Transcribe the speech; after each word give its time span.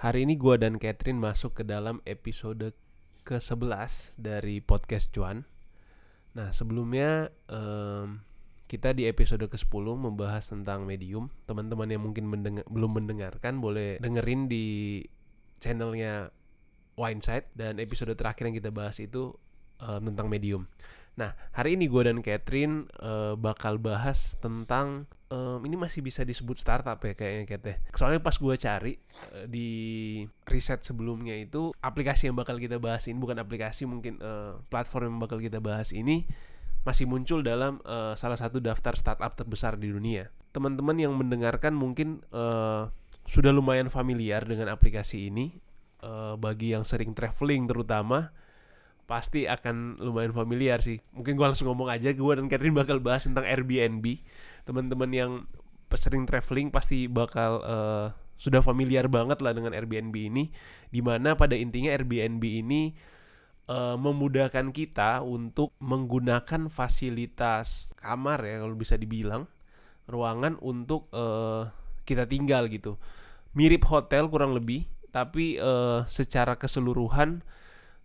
Hari 0.00 0.24
ini 0.24 0.40
gua 0.40 0.56
dan 0.56 0.80
Catherine 0.80 1.20
masuk 1.20 1.60
ke 1.60 1.62
dalam 1.68 2.00
episode 2.08 2.72
ke-11 3.28 4.16
dari 4.16 4.64
podcast 4.64 5.12
Cuan. 5.12 5.44
Nah, 6.32 6.48
sebelumnya 6.56 7.28
em, 7.52 8.24
kita 8.64 8.96
di 8.96 9.04
episode 9.04 9.44
ke-10 9.44 9.84
membahas 10.00 10.48
tentang 10.48 10.88
medium. 10.88 11.28
Teman-teman 11.44 11.84
yang 11.84 12.00
mungkin 12.00 12.32
mendeng- 12.32 12.64
belum 12.64 12.96
mendengarkan 12.96 13.60
boleh 13.60 14.00
dengerin 14.00 14.48
di 14.48 15.04
channelnya 15.60 16.32
Wineside 16.96 17.52
dan 17.52 17.76
episode 17.76 18.16
terakhir 18.16 18.48
yang 18.48 18.56
kita 18.56 18.72
bahas 18.72 18.96
itu 19.04 19.36
em, 19.84 20.00
tentang 20.00 20.32
medium. 20.32 20.64
Nah, 21.20 21.36
hari 21.52 21.76
ini 21.76 21.84
gue 21.84 22.00
dan 22.08 22.24
Catherine 22.24 22.88
eh, 22.96 23.36
bakal 23.36 23.76
bahas 23.76 24.40
tentang 24.40 25.04
em, 25.28 25.60
ini 25.68 25.76
masih 25.76 26.00
bisa 26.00 26.24
disebut 26.24 26.56
startup 26.56 26.96
ya 27.04 27.12
kayaknya 27.12 27.44
Kat 27.44 27.62
ya. 27.68 27.76
Soalnya 27.92 28.24
pas 28.24 28.32
gue 28.40 28.54
cari 28.56 28.96
eh, 29.36 29.44
di 29.44 29.68
riset 30.48 30.80
sebelumnya 30.80 31.36
itu 31.36 31.76
aplikasi 31.84 32.32
yang 32.32 32.40
bakal 32.40 32.56
kita 32.56 32.80
bahas 32.80 33.04
ini 33.04 33.20
bukan 33.20 33.36
aplikasi 33.36 33.84
mungkin 33.84 34.16
eh, 34.16 34.56
platform 34.72 35.12
yang 35.12 35.20
bakal 35.20 35.36
kita 35.36 35.60
bahas 35.60 35.92
ini 35.92 36.24
masih 36.88 37.04
muncul 37.04 37.44
dalam 37.44 37.84
eh, 37.84 38.16
salah 38.16 38.40
satu 38.40 38.56
daftar 38.56 38.96
startup 38.96 39.36
terbesar 39.36 39.76
di 39.76 39.92
dunia. 39.92 40.32
Teman-teman 40.56 40.96
yang 40.96 41.12
mendengarkan 41.12 41.76
mungkin 41.76 42.24
eh, 42.32 42.88
sudah 43.28 43.52
lumayan 43.52 43.92
familiar 43.92 44.48
dengan 44.48 44.72
aplikasi 44.72 45.28
ini. 45.28 45.52
Eh, 46.00 46.34
bagi 46.40 46.72
yang 46.72 46.80
sering 46.80 47.12
traveling 47.12 47.68
terutama 47.68 48.32
pasti 49.10 49.50
akan 49.50 49.98
lumayan 49.98 50.30
familiar 50.30 50.78
sih. 50.78 51.02
Mungkin 51.10 51.34
gue 51.34 51.42
langsung 51.42 51.66
ngomong 51.66 51.90
aja, 51.90 52.14
gue 52.14 52.32
dan 52.38 52.46
Catherine 52.46 52.78
bakal 52.78 53.02
bahas 53.02 53.26
tentang 53.26 53.42
Airbnb. 53.42 54.06
Teman-teman 54.62 55.10
yang 55.10 55.32
sering 55.98 56.30
traveling 56.30 56.70
pasti 56.70 57.10
bakal 57.10 57.58
eh, 57.66 58.06
sudah 58.38 58.62
familiar 58.62 59.10
banget 59.10 59.42
lah 59.42 59.50
dengan 59.50 59.74
Airbnb 59.74 60.14
ini. 60.14 60.54
Di 60.94 61.02
mana 61.02 61.34
pada 61.34 61.58
intinya 61.58 61.90
Airbnb 61.90 62.38
ini 62.46 62.94
eh, 63.66 63.96
memudahkan 63.98 64.70
kita 64.70 65.26
untuk 65.26 65.74
menggunakan 65.82 66.70
fasilitas 66.70 67.90
kamar 67.98 68.46
ya 68.46 68.62
kalau 68.62 68.78
bisa 68.78 68.94
dibilang 68.94 69.50
ruangan 70.06 70.54
untuk 70.62 71.10
eh, 71.10 71.66
kita 72.06 72.30
tinggal 72.30 72.70
gitu. 72.70 72.94
Mirip 73.58 73.82
hotel 73.90 74.30
kurang 74.30 74.54
lebih, 74.54 74.86
tapi 75.10 75.58
eh, 75.58 76.06
secara 76.06 76.54
keseluruhan 76.54 77.42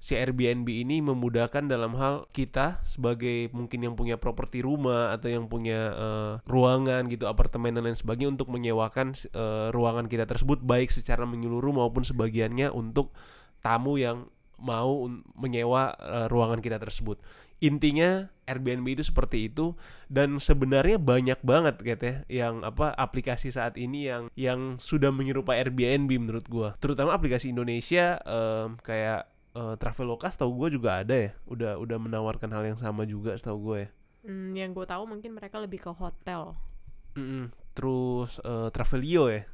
si 0.06 0.14
Airbnb 0.14 0.70
ini 0.70 1.02
memudahkan 1.02 1.66
dalam 1.66 1.98
hal 1.98 2.30
kita 2.30 2.78
sebagai 2.86 3.50
mungkin 3.58 3.90
yang 3.90 3.98
punya 3.98 4.22
properti 4.22 4.62
rumah 4.62 5.10
atau 5.10 5.34
yang 5.34 5.50
punya 5.50 5.98
eh, 5.98 6.34
ruangan 6.46 7.10
gitu 7.10 7.26
apartemen 7.26 7.74
dan 7.74 7.90
lain 7.90 7.98
sebagainya 7.98 8.38
untuk 8.38 8.54
menyewakan 8.54 9.18
eh, 9.18 9.74
ruangan 9.74 10.06
kita 10.06 10.30
tersebut 10.30 10.62
baik 10.62 10.94
secara 10.94 11.26
menyeluruh 11.26 11.74
maupun 11.74 12.06
sebagiannya 12.06 12.70
untuk 12.70 13.18
tamu 13.66 13.98
yang 13.98 14.30
mau 14.62 15.10
menyewa 15.34 15.98
eh, 15.98 16.30
ruangan 16.30 16.62
kita 16.62 16.78
tersebut. 16.78 17.18
Intinya 17.66 18.30
Airbnb 18.46 18.86
itu 18.86 19.02
seperti 19.02 19.50
itu 19.50 19.74
dan 20.06 20.38
sebenarnya 20.38 21.02
banyak 21.02 21.42
banget 21.42 21.82
gitu 21.82 22.04
ya 22.06 22.16
yang 22.46 22.62
apa 22.62 22.94
aplikasi 22.94 23.50
saat 23.50 23.74
ini 23.82 24.06
yang 24.06 24.30
yang 24.38 24.78
sudah 24.78 25.10
menyerupai 25.10 25.66
Airbnb 25.66 26.14
menurut 26.14 26.46
gua. 26.46 26.78
Terutama 26.78 27.18
aplikasi 27.18 27.50
Indonesia 27.50 28.22
em, 28.22 28.78
kayak 28.86 29.35
eh, 29.56 29.76
Traveloka 29.76 30.28
tahu 30.30 30.52
gue 30.58 30.76
juga 30.76 31.00
ada 31.00 31.16
ya 31.16 31.32
udah 31.46 31.76
udah 31.76 31.98
menawarkan 31.98 32.48
hal 32.50 32.64
yang 32.66 32.76
sama 32.76 33.04
juga 33.04 33.32
setahu 33.34 33.60
gue 33.66 33.80
ya 33.80 33.90
Hmm, 34.22 34.52
yang 34.52 34.72
gue 34.72 34.84
tahu 34.84 35.06
mungkin 35.06 35.32
mereka 35.32 35.58
lebih 35.58 35.78
ke 35.80 35.92
hotel. 35.92 36.58
Mm-mm. 37.14 37.48
terus 37.72 38.42
eh, 38.42 38.68
Travelio 38.70 39.28
ya 39.28 39.46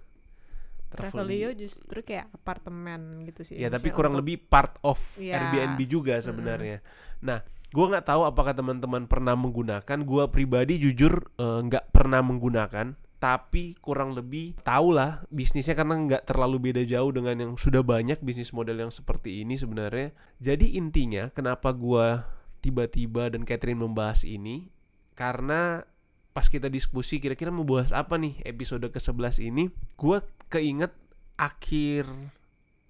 Travelio 0.88 1.50
justru 1.54 2.02
kayak 2.02 2.28
apartemen 2.34 3.24
gitu 3.24 3.42
sih. 3.44 3.56
ya 3.56 3.68
tapi 3.68 3.90
kurang 3.90 4.12
untuk- 4.14 4.28
lebih 4.28 4.44
part 4.44 4.76
of 4.82 5.00
Iya. 5.16 5.40
Airbnb 5.40 5.80
juga 5.86 6.20
sebenarnya 6.20 6.84
nah 7.20 7.40
gue 7.68 7.86
nggak 7.88 8.04
tahu 8.04 8.22
apakah 8.24 8.52
teman-teman 8.52 9.06
pernah 9.06 9.32
menggunakan 9.34 9.98
gue 10.02 10.24
pribadi 10.28 10.80
jujur 10.80 11.32
eh, 11.34 11.60
nggak 11.62 11.92
pernah 11.92 12.20
menggunakan 12.20 12.92
tapi 13.22 13.78
kurang 13.78 14.18
lebih 14.18 14.58
tahu 14.66 14.98
lah 14.98 15.22
bisnisnya 15.30 15.78
karena 15.78 15.94
nggak 15.94 16.26
terlalu 16.26 16.74
beda 16.74 16.82
jauh 16.90 17.14
dengan 17.14 17.38
yang 17.38 17.54
sudah 17.54 17.86
banyak 17.86 18.18
bisnis 18.26 18.50
model 18.50 18.82
yang 18.82 18.90
seperti 18.90 19.46
ini 19.46 19.62
sebenarnya. 19.62 20.10
Jadi 20.42 20.74
intinya 20.74 21.30
kenapa 21.30 21.70
gue 21.70 22.18
tiba-tiba 22.66 23.30
dan 23.30 23.46
Catherine 23.46 23.78
membahas 23.78 24.26
ini 24.26 24.74
karena 25.14 25.86
pas 26.34 26.50
kita 26.50 26.66
diskusi 26.66 27.22
kira-kira 27.22 27.54
mau 27.54 27.62
bahas 27.62 27.94
apa 27.94 28.18
nih 28.18 28.42
episode 28.42 28.90
ke-11 28.90 29.38
ini 29.44 29.70
gue 30.02 30.18
keinget 30.50 30.90
akhir 31.38 32.10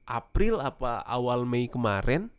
April 0.07 0.63
apa 0.63 1.03
awal 1.11 1.43
Mei 1.43 1.67
kemarin 1.67 2.31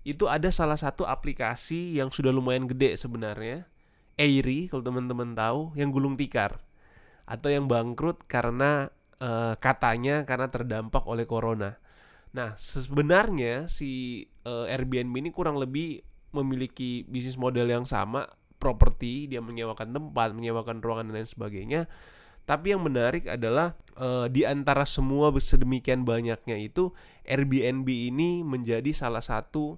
itu 0.00 0.24
ada 0.30 0.48
salah 0.48 0.80
satu 0.80 1.04
aplikasi 1.04 2.00
yang 2.00 2.08
sudah 2.08 2.32
lumayan 2.32 2.64
gede 2.64 2.96
sebenarnya 2.96 3.68
Airy 4.16 4.72
kalau 4.72 4.80
teman-teman 4.80 5.36
tahu 5.36 5.76
yang 5.76 5.92
gulung 5.92 6.16
tikar 6.16 6.62
atau 7.28 7.52
yang 7.52 7.68
bangkrut 7.68 8.24
karena 8.24 8.88
eh, 9.20 9.54
katanya 9.60 10.24
karena 10.24 10.48
terdampak 10.48 11.04
oleh 11.04 11.28
corona. 11.28 11.76
Nah, 12.32 12.56
sebenarnya 12.56 13.68
si 13.68 14.24
eh, 14.48 14.72
Airbnb 14.72 15.12
ini 15.12 15.30
kurang 15.30 15.60
lebih 15.60 16.00
memiliki 16.32 17.04
bisnis 17.08 17.36
model 17.36 17.68
yang 17.68 17.84
sama, 17.84 18.28
properti, 18.60 19.28
dia 19.28 19.44
menyewakan 19.44 19.92
tempat, 19.92 20.32
menyewakan 20.32 20.80
ruangan 20.80 21.12
dan 21.12 21.14
lain 21.20 21.28
sebagainya. 21.28 21.80
Tapi 22.48 22.72
yang 22.72 22.80
menarik 22.80 23.28
adalah 23.28 23.76
eh, 24.00 24.26
di 24.32 24.48
antara 24.48 24.88
semua 24.88 25.28
sedemikian 25.36 26.08
banyaknya 26.08 26.56
itu 26.56 26.96
Airbnb 27.28 27.84
ini 27.84 28.40
menjadi 28.40 28.88
salah 28.96 29.20
satu 29.20 29.76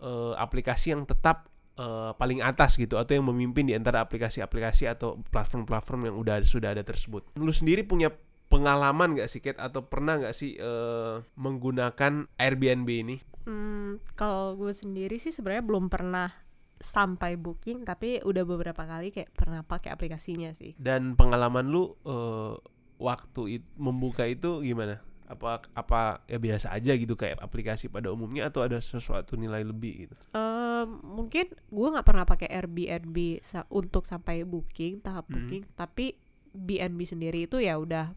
eh, 0.00 0.34
aplikasi 0.40 0.96
yang 0.96 1.04
tetap 1.04 1.52
eh, 1.76 2.10
paling 2.16 2.40
atas 2.42 2.76
gitu 2.80 2.96
atau 2.96 3.12
yang 3.16 3.26
memimpin 3.28 3.68
di 3.68 3.74
antara 3.76 4.02
aplikasi-aplikasi 4.04 4.88
atau 4.88 5.20
platform-platform 5.30 6.12
yang 6.12 6.16
udah 6.16 6.36
sudah 6.42 6.72
ada 6.72 6.82
tersebut. 6.82 7.24
Lu 7.38 7.52
sendiri 7.52 7.84
punya 7.84 8.12
pengalaman 8.46 9.18
gak 9.18 9.28
sih 9.30 9.42
Kate 9.42 9.58
atau 9.58 9.86
pernah 9.86 10.18
gak 10.18 10.34
sih 10.34 10.56
eh, 10.56 11.14
menggunakan 11.36 12.30
Airbnb 12.38 12.88
ini? 12.88 13.16
Hmm, 13.46 14.02
kalau 14.18 14.58
gue 14.58 14.74
sendiri 14.74 15.22
sih 15.22 15.30
sebenarnya 15.30 15.62
belum 15.62 15.86
pernah 15.86 16.30
sampai 16.76 17.40
booking 17.40 17.88
tapi 17.88 18.20
udah 18.20 18.44
beberapa 18.44 18.84
kali 18.84 19.08
kayak 19.08 19.32
pernah 19.32 19.64
pakai 19.64 19.94
aplikasinya 19.94 20.52
sih. 20.52 20.76
Dan 20.76 21.16
pengalaman 21.16 21.66
lu 21.68 21.94
eh, 22.04 22.54
waktu 22.96 23.60
it- 23.60 23.74
membuka 23.76 24.24
itu 24.24 24.64
gimana? 24.64 25.00
Apa 25.26 25.58
apa 25.74 26.22
ya 26.24 26.38
biasa 26.38 26.70
aja 26.70 26.94
gitu 26.94 27.14
kayak 27.14 27.38
aplikasi 27.38 27.86
pada 27.86 28.08
umumnya 28.08 28.46
atau 28.46 28.62
ada 28.62 28.78
sesuatu 28.78 29.34
nilai 29.34 29.62
lebih 29.62 30.06
gitu? 30.06 30.14
Em, 30.30 30.88
mungkin 31.02 31.50
gue 31.50 31.88
nggak 31.90 32.06
pernah 32.06 32.22
pakai 32.22 32.46
Airbnb 32.46 33.42
sa- 33.42 33.66
untuk 33.68 34.06
sampai 34.06 34.42
booking 34.42 35.02
tahap 35.02 35.26
Hmm. 35.26 35.34
booking 35.42 35.66
tapi 35.74 36.14
BNB 36.50 37.04
sendiri 37.04 37.44
itu 37.44 37.58
ya 37.58 37.76
udah 37.76 38.14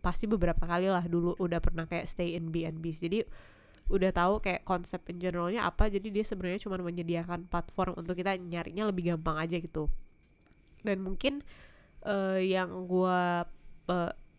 pasti 0.00 0.24
beberapa 0.24 0.62
kali 0.62 0.86
lah 0.86 1.04
dulu 1.04 1.34
udah 1.36 1.60
pernah 1.60 1.84
kayak 1.84 2.04
stay 2.04 2.32
in 2.32 2.48
BNB 2.48 2.84
jadi 2.92 3.24
udah 3.84 4.10
tahu 4.10 4.40
kayak 4.40 4.64
konsep 4.64 5.04
in 5.08 5.20
generalnya 5.20 5.64
apa 5.64 5.88
jadi 5.88 6.08
dia 6.08 6.24
sebenarnya 6.24 6.60
cuma 6.60 6.76
menyediakan 6.78 7.44
platform 7.44 7.96
untuk 7.96 8.16
kita 8.16 8.32
nyarinya 8.34 8.88
lebih 8.88 9.12
gampang 9.12 9.36
aja 9.36 9.56
gitu 9.56 9.92
dan 10.80 11.00
mungkin 11.00 11.44
eh, 12.04 12.40
yang 12.46 12.84
gue 12.84 13.20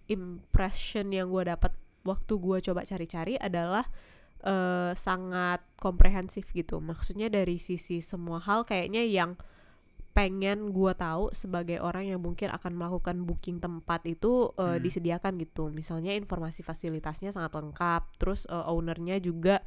impression 0.07 1.09
yang 1.09 1.29
gue 1.29 1.43
dapat 1.45 1.73
waktu 2.05 2.33
gue 2.37 2.57
coba 2.61 2.85
cari-cari 2.85 3.35
adalah 3.41 3.89
eh, 4.45 4.93
sangat 4.93 5.65
komprehensif 5.81 6.45
gitu. 6.53 6.77
Maksudnya 6.77 7.33
dari 7.33 7.57
sisi 7.57 7.97
semua 7.99 8.37
hal 8.39 8.61
kayaknya 8.61 9.01
yang 9.01 9.33
pengen 10.15 10.71
gua 10.71 10.95
tahu 10.95 11.35
sebagai 11.35 11.83
orang 11.83 12.07
yang 12.07 12.23
mungkin 12.23 12.47
akan 12.47 12.71
melakukan 12.79 13.27
booking 13.27 13.59
tempat 13.59 14.05
itu 14.07 14.55
eh, 14.55 14.77
Hmm. 14.77 14.83
disediakan 14.85 15.35
gitu. 15.43 15.67
Misalnya 15.73 16.15
informasi 16.15 16.63
fasilitasnya 16.63 17.35
sangat 17.35 17.51
lengkap, 17.51 18.15
terus 18.15 18.47
eh, 18.47 18.63
ownernya 18.71 19.19
juga 19.19 19.59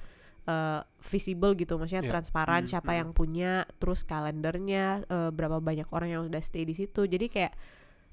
eh, 0.49 0.81
visible 1.05 1.53
gitu, 1.61 1.77
maksudnya 1.77 2.09
Iya. 2.09 2.13
transparan 2.17 2.65
Hmm, 2.65 2.71
siapa 2.73 2.93
hmm. 2.97 3.01
yang 3.05 3.11
punya, 3.13 3.53
terus 3.77 4.09
kalendernya 4.09 5.05
eh, 5.05 5.31
berapa 5.35 5.61
banyak 5.61 5.91
orang 5.93 6.09
yang 6.17 6.23
udah 6.25 6.41
stay 6.41 6.65
di 6.65 6.73
situ. 6.73 7.05
Jadi 7.05 7.29
kayak 7.29 7.53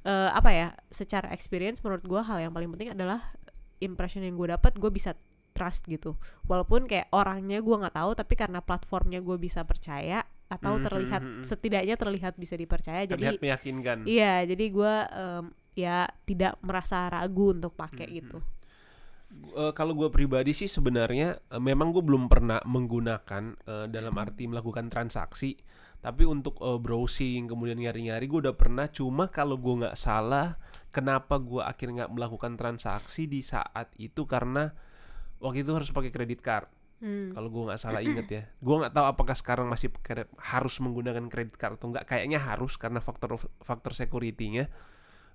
eh, 0.04 0.30
apa 0.36 0.50
ya? 0.52 0.68
Secara 0.92 1.32
experience 1.32 1.80
menurut 1.86 2.04
gua 2.04 2.28
hal 2.28 2.44
yang 2.44 2.52
paling 2.52 2.68
penting 2.76 2.92
adalah 2.92 3.24
impression 3.84 4.24
yang 4.24 4.36
gue 4.36 4.52
dapat 4.52 4.76
gue 4.78 4.92
bisa 4.92 5.16
trust 5.56 5.88
gitu 5.88 6.20
walaupun 6.46 6.84
kayak 6.84 7.08
orangnya 7.16 7.64
gue 7.64 7.76
nggak 7.80 7.96
tahu 7.96 8.12
tapi 8.12 8.34
karena 8.36 8.60
platformnya 8.60 9.24
gue 9.24 9.38
bisa 9.40 9.64
percaya 9.64 10.24
atau 10.46 10.78
Mhm, 10.78 10.84
terlihat 10.84 11.22
mhm, 11.24 11.32
mhm. 11.42 11.44
setidaknya 11.48 11.96
terlihat 11.96 12.34
bisa 12.36 12.54
dipercaya 12.54 13.08
jadi 13.08 13.16
Terlihat 13.16 13.40
meyakinkan. 13.42 13.98
iya 14.06 14.44
jadi 14.44 14.66
gue 14.70 14.94
em, 15.10 15.46
ya 15.76 16.06
tidak 16.28 16.60
merasa 16.62 17.08
ragu 17.10 17.56
untuk 17.56 17.74
pakai 17.74 18.08
Mhm. 18.08 18.18
gitu 18.20 18.40
Eh, 19.36 19.74
kalau 19.76 19.92
gue 19.98 20.08
pribadi 20.08 20.56
sih 20.56 20.70
sebenarnya 20.70 21.36
eh, 21.52 21.60
memang 21.60 21.92
gue 21.92 22.00
belum 22.00 22.32
pernah 22.32 22.62
menggunakan 22.64 23.44
eh, 23.68 23.86
dalam 23.92 24.16
arti 24.16 24.48
melakukan 24.48 24.88
transaksi 24.88 25.60
tapi 26.06 26.22
untuk 26.22 26.62
eh, 26.62 26.78
browsing 26.78 27.50
kemudian 27.50 27.82
nyari-nyari 27.82 28.30
gue 28.30 28.46
udah 28.46 28.54
pernah. 28.54 28.86
Cuma 28.86 29.34
kalau 29.34 29.58
gue 29.58 29.82
nggak 29.82 29.98
salah 29.98 30.54
kenapa 30.94 31.42
gue 31.42 31.66
akhirnya 31.66 32.06
nggak 32.06 32.14
melakukan 32.14 32.54
transaksi 32.54 33.26
di 33.26 33.42
saat 33.42 33.90
itu? 33.98 34.30
Karena 34.30 34.70
waktu 35.42 35.66
itu 35.66 35.74
harus 35.74 35.90
pakai 35.90 36.14
kredit 36.14 36.46
card. 36.46 36.70
Hmm. 36.96 37.36
kalau 37.36 37.52
gue 37.52 37.64
nggak 37.68 37.82
salah 37.82 38.00
inget 38.08 38.28
ya. 38.30 38.44
Gue 38.62 38.76
nggak 38.86 38.94
tahu 38.94 39.06
apakah 39.10 39.34
sekarang 39.34 39.66
masih 39.66 39.90
harus 40.38 40.78
menggunakan 40.78 41.26
kredit 41.26 41.58
card 41.58 41.82
atau 41.82 41.90
enggak 41.90 42.06
kayaknya 42.06 42.38
harus 42.38 42.78
karena 42.78 43.02
faktor 43.02 43.42
faktor 43.66 43.98
security-nya. 43.98 44.70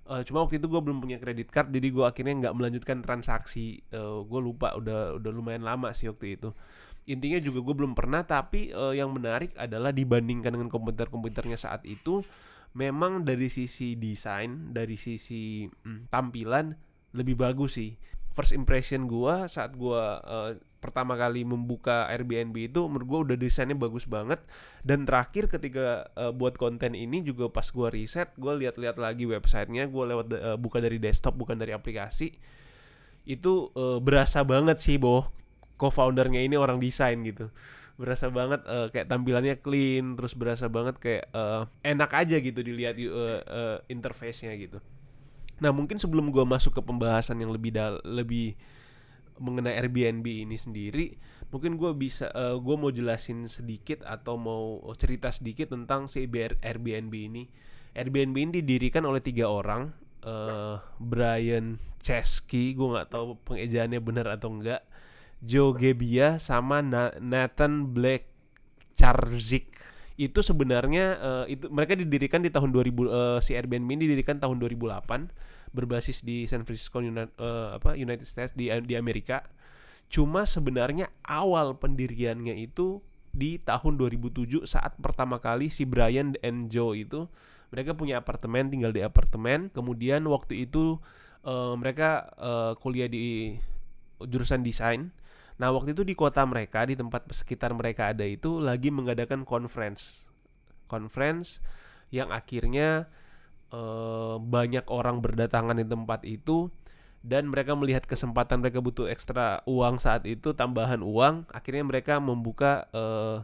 Eh, 0.07 0.21
cuma 0.23 0.39
waktu 0.39 0.57
itu 0.57 0.71
gue 0.71 0.81
belum 0.81 1.03
punya 1.03 1.19
kredit 1.19 1.51
card 1.51 1.67
jadi 1.69 1.87
gue 1.91 2.05
akhirnya 2.07 2.47
nggak 2.47 2.55
melanjutkan 2.55 3.03
transaksi. 3.03 3.83
Gue 4.23 4.39
lupa 4.39 4.71
udah 4.79 5.19
udah 5.19 5.31
lumayan 5.35 5.67
lama 5.67 5.91
sih 5.91 6.07
waktu 6.07 6.39
itu 6.39 6.55
intinya 7.09 7.41
juga 7.41 7.59
gue 7.65 7.75
belum 7.81 7.93
pernah 7.97 8.21
tapi 8.21 8.69
eh, 8.69 8.93
yang 8.97 9.09
menarik 9.11 9.53
adalah 9.57 9.89
dibandingkan 9.89 10.53
dengan 10.53 10.69
komputer-komputernya 10.69 11.57
saat 11.57 11.81
itu 11.85 12.21
memang 12.71 13.27
dari 13.27 13.51
sisi 13.51 13.99
desain 13.99 14.71
dari 14.71 14.95
sisi 14.95 15.67
mm, 15.67 16.11
tampilan 16.11 16.71
lebih 17.11 17.35
bagus 17.35 17.75
sih. 17.75 17.99
First 18.31 18.55
impression 18.55 19.11
gua 19.11 19.51
saat 19.51 19.75
gua 19.75 20.23
eh, 20.23 20.51
pertama 20.79 21.19
kali 21.19 21.43
membuka 21.43 22.07
Airbnb 22.07 22.55
itu 22.71 22.87
menurut 22.87 23.07
gua 23.07 23.19
udah 23.27 23.35
desainnya 23.35 23.75
bagus 23.75 24.07
banget. 24.07 24.39
Dan 24.87 25.03
terakhir 25.03 25.51
ketika 25.51 26.07
eh, 26.15 26.31
buat 26.31 26.55
konten 26.55 26.95
ini 26.95 27.19
juga 27.27 27.51
pas 27.51 27.67
gua 27.75 27.91
riset 27.91 28.31
gua 28.39 28.55
lihat-lihat 28.55 28.95
lagi 28.95 29.27
websitenya 29.27 29.91
gua 29.91 30.15
lewat 30.15 30.27
eh, 30.31 30.55
buka 30.55 30.79
dari 30.79 30.95
desktop 30.95 31.35
bukan 31.35 31.59
dari 31.59 31.75
aplikasi 31.75 32.31
itu 33.27 33.69
eh, 33.75 33.99
berasa 33.99 34.47
banget 34.47 34.79
sih 34.79 34.95
boh 34.95 35.27
co-foundernya 35.81 36.45
ini 36.45 36.53
orang 36.53 36.77
desain 36.77 37.17
gitu. 37.25 37.49
Berasa 37.97 38.29
banget 38.29 38.61
eh, 38.69 38.93
kayak 38.93 39.09
tampilannya 39.09 39.57
clean 39.57 40.13
terus 40.13 40.37
berasa 40.37 40.69
banget 40.69 41.01
kayak 41.01 41.25
eh, 41.33 41.63
enak 41.81 42.13
aja 42.13 42.37
gitu 42.37 42.61
dilihat 42.61 43.01
eh, 43.01 43.09
eh, 43.41 43.77
interface-nya 43.89 44.53
gitu. 44.61 44.77
Nah 45.61 45.73
mungkin 45.73 45.97
sebelum 45.97 46.29
gue 46.29 46.45
masuk 46.45 46.77
ke 46.77 46.81
pembahasan 46.85 47.41
yang 47.41 47.49
lebih 47.49 47.73
dal 47.73 47.97
lebih 48.05 48.53
mengenai 49.41 49.73
Airbnb 49.81 50.25
ini 50.25 50.53
sendiri, 50.53 51.17
mungkin 51.49 51.73
gue 51.77 51.89
bisa 51.97 52.29
eh, 52.29 52.57
gue 52.61 52.75
mau 52.77 52.93
jelasin 52.93 53.49
sedikit 53.49 54.05
atau 54.05 54.37
mau 54.37 54.85
cerita 54.93 55.33
sedikit 55.33 55.73
tentang 55.73 56.05
si 56.05 56.29
Airbnb 56.29 57.13
ini. 57.13 57.49
Airbnb 57.97 58.37
ini 58.37 58.51
didirikan 58.61 59.03
oleh 59.03 59.19
tiga 59.19 59.49
orang, 59.49 59.89
eh, 60.21 60.77
Brian 61.01 61.81
Chesky, 62.01 62.73
gue 62.73 62.87
nggak 62.97 63.09
tahu 63.13 63.37
pengejaannya 63.45 63.99
benar 64.01 64.29
atau 64.29 64.53
enggak, 64.53 64.85
Joe 65.41 65.73
Gebbia 65.73 66.37
sama 66.37 66.85
Na- 66.85 67.17
Nathan 67.17 67.89
Black 67.89 68.29
Charzik. 68.93 69.73
Itu 70.15 70.45
sebenarnya 70.45 71.17
eh, 71.17 71.57
itu 71.57 71.65
mereka 71.73 71.97
didirikan 71.97 72.45
di 72.45 72.53
tahun 72.53 72.69
2000 72.69 73.09
eh, 73.09 73.39
si 73.41 73.57
Airbnb 73.57 73.89
ini 73.89 74.05
didirikan 74.05 74.37
tahun 74.37 74.61
2008 74.61 75.73
berbasis 75.73 76.21
di 76.21 76.45
San 76.45 76.61
Francisco 76.61 77.01
Uni- 77.01 77.17
eh, 77.17 77.69
apa 77.81 77.97
United 77.97 78.27
States 78.29 78.53
di 78.53 78.69
di 78.85 78.93
Amerika. 78.93 79.41
Cuma 80.11 80.45
sebenarnya 80.45 81.09
awal 81.25 81.73
pendiriannya 81.79 82.53
itu 82.61 83.01
di 83.31 83.57
tahun 83.57 83.95
2007 83.95 84.67
saat 84.67 84.93
pertama 84.99 85.39
kali 85.39 85.71
si 85.71 85.87
Brian 85.87 86.35
and 86.43 86.67
Joe 86.67 86.93
itu 86.93 87.31
mereka 87.71 87.95
punya 87.95 88.19
apartemen 88.21 88.69
tinggal 88.69 88.93
di 88.93 89.01
apartemen. 89.01 89.73
Kemudian 89.73 90.21
waktu 90.29 90.69
itu 90.69 91.01
eh, 91.49 91.73
mereka 91.79 92.29
eh, 92.37 92.73
kuliah 92.77 93.09
di 93.09 93.57
jurusan 94.21 94.61
desain 94.61 95.09
Nah 95.61 95.69
waktu 95.69 95.93
itu 95.93 96.01
di 96.01 96.17
kota 96.17 96.41
mereka 96.49 96.89
di 96.89 96.97
tempat 96.97 97.29
sekitar 97.29 97.69
mereka 97.77 98.09
ada 98.09 98.25
itu 98.25 98.57
lagi 98.57 98.89
mengadakan 98.89 99.45
conference, 99.45 100.25
conference 100.89 101.61
yang 102.09 102.33
akhirnya 102.33 103.05
eh, 103.69 104.35
banyak 104.41 104.89
orang 104.89 105.21
berdatangan 105.21 105.77
di 105.77 105.85
tempat 105.85 106.25
itu 106.25 106.73
dan 107.21 107.53
mereka 107.53 107.77
melihat 107.77 108.09
kesempatan 108.09 108.65
mereka 108.65 108.81
butuh 108.81 109.05
ekstra 109.05 109.61
uang 109.69 110.01
saat 110.01 110.25
itu 110.25 110.57
tambahan 110.57 111.05
uang, 111.05 111.45
akhirnya 111.53 111.85
mereka 111.85 112.17
membuka 112.17 112.89
eh, 112.89 113.37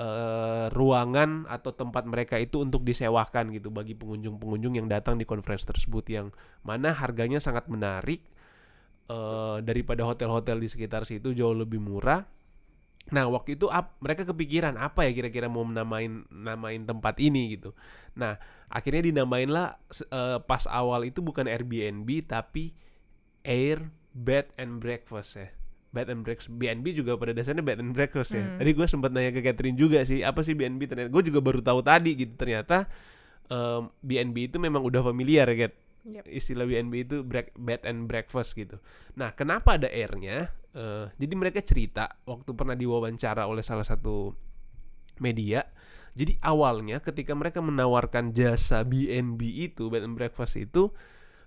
eh, 0.00 0.66
ruangan 0.72 1.44
atau 1.44 1.76
tempat 1.76 2.08
mereka 2.08 2.40
itu 2.40 2.64
untuk 2.64 2.88
disewakan 2.88 3.52
gitu 3.52 3.68
bagi 3.68 3.92
pengunjung-pengunjung 3.92 4.80
yang 4.80 4.88
datang 4.88 5.20
di 5.20 5.28
conference 5.28 5.68
tersebut 5.68 6.08
yang 6.08 6.32
mana 6.64 6.96
harganya 6.96 7.36
sangat 7.36 7.68
menarik 7.68 8.24
eh, 9.08 9.56
daripada 9.62 10.02
hotel-hotel 10.04 10.58
di 10.58 10.68
sekitar 10.70 11.02
situ 11.02 11.32
jauh 11.32 11.54
lebih 11.54 11.78
murah. 11.78 12.22
Nah 13.10 13.26
waktu 13.26 13.58
itu 13.58 13.66
ap- 13.66 13.98
mereka 13.98 14.22
kepikiran 14.22 14.78
apa 14.78 15.04
ya 15.06 15.12
kira-kira 15.12 15.50
mau 15.50 15.66
namain 15.66 16.22
namain 16.30 16.82
tempat 16.86 17.18
ini 17.18 17.58
gitu. 17.58 17.74
Nah 18.14 18.38
akhirnya 18.70 19.10
dinamain 19.10 19.50
lah 19.50 19.74
se- 19.90 20.06
eh, 20.06 20.38
pas 20.42 20.64
awal 20.70 21.06
itu 21.06 21.18
bukan 21.18 21.50
Airbnb 21.50 22.06
tapi 22.24 22.70
Air 23.42 23.90
Bed 24.14 24.54
and 24.60 24.78
Breakfast 24.78 25.34
ya. 25.36 25.48
Bed 25.92 26.08
and 26.08 26.24
breakfast 26.24 26.48
BNB 26.48 26.96
juga 26.96 27.20
pada 27.20 27.36
dasarnya 27.36 27.60
bed 27.60 27.76
and 27.84 27.92
breakfast 27.92 28.32
ya. 28.32 28.40
Hmm. 28.40 28.56
Tadi 28.56 28.70
gue 28.72 28.86
sempat 28.88 29.12
nanya 29.12 29.28
ke 29.28 29.44
Catherine 29.44 29.76
juga 29.76 30.00
sih 30.08 30.24
apa 30.24 30.40
sih 30.40 30.56
BNB 30.56 30.88
ternyata 30.88 31.12
gue 31.12 31.22
juga 31.28 31.44
baru 31.44 31.60
tahu 31.60 31.84
tadi 31.84 32.16
gitu 32.16 32.32
ternyata 32.32 32.88
em, 33.52 33.92
BNB 34.00 34.48
itu 34.48 34.56
memang 34.56 34.80
udah 34.80 35.04
familiar 35.04 35.44
ya 35.52 35.68
Kat 35.68 35.72
Yep. 36.02 36.26
istilah 36.26 36.66
BNB 36.66 36.94
itu 37.06 37.16
break, 37.22 37.54
bed 37.54 37.86
and 37.86 38.10
breakfast 38.10 38.58
gitu. 38.58 38.82
Nah, 39.14 39.30
kenapa 39.38 39.78
ada 39.78 39.86
air-nya? 39.86 40.50
Eh, 40.74 41.06
jadi 41.14 41.34
mereka 41.38 41.62
cerita 41.62 42.18
waktu 42.26 42.50
pernah 42.58 42.74
diwawancara 42.74 43.46
oleh 43.46 43.62
salah 43.62 43.86
satu 43.86 44.34
media. 45.22 45.62
Jadi 46.12 46.36
awalnya 46.42 46.98
ketika 47.00 47.32
mereka 47.32 47.62
menawarkan 47.62 48.34
jasa 48.34 48.82
BNB 48.82 49.70
itu 49.72 49.88
bed 49.88 50.04
and 50.04 50.18
breakfast 50.18 50.58
itu 50.58 50.92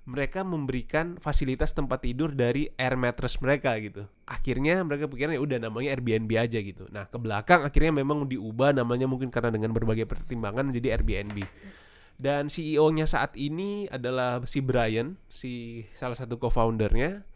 mereka 0.06 0.46
memberikan 0.46 1.18
fasilitas 1.18 1.74
tempat 1.74 2.06
tidur 2.06 2.30
dari 2.38 2.70
air 2.78 2.94
mattress 2.94 3.42
mereka 3.42 3.74
gitu. 3.82 4.06
Akhirnya 4.30 4.86
mereka 4.86 5.10
pikiran 5.10 5.34
ya 5.34 5.42
udah 5.42 5.58
namanya 5.58 5.98
Airbnb 5.98 6.30
aja 6.38 6.62
gitu. 6.62 6.86
Nah, 6.94 7.10
ke 7.10 7.18
belakang 7.18 7.66
akhirnya 7.66 7.90
memang 7.90 8.30
diubah 8.30 8.72
namanya 8.78 9.10
mungkin 9.10 9.34
karena 9.34 9.50
dengan 9.50 9.74
berbagai 9.74 10.06
pertimbangan 10.06 10.70
menjadi 10.70 10.96
Airbnb. 11.02 11.42
Dan 12.16 12.48
CEO-nya 12.48 13.04
saat 13.04 13.36
ini 13.36 13.92
adalah 13.92 14.40
si 14.48 14.64
Brian, 14.64 15.20
si 15.28 15.84
salah 15.92 16.16
satu 16.16 16.40
co-foundernya. 16.40 17.28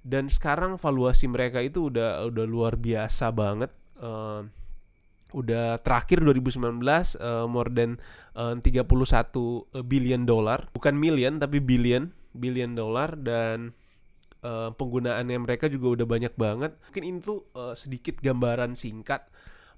Dan 0.00 0.30
sekarang 0.30 0.78
valuasi 0.78 1.26
mereka 1.28 1.60
itu 1.60 1.90
udah 1.90 2.30
udah 2.30 2.46
luar 2.46 2.78
biasa 2.78 3.34
banget. 3.34 3.74
Eh, 4.00 4.42
udah 5.30 5.78
terakhir 5.82 6.22
2019 6.22 6.82
eh, 7.18 7.46
more 7.46 7.70
than 7.74 7.98
eh, 8.38 8.54
31 8.58 8.86
billion 9.86 10.22
dollar, 10.26 10.70
bukan 10.74 10.94
million 10.94 11.38
tapi 11.42 11.58
billion, 11.58 12.10
billion 12.34 12.74
dollar 12.74 13.18
dan 13.18 13.74
eh, 14.46 14.70
penggunaannya 14.74 15.38
mereka 15.42 15.66
juga 15.66 16.00
udah 16.00 16.06
banyak 16.06 16.34
banget. 16.38 16.72
Mungkin 16.90 17.04
itu 17.18 17.44
eh, 17.58 17.74
sedikit 17.74 18.18
gambaran 18.22 18.78
singkat 18.78 19.26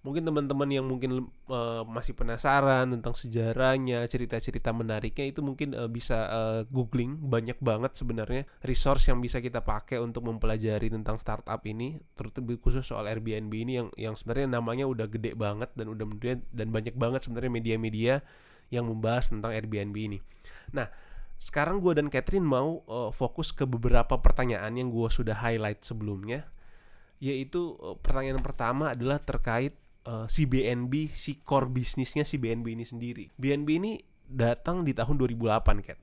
mungkin 0.03 0.27
teman-teman 0.27 0.67
yang 0.67 0.83
mungkin 0.83 1.31
eh, 1.47 1.83
masih 1.87 2.19
penasaran 2.19 2.91
tentang 2.91 3.15
sejarahnya, 3.15 4.03
cerita-cerita 4.11 4.75
menariknya 4.75 5.31
itu 5.31 5.41
mungkin 5.47 5.79
eh, 5.79 5.87
bisa 5.87 6.27
eh, 6.27 6.61
googling 6.69 7.23
banyak 7.23 7.55
banget 7.63 7.95
sebenarnya 7.95 8.43
resource 8.67 9.07
yang 9.07 9.23
bisa 9.23 9.39
kita 9.39 9.63
pakai 9.63 10.03
untuk 10.03 10.27
mempelajari 10.27 10.91
tentang 10.91 11.23
startup 11.23 11.63
ini, 11.63 12.03
terutama 12.19 12.59
khusus 12.59 12.83
soal 12.83 13.07
Airbnb 13.07 13.55
ini 13.55 13.73
yang 13.79 13.89
yang 13.95 14.15
sebenarnya 14.19 14.59
namanya 14.59 14.91
udah 14.91 15.07
gede 15.07 15.39
banget 15.39 15.71
dan 15.79 15.87
udah 15.95 16.07
dan 16.51 16.69
banyak 16.75 16.99
banget 16.99 17.23
sebenarnya 17.23 17.53
media-media 17.55 18.15
yang 18.75 18.91
membahas 18.91 19.31
tentang 19.31 19.55
Airbnb 19.55 19.95
ini. 19.95 20.19
Nah, 20.75 20.91
sekarang 21.39 21.79
gue 21.79 21.95
dan 21.95 22.11
Catherine 22.11 22.47
mau 22.47 22.83
eh, 22.87 23.11
fokus 23.15 23.55
ke 23.55 23.71
beberapa 23.71 24.19
pertanyaan 24.19 24.75
yang 24.75 24.91
gue 24.91 25.07
sudah 25.07 25.39
highlight 25.39 25.87
sebelumnya 25.87 26.51
yaitu 27.23 27.79
pertanyaan 28.03 28.43
pertama 28.43 28.99
adalah 28.99 29.23
terkait 29.23 29.79
eh, 30.07 30.27
si 30.27 30.47
BNB, 30.47 31.11
si 31.11 31.41
core 31.43 31.71
bisnisnya 31.71 32.27
si 32.27 32.39
BNB 32.39 32.75
ini 32.75 32.85
sendiri. 32.87 33.31
BNB 33.39 33.69
ini 33.79 33.93
datang 34.27 34.83
di 34.83 34.97
tahun 34.97 35.21
2008, 35.21 35.87
Kat. 35.87 35.99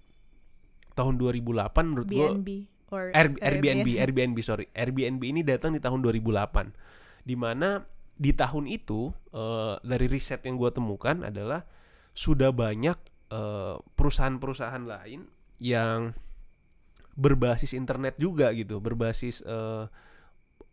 Tahun 0.93 1.15
2008 1.15 1.87
menurut 1.87 2.09
gue 2.09 2.27
BNB 2.27 2.49
or 2.91 3.13
Air- 3.13 3.39
Airbnb, 3.39 3.85
BNB. 3.85 4.01
Airbnb 4.01 4.37
sorry, 4.41 4.65
Airbnb 4.73 5.21
ini 5.23 5.41
datang 5.45 5.73
di 5.73 5.81
tahun 5.81 6.01
2008, 6.03 7.25
di 7.25 7.35
mana 7.37 7.85
di 8.19 8.35
tahun 8.35 8.67
itu 8.67 9.13
eh, 9.31 9.75
dari 9.79 10.07
riset 10.11 10.43
yang 10.43 10.59
gue 10.59 10.71
temukan 10.73 11.23
adalah 11.23 11.63
sudah 12.11 12.51
banyak 12.51 12.97
eh, 13.31 13.75
perusahaan-perusahaan 13.95 14.83
lain 14.83 15.29
yang 15.61 16.11
berbasis 17.19 17.75
internet 17.75 18.15
juga 18.19 18.51
gitu, 18.55 18.79
berbasis 18.83 19.43
eh, 19.43 19.85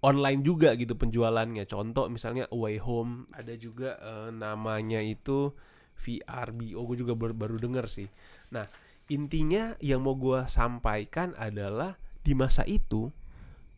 online 0.04 0.40
juga 0.44 0.76
gitu 0.76 0.98
penjualannya. 0.98 1.64
Contoh 1.64 2.08
misalnya 2.12 2.44
Away 2.52 2.80
Home, 2.82 3.24
ada 3.32 3.54
juga 3.56 3.96
eh, 4.00 4.30
namanya 4.34 5.00
itu 5.00 5.54
VRBO, 5.96 6.84
gue 6.84 6.96
juga 7.00 7.16
baru, 7.16 7.32
baru 7.32 7.56
denger 7.56 7.86
sih. 7.88 8.08
Nah 8.52 8.68
intinya 9.06 9.78
yang 9.78 10.02
mau 10.02 10.18
gue 10.18 10.44
sampaikan 10.50 11.32
adalah 11.38 11.96
di 12.26 12.34
masa 12.34 12.66
itu 12.66 13.14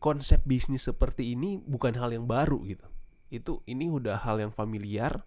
konsep 0.01 0.41
bisnis 0.43 0.87
seperti 0.87 1.37
ini 1.37 1.59
bukan 1.59 1.95
hal 1.95 2.11
yang 2.11 2.27
baru 2.27 2.59
gitu. 2.67 2.87
Itu 3.29 3.61
ini 3.69 3.87
udah 3.87 4.19
hal 4.19 4.41
yang 4.41 4.51
familiar, 4.51 5.23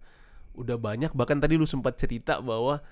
udah 0.59 0.77
banyak 0.77 1.15
bahkan 1.17 1.39
tadi 1.39 1.57
lu 1.57 1.65
sempat 1.65 1.97
cerita 1.97 2.43
bahwa 2.43 2.83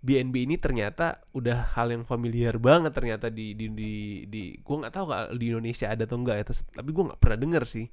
BNB 0.00 0.48
ini 0.48 0.56
ternyata 0.56 1.20
udah 1.36 1.76
hal 1.76 1.92
yang 1.92 2.08
familiar 2.08 2.56
banget 2.56 2.96
ternyata 2.96 3.28
di 3.28 3.52
di 3.52 3.68
di, 3.68 3.92
di 4.24 4.42
gua 4.64 4.88
nggak 4.88 4.94
tahu 4.96 5.06
di 5.36 5.52
Indonesia 5.52 5.92
ada 5.92 6.08
atau 6.08 6.16
enggak 6.16 6.36
ya 6.40 6.44
tapi 6.80 6.88
gua 6.96 7.12
nggak 7.12 7.20
pernah 7.20 7.38
dengar 7.38 7.64
sih 7.68 7.84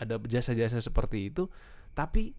ada 0.00 0.16
jasa-jasa 0.16 0.80
seperti 0.80 1.28
itu. 1.28 1.52
Tapi 1.92 2.32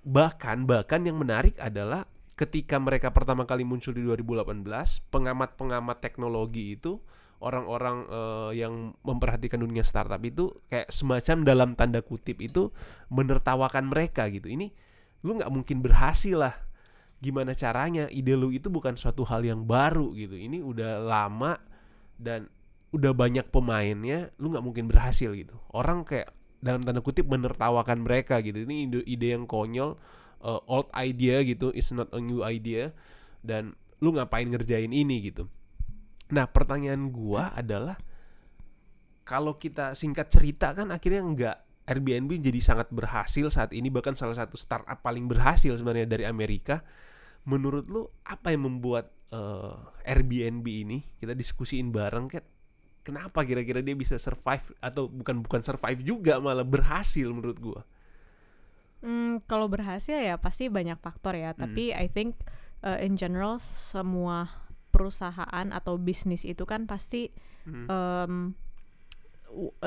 bahkan 0.00 0.64
bahkan 0.64 1.04
yang 1.04 1.20
menarik 1.20 1.60
adalah 1.60 2.08
ketika 2.32 2.80
mereka 2.80 3.12
pertama 3.12 3.44
kali 3.44 3.68
muncul 3.68 3.92
di 3.92 4.00
2018 4.00 4.64
pengamat-pengamat 5.12 6.00
teknologi 6.00 6.72
itu 6.72 6.96
orang-orang 7.44 8.08
eh, 8.08 8.64
yang 8.64 8.96
memperhatikan 9.04 9.60
dunia 9.60 9.84
startup 9.84 10.24
itu 10.24 10.48
kayak 10.72 10.88
semacam 10.88 11.44
dalam 11.44 11.70
tanda 11.76 12.00
kutip 12.00 12.40
itu 12.40 12.72
menertawakan 13.12 13.92
mereka 13.92 14.24
gitu. 14.32 14.48
Ini 14.48 14.72
lu 15.20 15.36
nggak 15.36 15.52
mungkin 15.52 15.84
berhasil 15.84 16.32
lah 16.32 16.56
gimana 17.20 17.52
caranya? 17.52 18.08
Ide 18.08 18.34
lu 18.34 18.50
itu 18.50 18.72
bukan 18.72 18.96
suatu 18.96 19.22
hal 19.28 19.44
yang 19.44 19.68
baru 19.68 20.10
gitu. 20.16 20.34
Ini 20.34 20.64
udah 20.64 21.04
lama 21.04 21.60
dan 22.16 22.48
udah 22.90 23.14
banyak 23.14 23.46
pemainnya 23.54 24.34
lu 24.40 24.50
nggak 24.50 24.64
mungkin 24.64 24.90
berhasil 24.90 25.30
gitu. 25.36 25.54
Orang 25.70 26.02
kayak 26.02 26.32
dalam 26.60 26.80
tanda 26.82 27.04
kutip 27.04 27.28
menertawakan 27.28 28.02
mereka 28.02 28.40
gitu. 28.40 28.64
Ini 28.64 28.88
ide, 28.88 29.00
ide 29.06 29.26
yang 29.36 29.44
konyol 29.44 29.96
uh, 30.42 30.60
old 30.66 30.88
idea 30.96 31.44
gitu. 31.44 31.70
Is 31.76 31.92
not 31.92 32.10
a 32.16 32.20
new 32.20 32.40
idea. 32.42 32.90
Dan 33.44 33.76
lu 34.00 34.16
ngapain 34.16 34.48
ngerjain 34.48 34.90
ini 34.90 35.30
gitu? 35.30 35.46
Nah 36.32 36.48
pertanyaan 36.48 37.12
gua 37.12 37.52
adalah 37.52 38.00
kalau 39.28 39.60
kita 39.60 39.94
singkat 39.94 40.32
cerita 40.32 40.72
kan 40.72 40.90
akhirnya 40.90 41.22
nggak 41.22 41.56
Airbnb 41.90 42.38
jadi 42.38 42.60
sangat 42.62 42.88
berhasil 42.90 43.50
saat 43.52 43.70
ini. 43.76 43.92
Bahkan 43.92 44.14
salah 44.16 44.34
satu 44.34 44.56
startup 44.56 45.02
paling 45.02 45.26
berhasil 45.26 45.74
sebenarnya 45.76 46.06
dari 46.06 46.24
Amerika 46.24 46.80
menurut 47.48 47.88
lu 47.88 48.08
apa 48.26 48.52
yang 48.52 48.68
membuat 48.68 49.12
eh, 49.32 49.76
Airbnb 50.10 50.66
ini 50.66 50.98
kita 51.20 51.32
diskusiin 51.32 51.92
bareng 51.94 52.28
Kat 52.28 52.44
kenapa 53.00 53.42
kira-kira 53.48 53.80
dia 53.80 53.96
bisa 53.96 54.20
survive 54.20 54.76
atau 54.84 55.08
bukan 55.08 55.40
bukan 55.40 55.64
survive 55.64 56.04
juga 56.04 56.36
malah 56.38 56.66
berhasil 56.66 57.28
menurut 57.32 57.58
gua 57.60 57.82
Hmm, 59.00 59.40
kalau 59.48 59.64
berhasil 59.64 60.12
ya 60.12 60.36
pasti 60.36 60.68
banyak 60.68 61.00
faktor 61.00 61.32
ya. 61.32 61.56
Hmm. 61.56 61.64
Tapi 61.64 61.96
I 61.96 62.04
think 62.12 62.36
uh, 62.84 63.00
in 63.00 63.16
general 63.16 63.56
semua 63.60 64.52
perusahaan 64.92 65.66
atau 65.72 65.96
bisnis 65.96 66.44
itu 66.44 66.68
kan 66.68 66.84
pasti 66.84 67.32
Hmm. 67.60 67.84
um, 67.92 68.34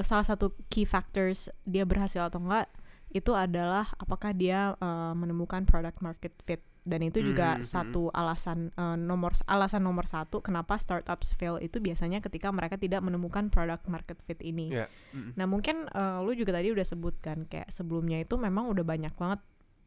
salah 0.05 0.21
satu 0.21 0.53
key 0.69 0.85
factors 0.85 1.49
dia 1.65 1.89
berhasil 1.89 2.21
atau 2.21 2.37
enggak 2.37 2.69
itu 3.09 3.33
adalah 3.33 3.89
apakah 3.97 4.29
dia 4.29 4.77
uh, 4.77 5.17
menemukan 5.17 5.65
product 5.65 5.97
market 6.05 6.37
fit 6.45 6.61
dan 6.83 6.99
itu 6.99 7.23
juga 7.23 7.55
Mhm, 7.55 7.63
mhm. 7.63 7.67
satu 7.67 8.03
alasan 8.11 8.75
uh, 8.75 8.99
nomor 8.99 9.31
alasan 9.47 9.87
nomor 9.87 10.03
satu 10.03 10.43
kenapa 10.43 10.75
startups 10.75 11.31
fail 11.39 11.55
itu 11.63 11.79
biasanya 11.79 12.19
ketika 12.19 12.51
mereka 12.51 12.75
tidak 12.75 12.99
menemukan 12.99 13.47
product 13.47 13.87
market 13.87 14.19
fit 14.27 14.39
ini. 14.43 14.67
Ya. 14.71 14.91
Mm. 15.15 15.31
Nah 15.39 15.45
mungkin 15.47 15.87
eh, 15.87 16.17
lu 16.19 16.35
juga 16.35 16.51
tadi 16.59 16.75
udah 16.75 16.83
sebutkan 16.83 17.47
kayak 17.47 17.71
sebelumnya 17.71 18.19
itu 18.19 18.35
memang 18.35 18.67
udah 18.67 18.83
banyak 18.83 19.15
banget 19.15 19.39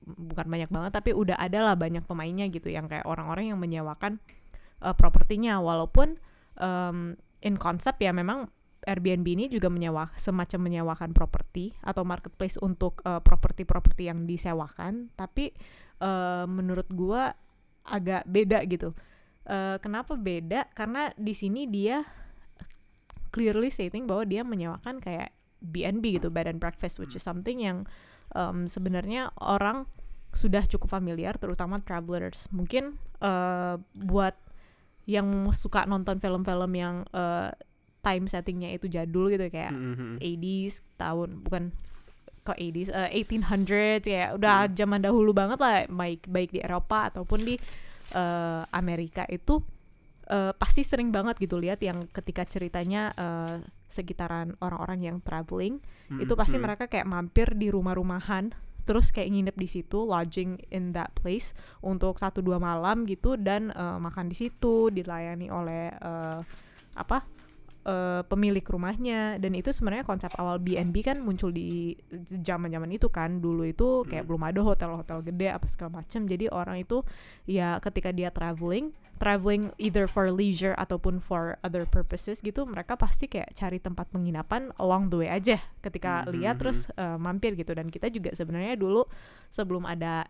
bukan 0.07 0.47
banyak 0.47 0.71
banget 0.71 0.93
tapi 0.95 1.11
udah 1.13 1.37
ada 1.37 1.67
lah 1.67 1.75
banyak 1.75 2.05
pemainnya 2.07 2.47
gitu 2.49 2.71
yang 2.71 2.87
kayak 2.87 3.05
orang-orang 3.05 3.53
yang 3.53 3.61
menyewakan 3.61 4.17
eh, 4.81 4.95
propertinya 4.97 5.61
walaupun 5.61 6.17
em, 6.57 7.19
in 7.45 7.57
konsep 7.61 8.01
ya 8.01 8.17
memang 8.17 8.49
Airbnb 8.87 9.27
ini 9.27 9.51
juga 9.51 9.67
menyewa 9.67 10.15
semacam 10.15 10.71
menyewakan 10.71 11.11
properti 11.11 11.75
atau 11.83 12.07
marketplace 12.07 12.57
untuk 12.63 13.03
eh, 13.03 13.21
properti-properti 13.21 14.09
yang 14.09 14.25
disewakan 14.25 15.11
tapi 15.19 15.53
eh, 15.99 16.45
menurut 16.47 16.89
gua 16.91 17.33
agak 17.87 18.27
beda 18.27 18.65
gitu. 18.67 18.93
Eh, 19.47 19.77
kenapa 19.79 20.15
beda? 20.15 20.67
Karena 20.75 21.15
di 21.15 21.31
sini 21.31 21.65
dia 21.67 22.03
clearly 23.31 23.69
stating 23.69 24.09
bahwa 24.09 24.25
dia 24.25 24.43
menyewakan 24.43 24.99
kayak 24.99 25.31
BNB 25.61 26.21
gitu 26.21 26.29
bed 26.33 26.49
and 26.49 26.61
breakfast 26.61 26.97
which 27.01 27.17
is 27.17 27.25
something 27.25 27.61
yang 27.61 27.85
um, 28.33 28.65
sebenarnya 28.65 29.33
orang 29.41 29.85
sudah 30.33 30.65
cukup 30.69 30.93
familiar 30.93 31.33
terutama 31.37 31.81
travelers 31.81 32.45
mungkin 32.53 33.01
uh, 33.25 33.81
buat 33.97 34.37
yang 35.09 35.49
suka 35.53 35.89
nonton 35.89 36.21
film-film 36.21 36.73
yang 36.77 36.97
uh, 37.17 37.49
time 38.05 38.29
settingnya 38.29 38.75
itu 38.77 38.87
jadul 38.87 39.33
gitu 39.33 39.49
kayak 39.49 39.73
Mhm. 39.73 40.21
80s 40.21 40.85
tahun 40.97 41.41
bukan 41.41 41.73
kok 42.47 42.55
80s 42.55 42.95
uh, 42.95 43.11
1800 43.11 44.07
ya 44.07 44.25
udah 44.33 44.71
zaman 44.71 45.03
dahulu 45.03 45.35
banget 45.35 45.59
lah 45.59 45.83
baik 45.91 46.31
baik 46.31 46.55
di 46.55 46.63
Eropa 46.63 47.11
ataupun 47.11 47.43
di 47.43 47.59
uh, 48.15 48.63
Amerika 48.71 49.27
itu 49.27 49.59
uh, 50.31 50.55
pasti 50.55 50.87
sering 50.87 51.11
banget 51.11 51.37
gitu 51.43 51.59
lihat 51.59 51.83
yang 51.83 52.07
ketika 52.15 52.47
ceritanya 52.47 53.11
uh, 53.19 53.59
sekitaran 53.87 54.55
orang-orang 54.59 55.03
yang 55.03 55.17
traveling 55.23 55.79
itu 56.19 56.39
pasti 56.39 56.55
Mhm. 56.55 56.63
mereka 56.63 56.87
kayak 56.87 57.07
mampir 57.07 57.51
di 57.55 57.67
rumah-rumahan 57.67 58.55
terus 58.87 59.11
kayak 59.11 59.35
nginep 59.35 59.57
di 59.59 59.67
situ 59.67 59.99
lodging 59.99 60.63
in 60.71 60.95
that 60.95 61.11
place 61.19 61.51
untuk 61.83 62.23
satu 62.23 62.39
dua 62.39 62.63
malam 62.63 63.03
gitu 63.03 63.35
dan 63.35 63.75
uh, 63.75 63.99
makan 63.99 64.31
di 64.31 64.39
situ 64.39 64.95
dilayani 64.95 65.51
oleh 65.51 65.91
uh, 65.99 66.39
apa 66.95 67.27
uh, 67.87 68.27
pemilik 68.27 68.67
rumahnya. 68.67 69.39
Dan 69.39 69.55
itu 69.55 69.71
sebenarnya 69.71 70.03
konsep 70.03 70.35
awal 70.37 70.59
B&B 70.59 71.01
kan 71.01 71.23
muncul 71.23 71.49
di 71.49 71.95
zaman-zaman 72.27 72.91
itu 72.91 73.07
kan. 73.09 73.39
Dulu 73.39 73.63
itu 73.65 74.03
kayak 74.05 74.27
Hmm. 74.27 74.31
belum 74.35 74.43
ada 74.43 74.61
hotel-hotel 74.61 75.19
gede 75.23 75.49
apa 75.55 75.67
segala 75.71 76.03
macam 76.03 76.27
jadi 76.27 76.51
orang 76.51 76.83
itu 76.83 77.07
ya 77.47 77.79
ketika 77.79 78.11
dia 78.11 78.35
traveling 78.35 78.91
traveling 79.17 79.73
either 79.81 80.05
for 80.05 80.29
leisure 80.29 80.77
ataupun 80.77 81.25
for 81.25 81.57
other 81.65 81.89
purposes 81.89 82.45
gitu 82.45 82.69
mereka 82.69 83.01
pasti 83.01 83.25
kayak 83.25 83.49
cari 83.57 83.81
tempat 83.81 84.13
penginapan 84.13 84.69
along 84.77 85.09
the 85.09 85.17
way 85.17 85.31
aja 85.33 85.57
ketika 85.81 86.29
Mhm, 86.29 86.37
lihat 86.37 86.61
terus 86.61 86.91
uh, 86.99 87.17
mampir 87.17 87.57
gitu. 87.57 87.73
Dan 87.73 87.89
kita 87.89 88.13
juga 88.13 88.37
sebenarnya 88.37 88.77
dulu 88.77 89.09
sebelum 89.49 89.89
ada 89.89 90.29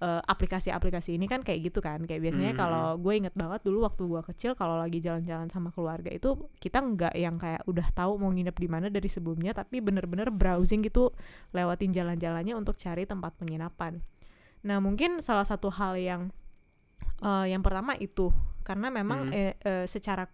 uh, 0.00 0.18
aplikasi-aplikasi 0.24 1.14
ini 1.14 1.26
kan 1.26 1.42
kayak 1.42 1.70
gitu 1.70 1.78
kan 1.78 2.02
kayak 2.02 2.22
biasanya 2.22 2.52
Mhm. 2.54 2.58
kalau 2.58 2.98
gue 2.98 3.12
inget 3.14 3.34
banget 3.34 3.60
dulu 3.62 3.86
waktu 3.86 4.02
gue 4.02 4.22
kecil 4.32 4.52
kalau 4.54 4.74
lagi 4.74 4.98
jalan-jalan 4.98 5.46
sama 5.46 5.70
keluarga 5.70 6.10
itu 6.10 6.34
kita 6.58 6.82
nggak 6.82 7.14
yang 7.14 7.36
kayak 7.36 7.62
udah 7.66 7.86
tahu 7.92 8.18
mau 8.18 8.30
nginep 8.30 8.56
di 8.56 8.68
mana 8.70 8.86
dari 8.88 9.06
sebelumnya 9.06 9.52
tapi 9.52 9.78
bener-bener 9.78 10.30
browsing 10.30 10.82
gitu 10.82 11.14
lewatin 11.52 11.92
jalan-jalannya 11.92 12.54
untuk 12.54 12.74
cari 12.74 13.04
tempat 13.04 13.36
penginapan 13.38 14.02
nah 14.64 14.80
mungkin 14.80 15.20
salah 15.20 15.44
satu 15.44 15.68
hal 15.68 15.94
yang 15.94 16.32
uh, 17.22 17.44
yang 17.44 17.60
pertama 17.60 17.94
itu 17.96 18.32
karena 18.64 18.88
memang 18.88 19.28
Mhm. 19.28 19.32
eh, 19.36 19.54
eh, 19.60 19.84
secara 19.84 20.24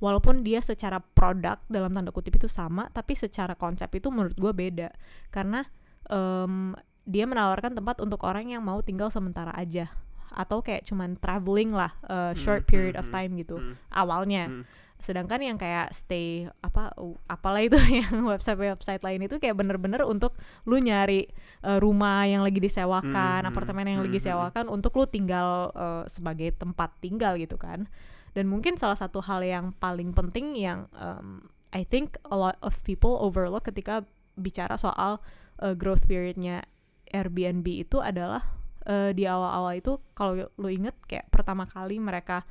walaupun 0.00 0.40
dia 0.40 0.60
secara 0.60 0.96
produk 1.00 1.60
dalam 1.66 1.92
tanda 1.92 2.08
kutip 2.08 2.36
itu 2.36 2.48
sama 2.48 2.88
tapi 2.92 3.12
secara 3.12 3.52
konsep 3.56 3.88
itu 3.92 4.08
menurut 4.08 4.36
gue 4.36 4.52
beda 4.52 4.88
karena 5.28 5.64
em, 6.08 6.72
dia 7.10 7.26
menawarkan 7.26 7.74
tempat 7.74 7.98
untuk 7.98 8.22
orang 8.22 8.54
yang 8.54 8.62
mau 8.62 8.78
tinggal 8.78 9.10
sementara 9.10 9.50
aja 9.58 9.90
atau 10.30 10.62
kayak 10.62 10.86
cuman 10.86 11.18
traveling 11.18 11.74
lah 11.74 11.90
uh, 12.06 12.30
short 12.38 12.62
Hmm, 12.62 12.70
period 12.70 12.94
of 12.94 13.10
hmm, 13.10 13.14
time 13.14 13.32
gitu 13.34 13.58
Hmm. 13.58 13.74
awalnya 13.90 14.46
Hmm. 14.46 14.62
sedangkan 15.00 15.40
yang 15.42 15.56
kayak 15.58 15.90
stay 15.90 16.46
apa 16.62 16.94
apalah 17.26 17.64
itu 17.64 17.74
yang 18.04 18.22
website-website 18.30 19.02
lain 19.02 19.26
itu 19.26 19.42
kayak 19.42 19.58
bener-bener 19.58 20.06
untuk 20.06 20.38
lu 20.70 20.78
nyari 20.78 21.26
uh, 21.66 21.80
rumah 21.82 22.28
yang 22.30 22.46
lagi 22.46 22.60
disewakan, 22.62 23.42
Hmm, 23.42 23.50
apartemen 23.50 23.90
yang 23.90 24.04
lagi 24.04 24.12
hmm, 24.14 24.20
disewakan 24.22 24.64
untuk 24.70 24.94
lu 25.00 25.08
tinggal 25.08 25.74
uh, 25.74 26.04
sebagai 26.06 26.52
tempat 26.54 26.94
tinggal 27.00 27.34
gitu 27.40 27.56
kan. 27.56 27.88
Dan 28.36 28.46
mungkin 28.46 28.78
salah 28.78 28.94
satu 28.94 29.24
hal 29.24 29.42
yang 29.42 29.74
paling 29.82 30.14
penting 30.14 30.54
yang 30.54 30.86
um, 30.94 31.50
I 31.74 31.82
think 31.82 32.20
a 32.28 32.36
lot 32.38 32.60
of 32.62 32.78
people 32.86 33.18
overlook 33.18 33.66
ketika 33.66 34.06
bicara 34.38 34.76
soal 34.78 35.18
uh, 35.64 35.74
growth 35.74 36.06
periodnya 36.06 36.62
Airbnb 37.10 37.66
itu 37.66 37.98
adalah 37.98 38.42
uh, 38.86 39.10
di 39.10 39.26
awal-awal 39.26 39.76
itu 39.76 39.98
kalau 40.16 40.48
lu 40.56 40.68
inget 40.70 40.96
kayak 41.04 41.28
pertama 41.28 41.66
kali 41.66 41.98
mereka 41.98 42.46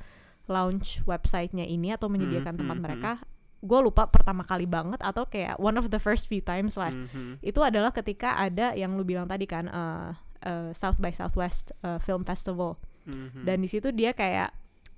launch 0.50 1.02
websitenya 1.06 1.64
ini 1.64 1.94
atau 1.94 2.10
menyediakan 2.10 2.58
Hmm, 2.58 2.60
tempat 2.66 2.76
hmm, 2.76 2.84
mereka 2.84 3.12
gue 3.60 3.80
lupa 3.84 4.08
pertama 4.08 4.40
kali 4.48 4.64
banget 4.64 5.04
atau 5.04 5.28
kayak 5.28 5.60
one 5.60 5.76
of 5.76 5.92
the 5.92 6.00
first 6.00 6.26
few 6.32 6.40
times 6.40 6.80
lah. 6.80 6.90
Mhm. 6.90 7.44
itu 7.44 7.60
adalah 7.60 7.92
ketika 7.92 8.40
ada 8.40 8.72
yang 8.72 8.96
lu 8.96 9.04
bilang 9.04 9.28
tadi 9.28 9.44
kan 9.44 9.68
uh, 9.68 10.16
uh, 10.48 10.72
South 10.72 10.96
by 10.96 11.12
Southwest 11.12 11.76
uh, 11.84 12.00
Film 12.00 12.24
Festival. 12.24 12.80
Mhm. 13.04 13.48
dan 13.48 13.64
di 13.64 13.68
situ 13.68 13.92
dia 13.96 14.12
kayak 14.12 14.52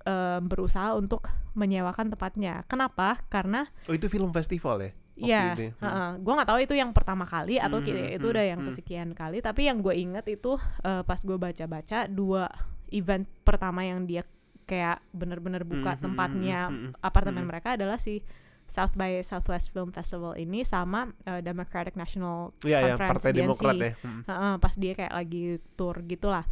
uh, 0.07 0.39
berusaha 0.43 0.91
untuk 0.95 1.31
menyewakan 1.55 2.11
tempatnya. 2.11 2.67
Kenapa? 2.67 3.19
Karena 3.31 3.67
oh 3.87 3.95
itu 3.95 4.11
film 4.11 4.31
festival 4.35 4.79
ya 4.83 4.91
Iya, 5.13 5.53
ya? 5.53 5.71
Hmm. 5.77 6.25
gue 6.25 6.33
nggak 6.33 6.49
tahu 6.49 6.59
itu 6.65 6.73
yang 6.73 6.89
pertama 6.89 7.29
kali 7.29 7.61
atau 7.61 7.77
Hmm, 7.77 7.85
kayak 7.85 8.17
itu 8.17 8.25
hmm, 8.25 8.33
udah 8.33 8.45
yang 8.49 8.59
hmm. 8.65 8.67
kesekian 8.73 9.09
kali. 9.13 9.37
Tapi 9.45 9.61
yang 9.69 9.77
gue 9.79 9.93
inget 9.93 10.25
itu 10.25 10.57
uh, 10.57 11.01
pas 11.05 11.19
gue 11.21 11.37
baca-baca 11.37 12.09
dua 12.09 12.49
event 12.89 13.25
pertama 13.45 13.85
yang 13.85 14.09
dia 14.09 14.25
kayak 14.65 15.03
bener-bener 15.13 15.61
buka 15.67 15.93
Hmm, 15.93 15.99
hmm, 15.99 16.05
tempatnya 16.09 16.59
hmm, 16.65 16.77
hmm, 16.77 16.91
apartemen 17.03 17.43
hmm. 17.45 17.49
mereka 17.53 17.77
adalah 17.77 18.01
si 18.01 18.25
South 18.63 18.95
by 18.95 19.19
Southwest 19.21 19.69
Film 19.75 19.91
Festival 19.91 20.39
ini 20.39 20.63
sama 20.63 21.11
uh, 21.27 21.41
Democratic 21.43 21.93
National 21.99 22.55
Iya 22.63 22.79
ya 22.79 22.95
Conference 22.95 23.11
Partai 23.11 23.29
DNC. 23.35 23.41
Demokrat 23.43 23.75
ya 23.75 23.91
Hmm. 24.01 24.21
Heeh, 24.25 24.53
pas 24.57 24.73
dia 24.79 24.93
kayak 24.97 25.13
lagi 25.13 25.43
tour 25.77 25.95
gitulah. 26.07 26.45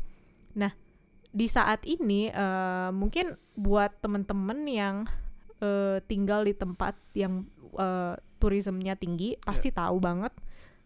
Nah, 0.53 0.71
di 1.31 1.47
saat 1.47 1.87
ini 1.87 2.27
eh, 2.27 2.89
mungkin 2.91 3.39
buat 3.55 4.03
temen-temen 4.03 4.59
yang 4.67 4.95
eh, 5.63 6.03
tinggal 6.05 6.43
di 6.43 6.53
tempat 6.53 6.99
yang 7.15 7.47
eh, 7.79 8.15
tourismnya 8.41 8.97
tinggi 8.97 9.37
pasti 9.39 9.69
tahu 9.71 10.01
banget 10.01 10.33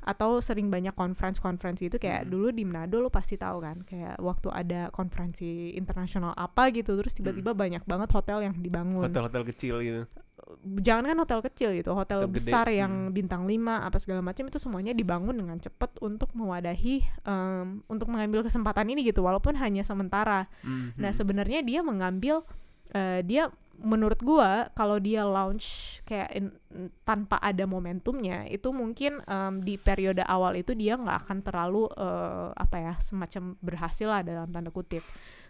atau 0.01 0.38
sering 0.38 0.69
banyak 0.69 0.93
conference-conference 0.93 1.81
gitu 1.81 1.97
kayak 1.97 2.24
Mhm. 2.24 2.29
dulu 2.29 2.47
di 2.51 2.62
Manado 2.62 3.00
lo 3.00 3.09
pasti 3.09 3.35
tahu 3.35 3.57
kan 3.57 3.81
kayak 3.81 4.21
waktu 4.21 4.53
ada 4.53 4.91
konferensi 4.91 5.74
internasional 5.74 6.29
apa 6.31 6.69
gitu 6.69 6.93
terus 6.93 7.15
tiba-tiba 7.15 7.55
banyak 7.55 7.81
banget 7.83 8.12
hotel 8.12 8.43
yang 8.43 8.53
dibangun 8.55 9.01
Hotel-hotel 9.01 9.41
kecil 9.47 9.81
gitu. 9.81 10.05
jangan 10.77 11.07
kan 11.07 11.17
hotel 11.17 11.39
kecil 11.41 11.74
gitu 11.74 11.89
hotel 11.91 12.21
Hotel 12.21 12.29
gede. 12.29 12.38
besar 12.38 12.67
yang 12.69 13.09
Hmm. 13.09 13.13
bintang 13.13 13.50
5 13.50 13.81
apa 13.81 13.97
segala 13.97 14.21
macam 14.21 14.45
itu 14.45 14.59
semuanya 14.59 14.93
dibangun 14.93 15.33
dengan 15.33 15.57
cepat 15.57 15.97
untuk 16.00 16.29
mewadahi 16.33 17.01
em, 17.24 17.81
untuk 17.88 18.05
mengambil 18.05 18.45
kesempatan 18.45 18.85
ini 18.88 19.01
gitu 19.01 19.25
walaupun 19.25 19.55
hanya 19.55 19.81
sementara 19.81 20.45
Mhm. 20.62 21.01
nah 21.01 21.09
sebenarnya 21.09 21.63
dia 21.63 21.81
mengambil 21.81 22.45
eh, 22.93 23.25
dia 23.25 23.50
menurut 23.82 24.20
gua 24.24 24.72
kalau 24.72 25.00
dia 25.00 25.27
launch 25.27 26.00
kayak 26.08 26.29
in- 26.36 26.55
tanpa 27.03 27.39
ada 27.39 27.63
momentumnya 27.67 28.48
itu 28.48 28.72
mungkin 28.72 29.20
em, 29.25 29.63
di 29.63 29.75
periode 29.79 30.24
awal 30.27 30.55
itu 30.60 30.75
dia 30.75 30.96
nggak 30.96 31.17
akan 31.27 31.38
terlalu 31.44 31.88
eh, 31.96 32.50
apa 32.55 32.77
ya 32.79 32.94
semacam 33.00 33.55
berhasil 33.60 34.08
lah 34.08 34.22
dalam 34.24 34.51
tanda 34.51 34.72
kutip. 34.72 35.03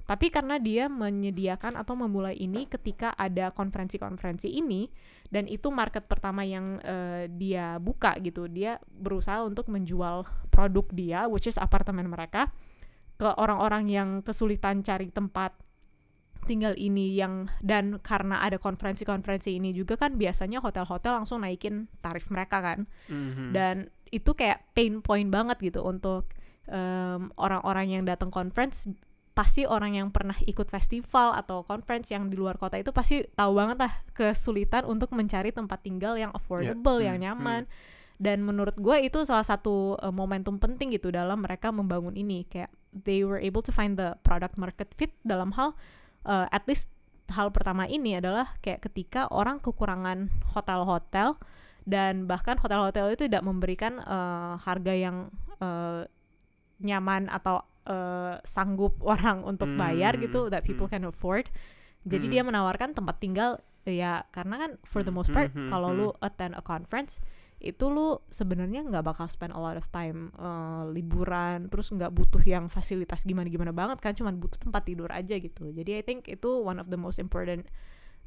Tapi 0.06 0.30
karena 0.30 0.62
dia 0.62 0.86
menyediakan 0.86 1.82
atau 1.82 1.98
memulai 1.98 2.38
ini 2.38 2.70
ketika 2.70 3.18
ada 3.18 3.50
konferensi-konferensi 3.50 4.54
ini 4.54 4.86
dan 5.34 5.50
itu 5.50 5.74
market 5.74 6.06
pertama 6.06 6.46
yang 6.46 6.78
eh, 6.86 7.26
dia 7.34 7.82
buka 7.82 8.14
gitu 8.22 8.46
dia 8.46 8.78
berusaha 8.86 9.42
untuk 9.42 9.74
menjual 9.74 10.30
produk 10.54 10.86
dia 10.94 11.20
which 11.26 11.50
is 11.50 11.58
apartemen 11.58 12.06
mereka 12.06 12.54
ke 13.18 13.26
orang-orang 13.40 13.90
yang 13.90 14.10
kesulitan 14.22 14.86
cari 14.86 15.10
tempat 15.10 15.56
tinggal 16.46 16.78
ini 16.78 17.18
yang 17.18 17.50
dan 17.60 17.98
karena 18.00 18.40
ada 18.46 18.62
konferensi-konferensi 18.62 19.58
ini 19.58 19.74
juga 19.74 19.98
kan 19.98 20.16
biasanya 20.16 20.62
hotel-hotel 20.62 21.18
langsung 21.22 21.42
naikin 21.42 21.90
tarif 22.00 22.30
mereka 22.30 22.62
kan. 22.62 22.86
Mhm. 23.10 23.52
dan 23.52 23.76
itu 24.14 24.32
kayak 24.32 24.64
pain 24.72 25.02
point 25.02 25.28
banget 25.28 25.58
gitu 25.60 25.82
untuk 25.84 26.30
em, 26.66 27.30
orang-orang 27.36 27.90
yang 27.90 28.04
datang 28.06 28.30
conference. 28.32 28.88
Pasti 29.36 29.68
orang 29.68 30.00
yang 30.00 30.16
pernah 30.16 30.38
ikut 30.48 30.72
festival 30.72 31.36
atau 31.36 31.68
conference 31.68 32.08
yang 32.08 32.32
di 32.32 32.40
luar 32.40 32.56
kota 32.56 32.80
itu 32.80 32.96
pasti 32.96 33.20
tahu 33.36 33.60
banget 33.60 33.84
lah 33.84 33.94
kesulitan 34.16 34.88
untuk 34.88 35.12
mencari 35.12 35.52
tempat 35.52 35.84
tinggal 35.84 36.16
yang 36.16 36.32
affordable 36.32 37.04
yang 37.04 37.20
Hmm, 37.20 37.36
nyaman. 37.36 37.62
Dan 38.16 38.48
menurut 38.48 38.80
gue 38.80 38.96
itu 39.04 39.28
salah 39.28 39.44
satu 39.44 40.00
eh, 40.00 40.08
momentum 40.08 40.56
penting 40.56 40.96
gitu 40.96 41.12
dalam 41.12 41.44
mereka 41.44 41.68
membangun 41.76 42.16
ini. 42.16 42.48
Kayak 42.48 42.72
they 42.96 43.28
were 43.28 43.44
able 43.44 43.60
to 43.60 43.76
find 43.76 44.00
the 44.00 44.16
product 44.24 44.56
market 44.56 44.96
fit 44.96 45.12
dalam 45.28 45.52
hal 45.60 45.76
eh, 46.26 46.48
at 46.50 46.66
least 46.68 46.90
hal 47.34 47.50
pertama 47.50 47.90
ini 47.90 48.22
adalah 48.22 48.54
kayak 48.62 48.86
ketika 48.86 49.26
orang 49.34 49.58
kekurangan 49.58 50.30
hotel-hotel 50.54 51.38
dan 51.86 52.26
bahkan 52.26 52.58
hotel-hotel 52.58 53.14
itu 53.14 53.30
tidak 53.30 53.46
memberikan 53.46 54.02
eh, 54.02 54.54
harga 54.62 54.94
yang 54.94 55.30
eh, 55.62 56.06
nyaman 56.82 57.30
atau 57.30 57.62
eh, 57.86 58.38
sanggup 58.46 58.98
orang 59.14 59.46
untuk 59.46 59.70
bayar 59.78 60.18
Hmm, 60.18 60.24
gitu 60.26 60.50
that 60.50 60.66
people 60.66 60.90
hmm. 60.90 60.98
can 60.98 61.06
afford. 61.10 61.50
Jadi 62.06 62.30
Hmm. 62.30 62.34
dia 62.34 62.42
menawarkan 62.46 62.94
tempat 62.94 63.18
tinggal 63.18 63.58
ya 63.86 64.26
karena 64.34 64.58
kan 64.58 64.72
for 64.82 65.06
the 65.06 65.14
Hmm, 65.14 65.18
most 65.22 65.30
part 65.30 65.54
hmm, 65.54 65.66
hmm, 65.66 65.70
kalau 65.70 65.94
hmm. 65.94 65.98
lu 65.98 66.08
attend 66.26 66.58
a 66.58 66.64
conference 66.66 67.22
itu 67.66 67.90
lu 67.90 68.22
sebenarnya 68.30 68.86
nggak 68.86 69.02
bakal 69.02 69.26
spend 69.26 69.58
a 69.58 69.60
lot 69.60 69.74
of 69.74 69.90
time 69.90 70.30
eh, 70.38 70.84
liburan 70.94 71.66
terus 71.74 71.90
nggak 71.90 72.14
butuh 72.14 72.46
yang 72.46 72.70
fasilitas 72.70 73.26
gimana 73.26 73.50
gimana 73.50 73.74
banget 73.74 73.98
kan 74.00 74.14
cuma 74.14 74.30
butuh 74.30 74.62
tempat 74.62 74.86
tidur 74.86 75.10
aja 75.10 75.36
gitu. 75.42 75.74
Jadi 75.74 75.98
I 75.98 76.04
think 76.06 76.30
itu 76.30 76.50
one 76.62 76.78
of 76.78 76.94
the 76.94 77.00
most 77.00 77.18
important 77.18 77.66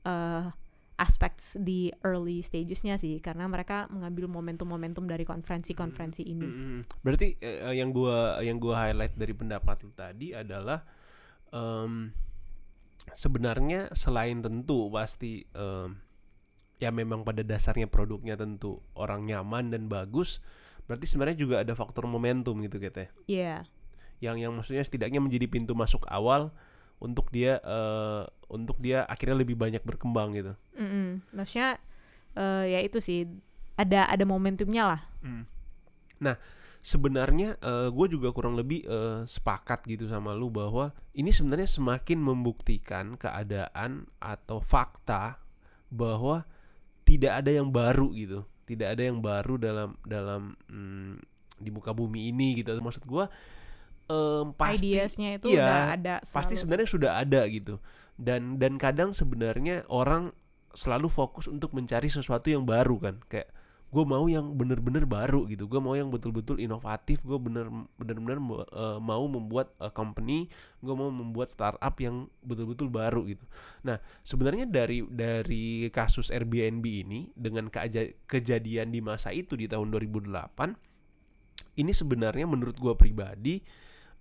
eh, 0.02 0.50
aspects 0.99 1.54
di 1.54 1.95
early 2.02 2.43
stagesnya 2.43 2.99
sih 2.99 3.23
karena 3.23 3.47
mereka 3.47 3.86
mengambil 3.95 4.26
momentum-momentum 4.26 5.06
dari 5.06 5.23
konferensi-konferensi 5.23 6.26
ini. 6.26 6.43
Mm-mm. 6.43 6.78
Berarti 7.06 7.39
eh, 7.39 7.78
yang 7.78 7.95
gua 7.95 8.43
yang 8.43 8.58
gua 8.58 8.91
highlight 8.91 9.15
dari 9.15 9.30
pendapat 9.30 9.86
lu 9.86 9.95
tadi 9.95 10.34
adalah 10.34 10.82
em, 11.54 12.10
sebenarnya 13.15 13.95
selain 13.95 14.43
tentu 14.43 14.91
pasti 14.91 15.47
em, 15.54 16.07
ya 16.78 16.95
memang 16.95 17.26
pada 17.26 17.43
dasarnya 17.43 17.91
produknya 17.91 18.38
tentu 18.38 18.78
orang 18.95 19.26
nyaman 19.26 19.75
dan 19.75 19.91
bagus, 19.91 20.38
berarti 20.86 21.06
sebenarnya 21.10 21.38
juga 21.38 21.56
ada 21.62 21.75
faktor 21.75 22.06
momentum 22.06 22.58
gitu 22.62 22.78
gitu 22.78 22.99
ya. 23.02 23.10
Iya 23.26 23.54
Yang 24.19 24.36
yang 24.43 24.52
maksudnya 24.54 24.82
setidaknya 24.82 25.21
menjadi 25.23 25.47
pintu 25.50 25.75
masuk 25.75 26.06
awal 26.10 26.54
untuk 26.99 27.30
dia 27.30 27.62
eh, 27.62 28.23
untuk 28.50 28.78
dia 28.82 29.06
akhirnya 29.06 29.38
lebih 29.43 29.54
banyak 29.54 29.82
berkembang 29.86 30.34
gitu. 30.34 30.52
Mm-mm. 30.75 31.23
maksudnya 31.30 31.78
eh, 32.34 32.64
ya 32.75 32.78
itu 32.82 32.99
sih 32.99 33.26
ada 33.78 34.10
ada 34.10 34.25
momentumnya 34.26 34.84
lah 34.95 35.02
Nah, 36.19 36.34
sebenarnya 36.82 37.54
gue 37.95 38.06
juga 38.10 38.34
kurang 38.34 38.58
lebih 38.58 38.82
eh, 38.82 39.23
sepakat 39.23 39.86
gitu 39.86 40.10
sama 40.10 40.34
lu 40.34 40.50
bahwa 40.50 40.91
ini 41.14 41.30
sebenarnya 41.30 41.71
semakin 41.71 42.19
membuktikan 42.19 43.14
keadaan 43.14 44.10
atau 44.19 44.58
fakta 44.58 45.38
bahwa 45.95 46.43
tidak 47.08 47.32
ada 47.40 47.50
yang 47.50 47.73
baru 47.73 48.12
gitu, 48.12 48.44
tidak 48.68 48.92
ada 48.92 49.02
yang 49.08 49.25
baru 49.25 49.56
dalam 49.56 49.97
dalam 50.04 50.52
mm, 50.68 51.25
di 51.56 51.71
muka 51.73 51.97
bumi 51.97 52.28
ini 52.28 52.60
gitu. 52.60 52.76
Maksud 52.76 53.08
gue 53.08 53.25
em, 54.08 54.47
pasti 54.56 54.92
ideasnya 54.92 55.40
itu 55.40 55.47
iya, 55.52 55.64
udah 55.64 55.80
ada 55.94 56.14
pasti 56.25 56.56
selalu. 56.56 56.60
sebenarnya 56.60 56.88
sudah 56.88 57.10
ada 57.21 57.40
gitu 57.49 57.75
dan 58.18 58.56
dan 58.58 58.80
kadang 58.80 59.14
sebenarnya 59.14 59.86
orang 59.92 60.34
selalu 60.75 61.08
fokus 61.08 61.47
untuk 61.49 61.73
mencari 61.73 62.10
sesuatu 62.10 62.50
yang 62.50 62.64
baru 62.64 62.97
kan 62.99 63.14
kayak 63.30 63.49
gue 63.88 64.04
mau 64.04 64.28
yang 64.28 64.52
bener-bener 64.52 65.08
baru 65.08 65.48
gitu. 65.48 65.64
Gue 65.64 65.80
mau 65.80 65.96
yang 65.96 66.12
betul-betul 66.12 66.60
inovatif. 66.60 67.24
Gue 67.24 67.40
bener 67.40 67.72
bener-bener 67.96 68.36
eh, 68.68 68.98
mau 69.00 69.24
membuat 69.24 69.72
eh, 69.80 69.92
company. 69.92 70.48
Gue 70.84 70.92
mau 70.92 71.08
membuat 71.08 71.48
startup 71.48 71.96
yang 71.96 72.28
betul-betul 72.44 72.92
baru 72.92 73.24
gitu. 73.24 73.44
Nah 73.84 73.96
sebenarnya 74.20 74.68
dari 74.68 75.00
dari 75.08 75.88
kasus 75.88 76.28
Airbnb 76.28 76.84
ini 76.84 77.32
dengan 77.32 77.72
keaja- 77.72 78.12
kejadian 78.28 78.92
di 78.92 79.00
masa 79.00 79.32
itu 79.32 79.56
di 79.56 79.64
tahun 79.64 79.88
2008 79.88 80.88
ini 81.78 81.92
sebenarnya 81.94 82.44
menurut 82.44 82.76
gue 82.76 82.94
pribadi 82.98 83.64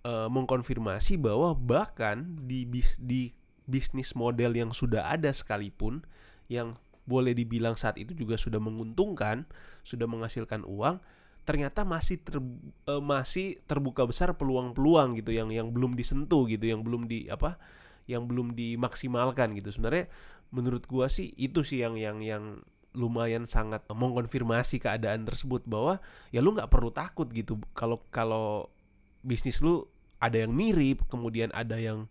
eh, 0.06 0.28
mengkonfirmasi 0.30 1.20
bahwa 1.20 1.52
bahkan 1.52 2.38
di 2.40 2.64
bis, 2.64 2.96
di 2.96 3.34
bisnis 3.68 4.16
model 4.16 4.56
yang 4.56 4.72
sudah 4.72 5.12
ada 5.12 5.28
sekalipun 5.28 6.00
yang 6.48 6.80
boleh 7.08 7.32
dibilang 7.32 7.72
saat 7.74 7.96
itu 7.96 8.12
juga 8.12 8.36
sudah 8.36 8.60
menguntungkan, 8.60 9.48
sudah 9.80 10.04
menghasilkan 10.04 10.68
uang, 10.68 11.00
ternyata 11.48 11.88
masih 11.88 12.20
ter, 12.20 12.36
eh, 12.84 13.00
masih 13.00 13.56
terbuka 13.64 14.04
besar 14.04 14.36
peluang-peluang 14.36 15.16
gitu 15.16 15.32
yang 15.32 15.48
yang 15.48 15.72
belum 15.72 15.96
disentuh 15.96 16.44
gitu, 16.44 16.68
yang 16.68 16.84
belum 16.84 17.08
di 17.08 17.24
apa, 17.32 17.56
yang 18.04 18.28
belum 18.28 18.52
dimaksimalkan 18.52 19.56
gitu. 19.56 19.72
Sebenarnya 19.72 20.12
menurut 20.52 20.84
gua 20.84 21.08
sih 21.08 21.32
itu 21.40 21.64
sih 21.64 21.80
yang 21.80 21.96
yang 21.96 22.20
yang 22.20 22.60
lumayan 22.96 23.44
sangat 23.48 23.84
mengkonfirmasi 23.88 24.80
keadaan 24.80 25.24
tersebut 25.24 25.64
bahwa 25.64 26.00
ya 26.32 26.40
lu 26.40 26.56
nggak 26.56 26.72
perlu 26.72 26.92
takut 26.92 27.28
gitu 27.32 27.60
kalau 27.76 28.00
kalau 28.08 28.72
bisnis 29.20 29.60
lu 29.60 29.84
ada 30.18 30.40
yang 30.40 30.50
mirip 30.56 31.04
kemudian 31.06 31.52
ada 31.54 31.78
yang 31.78 32.10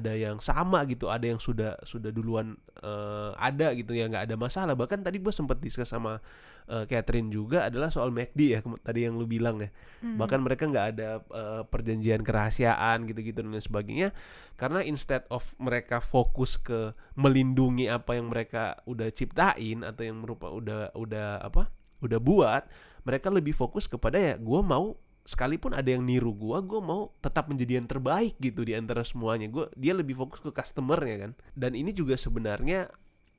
ada 0.00 0.12
yang 0.12 0.42
sama 0.42 0.82
gitu 0.90 1.06
ada 1.06 1.24
yang 1.24 1.38
sudah 1.38 1.78
sudah 1.86 2.10
duluan 2.10 2.58
eh, 2.82 3.30
ada 3.38 3.70
gitu 3.76 3.94
ya 3.94 4.10
nggak 4.10 4.30
ada 4.30 4.36
masalah. 4.36 4.74
Bahkan 4.74 5.06
tadi 5.06 5.22
gue 5.22 5.30
sempat 5.30 5.62
diskus 5.62 5.90
sama 5.90 6.18
eh, 6.66 6.84
Catherine 6.90 7.30
juga 7.30 7.70
adalah 7.70 7.88
soal 7.88 8.10
McD 8.10 8.40
ya 8.42 8.60
tadi 8.82 9.06
yang 9.06 9.14
lu 9.16 9.24
bilang 9.24 9.62
ya. 9.62 9.70
Hmm. 10.04 10.20
bahkan 10.20 10.42
mereka 10.44 10.68
nggak 10.68 10.86
ada 10.96 11.08
eh, 11.22 11.62
perjanjian 11.64 12.20
kerahasiaan 12.20 13.06
gitu-gitu 13.08 13.40
dan 13.40 13.54
lain 13.54 13.62
sebagainya. 13.62 14.08
Karena 14.58 14.82
instead 14.82 15.24
of 15.30 15.42
mereka 15.56 16.02
fokus 16.02 16.58
ke 16.58 16.92
melindungi 17.14 17.86
apa 17.86 18.18
yang 18.18 18.28
mereka 18.28 18.82
udah 18.84 19.08
ciptain 19.14 19.86
atau 19.86 20.02
yang 20.02 20.18
merupa 20.20 20.50
udah 20.50 20.92
udah 20.98 21.40
apa 21.40 21.70
udah 22.04 22.20
buat 22.20 22.62
mereka 23.04 23.28
lebih 23.32 23.56
fokus 23.56 23.88
kepada 23.88 24.16
ya 24.20 24.34
gue 24.36 24.60
mau 24.60 24.96
sekalipun 25.24 25.72
ada 25.72 25.88
yang 25.88 26.04
niru 26.04 26.36
gua 26.36 26.60
gua 26.60 26.80
mau 26.84 27.02
tetap 27.24 27.48
menjadi 27.48 27.80
yang 27.80 27.88
terbaik 27.88 28.36
gitu 28.38 28.62
di 28.64 28.76
antara 28.76 29.00
semuanya. 29.00 29.48
Gua 29.48 29.72
dia 29.74 29.96
lebih 29.96 30.14
fokus 30.14 30.44
ke 30.44 30.52
customernya 30.52 31.16
kan. 31.28 31.32
Dan 31.56 31.72
ini 31.74 31.90
juga 31.96 32.14
sebenarnya 32.20 32.92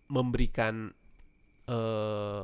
memberikan 0.10 0.90
eh 1.66 2.44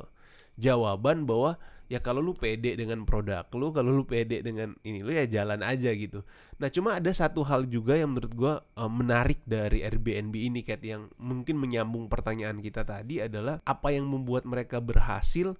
jawaban 0.58 1.24
bahwa 1.24 1.56
ya 1.90 2.00
kalau 2.00 2.24
lu 2.24 2.32
pede 2.32 2.72
dengan 2.72 3.04
produk 3.04 3.44
lu 3.52 3.68
kalau 3.68 3.92
lu 3.92 4.04
pede 4.08 4.40
dengan 4.40 4.72
ini 4.80 5.04
lu 5.04 5.12
ya 5.12 5.28
jalan 5.28 5.60
aja 5.60 5.92
gitu. 5.92 6.24
Nah 6.56 6.68
cuma 6.72 6.96
ada 6.96 7.10
satu 7.12 7.44
hal 7.44 7.68
juga 7.68 7.98
yang 7.98 8.14
menurut 8.14 8.32
gua 8.32 8.54
eh, 8.78 8.88
menarik 8.88 9.42
dari 9.44 9.82
Airbnb 9.84 10.32
ini 10.32 10.60
Kat 10.64 10.80
yang 10.80 11.10
mungkin 11.20 11.58
menyambung 11.58 12.06
pertanyaan 12.06 12.62
kita 12.62 12.86
tadi 12.86 13.20
adalah 13.20 13.60
apa 13.66 13.92
yang 13.92 14.08
membuat 14.08 14.46
mereka 14.46 14.78
berhasil 14.80 15.56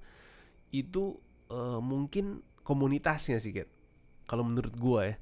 itu 0.72 1.18
eh, 1.50 1.80
mungkin 1.82 2.40
komunitasnya 2.62 3.42
sih 3.42 3.52
Kat 3.52 3.68
kalau 4.32 4.48
menurut 4.48 4.72
gua 4.80 5.12
ya 5.12 5.16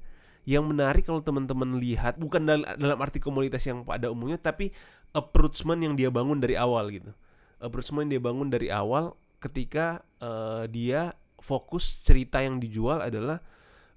yang 0.47 0.65
menarik 0.65 1.05
kalau 1.05 1.21
teman-teman 1.21 1.77
lihat 1.77 2.17
bukan 2.17 2.41
dal- 2.41 2.65
dalam 2.79 2.97
arti 2.97 3.21
komunitas 3.21 3.61
yang 3.67 3.85
pada 3.85 4.09
umumnya 4.09 4.41
tapi 4.41 4.73
approachment 5.13 5.83
yang 5.85 5.93
dia 5.93 6.09
bangun 6.09 6.41
dari 6.41 6.57
awal 6.57 6.89
gitu. 6.89 7.13
Approachment 7.61 8.09
yang 8.09 8.17
dia 8.17 8.23
bangun 8.23 8.49
dari 8.49 8.73
awal 8.73 9.13
ketika 9.37 10.01
eh, 10.17 10.65
dia 10.71 11.13
fokus 11.37 12.01
cerita 12.01 12.41
yang 12.41 12.57
dijual 12.57 13.01
adalah 13.05 13.41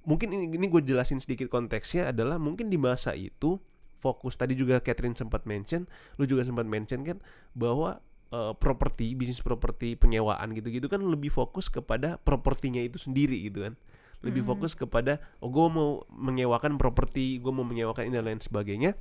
mungkin 0.05 0.33
ini, 0.37 0.53
ini 0.53 0.67
gue 0.69 0.85
jelasin 0.85 1.21
sedikit 1.21 1.49
konteksnya 1.49 2.13
adalah 2.13 2.37
mungkin 2.37 2.69
di 2.69 2.77
masa 2.77 3.17
itu 3.17 3.57
fokus 3.97 4.37
tadi 4.37 4.53
juga 4.53 4.85
Catherine 4.85 5.17
sempat 5.17 5.49
mention 5.49 5.89
lu 6.21 6.29
juga 6.29 6.45
sempat 6.45 6.69
mention 6.69 7.09
kan 7.09 7.25
bahwa 7.57 8.05
eh, 8.29 8.53
properti 8.61 9.17
bisnis 9.17 9.41
properti 9.41 9.97
penyewaan 9.97 10.53
gitu-gitu 10.53 10.93
kan 10.93 11.01
lebih 11.01 11.33
fokus 11.33 11.73
kepada 11.73 12.21
propertinya 12.21 12.85
itu 12.85 13.01
sendiri 13.01 13.49
gitu 13.49 13.65
kan 13.65 13.81
lebih 14.25 14.43
Hmm. 14.43 14.57
fokus 14.57 14.73
kepada 14.73 15.21
oh 15.45 15.53
gue 15.53 15.67
mau 15.69 16.03
menyewakan 16.11 16.81
properti 16.81 17.39
gue 17.39 17.53
mau 17.53 17.63
menyewakan 17.63 18.09
ini 18.09 18.15
dan 18.17 18.25
lain 18.25 18.41
sebagainya. 18.41 18.97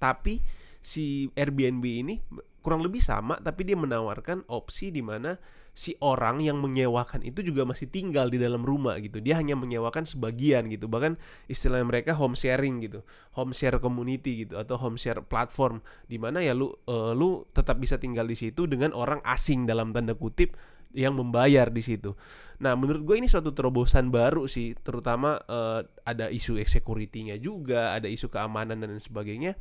Tapi 0.00 0.40
si 0.80 1.28
Airbnb 1.36 1.84
ini 1.84 2.14
kurang 2.60 2.84
lebih 2.84 3.00
sama 3.00 3.40
tapi 3.40 3.64
dia 3.64 3.76
menawarkan 3.76 4.44
opsi 4.52 4.92
di 4.92 5.00
mana 5.00 5.36
si 5.70 5.96
orang 6.02 6.44
yang 6.44 6.60
menyewakan 6.60 7.24
itu 7.24 7.40
juga 7.40 7.64
masih 7.64 7.88
tinggal 7.88 8.28
di 8.28 8.36
dalam 8.36 8.60
rumah 8.60 9.00
gitu. 9.00 9.22
Dia 9.22 9.38
hanya 9.40 9.56
menyewakan 9.56 10.04
sebagian 10.04 10.68
gitu. 10.68 10.90
Bahkan 10.90 11.16
istilah 11.48 11.80
mereka 11.86 12.12
home 12.12 12.36
sharing 12.36 12.84
gitu. 12.84 13.00
Home 13.38 13.56
share 13.56 13.80
community 13.80 14.44
gitu 14.44 14.60
atau 14.60 14.76
home 14.76 15.00
share 15.00 15.24
platform. 15.24 15.80
Di 16.10 16.20
mana 16.20 16.44
ya 16.44 16.52
lu 16.52 16.74
eh, 16.84 17.12
lu 17.16 17.48
tetap 17.54 17.80
bisa 17.80 17.96
tinggal 17.96 18.28
di 18.28 18.36
situ 18.36 18.68
dengan 18.68 18.92
orang 18.92 19.24
asing 19.24 19.64
dalam 19.64 19.94
tanda 19.96 20.12
kutip 20.12 20.58
yang 20.94 21.14
membayar 21.14 21.70
di 21.70 21.82
situ. 21.82 22.18
Nah, 22.60 22.74
menurut 22.74 23.02
gue 23.06 23.16
ini 23.16 23.30
suatu 23.30 23.54
terobosan 23.54 24.10
baru 24.10 24.44
sih, 24.50 24.74
terutama 24.76 25.38
eh, 25.46 25.86
ada 26.04 26.28
isu 26.28 26.58
security-nya 26.60 27.38
juga, 27.38 27.94
ada 27.96 28.10
isu 28.10 28.28
keamanan 28.28 28.82
dan 28.82 28.98
sebagainya. 28.98 29.54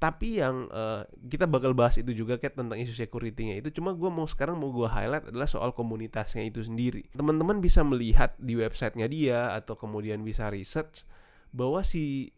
Tapi 0.00 0.40
yang 0.40 0.64
eh, 0.72 1.04
kita 1.28 1.44
bakal 1.44 1.76
bahas 1.76 2.00
itu 2.00 2.16
juga 2.16 2.40
kayak 2.40 2.56
tentang 2.56 2.80
isu 2.80 2.96
security-nya 2.96 3.60
itu. 3.60 3.68
Cuma 3.74 3.92
gue 3.92 4.08
mau 4.08 4.24
sekarang 4.24 4.56
mau 4.56 4.72
gue 4.72 4.88
highlight 4.88 5.28
adalah 5.28 5.50
soal 5.50 5.76
komunitasnya 5.76 6.46
itu 6.46 6.64
sendiri. 6.64 7.04
Teman-teman 7.12 7.60
bisa 7.60 7.84
melihat 7.84 8.32
di 8.40 8.56
websitenya 8.56 9.06
dia 9.10 9.52
atau 9.52 9.76
kemudian 9.76 10.24
bisa 10.24 10.48
research 10.48 11.04
bahwa 11.52 11.82
si 11.82 12.32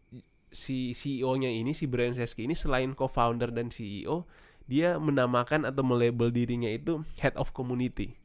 si 0.53 0.93
CEO-nya 0.93 1.49
ini 1.49 1.73
si 1.73 1.89
Brian 1.89 2.13
Chesky 2.13 2.45
ini 2.45 2.53
selain 2.53 2.93
co-founder 2.93 3.49
dan 3.49 3.73
CEO, 3.73 4.29
dia 4.69 4.95
menamakan 5.01 5.67
atau 5.67 5.81
melabel 5.83 6.29
dirinya 6.29 6.69
itu 6.69 7.01
head 7.19 7.33
of 7.35 7.51
community. 7.51 8.22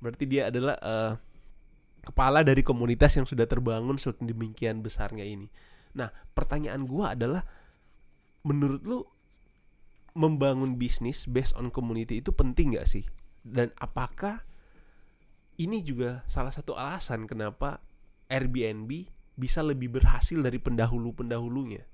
Berarti 0.00 0.24
dia 0.28 0.48
adalah 0.52 0.76
eh, 0.78 1.12
kepala 2.06 2.46
dari 2.46 2.62
komunitas 2.62 3.18
yang 3.18 3.26
sudah 3.26 3.50
terbangun 3.50 3.98
sedemikian 3.98 4.84
besarnya 4.84 5.26
ini. 5.26 5.50
Nah, 5.96 6.12
pertanyaan 6.36 6.86
gua 6.86 7.16
adalah 7.18 7.42
menurut 8.46 8.82
lu 8.86 9.00
membangun 10.16 10.80
bisnis 10.80 11.28
based 11.28 11.52
on 11.58 11.68
community 11.68 12.24
itu 12.24 12.32
penting 12.32 12.78
gak 12.78 12.88
sih? 12.88 13.04
Dan 13.44 13.74
apakah 13.76 14.40
ini 15.60 15.84
juga 15.84 16.24
salah 16.28 16.52
satu 16.52 16.76
alasan 16.76 17.28
kenapa 17.28 17.80
Airbnb 18.28 19.08
bisa 19.36 19.60
lebih 19.60 19.92
berhasil 19.92 20.40
dari 20.40 20.56
pendahulu-pendahulunya? 20.56 21.84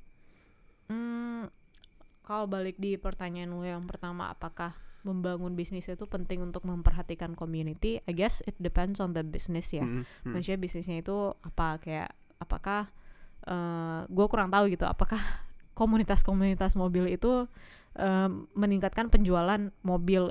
Hmm, 0.86 1.50
kalau 2.22 2.46
balik 2.46 2.78
di 2.78 2.94
pertanyaan 2.94 3.50
lu 3.50 3.66
yang 3.66 3.84
pertama, 3.90 4.30
apakah 4.30 4.78
membangun 5.02 5.58
bisnis 5.58 5.90
itu 5.90 6.06
penting 6.06 6.42
untuk 6.42 6.66
memperhatikan 6.66 7.34
community? 7.34 7.98
I 8.06 8.12
guess 8.14 8.42
it 8.46 8.54
depends 8.62 9.02
on 9.02 9.14
the 9.14 9.26
business 9.26 9.70
ya. 9.74 9.82
Mm, 9.82 10.06
mm. 10.06 10.32
Maksudnya 10.34 10.58
bisnisnya 10.58 10.96
itu 11.02 11.34
apa 11.42 11.82
kayak 11.82 12.10
apakah 12.42 12.90
gue 14.06 14.26
kurang 14.30 14.54
tahu 14.54 14.70
gitu 14.70 14.86
apakah 14.86 15.18
komunitas-komunitas 15.78 16.78
mobil 16.78 17.10
itu 17.10 17.50
eh, 17.98 18.30
meningkatkan 18.54 19.10
penjualan 19.10 19.72
mobil 19.82 20.30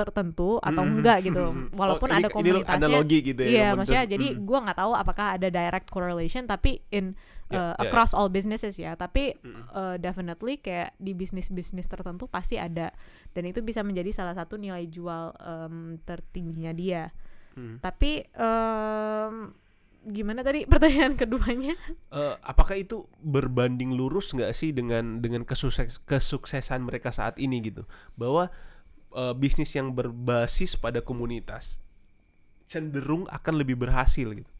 tertentu 0.00 0.56
atau 0.58 0.80
Mm, 0.80 0.92
enggak 0.96 1.18
mm, 1.18 1.26
gitu 1.28 1.44
mm, 1.44 1.52
mm. 1.52 1.66
walaupun 1.76 2.08
Oh, 2.08 2.16
ada 2.16 2.18
ini- 2.18 2.24
ini 2.24 2.32
lu 2.32 2.36
komunitasnya 2.64 2.80
analogi 2.80 3.18
gitu 3.20 3.40
ya. 3.40 3.46
Iya, 3.46 3.52
komunitas. 3.52 3.76
maksudnya 3.76 4.04
jadi 4.08 4.26
Mm. 4.30 4.38
gua 4.42 4.58
nggak 4.64 4.78
tahu 4.78 4.92
apakah 4.94 5.26
ada 5.34 5.48
direct 5.48 5.88
correlation 5.88 6.44
tapi 6.44 6.70
in 6.88 7.12
Ya, 7.46 7.58
uh, 7.58 7.58
ya, 7.58 7.66
ya. 7.66 7.82
across 7.82 8.12
all 8.12 8.28
businesses 8.28 8.74
ya. 8.74 8.94
Tapi 8.94 9.34
Mm. 9.36 9.62
uh, 9.68 9.96
definitely 9.96 10.54
kayak 10.56 10.94
di 10.96 11.12
bisnis-bisnis 11.12 11.84
tertentu 11.84 12.24
pasti 12.24 12.54
ada 12.54 12.94
dan 13.30 13.42
itu 13.44 13.58
bisa 13.60 13.82
menjadi 13.82 14.14
salah 14.14 14.32
satu 14.32 14.54
nilai 14.54 14.86
jual 14.86 15.34
um, 15.36 15.98
tertingginya 16.00 16.70
dia. 16.70 17.10
Mm. 17.52 17.82
Tapi 17.82 18.22
um, 18.34 19.50
gimana 20.06 20.40
tadi 20.40 20.64
pertanyaan 20.70 21.12
keduanya? 21.12 21.74
Eh, 22.08 22.34
apakah 22.40 22.72
itu 22.74 23.04
berbanding 23.20 23.92
lurus 23.92 24.30
nggak 24.30 24.54
sih 24.54 24.70
dengan 24.70 25.18
dengan 25.18 25.42
kesukses, 25.42 26.00
kesuksesan 26.00 26.80
mereka 26.80 27.10
saat 27.10 27.36
ini 27.36 27.60
gitu 27.60 27.84
bahwa 28.14 28.48
eh, 29.14 29.34
bisnis 29.34 29.72
yang 29.74 29.92
berbasis 29.92 30.74
pada 30.78 31.02
komunitas 31.02 31.78
cenderung 32.70 33.26
akan 33.26 33.54
lebih 33.58 33.74
berhasil 33.74 34.30
gitu 34.30 34.50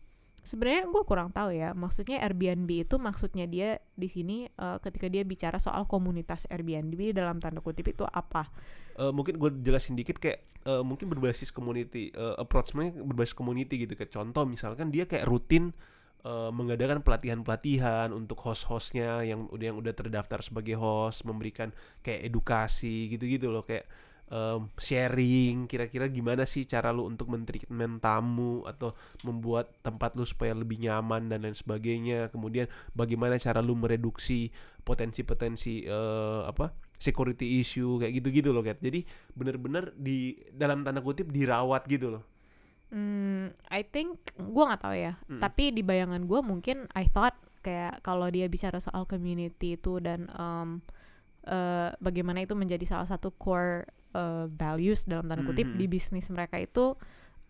Sebenarnya 0.40 0.88
gue 0.88 1.04
kurang 1.04 1.30
tahu 1.36 1.52
ya. 1.52 1.76
Maksudnya 1.76 2.24
Airbnb 2.24 2.88
itu 2.88 2.96
maksudnya 2.96 3.44
dia 3.44 3.76
di 3.92 4.08
sini 4.08 4.48
uh, 4.56 4.80
ketika 4.80 5.04
dia 5.12 5.20
bicara 5.20 5.60
soal 5.60 5.84
komunitas 5.84 6.48
Airbnb 6.48 7.12
dalam 7.12 7.44
tanda 7.44 7.60
kutip 7.60 7.92
itu 7.92 8.08
apa? 8.08 8.48
Eh, 9.00 9.12
mungkin 9.12 9.40
gue 9.40 9.50
jelasin 9.64 9.96
dikit 9.96 10.20
kayak 10.20 10.44
eh, 10.68 10.82
mungkin 10.84 11.08
berbasis 11.08 11.48
community 11.48 12.12
eh, 12.12 12.34
approachnya 12.36 12.92
berbasis 12.92 13.32
community 13.32 13.88
gitu 13.88 13.96
kayak 13.96 14.12
contoh 14.12 14.44
misalkan 14.44 14.92
dia 14.92 15.08
kayak 15.08 15.24
rutin 15.24 15.72
eh, 16.20 16.50
mengadakan 16.52 17.00
pelatihan-pelatihan 17.00 18.12
untuk 18.12 18.42
host-hostnya 18.44 19.24
yang 19.24 19.48
udah 19.48 19.66
yang 19.72 19.78
udah 19.80 19.94
terdaftar 19.96 20.44
sebagai 20.44 20.76
host 20.76 21.24
memberikan 21.24 21.72
kayak 22.04 22.28
edukasi 22.28 23.08
gitu-gitu 23.08 23.48
loh 23.48 23.64
kayak 23.64 23.88
em, 24.30 24.70
sharing 24.78 25.66
kira-kira 25.66 26.06
gimana 26.06 26.46
sih 26.46 26.64
cara 26.64 26.94
lu 26.94 27.04
untuk 27.10 27.28
mentreatment 27.28 27.98
tamu 27.98 28.62
atau 28.64 28.94
membuat 29.26 29.74
tempat 29.82 30.14
lu 30.14 30.24
supaya 30.24 30.54
lebih 30.54 30.78
nyaman 30.80 31.28
dan 31.28 31.42
lain 31.42 31.54
sebagainya 31.54 32.30
kemudian 32.30 32.70
bagaimana 32.94 33.36
cara 33.36 33.58
lu 33.60 33.74
mereduksi 33.74 34.54
potensi-potensi 34.86 35.84
eh, 35.84 36.42
apa 36.46 36.90
security 37.00 37.64
issue 37.64 37.96
kayak 37.96 38.20
gitu-gitu 38.20 38.52
loh 38.52 38.60
Kat. 38.60 38.76
Jadi 38.78 39.02
bener-bener 39.32 39.96
di 39.96 40.36
dalam 40.52 40.84
tanda 40.84 41.00
kutip 41.00 41.32
dirawat 41.32 41.88
gitu 41.88 42.12
loh. 42.12 42.24
Hmm, 42.92 43.54
I 43.72 43.86
think 43.86 44.20
gue 44.36 44.64
nggak 44.68 44.82
tahu 44.84 44.94
ya. 44.94 45.16
Mm. 45.26 45.40
Tapi 45.40 45.64
di 45.72 45.80
bayangan 45.80 46.28
gue 46.28 46.40
mungkin 46.44 46.84
I 46.92 47.08
thought 47.08 47.34
kayak 47.64 48.04
kalau 48.04 48.28
dia 48.28 48.44
bicara 48.52 48.76
soal 48.78 49.08
community 49.08 49.80
itu 49.80 49.96
dan 50.04 50.28
um, 50.36 50.84
eh, 51.48 51.88
bagaimana 52.04 52.44
itu 52.44 52.52
menjadi 52.52 52.84
salah 52.84 53.08
satu 53.08 53.32
core 53.32 53.88
eh, 54.10 54.46
values 54.48 55.06
dalam 55.06 55.26
tanda 55.26 55.42
kutip 55.42 55.70
Mhm. 55.70 55.78
di 55.78 55.86
bisnis 55.86 56.26
mereka 56.28 56.58
itu 56.58 56.94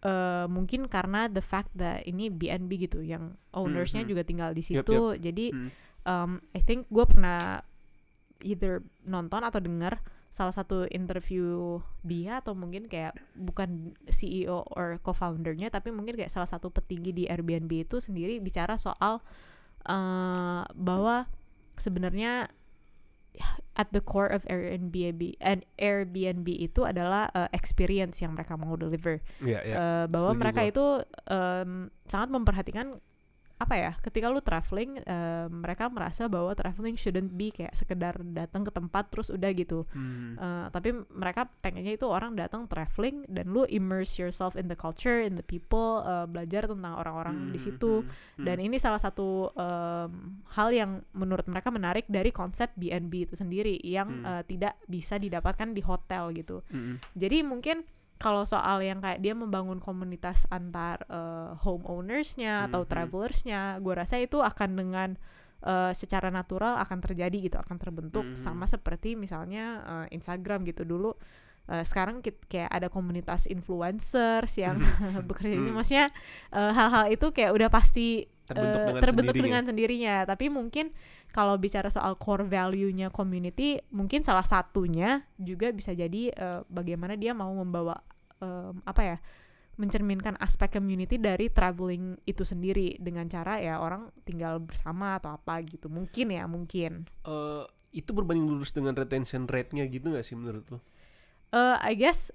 eh, 0.01 0.49
mungkin 0.49 0.89
karena 0.89 1.29
the 1.29 1.45
fact 1.45 1.69
that 1.77 2.01
ini 2.09 2.33
BNB 2.33 2.89
gitu 2.89 3.05
yang 3.05 3.37
ownersnya 3.53 4.01
Mhm. 4.01 4.09
juga 4.09 4.23
tinggal 4.25 4.57
di 4.57 4.65
situ. 4.65 5.13
Jadi 5.21 5.53
Mm. 5.53 5.69
um, 6.09 6.31
I 6.57 6.61
think 6.65 6.89
gue 6.89 7.05
pernah 7.05 7.61
either 8.41 8.81
nonton 9.05 9.45
atau 9.45 9.61
dengar 9.61 10.01
salah 10.33 10.57
satu 10.57 10.89
interview 10.89 11.77
dia 12.01 12.41
atau 12.41 12.57
mungkin 12.57 12.89
kayak 12.89 13.13
bukan 13.37 13.93
CEO 14.09 14.65
or 14.73 14.97
co-foundernya 15.05 15.69
tapi 15.69 15.93
mungkin 15.93 16.17
kayak 16.17 16.33
salah 16.33 16.49
satu 16.49 16.73
petinggi 16.73 17.13
di 17.13 17.25
Airbnb 17.29 17.85
itu 17.85 18.01
sendiri 18.01 18.41
bicara 18.41 18.81
soal 18.81 19.21
uh, 19.85 20.65
bahwa 20.73 21.29
sebenarnya 21.77 22.49
at 23.79 23.89
the 23.95 24.03
core 24.03 24.29
of 24.29 24.45
Airbnb 24.45 25.39
and 25.41 25.65
Airbnb 25.81 26.45
itu 26.51 26.85
adalah 26.85 27.33
uh, 27.33 27.49
experience 27.55 28.21
yang 28.21 28.37
mereka 28.37 28.59
mau 28.59 28.77
deliver 28.77 29.25
Iya, 29.41 29.61
iya. 29.65 29.75
Eh, 29.75 30.05
bahwa 30.11 30.35
setuju 30.35 30.41
mereka 30.43 30.61
gua. 30.61 30.71
itu 30.71 30.87
em, 31.31 31.71
sangat 32.05 32.29
memperhatikan 32.29 32.87
apa 33.61 33.77
ya 33.77 33.93
ketika 34.01 34.33
lu 34.33 34.41
traveling 34.41 35.05
em, 35.05 35.53
mereka 35.53 35.87
merasa 35.87 36.25
bahwa 36.27 36.57
traveling 36.57 36.97
shouldn't 36.97 37.29
be 37.31 37.53
kayak 37.53 37.77
sekedar 37.77 38.17
datang 38.25 38.65
ke 38.65 38.73
tempat 38.73 39.13
terus 39.13 39.29
udah 39.29 39.53
gitu 39.53 39.85
Hmm. 39.93 40.33
Eh, 40.35 40.67
tapi 40.73 40.97
mereka 41.13 41.45
pengennya 41.61 41.93
itu 41.93 42.09
orang 42.09 42.33
datang 42.33 42.65
traveling 42.65 43.29
dan 43.29 43.53
lu 43.53 43.69
immerse 43.69 44.17
yourself 44.17 44.57
in 44.57 44.65
the 44.65 44.75
culture 44.75 45.21
in 45.21 45.37
the 45.37 45.45
people 45.45 46.01
eh, 46.01 46.25
belajar 46.25 46.65
tentang 46.65 46.97
orang-orang 46.97 47.53
di 47.53 47.59
Hmm, 47.59 47.67
situ 47.69 47.93
hmm, 48.01 48.09
hmm. 48.41 48.45
dan 48.49 48.57
ini 48.59 48.81
salah 48.81 48.97
satu 48.97 49.53
em, 49.53 50.41
hal 50.51 50.69
yang 50.73 50.91
menurut 51.13 51.45
mereka 51.45 51.69
menarik 51.69 52.09
dari 52.09 52.33
konsep 52.33 52.73
B&B 52.75 53.29
itu 53.29 53.37
sendiri 53.37 53.77
yang 53.85 54.09
Hmm. 54.09 54.25
eh, 54.25 54.43
tidak 54.49 54.81
bisa 54.87 55.21
didapatkan 55.21 55.69
di 55.71 55.85
hotel 55.85 56.33
gitu 56.33 56.65
Hmm, 56.73 56.97
jadi 57.13 57.45
mungkin 57.45 57.85
kalau 58.21 58.45
soal 58.45 58.79
yang 58.81 59.01
kayak 59.01 59.19
dia 59.19 59.33
membangun 59.33 59.81
komunitas 59.81 60.45
antar 60.49 61.01
eh, 61.09 61.57
homeownersnya 61.59 62.69
atau 62.69 62.85
Mhm. 62.85 62.89
travelersnya, 62.89 63.61
gue 63.81 63.95
rasa 63.97 64.21
itu 64.21 64.39
akan 64.39 64.71
dengan 64.77 65.11
eh, 65.61 65.93
secara 65.93 66.29
natural 66.29 66.77
akan 66.79 67.01
terjadi 67.01 67.37
gitu, 67.43 67.57
akan 67.57 67.77
terbentuk 67.77 68.25
Mhm. 68.25 68.37
sama 68.37 68.65
seperti 68.65 69.13
misalnya 69.13 69.67
eh, 69.83 70.17
Instagram 70.17 70.65
gitu 70.65 70.85
dulu. 70.85 71.13
Eh, 71.67 71.85
sekarang 71.85 72.21
kit- 72.21 72.45
kayak 72.45 72.69
ada 72.69 72.89
komunitas 72.89 73.45
influencers 73.45 74.57
yang 74.57 74.77
bekerja 75.29 75.57
di. 75.57 75.69
Mhm. 75.69 75.77
maksudnya 75.77 76.07
hal-hal 76.51 77.09
itu 77.09 77.29
kayak 77.31 77.53
udah 77.53 77.69
pasti 77.69 78.25
terbentuk 78.45 78.81
eh, 78.81 78.87
dengan 78.89 79.01
terbentuk 79.01 79.31
sendirinya. 79.31 79.47
dengan 79.47 79.63
sendirinya 79.65 80.15
tapi 80.27 80.47
mungkin 80.49 80.87
kalau 81.31 81.55
bicara 81.57 81.89
soal 81.89 82.19
core 82.19 82.43
value-nya 82.45 83.09
community 83.11 83.79
mungkin 83.91 84.23
salah 84.23 84.45
satunya 84.45 85.23
juga 85.39 85.71
bisa 85.71 85.95
jadi 85.95 86.31
eh, 86.31 86.61
bagaimana 86.67 87.15
dia 87.15 87.33
mau 87.33 87.51
membawa 87.55 87.99
em, 88.39 88.79
apa 88.83 89.03
ya 89.03 89.19
mencerminkan 89.81 90.37
aspek 90.37 90.77
community 90.77 91.17
dari 91.17 91.49
traveling 91.49 92.21
itu 92.29 92.45
sendiri 92.45 93.01
dengan 93.01 93.25
cara 93.33 93.57
ya 93.57 93.81
orang 93.81 94.13
tinggal 94.29 94.61
bersama 94.61 95.17
atau 95.17 95.33
apa 95.33 95.57
gitu 95.65 95.89
mungkin 95.89 96.35
ya 96.35 96.45
mungkin 96.45 97.09
Eh, 97.25 97.65
itu 97.91 98.11
berbanding 98.13 98.45
lurus 98.47 98.71
dengan 98.71 98.93
retention 98.95 99.49
rate-nya 99.49 99.89
gitu 99.89 100.13
gak 100.13 100.23
sih 100.23 100.37
menurut 100.37 100.63
lo? 100.69 100.79
eh 101.51 101.77
I 101.81 101.99
guess 101.99 102.31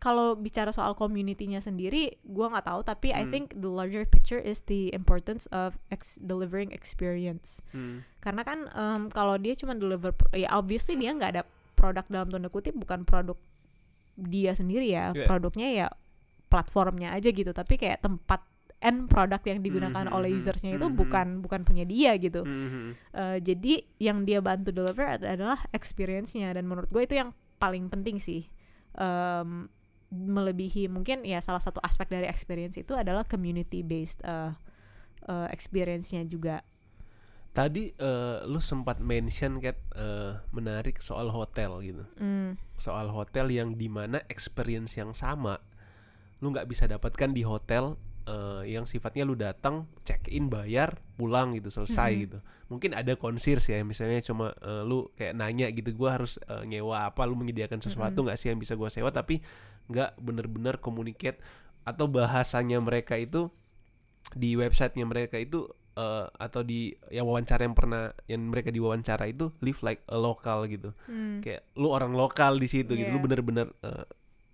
kalau 0.00 0.32
bicara 0.32 0.72
soal 0.72 0.96
community-nya 0.96 1.60
sendiri, 1.60 2.16
gua 2.24 2.48
nggak 2.48 2.66
tahu. 2.66 2.80
Tapi 2.82 3.12
I 3.12 3.28
Hmm. 3.28 3.30
think 3.30 3.46
the 3.52 3.68
larger 3.68 4.02
picture 4.02 4.40
is 4.40 4.64
the 4.64 4.88
importance 4.90 5.44
of 5.52 5.76
ex- 5.88 6.16
delivering 6.16 6.72
experience. 6.72 7.60
Hmm. 7.70 8.00
Karena 8.18 8.40
kan 8.40 8.64
em, 8.72 9.02
kalau 9.08 9.36
dia 9.36 9.52
cuma 9.52 9.76
deliver, 9.76 10.16
ya 10.32 10.48
obviously 10.50 10.96
dia 10.96 11.12
nggak 11.12 11.32
ada 11.36 11.42
produk 11.76 12.08
dalam 12.08 12.28
tanda 12.28 12.48
kutip, 12.48 12.72
bukan 12.72 13.04
produk 13.04 13.36
dia 14.16 14.56
sendiri 14.56 14.88
ya. 14.88 15.12
Yeah. 15.12 15.28
Produknya 15.28 15.68
ya 15.70 15.86
platformnya 16.48 17.12
aja 17.12 17.28
gitu. 17.28 17.52
Tapi 17.52 17.76
kayak 17.76 18.00
tempat 18.00 18.40
end 18.80 19.12
produk 19.12 19.44
yang 19.44 19.60
digunakan 19.60 20.08
Mhm, 20.08 20.16
oleh 20.16 20.32
mhm, 20.32 20.40
usersnya 20.40 20.72
itu 20.72 20.88
mhm. 20.88 20.96
bukan 20.96 21.26
bukan 21.44 21.60
punya 21.62 21.84
dia 21.84 22.16
gitu. 22.16 22.40
Mhm. 22.40 22.96
Eh, 23.12 23.38
jadi 23.44 23.84
yang 24.00 24.24
dia 24.24 24.40
bantu 24.40 24.72
deliver 24.72 25.04
ad- 25.04 25.28
adalah 25.28 25.60
experience-nya 25.70 26.56
dan 26.56 26.64
menurut 26.64 26.88
gue 26.88 27.04
itu 27.04 27.20
yang 27.20 27.30
paling 27.60 27.92
penting 27.92 28.16
sih 28.16 28.48
Em, 28.90 29.70
melebihi 30.10 30.90
mungkin 30.90 31.22
ya 31.22 31.38
salah 31.38 31.62
satu 31.62 31.78
aspek 31.80 32.10
dari 32.10 32.26
experience 32.26 32.74
itu 32.74 32.98
adalah 32.98 33.22
community 33.22 33.80
based 33.80 34.18
uh, 34.26 34.52
uh, 35.26 35.46
experience-nya 35.48 36.26
juga 36.26 36.66
Tadi 37.50 37.90
eh, 37.90 38.38
lu 38.46 38.62
sempat 38.62 39.02
mention 39.02 39.58
Kat 39.58 39.74
eh, 39.98 40.38
menarik 40.54 41.02
soal 41.02 41.34
hotel 41.34 41.82
gitu. 41.82 42.06
Hmm, 42.14 42.54
Soal 42.78 43.10
hotel 43.10 43.50
yang 43.50 43.74
di 43.74 43.90
mana 43.90 44.22
experience 44.30 44.94
yang 44.94 45.10
sama 45.10 45.58
lu 46.38 46.54
nggak 46.54 46.70
bisa 46.70 46.86
dapatkan 46.86 47.34
di 47.34 47.42
hotel 47.42 47.98
eh, 48.30 48.70
yang 48.70 48.86
sifatnya 48.86 49.26
lu 49.26 49.34
datang 49.34 49.90
check 50.06 50.30
in 50.30 50.46
bayar 50.46 51.02
pulang 51.18 51.50
gitu 51.58 51.74
selesai 51.74 52.10
Mhm. 52.14 52.20
gitu. 52.22 52.38
Mungkin 52.70 52.94
ada 52.94 53.18
concierge 53.18 53.74
ya 53.74 53.82
misalnya 53.82 54.22
cuma 54.22 54.54
eh, 54.62 54.86
lu 54.86 55.10
kayak 55.18 55.34
nanya 55.34 55.74
gitu 55.74 55.90
gua 55.90 56.22
harus 56.22 56.38
eh, 56.46 56.62
nyewa 56.70 57.02
apa 57.10 57.26
lu 57.26 57.34
menyediakan 57.34 57.82
sesuatu 57.82 58.22
nggak 58.22 58.38
sih 58.38 58.54
yang 58.54 58.62
bisa 58.62 58.78
gua 58.78 58.94
sewa 58.94 59.10
tapi 59.10 59.42
nggak 59.90 60.16
bener-bener 60.22 60.78
communicate 60.78 61.42
atau 61.82 62.06
bahasanya 62.06 62.78
mereka 62.78 63.18
itu 63.18 63.50
di 64.30 64.54
websitenya 64.54 65.04
mereka 65.10 65.36
itu 65.42 65.66
eh, 65.98 66.26
atau 66.38 66.62
di 66.62 66.94
yang 67.10 67.26
wawancara 67.26 67.66
yang 67.66 67.74
pernah 67.74 68.14
yang 68.30 68.46
mereka 68.46 68.70
diwawancara 68.70 69.26
itu 69.26 69.50
live 69.58 69.80
like 69.82 70.02
a 70.06 70.18
local 70.18 70.62
gitu. 70.70 70.94
Hmm, 71.10 71.42
kayak 71.42 71.66
lu 71.74 71.90
orang 71.90 72.14
lokal 72.14 72.56
di 72.62 72.70
situ 72.70 72.94
gitu. 72.94 73.10
Lu 73.10 73.18
Iya. 73.18 73.24
bener-bener 73.26 73.66
eh, 73.82 74.06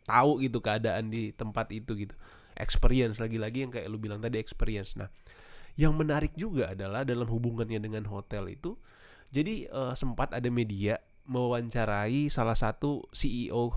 tahu 0.08 0.40
gitu 0.40 0.64
keadaan 0.64 1.12
di 1.12 1.36
tempat 1.36 1.68
itu 1.76 1.92
gitu. 1.94 2.16
Experience 2.56 3.20
lagi-lagi 3.20 3.68
yang 3.68 3.72
kayak 3.74 3.86
lu 3.92 4.00
bilang 4.00 4.24
tadi 4.24 4.40
experience. 4.40 4.96
Nah 4.96 5.12
yang 5.76 5.92
menarik 5.92 6.32
juga 6.40 6.72
adalah 6.72 7.04
dalam 7.04 7.28
hubungannya 7.28 7.76
dengan 7.76 8.08
hotel 8.08 8.48
itu 8.48 8.80
jadi 9.28 9.68
eh, 9.68 9.94
sempat 9.94 10.32
ada 10.32 10.48
media 10.48 10.96
mewawancarai 11.26 12.30
salah 12.32 12.56
satu 12.56 13.04
CEO 13.12 13.74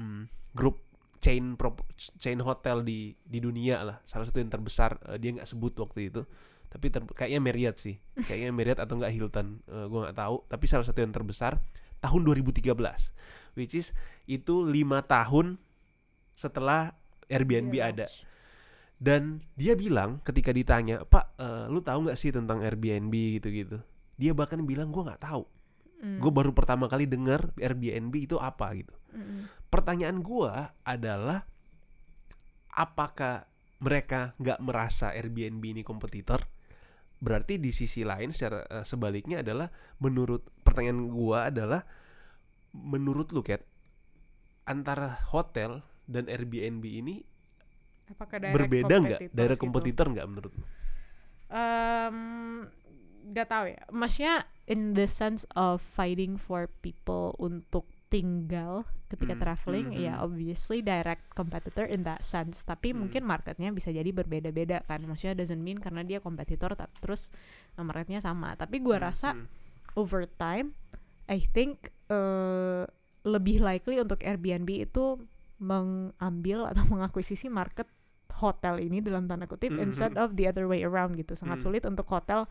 hmm, 0.00 0.26
grup 0.56 0.87
chain 1.18 1.54
prop- 1.58 1.86
chain 1.96 2.38
hotel 2.42 2.82
di 2.82 3.14
di 3.22 3.38
dunia 3.42 3.82
lah. 3.84 3.96
Salah 4.06 4.26
satu 4.26 4.38
yang 4.42 4.50
terbesar 4.50 4.98
eh, 5.10 5.18
dia 5.18 5.34
nggak 5.34 5.48
sebut 5.48 5.74
waktu 5.78 6.10
itu. 6.10 6.22
Tapi 6.68 6.86
ter- 6.92 7.14
kayaknya 7.16 7.40
Marriott 7.40 7.76
sih. 7.80 7.96
Kayaknya 8.28 8.50
Marriott 8.52 8.80
atau 8.80 8.94
nggak 9.00 9.12
Hilton. 9.12 9.60
Eh, 9.66 9.86
gua 9.88 10.08
nggak 10.08 10.18
tahu. 10.18 10.36
Tapi 10.46 10.64
salah 10.68 10.86
satu 10.86 10.98
yang 11.00 11.12
terbesar 11.12 11.58
tahun 11.98 12.22
2013 12.22 12.78
which 13.58 13.74
is 13.74 13.90
itu 14.30 14.62
lima 14.62 15.02
tahun 15.02 15.58
setelah 16.38 16.94
Airbnb 17.26 17.74
Iya, 17.74 17.90
ada. 17.90 18.06
Dan 18.98 19.42
dia 19.58 19.74
bilang 19.74 20.22
ketika 20.22 20.54
ditanya 20.54 21.02
Pak 21.02 21.34
eh, 21.38 21.66
lu 21.70 21.82
tahu 21.82 22.06
nggak 22.06 22.18
sih 22.18 22.30
tentang 22.30 22.62
Airbnb? 22.62 23.10
gitu-gitu. 23.10 23.82
Dia 24.18 24.34
bahkan 24.34 24.62
bilang 24.62 24.94
gua 24.94 25.10
nggak 25.10 25.22
tahu 25.26 25.46
hmm, 26.02 26.18
gue 26.22 26.32
baru 26.32 26.50
pertama 26.54 26.86
kali 26.90 27.06
dengar 27.06 27.50
Airbnb 27.58 28.14
itu 28.14 28.36
apa 28.38 28.72
gitu. 28.74 28.94
Hmm, 29.14 29.48
pertanyaan 29.68 30.20
gua 30.24 30.72
adalah 30.84 31.44
apakah 32.72 33.48
mereka 33.78 34.34
nggak 34.38 34.60
merasa 34.64 35.14
Airbnb 35.14 35.62
ini 35.62 35.82
kompetitor? 35.86 36.44
Berarti 37.18 37.58
di 37.58 37.74
sisi 37.74 38.06
lain 38.06 38.30
secara 38.30 38.62
eh, 38.66 38.86
sebaliknya 38.86 39.42
adalah 39.42 39.68
menurut 39.98 40.46
pertanyaan 40.62 41.10
gua 41.10 41.50
adalah 41.50 41.82
menurut 42.74 43.32
lu 43.34 43.42
Kat 43.42 43.64
antara 44.68 45.18
hotel 45.32 45.80
dan 46.04 46.28
Airbnb 46.28 46.84
ini 46.84 47.24
apakah 48.08 48.40
berbeda 48.40 48.94
nggak? 49.00 49.20
dari 49.32 49.54
kompetitor 49.56 50.12
nggak 50.12 50.28
menurut 50.28 50.52
lu? 50.52 50.64
Em, 51.48 52.16
nggak 53.28 53.48
tahu 53.48 53.64
ya 53.68 53.82
maksudnya 53.90 54.36
in 54.64 54.92
the 54.92 55.04
sense 55.04 55.44
of 55.52 55.80
fighting 55.80 56.36
for 56.36 56.66
people 56.80 57.36
untuk 57.36 57.84
tinggal 58.08 58.88
ketika 59.08 59.36
Hmm, 59.36 59.42
traveling 59.42 59.88
hmm, 59.92 60.00
ya 60.00 60.14
hmm. 60.16 60.24
obviously 60.24 60.80
direct 60.80 61.28
competitor 61.32 61.84
in 61.84 62.04
that 62.04 62.24
sense 62.24 62.64
tapi 62.64 62.92
Hmm. 62.92 63.04
mungkin 63.04 63.24
marketnya 63.24 63.68
bisa 63.68 63.88
jadi 63.88 64.08
berbeda-beda 64.08 64.80
kan 64.84 65.04
maksudnya 65.04 65.36
doesn't 65.36 65.60
mean 65.60 65.76
karena 65.76 66.00
dia 66.00 66.18
kompetitor 66.18 66.72
terus 67.00 67.28
marketnya 67.76 68.20
sama 68.20 68.56
tapi 68.56 68.80
gua 68.80 68.96
Hmm, 68.96 69.06
rasa 69.06 69.28
hmm. 69.36 69.44
over 69.96 70.24
time 70.24 70.72
I 71.28 71.44
think 71.44 71.92
uh, 72.08 72.88
lebih 73.24 73.60
likely 73.60 74.00
untuk 74.00 74.24
Airbnb 74.24 74.88
itu 74.88 75.20
mengambil 75.60 76.64
atau 76.64 76.84
mengakuisisi 76.92 77.52
market 77.52 77.88
hotel 78.38 78.78
ini 78.78 79.02
dalam 79.02 79.26
tanda 79.26 79.44
kutip 79.44 79.74
Mhm. 79.74 79.82
instead 79.82 80.14
of 80.16 80.36
the 80.38 80.46
other 80.46 80.64
way 80.64 80.80
around 80.80 81.16
gitu 81.16 81.34
sangat 81.34 81.60
Mhm. 81.60 81.64
sulit 81.64 81.82
untuk 81.84 82.06
hotel 82.08 82.46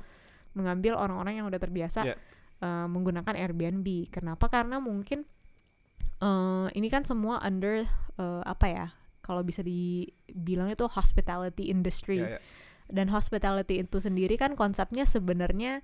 mengambil 0.58 0.98
orang-orang 0.98 1.38
yang 1.38 1.46
udah 1.46 1.62
terbiasa 1.62 2.02
Yeah. 2.04 2.18
uh, 2.60 2.90
menggunakan 2.90 3.38
Airbnb 3.38 3.86
kenapa 4.10 4.50
karena 4.50 4.82
mungkin 4.82 5.30
uh, 6.22 6.68
ini 6.74 6.90
kan 6.90 7.06
semua 7.06 7.38
under 7.42 7.86
uh, 8.18 8.42
apa 8.44 8.66
ya 8.66 8.88
kalau 9.22 9.44
bisa 9.44 9.62
dibilang 9.62 10.72
itu 10.72 10.88
hospitality 10.88 11.70
industry 11.70 12.24
Ya, 12.24 12.36
ya. 12.36 12.40
dan 12.90 13.12
hospitality 13.12 13.84
itu 13.84 13.98
sendiri 14.00 14.40
kan 14.40 14.56
konsepnya 14.56 15.04
sebenarnya 15.04 15.84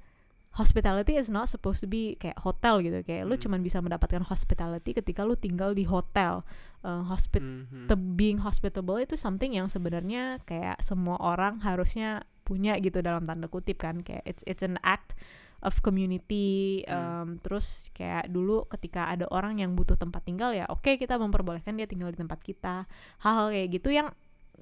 hospitality 0.53 1.17
is 1.17 1.33
not 1.33 1.49
supposed 1.49 1.81
to 1.81 1.89
be 1.89 2.13
kayak 2.15 2.37
hotel 2.39 2.77
gitu 2.79 3.01
kayak 3.01 3.25
lu 3.25 3.35
Hmm. 3.35 3.41
cuman 3.41 3.59
bisa 3.61 3.81
mendapatkan 3.81 4.21
hospitality 4.23 4.93
ketika 4.93 5.25
lu 5.25 5.35
tinggal 5.35 5.73
di 5.73 5.85
hotel 5.85 6.41
Uh, 6.83 6.99
hospit 7.07 7.39
Mhm. 7.39 7.87
the 7.87 7.95
being 7.95 8.43
hospitable 8.43 8.99
itu 8.99 9.15
something 9.15 9.55
yang 9.55 9.71
sebenarnya 9.71 10.35
kayak 10.43 10.83
semua 10.83 11.15
orang 11.15 11.63
harusnya 11.63 12.27
punya 12.43 12.75
gitu 12.77 12.99
dalam 12.99 13.23
tanda 13.23 13.47
kutip 13.47 13.79
kan 13.79 14.03
kayak 14.03 14.23
it's 14.23 14.43
it's 14.43 14.61
an 14.61 14.75
act 14.83 15.15
of 15.63 15.79
community 15.79 16.83
Hmm. 16.83 16.93
um, 16.93 17.29
terus 17.39 17.87
kayak 17.95 18.27
dulu 18.27 18.67
ketika 18.67 19.07
ada 19.07 19.23
orang 19.31 19.63
yang 19.63 19.73
butuh 19.73 19.95
tempat 19.95 20.27
tinggal 20.27 20.51
ya 20.51 20.67
oke 20.67 20.99
kita 20.99 21.15
memperbolehkan 21.15 21.79
dia 21.79 21.87
tinggal 21.87 22.11
di 22.11 22.19
tempat 22.19 22.43
kita 22.43 22.83
hal-hal 23.23 23.47
kayak 23.47 23.69
gitu 23.71 23.89
yang 23.95 24.11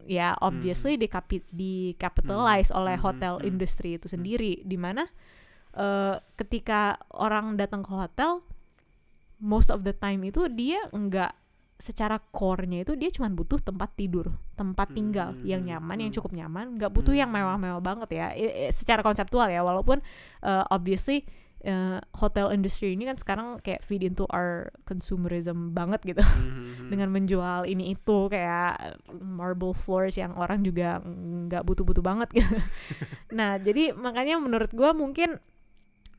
ya 0.05 0.37
obviously 0.39 0.97
dikapi 0.97 1.41
di 1.49 1.97
capitalize 1.97 2.69
oleh 2.69 2.95
Hmm. 2.97 3.05
hotel 3.05 3.33
Hmm. 3.41 3.49
industry 3.49 3.97
itu 3.97 4.05
sendiri 4.05 4.61
di 4.61 4.77
mana 4.77 5.09
eh, 5.71 6.19
ketika 6.35 6.99
orang 7.15 7.55
datang 7.57 7.81
ke 7.81 7.89
hotel 7.89 8.43
most 9.41 9.73
of 9.73 9.81
the 9.81 9.95
time 9.95 10.21
itu 10.21 10.45
dia 10.51 10.83
nggak 10.91 11.33
secara 11.81 12.21
core-nya 12.21 12.85
itu 12.85 12.93
dia 12.93 13.09
cuma 13.09 13.25
butuh 13.27 13.57
tempat 13.57 13.97
tidur, 13.97 14.29
tempat 14.53 14.93
tinggal 14.93 15.33
Hmm, 15.33 15.41
yang 15.43 15.61
nyaman, 15.65 15.97
yang 15.97 16.11
hmm. 16.13 16.17
cukup 16.21 16.31
nyaman, 16.31 16.77
nggak 16.77 16.93
butuh 16.93 17.11
yang 17.11 17.33
Hmm. 17.33 17.41
mewah-mewah 17.41 17.81
banget 17.81 18.09
ya. 18.13 18.27
I- 18.31 18.69
i- 18.69 18.71
secara 18.71 19.01
konseptual 19.01 19.49
ya, 19.49 19.65
walaupun 19.65 19.97
uh, 20.41 20.63
obviously 20.69 21.25
uh, 21.61 21.97
hotel 22.15 22.49
industry 22.49 22.93
ini 22.93 23.05
kan 23.05 23.17
sekarang 23.17 23.57
kayak 23.59 23.81
feed 23.81 24.01
into 24.01 24.25
our 24.29 24.69
consumerism 24.81 25.73
banget 25.73 26.01
gitu 26.07 26.21
Mhm. 26.21 26.87
dengan 26.93 27.09
menjual 27.09 27.65
ini 27.65 27.93
itu 27.93 28.29
kayak 28.29 29.01
marble 29.17 29.73
floors 29.73 30.17
yang 30.17 30.33
orang 30.33 30.61
juga 30.61 31.01
nggak 31.01 31.61
butuh-butuh 31.61 32.01
banget 32.01 32.29
gitu. 32.33 32.49
nah 33.37 33.57
jadi 33.57 33.93
makanya 33.93 34.37
menurut 34.37 34.69
gua 34.71 34.93
mungkin 34.93 35.37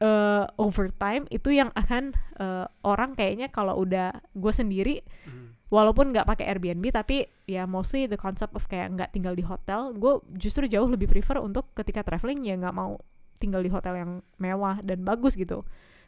uh, 0.02 0.44
over 0.58 0.90
time 0.90 1.24
itu 1.30 1.54
yang 1.54 1.70
akan 1.72 2.12
uh, 2.42 2.66
orang 2.82 3.14
kayaknya 3.14 3.48
kalau 3.48 3.78
udah 3.78 4.10
gue 4.34 4.52
sendiri 4.52 5.06
Mhm. 5.24 5.70
walaupun 5.70 6.10
nggak 6.10 6.26
pakai 6.26 6.50
Airbnb 6.50 6.84
tapi 6.90 7.24
ya 7.46 7.64
mostly 7.64 8.10
the 8.10 8.18
concept 8.18 8.52
of 8.52 8.66
kayak 8.66 8.92
nggak 8.92 9.14
tinggal 9.14 9.32
di 9.32 9.46
hotel 9.46 9.94
gue 9.94 10.18
justru 10.36 10.66
jauh 10.66 10.90
lebih 10.90 11.06
prefer 11.08 11.38
untuk 11.38 11.70
ketika 11.72 12.02
traveling 12.02 12.42
ya 12.42 12.58
nggak 12.58 12.74
mau 12.74 12.98
tinggal 13.38 13.62
di 13.62 13.70
hotel 13.70 13.94
yang 13.96 14.10
mewah 14.36 14.82
dan 14.82 15.06
bagus 15.06 15.38
gitu 15.38 15.62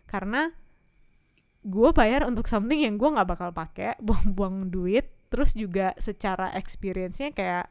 karena 0.04 0.52
gue 1.64 1.90
bayar 1.96 2.28
untuk 2.28 2.44
something 2.44 2.84
yang 2.84 3.00
gue 3.00 3.08
nggak 3.08 3.24
bakal 3.24 3.50
pakai 3.50 3.96
buang-buang 4.06 4.68
duit 4.68 5.08
terus 5.32 5.56
juga 5.56 5.96
secara 5.98 6.52
experience-nya 6.54 7.34
kayak 7.34 7.66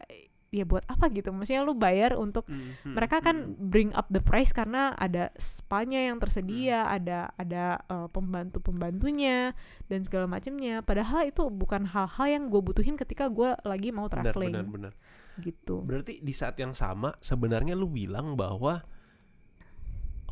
ya 0.53 0.63
buat 0.63 0.85
apa 0.85 1.09
gitu 1.09 1.33
maksudnya 1.33 1.65
lu 1.65 1.73
bayar 1.73 2.13
untuk 2.13 2.45
Hmm, 2.45 2.77
hmm, 2.85 2.93
mereka 2.93 3.17
kan 3.19 3.49
hmm. 3.49 3.57
bring 3.57 3.89
up 3.97 4.05
the 4.13 4.21
price 4.21 4.53
karena 4.53 4.93
ada 4.93 5.33
spanya 5.35 5.97
yang 5.97 6.21
tersedia, 6.21 6.85
Hmm. 6.85 6.95
ada 7.01 7.19
ada 7.35 7.63
eh, 7.89 8.07
pembantu-pembantunya 8.13 9.57
dan 9.89 9.99
segala 10.05 10.29
macamnya. 10.29 10.85
Padahal 10.85 11.25
itu 11.25 11.49
bukan 11.49 11.89
hal-hal 11.89 12.27
yang 12.29 12.43
gue 12.47 12.61
butuhin 12.61 12.93
ketika 12.93 13.27
gue 13.27 13.57
lagi 13.65 13.89
mau 13.89 14.05
benar 14.05 14.29
traveling 14.29 14.53
benar 14.53 14.67
benar. 14.69 14.93
gitu. 15.41 15.81
Berarti 15.81 16.21
di 16.21 16.33
saat 16.35 16.53
yang 16.61 16.77
sama 16.77 17.17
sebenarnya 17.17 17.73
lu 17.73 17.89
bilang 17.89 18.37
bahwa 18.37 18.85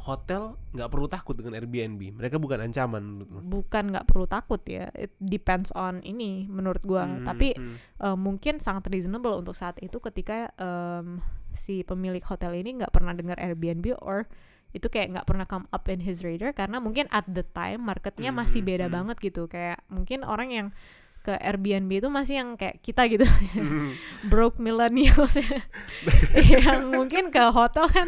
hotel 0.02 0.58
nggak 0.74 0.90
perlu 0.90 1.06
takut 1.06 1.38
dengan 1.38 1.54
Airbnb. 1.58 2.18
Mereka 2.18 2.42
bukan 2.42 2.66
ancaman. 2.66 3.22
Bukan 3.46 3.94
nggak 3.94 4.10
perlu 4.10 4.26
takut 4.26 4.62
ya. 4.66 4.90
It 4.98 5.14
depends 5.22 5.70
on 5.78 6.02
ini 6.02 6.50
menurut 6.50 6.82
gue. 6.82 7.02
Hmm, 7.02 7.22
Tapi 7.22 7.54
hmm. 7.54 7.76
eh, 8.02 8.18
mungkin 8.18 8.58
sangat 8.58 8.90
reasonable 8.90 9.38
untuk 9.38 9.54
saat 9.54 9.78
itu 9.80 10.02
ketika 10.02 10.50
em, 10.58 11.22
si 11.54 11.86
pemilik 11.86 12.24
hotel 12.26 12.58
ini 12.58 12.82
nggak 12.82 12.94
pernah 12.94 13.14
dengar 13.14 13.38
Airbnb 13.38 13.94
or 14.02 14.26
itu 14.72 14.88
kayak 14.88 15.12
nggak 15.12 15.28
pernah 15.28 15.44
come 15.44 15.68
up 15.76 15.84
in 15.92 16.00
his 16.00 16.24
radar 16.24 16.56
karena 16.56 16.80
mungkin 16.80 17.04
at 17.12 17.28
the 17.28 17.44
time 17.44 17.84
marketnya 17.84 18.32
masih 18.32 18.64
Hmm, 18.64 18.70
beda 18.72 18.86
hmm. 18.88 18.96
banget 18.96 19.18
gitu 19.20 19.44
kayak 19.52 19.84
mungkin 19.92 20.24
orang 20.24 20.50
yang 20.50 20.68
ke 21.22 21.38
Airbnb 21.38 22.02
itu 22.02 22.10
masih 22.10 22.42
yang 22.42 22.50
kayak 22.58 22.82
kita 22.82 23.06
gitu 23.06 23.28
Hmm. 23.54 23.94
broke 24.32 24.58
millennials 24.58 25.38
ya. 25.38 25.60
yang 26.66 26.90
mungkin 26.90 27.30
ke 27.30 27.44
hotel 27.52 27.86
kan 27.92 28.08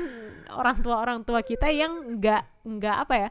orang 0.57 0.77
tua 0.81 0.95
orang 1.01 1.19
tua 1.25 1.41
kita 1.41 1.69
yang 1.69 2.19
nggak 2.19 2.43
nggak 2.67 2.97
apa 3.07 3.15
ya 3.15 3.29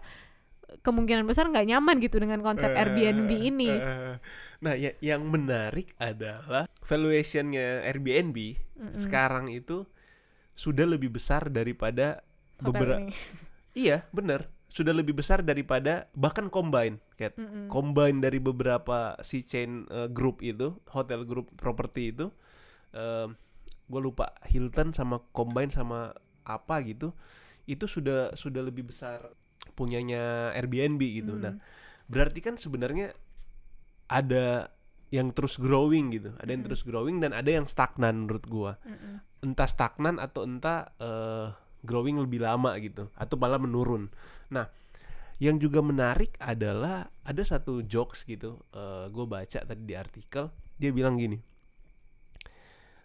kemungkinan 0.81 1.29
besar 1.29 1.53
nggak 1.53 1.69
nyaman 1.69 2.01
gitu 2.01 2.17
dengan 2.17 2.41
konsep 2.41 2.73
Eh, 2.73 2.81
Airbnb 2.81 3.29
ini 3.29 3.69
eh, 3.69 4.17
nah, 4.65 4.73
ya, 4.73 4.97
yang 5.05 5.29
menarik 5.29 5.93
adalah 6.01 6.65
valuationnya 6.81 7.85
Airbnb 7.85 8.37
Mm-mm. 8.81 8.97
sekarang 8.97 9.53
itu 9.53 9.85
sudah 10.57 10.85
lebih 10.85 11.13
besar 11.13 11.49
daripada 11.49 12.21
beberapa. 12.61 13.09
Iya, 13.73 14.05
benar. 14.13 14.53
Sudah 14.69 14.93
lebih 14.93 15.17
besar 15.17 15.41
daripada 15.41 16.05
bahkan 16.13 16.53
combine. 16.53 17.01
Mm-mm. 17.17 17.73
Combine 17.73 18.21
dari 18.21 18.37
beberapa 18.37 19.17
si 19.25 19.49
chain 19.49 19.89
eh, 19.89 20.13
group 20.13 20.45
itu, 20.45 20.77
hotel 20.93 21.25
group 21.25 21.49
properti 21.57 22.13
itu. 22.13 22.29
gue 23.89 24.01
lupa 24.01 24.37
Hilton 24.45 24.93
sama 24.93 25.25
combine 25.33 25.73
sama 25.73 26.13
apa 26.45 26.83
gitu. 26.87 27.15
Itu 27.65 27.87
sudah 27.87 28.35
sudah 28.35 28.63
lebih 28.63 28.91
besar 28.91 29.33
punyanya 29.79 30.51
Airbnb 30.59 30.99
gitu. 30.99 31.39
Mm. 31.39 31.43
Nah, 31.43 31.55
berarti 32.11 32.43
kan 32.43 32.59
sebenarnya 32.59 33.15
ada 34.11 34.69
yang 35.13 35.31
terus 35.31 35.61
growing 35.61 36.11
gitu, 36.13 36.33
ada 36.41 36.51
yang 36.51 36.65
Mm. 36.65 36.69
terus 36.73 36.83
growing 36.83 37.21
dan 37.21 37.37
ada 37.37 37.51
yang 37.53 37.69
stagnan 37.69 38.27
menurut 38.27 38.45
gua. 38.49 38.73
Mm-mm. 38.83 39.21
Entah 39.45 39.69
stagnan 39.69 40.17
atau 40.17 40.49
entah 40.49 40.91
eh, 40.99 41.53
growing 41.83 42.19
lebih 42.23 42.43
lama 42.43 42.75
gitu, 42.81 43.11
atau 43.19 43.35
malah 43.37 43.59
menurun. 43.59 44.09
Nah, 44.55 44.71
yang 45.43 45.59
juga 45.59 45.83
menarik 45.83 46.39
adalah 46.39 47.11
ada 47.27 47.43
satu 47.43 47.83
jokes 47.83 48.23
gitu, 48.23 48.63
gue 49.11 49.27
baca 49.27 49.59
tadi 49.67 49.83
di 49.83 49.99
artikel, 49.99 50.47
dia 50.79 50.95
bilang 50.95 51.19
gini, 51.19 51.43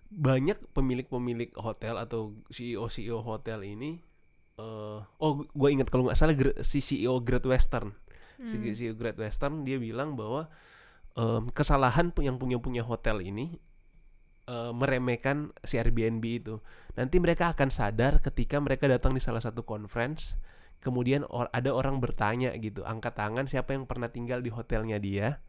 banyak 0.10 0.58
pemilik-pemilik 0.72 1.52
hotel 1.60 2.00
atau 2.00 2.36
CEO-CEO 2.50 3.22
hotel 3.22 3.64
ini, 3.68 4.00
eh, 4.58 5.00
oh 5.04 5.32
gue 5.44 5.70
ingat 5.70 5.92
kalau 5.92 6.08
nggak 6.08 6.18
salah 6.18 6.36
si 6.64 6.80
CEO 6.80 7.20
Great 7.22 7.46
Western 7.46 7.94
si 8.46 8.62
Hmm. 8.62 8.70
CEO 8.70 8.94
Great 8.94 9.18
Western 9.18 9.66
dia 9.66 9.82
bilang 9.82 10.14
bahwa 10.14 10.46
em, 11.18 11.50
kesalahan 11.50 12.14
yang 12.22 12.38
punya 12.38 12.62
punya 12.62 12.86
hotel 12.86 13.26
ini 13.26 13.58
eh, 14.48 14.72
meremehkan 14.72 15.52
si 15.66 15.76
Airbnb 15.82 16.24
itu. 16.24 16.62
Nanti 16.96 17.18
mereka 17.20 17.52
akan 17.52 17.68
sadar 17.74 18.22
ketika 18.24 18.62
mereka 18.62 18.86
datang 18.88 19.18
di 19.18 19.22
salah 19.22 19.42
satu 19.44 19.66
conference, 19.66 20.38
kemudian 20.80 21.26
or- 21.28 21.52
ada 21.52 21.74
orang 21.74 22.00
bertanya 22.00 22.54
gitu, 22.62 22.86
angkat 22.88 23.18
tangan 23.18 23.50
siapa 23.50 23.74
yang 23.76 23.90
pernah 23.90 24.08
tinggal 24.14 24.40
di 24.40 24.54
hotelnya 24.54 25.02
dia, 25.02 25.42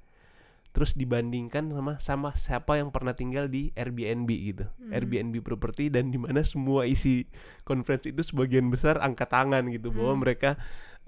terus 0.70 0.94
dibandingkan 0.94 1.72
sama 1.72 1.92
sama 1.98 2.30
siapa 2.36 2.76
yang 2.78 2.92
pernah 2.92 3.16
tinggal 3.16 3.48
di 3.48 3.72
Airbnb 3.74 4.30
gitu, 4.30 4.64
Hmm. 4.78 4.92
Airbnb 4.94 5.40
property 5.40 5.88
dan 5.88 6.12
di 6.12 6.20
mana 6.20 6.44
semua 6.44 6.84
isi 6.84 7.24
conference 7.64 8.06
itu 8.06 8.20
sebagian 8.22 8.68
besar 8.68 9.00
angkat 9.00 9.32
tangan 9.32 9.66
gitu 9.72 9.90
bahwa 9.90 10.14
Hmm. 10.14 10.22
mereka 10.22 10.50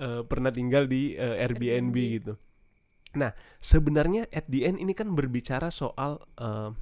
eh, 0.00 0.24
pernah 0.24 0.48
tinggal 0.48 0.88
di 0.88 1.12
eh, 1.12 1.44
Airbnb, 1.44 1.92
Airbnb. 1.92 1.96
gitu. 2.16 2.32
Nah, 3.10 3.36
sebenarnya 3.60 4.24
at 4.32 4.48
the 4.48 4.64
end 4.64 4.80
ini 4.80 4.96
kan 4.96 5.12
berbicara 5.12 5.68
soal 5.68 6.24
eh, 6.40 6.72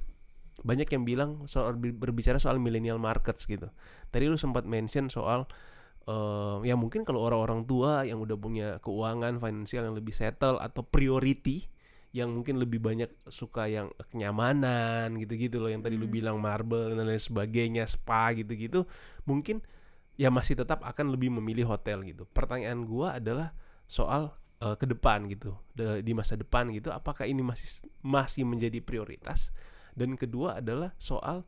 banyak 0.59 0.87
yang 0.91 1.03
bilang 1.03 1.43
soal 1.47 1.75
ber- 1.75 1.95
berbicara 1.95 2.39
soal 2.39 2.59
millennial 2.63 2.95
markets 2.95 3.43
gitu. 3.43 3.67
Tadi 4.07 4.23
lu 4.27 4.39
sempat 4.39 4.63
mention 4.63 5.11
soal 5.11 5.51
eh, 6.07 6.57
ya 6.63 6.79
mungkin 6.79 7.03
kalau 7.03 7.27
orang-orang 7.27 7.67
tua 7.67 8.07
yang 8.07 8.23
udah 8.23 8.37
punya 8.39 8.67
keuangan 8.79 9.35
finansial 9.37 9.83
yang 9.91 9.95
lebih 9.99 10.15
settle 10.15 10.55
atau 10.57 10.81
priority 10.81 11.67
yang 12.09 12.33
mungkin 12.33 12.57
lebih 12.57 12.81
banyak 12.81 13.09
suka 13.29 13.69
yang 13.69 13.93
kenyamanan 14.09 15.13
gitu-gitu 15.21 15.61
loh 15.61 15.69
yang 15.69 15.85
tadi 15.85 15.93
lu 15.93 16.09
Hmm. 16.09 16.15
bilang 16.17 16.37
marble 16.41 16.97
dan 16.97 17.05
lain 17.05 17.21
sebagainya 17.21 17.85
spa 17.85 18.33
gitu-gitu 18.33 18.89
mungkin 19.29 19.61
ya 20.17 20.33
masih 20.33 20.57
tetap 20.57 20.81
akan 20.81 21.13
lebih 21.13 21.29
memilih 21.29 21.69
hotel 21.69 22.01
gitu. 22.03 22.25
Pertanyaan 22.33 22.81
gua 22.83 23.21
adalah 23.21 23.53
soal 23.85 24.33
eh, 24.59 24.75
ke 24.75 24.85
depan 24.89 25.29
gitu 25.29 25.55
di 25.77 26.11
masa 26.17 26.35
depan 26.35 26.67
gitu 26.73 26.91
apakah 26.91 27.23
ini 27.29 27.39
masih 27.45 27.87
masih 28.03 28.43
menjadi 28.43 28.83
prioritas 28.83 29.53
dan 29.95 30.13
kedua 30.19 30.59
adalah 30.59 30.93
soal 30.99 31.47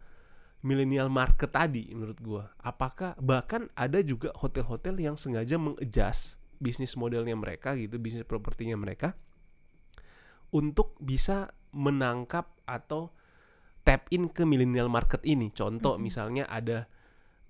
millennial 0.61 1.09
market 1.09 1.49
tadi 1.51 1.89
menurut 1.91 2.17
gua 2.21 2.43
apakah 2.61 3.17
bahkan 3.19 3.67
ada 3.73 3.99
juga 4.05 4.29
hotel-hotel 4.37 4.97
yang 5.01 5.17
sengaja 5.17 5.57
mengadjust 5.57 6.37
bisnis 6.61 6.93
modelnya 6.93 7.33
mereka 7.33 7.73
gitu 7.73 7.97
bisnis 7.97 8.23
propertinya 8.23 8.77
mereka 8.77 9.17
untuk 10.51 10.95
bisa 10.99 11.51
menangkap 11.71 12.51
atau 12.67 13.11
tap 13.81 14.05
in 14.13 14.29
ke 14.29 14.43
millennial 14.43 14.91
market 14.91 15.23
ini 15.23 15.49
contoh 15.49 15.97
Mhm. 15.97 16.01
misalnya 16.03 16.43
ada 16.45 16.85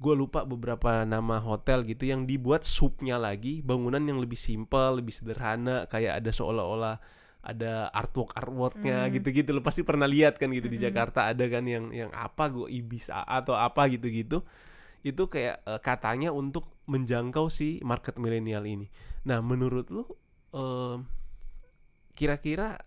gue 0.02 0.14
lupa 0.18 0.42
beberapa 0.48 1.06
nama 1.06 1.38
hotel 1.38 1.86
gitu 1.86 2.10
yang 2.10 2.26
dibuat 2.26 2.66
subnya 2.66 3.22
lagi 3.22 3.62
bangunan 3.62 4.02
yang 4.02 4.18
lebih 4.18 4.38
simpel 4.38 4.98
lebih 4.98 5.14
sederhana 5.14 5.86
kayak 5.86 6.24
ada 6.24 6.32
seolah-olah 6.34 6.98
ada 7.42 7.90
artwork 7.94 8.34
artworknya 8.34 9.10
Hmm. 9.10 9.14
gitu-gitu 9.18 9.50
lo 9.54 9.62
pasti 9.62 9.82
pernah 9.82 10.06
lihat 10.06 10.38
kan 10.38 10.50
gitu 10.54 10.70
di 10.70 10.78
Mm-mm. 10.78 10.90
Jakarta 10.90 11.30
ada 11.30 11.46
kan 11.50 11.66
yang 11.66 11.90
yang 11.90 12.10
apa 12.14 12.50
gue 12.50 12.70
ibis 12.70 13.10
atau 13.10 13.54
apa 13.54 13.90
gitu-gitu 13.90 14.42
itu 15.02 15.24
kayak 15.26 15.66
eh, 15.66 15.82
katanya 15.82 16.30
untuk 16.30 16.70
menjangkau 16.86 17.50
si 17.50 17.82
market 17.82 18.18
milenial 18.22 18.62
ini 18.66 18.90
nah 19.26 19.42
menurut 19.42 19.90
lu 19.90 20.06
em, 20.54 21.06
kira-kira 22.14 22.78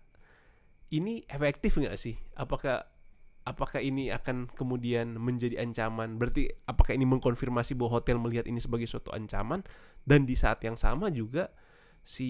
ini 0.95 1.27
efektif 1.27 1.75
nggak 1.75 1.99
sih 1.99 2.15
apakah 2.39 2.87
apakah 3.45 3.77
ini 3.77 4.09
akan 4.09 4.49
kemudian 4.49 5.19
menjadi 5.21 5.61
ancaman 5.61 6.17
berarti 6.17 6.49
apakah 6.65 6.97
ini 6.97 7.05
mengkonfirmasi 7.05 7.77
bahwa 7.77 8.01
hotel 8.01 8.17
melihat 8.17 8.49
ini 8.49 8.57
sebagai 8.57 8.89
suatu 8.89 9.13
ancaman 9.13 9.61
dan 10.07 10.25
di 10.25 10.33
saat 10.33 10.63
yang 10.65 10.79
sama 10.79 11.13
juga 11.13 11.53
si 12.05 12.29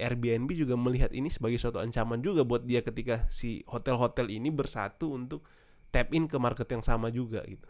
Airbnb 0.00 0.48
juga 0.56 0.72
melihat 0.76 1.12
ini 1.12 1.28
sebagai 1.28 1.60
suatu 1.60 1.80
ancaman 1.80 2.24
juga 2.24 2.48
buat 2.48 2.64
dia 2.64 2.80
ketika 2.80 3.28
si 3.28 3.60
hotel-hotel 3.68 4.32
ini 4.32 4.48
bersatu 4.48 5.12
untuk 5.12 5.44
tap 5.92 6.08
in 6.16 6.24
ke 6.24 6.40
market 6.40 6.64
yang 6.72 6.80
sama 6.80 7.12
juga 7.12 7.44
gitu. 7.44 7.68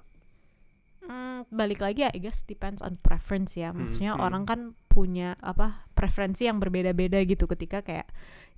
Hmm, 1.03 1.43
balik 1.51 1.83
lagi 1.83 2.07
ya, 2.07 2.15
I 2.15 2.23
guess 2.23 2.47
depends 2.47 2.79
on 2.79 2.95
preference 3.03 3.59
ya. 3.59 3.75
Hmm, 3.75 3.91
Maksudnya 3.91 4.15
hmm. 4.15 4.23
orang 4.23 4.43
kan 4.47 4.61
punya 4.93 5.35
apa 5.41 5.89
preferensi 5.97 6.45
yang 6.45 6.61
berbeda-beda 6.61 7.17
gitu 7.25 7.49
ketika 7.49 7.81
kayak 7.81 8.07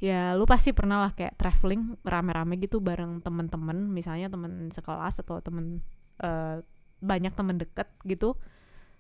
ya 0.03 0.35
lu 0.35 0.45
pasti 0.45 0.75
pernah 0.75 1.07
lah 1.07 1.15
kayak 1.15 1.39
traveling 1.39 1.95
rame-rame 2.03 2.59
gitu 2.59 2.83
bareng 2.83 3.23
temen-temen, 3.23 3.89
misalnya 3.89 4.27
temen 4.27 4.69
sekelas 4.75 5.23
atau 5.23 5.39
temen 5.39 5.79
eh, 6.19 6.59
banyak 6.99 7.33
temen 7.39 7.57
deket 7.63 7.87
gitu. 8.03 8.35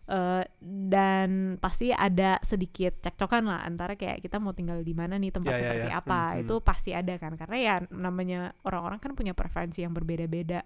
Eh, 0.04 0.44
dan 0.60 1.56
pasti 1.64 1.88
ada 1.88 2.36
sedikit 2.44 3.00
cekcokan 3.00 3.48
lah 3.48 3.64
antara 3.64 3.96
kayak 3.96 4.20
kita 4.20 4.36
mau 4.36 4.52
tinggal 4.52 4.84
di 4.84 4.92
mana 4.92 5.16
nih 5.16 5.32
tempat 5.32 5.56
Ya, 5.56 5.56
ya, 5.56 5.62
seperti 5.64 5.90
ya. 5.90 5.96
apa 6.04 6.20
Hmm, 6.20 6.32
hmm. 6.36 6.42
itu 6.44 6.54
pasti 6.60 6.90
ada 6.92 7.14
kan 7.16 7.32
karena 7.40 7.56
ya 7.56 7.74
namanya 7.88 8.52
orang-orang 8.68 9.00
kan 9.00 9.16
punya 9.16 9.32
preferensi 9.32 9.80
yang 9.80 9.96
berbeda-beda. 9.96 10.60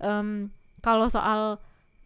Em, 0.00 0.48
kalau 0.80 1.12
soal 1.12 1.60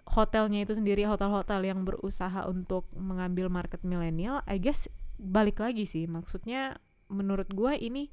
hotelnya 0.09 0.65
itu 0.65 0.73
sendiri 0.73 1.05
hotel-hotel 1.05 1.69
yang 1.69 1.85
berusaha 1.85 2.49
untuk 2.49 2.89
mengambil 2.97 3.53
market 3.53 3.85
milenial, 3.85 4.41
I 4.49 4.57
guess 4.57 4.89
balik 5.19 5.59
lagi 5.59 5.83
sih 5.83 6.07
maksudnya 6.07 6.79
menurut 7.11 7.51
gua 7.51 7.75
ini 7.75 8.09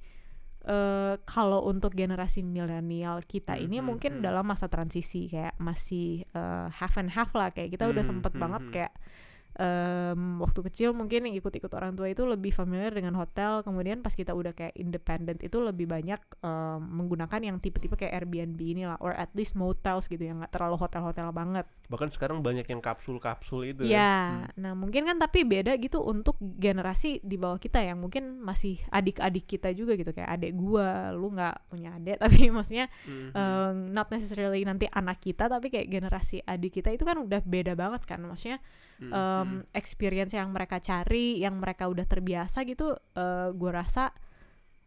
eh 0.66 1.16
kalau 1.30 1.62
untuk 1.70 1.94
generasi 1.94 2.42
milenial 2.42 3.22
kita 3.22 3.54
Hmm, 3.54 3.70
ini 3.70 3.78
hmm, 3.78 3.86
mungkin 3.86 4.12
hmm. 4.18 4.24
dalam 4.26 4.50
masa 4.50 4.66
transisi 4.66 5.30
kayak 5.30 5.54
masih 5.62 6.26
eh, 6.26 6.68
half 6.74 6.98
and 6.98 7.14
half 7.14 7.38
lah 7.38 7.54
kayak 7.54 7.78
kita 7.78 7.86
udah 7.86 8.02
Hmm, 8.02 8.18
sempet 8.18 8.34
hmm, 8.34 8.42
banget 8.42 8.64
hmm. 8.66 8.74
Em, 9.56 10.40
waktu 10.40 10.60
kecil 10.68 10.92
mungkin 10.92 11.26
yang 11.26 11.36
ikut-ikut 11.36 11.72
orang 11.72 11.96
tua 11.96 12.08
itu 12.08 12.24
lebih 12.24 12.52
familiar 12.52 12.92
dengan 12.92 13.16
hotel. 13.16 13.64
Kemudian 13.64 14.00
pas 14.00 14.12
kita 14.12 14.32
udah 14.32 14.52
kayak 14.52 14.76
independent 14.76 15.40
itu 15.42 15.58
lebih 15.58 15.88
banyak 15.88 16.20
em, 16.42 16.80
menggunakan 16.82 17.42
yang 17.42 17.58
tipe-tipe 17.58 17.96
kayak 17.96 18.24
Airbnb 18.24 18.60
inilah 18.60 19.00
or 19.00 19.16
at 19.16 19.32
least 19.34 19.56
motels 19.56 20.06
gitu 20.06 20.22
yang 20.22 20.44
nggak 20.44 20.52
terlalu 20.52 20.76
hotel-hotel 20.78 21.32
banget. 21.32 21.66
Bahkan 21.88 22.10
sekarang 22.12 22.42
banyak 22.42 22.66
yang 22.66 22.82
kapsul-kapsul 22.82 23.66
itu 23.66 23.82
ya. 23.86 24.46
Hmm. 24.46 24.50
nah 24.58 24.74
mungkin 24.74 25.06
kan 25.06 25.18
tapi 25.18 25.46
beda 25.46 25.78
gitu 25.78 26.02
untuk 26.02 26.36
generasi 26.40 27.22
di 27.22 27.38
bawah 27.38 27.58
kita 27.58 27.80
yang 27.80 28.02
mungkin 28.02 28.42
masih 28.42 28.82
adik-adik 28.90 29.46
kita 29.46 29.72
juga 29.72 29.96
gitu. 29.96 30.12
Kayak 30.12 30.36
adik 30.36 30.52
gua 30.56 31.14
lu 31.14 31.32
nggak 31.32 31.56
punya 31.70 31.96
adik 31.96 32.18
tapi 32.24 32.50
maksudnya 32.50 32.88
Mhm. 33.06 33.30
eh, 33.32 33.72
not 33.92 34.10
necessarily 34.10 34.66
nanti 34.66 34.90
anak 34.90 35.22
kita 35.22 35.46
tapi 35.46 35.70
kayak 35.70 35.88
generasi 35.88 36.42
adik 36.42 36.76
kita 36.76 36.90
itu 36.90 37.06
kan 37.06 37.18
udah 37.18 37.42
beda 37.42 37.74
banget 37.74 38.04
kan. 38.04 38.20
Maksudnya 38.20 38.58
Um, 38.96 39.68
experience 39.76 40.32
yang 40.32 40.56
mereka 40.56 40.80
cari 40.80 41.44
yang 41.44 41.60
mereka 41.60 41.92
udah 41.92 42.08
terbiasa 42.08 42.64
gitu 42.64 42.96
eh 42.96 43.52
gue 43.52 43.68
rasa 43.68 44.16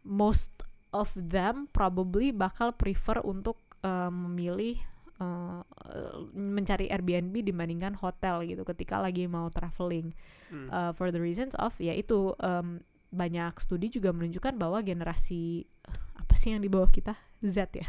most 0.01 0.65
of 0.89 1.13
them 1.13 1.69
probably 1.69 2.33
bakal 2.33 2.73
prefer 2.73 3.21
untuk 3.21 3.61
eh, 3.85 4.11
memilih 4.11 4.77
eh, 5.21 5.61
eh, 5.93 6.17
mencari 6.33 6.89
Airbnb 6.89 7.45
dibandingkan 7.45 7.93
hotel 8.01 8.45
gitu 8.49 8.65
ketika 8.65 8.97
lagi 8.97 9.29
mau 9.29 9.47
traveling. 9.53 10.13
Mhm. 10.49 10.67
Uh, 10.73 10.91
for 10.97 11.13
the 11.13 11.21
reasons 11.21 11.53
of 11.61 11.77
ya 11.77 11.93
itu 11.93 12.33
um, 12.41 12.81
banyak 13.13 13.53
studi 13.61 13.93
juga 13.93 14.09
menunjukkan 14.09 14.57
bahwa 14.57 14.81
generasi 14.81 15.69
apa 16.17 16.33
sih 16.33 16.57
yang 16.57 16.61
di 16.65 16.69
bawah 16.73 16.89
kita? 16.89 17.13
Z 17.45 17.69
ya? 17.77 17.85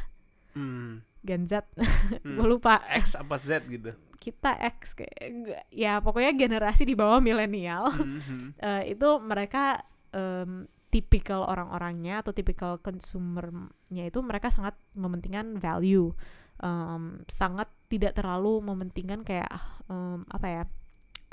Mhm. 0.52 1.00
Gen 1.24 1.42
Z. 1.48 1.64
Mhm. 2.20 2.36
gue 2.36 2.46
lupa. 2.48 2.84
X 2.92 3.16
apa 3.16 3.40
Z 3.40 3.64
gitu 3.72 3.96
kita 4.20 4.52
X 4.76 4.92
kayak 4.92 5.64
ya 5.72 6.04
pokoknya 6.04 6.36
generasi 6.36 6.84
di 6.84 6.92
bawah 6.92 7.18
milenial. 7.24 7.88
Mhm. 7.96 8.54
eh, 8.68 8.92
itu 8.92 9.08
mereka 9.24 9.80
em, 10.12 10.68
tipikal 10.92 11.48
orang-orangnya 11.48 12.20
atau 12.20 12.36
tipikal 12.36 12.76
consumernya 12.78 14.04
itu 14.04 14.20
mereka 14.20 14.52
sangat 14.52 14.76
mementingkan 14.92 15.56
value. 15.56 16.12
Em, 16.60 17.24
sangat 17.24 17.72
tidak 17.88 18.12
terlalu 18.12 18.60
mementingkan 18.60 19.24
kayak 19.24 19.48
em, 19.88 20.28
apa 20.28 20.46
ya 20.46 20.62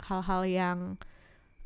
hal-hal 0.08 0.42
yang 0.48 0.80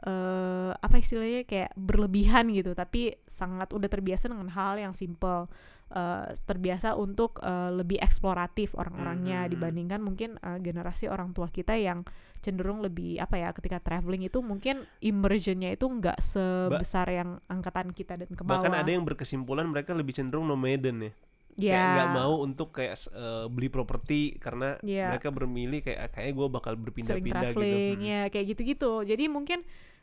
eh 0.02 0.74
apa 0.74 0.98
istilahnya 0.98 1.46
kayak 1.46 1.78
berlebihan 1.78 2.50
gitu. 2.50 2.74
Tapi 2.74 3.22
sangat 3.30 3.70
udah 3.70 3.86
terbiasa 3.86 4.26
dengan 4.26 4.50
hal 4.50 4.82
yang 4.82 4.98
simple 4.98 5.46
eh, 5.92 6.34
terbiasa 6.42 6.96
untuk 6.96 7.38
eh, 7.40 7.70
lebih 7.70 8.00
eksploratif 8.00 8.74
orang-orangnya 8.74 9.44
Mhm. 9.44 9.50
dibandingkan 9.50 10.00
mungkin 10.00 10.30
eh, 10.38 10.58
generasi 10.58 11.06
orang 11.06 11.32
tua 11.32 11.48
kita 11.48 11.76
yang 11.76 12.08
cenderung 12.40 12.80
lebih 12.80 13.16
apa 13.18 13.38
ya 13.38 13.52
ketika 13.52 13.78
traveling 13.78 14.24
itu 14.24 14.40
mungkin 14.40 14.82
immersionnya 15.00 15.72
itu 15.72 15.86
nggak 15.86 16.18
sebesar 16.18 17.06
yang 17.08 17.30
angkatan 17.46 17.92
kita 17.92 18.16
dan 18.16 18.28
ke 18.28 18.42
bawah 18.42 18.64
Bahkan 18.64 18.74
ada 18.74 18.90
yang 18.90 19.04
berkesimpulan 19.04 19.68
mereka 19.68 19.92
lebih 19.92 20.12
cenderung 20.12 20.48
nomaden 20.48 21.02
ya 21.02 21.12
ya 21.52 21.76
Kayak 21.76 21.86
nggak 21.92 22.10
mau 22.16 22.34
untuk 22.40 22.72
kayak 22.72 22.96
eh, 23.12 23.46
beli 23.46 23.68
properti 23.68 24.40
karena 24.40 24.80
Iya. 24.80 25.12
mereka 25.12 25.30
bermilih 25.30 25.84
kayak 25.84 26.10
kayak 26.10 26.32
gue 26.32 26.48
bakal 26.50 26.74
berpindah-pindah 26.76 27.52
gitu 27.52 27.78
Mhm. 27.94 28.02
ya 28.02 28.22
kayak 28.32 28.46
gitu-gitu 28.50 28.92
jadi 29.04 29.28
mungkin 29.28 29.62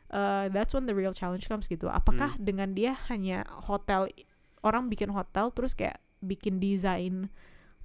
uh, 0.09 0.45
that's 0.49 0.71
when 0.71 0.85
the 0.85 0.93
real 0.93 1.11
challenge 1.11 1.45
comes 1.45 1.65
gitu 1.65 1.85
apakah 1.85 2.33
Hmm. 2.33 2.45
dengan 2.45 2.69
dia 2.71 2.93
hanya 3.09 3.43
hotel 3.65 4.07
orang 4.63 4.87
bikin 4.87 5.09
hotel 5.09 5.51
terus 5.51 5.73
kayak 5.73 5.97
bikin 6.19 6.59
desain 6.59 7.31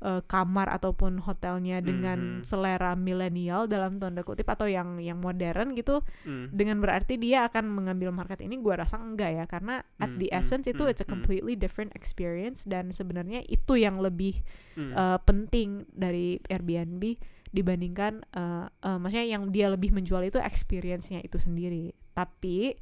uh, 0.03 0.21
kamar 0.27 0.69
ataupun 0.69 1.23
hotelnya 1.23 1.79
dengan 1.81 2.43
Mhm. 2.43 2.45
selera 2.45 2.93
milenial 2.99 3.71
dalam 3.71 3.97
tanda 4.03 4.21
kutip 4.21 4.45
atau 4.51 4.67
yang 4.67 4.99
yang 4.99 5.23
modern 5.23 5.73
gitu 5.73 6.03
Mhm. 6.27 6.51
dengan 6.53 6.83
berarti 6.83 7.15
dia 7.17 7.47
akan 7.49 7.71
mengambil 7.71 8.11
market 8.11 8.43
ini 8.43 8.59
gua 8.59 8.83
rasa 8.85 9.01
enggak 9.01 9.31
ya 9.33 9.45
karena 9.47 9.81
at 9.97 10.13
Hmm, 10.13 10.19
the 10.19 10.29
hmm, 10.29 10.39
essence 10.43 10.67
itu 10.67 10.83
hmm, 10.83 10.91
it's 10.93 11.01
a 11.01 11.07
hmm. 11.07 11.15
completely 11.15 11.55
different 11.55 11.95
experience 11.95 12.67
dan 12.67 12.91
sebenarnya 12.91 13.47
itu 13.47 13.79
yang 13.79 14.03
lebih 14.03 14.43
Mhm. 14.77 14.93
uh, 14.93 15.19
penting 15.23 15.87
dari 15.95 16.43
Airbnb 16.51 17.17
dibandingkan 17.55 18.27
uh, 18.35 18.67
uh, 18.67 18.99
maksudnya 18.99 19.31
yang 19.31 19.55
dia 19.55 19.71
lebih 19.71 19.95
menjual 19.95 20.27
itu 20.27 20.43
experience-nya 20.43 21.23
itu 21.23 21.39
sendiri. 21.39 21.95
Tapi 22.13 22.75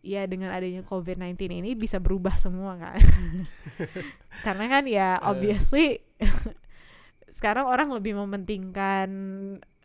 ya 0.00 0.24
dengan 0.24 0.50
adanya 0.50 0.80
COVID-19 0.82 1.34
ini 1.50 1.74
bisa 1.74 1.98
berubah 1.98 2.36
semua 2.36 2.78
kan. 2.78 2.98
Karena 4.46 4.64
kan 4.68 4.84
ya 4.84 5.16
Eh. 5.16 5.26
obviously 5.26 5.98
sekarang 7.28 7.68
orang 7.68 7.92
lebih 7.92 8.16
mementingkan 8.16 9.08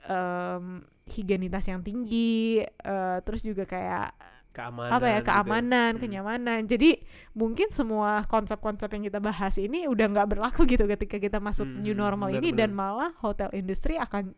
um, 0.06 0.66
higienitas 1.06 1.68
yang 1.68 1.84
tinggi, 1.84 2.64
uh, 2.64 3.20
terus 3.22 3.44
juga 3.44 3.68
kayak 3.68 4.16
keamanan 4.54 4.92
apa 4.94 5.06
ya 5.10 5.20
gitu 5.20 5.28
keamanan, 5.28 5.92
Hmm. 5.98 6.02
kenyamanan. 6.02 6.62
Jadi 6.64 7.02
mungkin 7.34 7.68
semua 7.68 8.22
konsep-konsep 8.24 8.88
yang 8.94 9.04
kita 9.04 9.20
bahas 9.20 9.58
ini 9.58 9.90
udah 9.90 10.06
nggak 10.08 10.30
berlaku 10.30 10.64
gitu 10.64 10.86
ketika 10.88 11.18
kita 11.18 11.42
masuk 11.42 11.68
Hmm, 11.68 11.82
new 11.82 11.92
normal 11.94 12.30
benar, 12.32 12.40
ini 12.40 12.50
dan 12.54 12.70
benar. 12.72 12.80
malah 12.80 13.12
hotel 13.20 13.50
industri 13.52 13.98
akan 13.98 14.32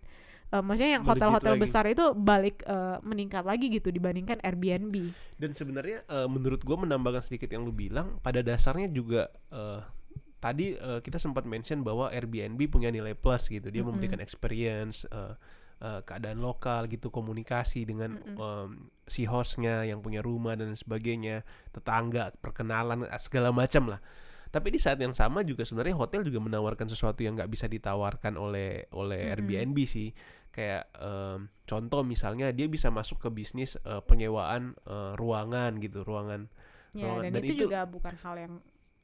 eh, 0.51 0.61
maksudnya 0.61 0.99
yang 0.99 1.03
Melejit 1.05 1.21
hotel-hotel 1.23 1.55
besar 1.57 1.83
itu 1.89 2.13
balik 2.13 2.61
eh, 2.67 2.97
meningkat 3.01 3.45
lagi 3.45 3.71
gitu 3.71 3.89
dibandingkan 3.89 4.41
Airbnb. 4.43 5.13
Dan 5.39 5.51
sebenarnya 5.55 6.03
eh, 6.05 6.27
menurut 6.29 6.61
gue 6.61 6.77
menambahkan 6.77 7.25
sedikit 7.25 7.49
yang 7.53 7.65
lu 7.65 7.73
bilang, 7.73 8.19
pada 8.21 8.43
dasarnya 8.43 8.91
juga 8.91 9.31
eh, 9.53 9.81
tadi 10.43 10.77
eh, 10.77 10.99
kita 11.01 11.17
sempat 11.17 11.49
mention 11.49 11.81
bahwa 11.81 12.13
Airbnb 12.13 12.59
punya 12.69 12.93
nilai 12.93 13.17
plus 13.17 13.49
gitu. 13.49 13.73
Dia 13.73 13.81
Mm-mm. 13.81 13.97
memberikan 13.97 14.21
experience, 14.21 15.09
eh, 15.09 15.33
eh, 15.81 16.01
keadaan 16.05 16.37
lokal 16.37 16.85
gitu, 16.85 17.09
komunikasi 17.09 17.83
dengan 17.87 18.21
Mm-mm. 18.21 18.37
em, 18.37 18.69
si 19.05 19.25
hostnya 19.25 19.85
yang 19.85 20.01
punya 20.01 20.21
rumah 20.21 20.57
dan 20.57 20.73
sebagainya, 20.73 21.45
tetangga, 21.73 22.33
perkenalan 22.41 23.05
segala 23.21 23.49
macam 23.53 23.93
lah. 23.93 24.01
Tapi 24.55 24.71
di 24.71 24.79
saat 24.79 24.95
yang 25.03 25.11
sama 25.11 25.43
juga 25.43 25.67
sebenarnya 25.67 25.99
hotel 25.99 26.23
juga 26.23 26.39
menawarkan 26.39 26.87
sesuatu 26.87 27.19
yang 27.19 27.35
nggak 27.35 27.51
bisa 27.51 27.67
ditawarkan 27.67 28.39
oleh 28.39 28.87
oleh 28.95 29.27
Mm-mm. 29.27 29.31
Airbnb 29.35 29.77
sih. 29.83 30.15
Kayak 30.47 30.87
em, 30.95 31.51
contoh 31.67 32.07
misalnya 32.07 32.55
dia 32.55 32.71
bisa 32.71 32.87
masuk 32.87 33.19
ke 33.19 33.27
bisnis 33.27 33.75
eh, 33.83 33.99
penyewaan 33.99 34.79
eh, 34.87 35.11
ruangan 35.19 35.75
gitu, 35.83 36.07
ruangan 36.07 36.47
Ya, 36.95 37.11
Ruangan. 37.11 37.23
dan, 37.27 37.31
Dan 37.35 37.43
itu, 37.43 37.53
itu- 37.59 37.63
juga 37.67 37.83
bukan 37.83 38.15
hal 38.23 38.35
yang 38.39 38.53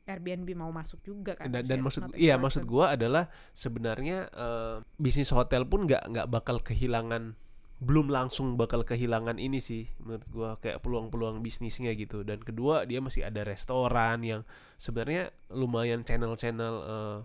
Airbnb 0.07 0.47
mau 0.55 0.71
masuk 0.71 1.03
juga 1.03 1.35
kan. 1.35 1.51
dan, 1.51 1.67
dan 1.67 1.83
maksud 1.83 2.07
iya 2.15 2.39
maksud 2.39 2.63
gua 2.63 2.95
adalah 2.95 3.27
sebenarnya 3.51 4.31
eh, 4.31 4.75
bisnis 4.95 5.29
hotel 5.35 5.67
pun 5.67 5.83
nggak 5.83 6.07
nggak 6.07 6.27
bakal 6.31 6.63
kehilangan 6.63 7.35
belum 7.81 8.13
langsung 8.13 8.61
bakal 8.61 8.85
kehilangan 8.85 9.41
ini 9.41 9.57
sih 9.57 9.89
menurut 9.97 10.25
gua 10.29 10.49
kayak 10.61 10.85
peluang-peluang 10.85 11.41
bisnisnya 11.41 11.97
gitu 11.97 12.21
dan 12.21 12.37
kedua 12.37 12.85
dia 12.85 13.01
masih 13.01 13.25
ada 13.25 13.41
restoran 13.41 14.21
yang 14.21 14.41
sebenarnya 14.77 15.33
lumayan 15.49 16.05
channel-channel 16.05 16.75
eh, 16.85 17.19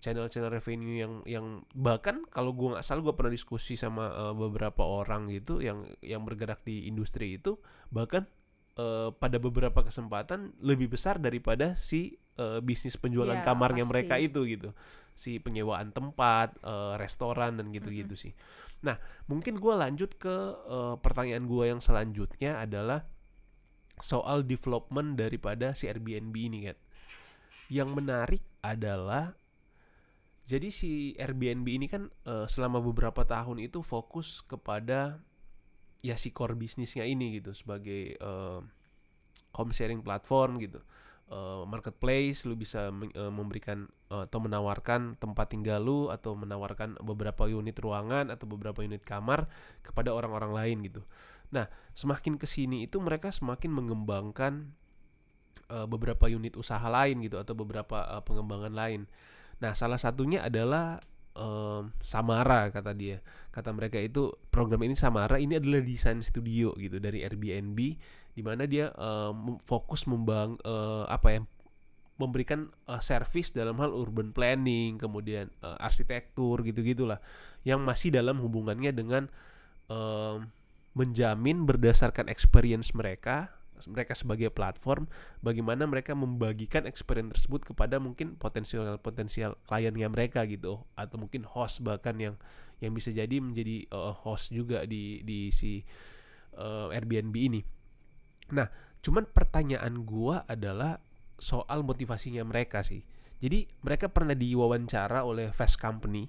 channel-channel 0.00 0.52
revenue 0.52 0.96
yang 1.00 1.12
yang 1.24 1.46
bahkan 1.72 2.24
kalau 2.28 2.52
gua 2.52 2.76
nggak 2.76 2.84
salah 2.84 3.00
gua 3.00 3.16
pernah 3.16 3.32
diskusi 3.32 3.72
sama 3.76 4.12
eh, 4.12 4.34
beberapa 4.36 4.84
orang 4.84 5.32
gitu 5.32 5.64
yang 5.64 5.88
yang 6.04 6.28
bergerak 6.28 6.60
di 6.60 6.84
industri 6.84 7.40
itu 7.40 7.56
bahkan 7.88 8.28
eh, 8.76 9.08
pada 9.16 9.40
beberapa 9.40 9.80
kesempatan 9.80 10.52
lebih 10.60 10.92
besar 10.92 11.16
daripada 11.16 11.72
si 11.72 12.20
eh, 12.36 12.60
bisnis 12.60 13.00
penjualan 13.00 13.32
Ya, 13.32 13.44
kamarnya 13.44 13.88
pasti. 13.88 13.92
mereka 13.96 14.14
itu 14.20 14.44
gitu 14.44 14.76
si 15.20 15.36
penyewaan 15.36 15.92
tempat 15.92 16.56
eh, 16.64 16.96
restoran 16.96 17.60
dan 17.60 17.68
gitu-gitu 17.68 18.16
sih. 18.16 18.32
Nah 18.80 18.96
mungkin 19.28 19.60
gua 19.60 19.76
lanjut 19.84 20.16
ke 20.16 20.36
eh, 20.56 20.96
pertanyaan 21.04 21.44
gua 21.44 21.68
yang 21.68 21.84
selanjutnya 21.84 22.56
adalah 22.56 23.04
soal 24.00 24.40
development 24.48 25.20
daripada 25.20 25.76
si 25.76 25.84
Airbnb 25.84 26.32
ini 26.32 26.72
kan 26.72 26.76
yang 27.68 27.92
menarik 27.92 28.40
adalah 28.64 29.36
jadi 30.48 30.72
si 30.72 31.14
Airbnb 31.14 31.68
ini 31.68 31.86
kan 31.86 32.10
eh, 32.26 32.48
selama 32.48 32.82
beberapa 32.82 33.22
tahun 33.22 33.62
itu 33.62 33.84
fokus 33.84 34.42
kepada 34.42 35.20
ya 36.00 36.16
si 36.16 36.32
core 36.32 36.56
bisnisnya 36.56 37.04
ini 37.04 37.38
gitu 37.38 37.52
sebagai 37.52 38.16
eh, 38.16 38.60
home 39.54 39.72
sharing 39.76 40.00
platform 40.00 40.58
gitu 40.58 40.80
Eh, 41.30 41.62
marketplace 41.62 42.42
lu 42.42 42.58
bisa 42.58 42.90
eh, 42.90 43.30
memberikan 43.30 43.86
eh, 44.10 44.26
atau 44.26 44.42
menawarkan 44.42 45.14
tempat 45.14 45.54
tinggal 45.54 45.78
lu 45.78 46.10
atau 46.10 46.34
menawarkan 46.34 46.98
beberapa 47.06 47.46
unit 47.46 47.78
ruangan 47.78 48.34
atau 48.34 48.50
beberapa 48.50 48.82
unit 48.82 48.98
kamar 49.06 49.46
kepada 49.78 50.10
orang-orang 50.10 50.50
lain 50.50 50.76
gitu. 50.90 51.06
Nah 51.54 51.70
semakin 51.94 52.34
ke 52.34 52.50
sini 52.50 52.82
itu 52.82 52.98
mereka 52.98 53.30
semakin 53.30 53.70
mengembangkan 53.70 54.74
beberapa 55.70 56.26
unit 56.26 56.58
usaha 56.58 56.82
lain 56.82 57.22
gitu 57.22 57.38
atau 57.38 57.54
beberapa 57.54 58.02
pengembangan 58.26 58.74
lain. 58.74 59.06
Nah, 59.62 59.70
salah 59.70 60.02
satunya 60.02 60.42
adalah 60.42 60.98
em, 61.38 61.94
Samara 62.02 62.74
kata 62.74 62.90
dia. 62.90 63.22
Kata 63.54 63.70
mereka 63.70 64.02
itu 64.02 64.34
program 64.50 64.82
ini 64.82 64.98
Samara 64.98 65.38
ini 65.38 65.62
adalah 65.62 65.78
desain 65.78 66.18
studio 66.26 66.74
gitu 66.74 66.98
dari 66.98 67.22
Airbnb 67.22 67.78
di 68.34 68.42
mana 68.46 68.64
dia 68.64 68.94
mem- 69.34 69.60
fokus 69.62 70.06
membang 70.06 70.56
eh, 70.62 71.04
apa 71.10 71.28
ya 71.34 71.40
memberikan 72.20 72.68
eh, 72.84 73.00
service 73.00 73.56
dalam 73.56 73.80
hal 73.80 73.96
urban 73.96 74.36
planning, 74.36 75.00
kemudian 75.00 75.48
eh, 75.64 75.76
arsitektur 75.80 76.60
gitu-gitulah 76.60 77.18
yang 77.64 77.80
masih 77.80 78.12
dalam 78.12 78.36
hubungannya 78.40 78.92
dengan 78.92 79.28
em, 79.88 80.48
menjamin 80.96 81.64
berdasarkan 81.68 82.28
experience 82.32 82.96
mereka 82.96 83.52
mereka 83.88 84.12
sebagai 84.12 84.52
platform 84.52 85.08
bagaimana 85.40 85.88
mereka 85.88 86.12
membagikan 86.12 86.84
experience 86.84 87.32
tersebut 87.32 87.64
kepada 87.72 87.96
mungkin 87.96 88.36
potensial 88.36 89.00
potensial 89.00 89.56
kliennya 89.64 90.12
mereka 90.12 90.44
gitu 90.44 90.84
atau 90.92 91.16
mungkin 91.16 91.48
host 91.48 91.80
bahkan 91.80 92.12
yang 92.20 92.36
yang 92.84 92.92
bisa 92.92 93.08
jadi 93.08 93.40
menjadi 93.40 93.88
uh, 93.92 94.12
host 94.12 94.52
juga 94.52 94.84
di 94.84 95.24
di 95.24 95.48
si 95.48 95.80
uh, 96.60 96.92
Airbnb 96.92 97.32
ini. 97.32 97.60
Nah, 98.52 98.68
cuman 99.00 99.26
pertanyaan 99.30 100.02
gua 100.02 100.44
adalah 100.46 100.98
soal 101.40 101.82
motivasinya 101.82 102.44
mereka 102.44 102.84
sih. 102.84 103.00
Jadi 103.40 103.64
mereka 103.80 104.12
pernah 104.12 104.36
diwawancara 104.36 105.24
oleh 105.24 105.48
Fast 105.50 105.80
Company 105.80 106.28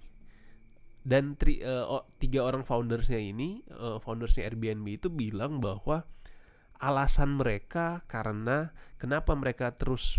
dan 1.03 1.35
tri, 1.35 1.59
uh, 1.59 2.07
tiga 2.21 2.45
orang 2.45 2.63
foundersnya 2.63 3.19
ini, 3.19 3.59
uh, 3.73 3.99
foundersnya 3.99 4.47
Airbnb 4.47 4.87
itu 4.87 5.11
bilang 5.11 5.59
bahwa 5.59 6.07
alasan 6.81 7.37
mereka 7.37 8.01
karena 8.09 8.73
kenapa 8.97 9.37
mereka 9.37 9.69
terus 9.77 10.17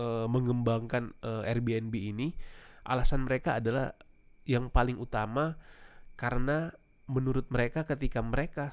uh, 0.00 0.24
mengembangkan 0.24 1.12
uh, 1.20 1.44
Airbnb 1.44 1.92
ini 1.92 2.32
alasan 2.88 3.28
mereka 3.28 3.60
adalah 3.60 3.92
yang 4.48 4.72
paling 4.72 4.96
utama 4.96 5.60
karena 6.16 6.72
menurut 7.06 7.46
mereka 7.52 7.84
ketika 7.84 8.24
mereka 8.24 8.72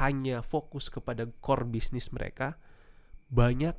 hanya 0.00 0.40
fokus 0.40 0.88
kepada 0.88 1.28
core 1.44 1.68
bisnis 1.68 2.08
mereka 2.10 2.56
banyak 3.28 3.76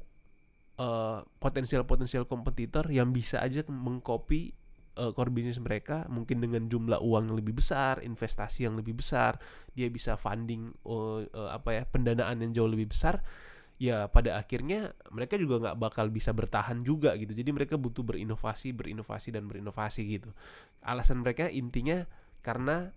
potensial-potensial 1.39 2.27
uh, 2.27 2.29
kompetitor 2.29 2.83
yang 2.91 3.15
bisa 3.15 3.39
aja 3.39 3.63
mengcopy 3.63 4.51
uh, 4.99 5.11
core 5.15 5.31
bisnis 5.31 5.59
mereka 5.59 6.03
mungkin 6.11 6.43
dengan 6.43 6.67
jumlah 6.67 6.99
uang 6.99 7.31
yang 7.31 7.37
lebih 7.39 7.55
besar, 7.63 8.03
investasi 8.03 8.67
yang 8.67 8.75
lebih 8.75 8.99
besar, 8.99 9.39
dia 9.71 9.87
bisa 9.87 10.19
funding 10.19 10.75
uh, 10.83 11.23
uh, 11.23 11.49
apa 11.55 11.79
ya 11.79 11.83
pendanaan 11.87 12.43
yang 12.43 12.51
jauh 12.51 12.67
lebih 12.67 12.91
besar, 12.91 13.23
ya 13.79 14.11
pada 14.11 14.35
akhirnya 14.35 14.91
mereka 15.15 15.39
juga 15.39 15.63
nggak 15.63 15.77
bakal 15.79 16.11
bisa 16.11 16.35
bertahan 16.35 16.83
juga 16.83 17.15
gitu. 17.15 17.31
Jadi 17.31 17.55
mereka 17.55 17.79
butuh 17.79 18.03
berinovasi, 18.03 18.75
berinovasi 18.75 19.31
dan 19.31 19.47
berinovasi 19.47 20.01
gitu. 20.07 20.35
Alasan 20.83 21.23
mereka 21.23 21.47
intinya 21.47 22.03
karena 22.43 22.91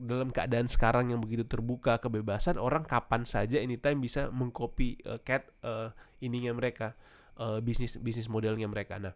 dalam 0.00 0.32
keadaan 0.32 0.64
sekarang 0.64 1.12
yang 1.12 1.20
begitu 1.20 1.44
terbuka 1.44 2.00
kebebasan 2.00 2.56
orang 2.56 2.88
kapan 2.88 3.28
saja 3.28 3.60
anytime 3.60 4.00
bisa 4.00 4.32
mengcopy 4.32 4.96
uh, 5.04 5.20
cat 5.20 5.44
uh, 5.60 5.92
ininya 6.24 6.56
mereka 6.56 6.96
uh, 7.36 7.60
bisnis 7.60 8.00
bisnis 8.00 8.32
modelnya 8.32 8.64
mereka. 8.64 8.96
Nah 8.96 9.12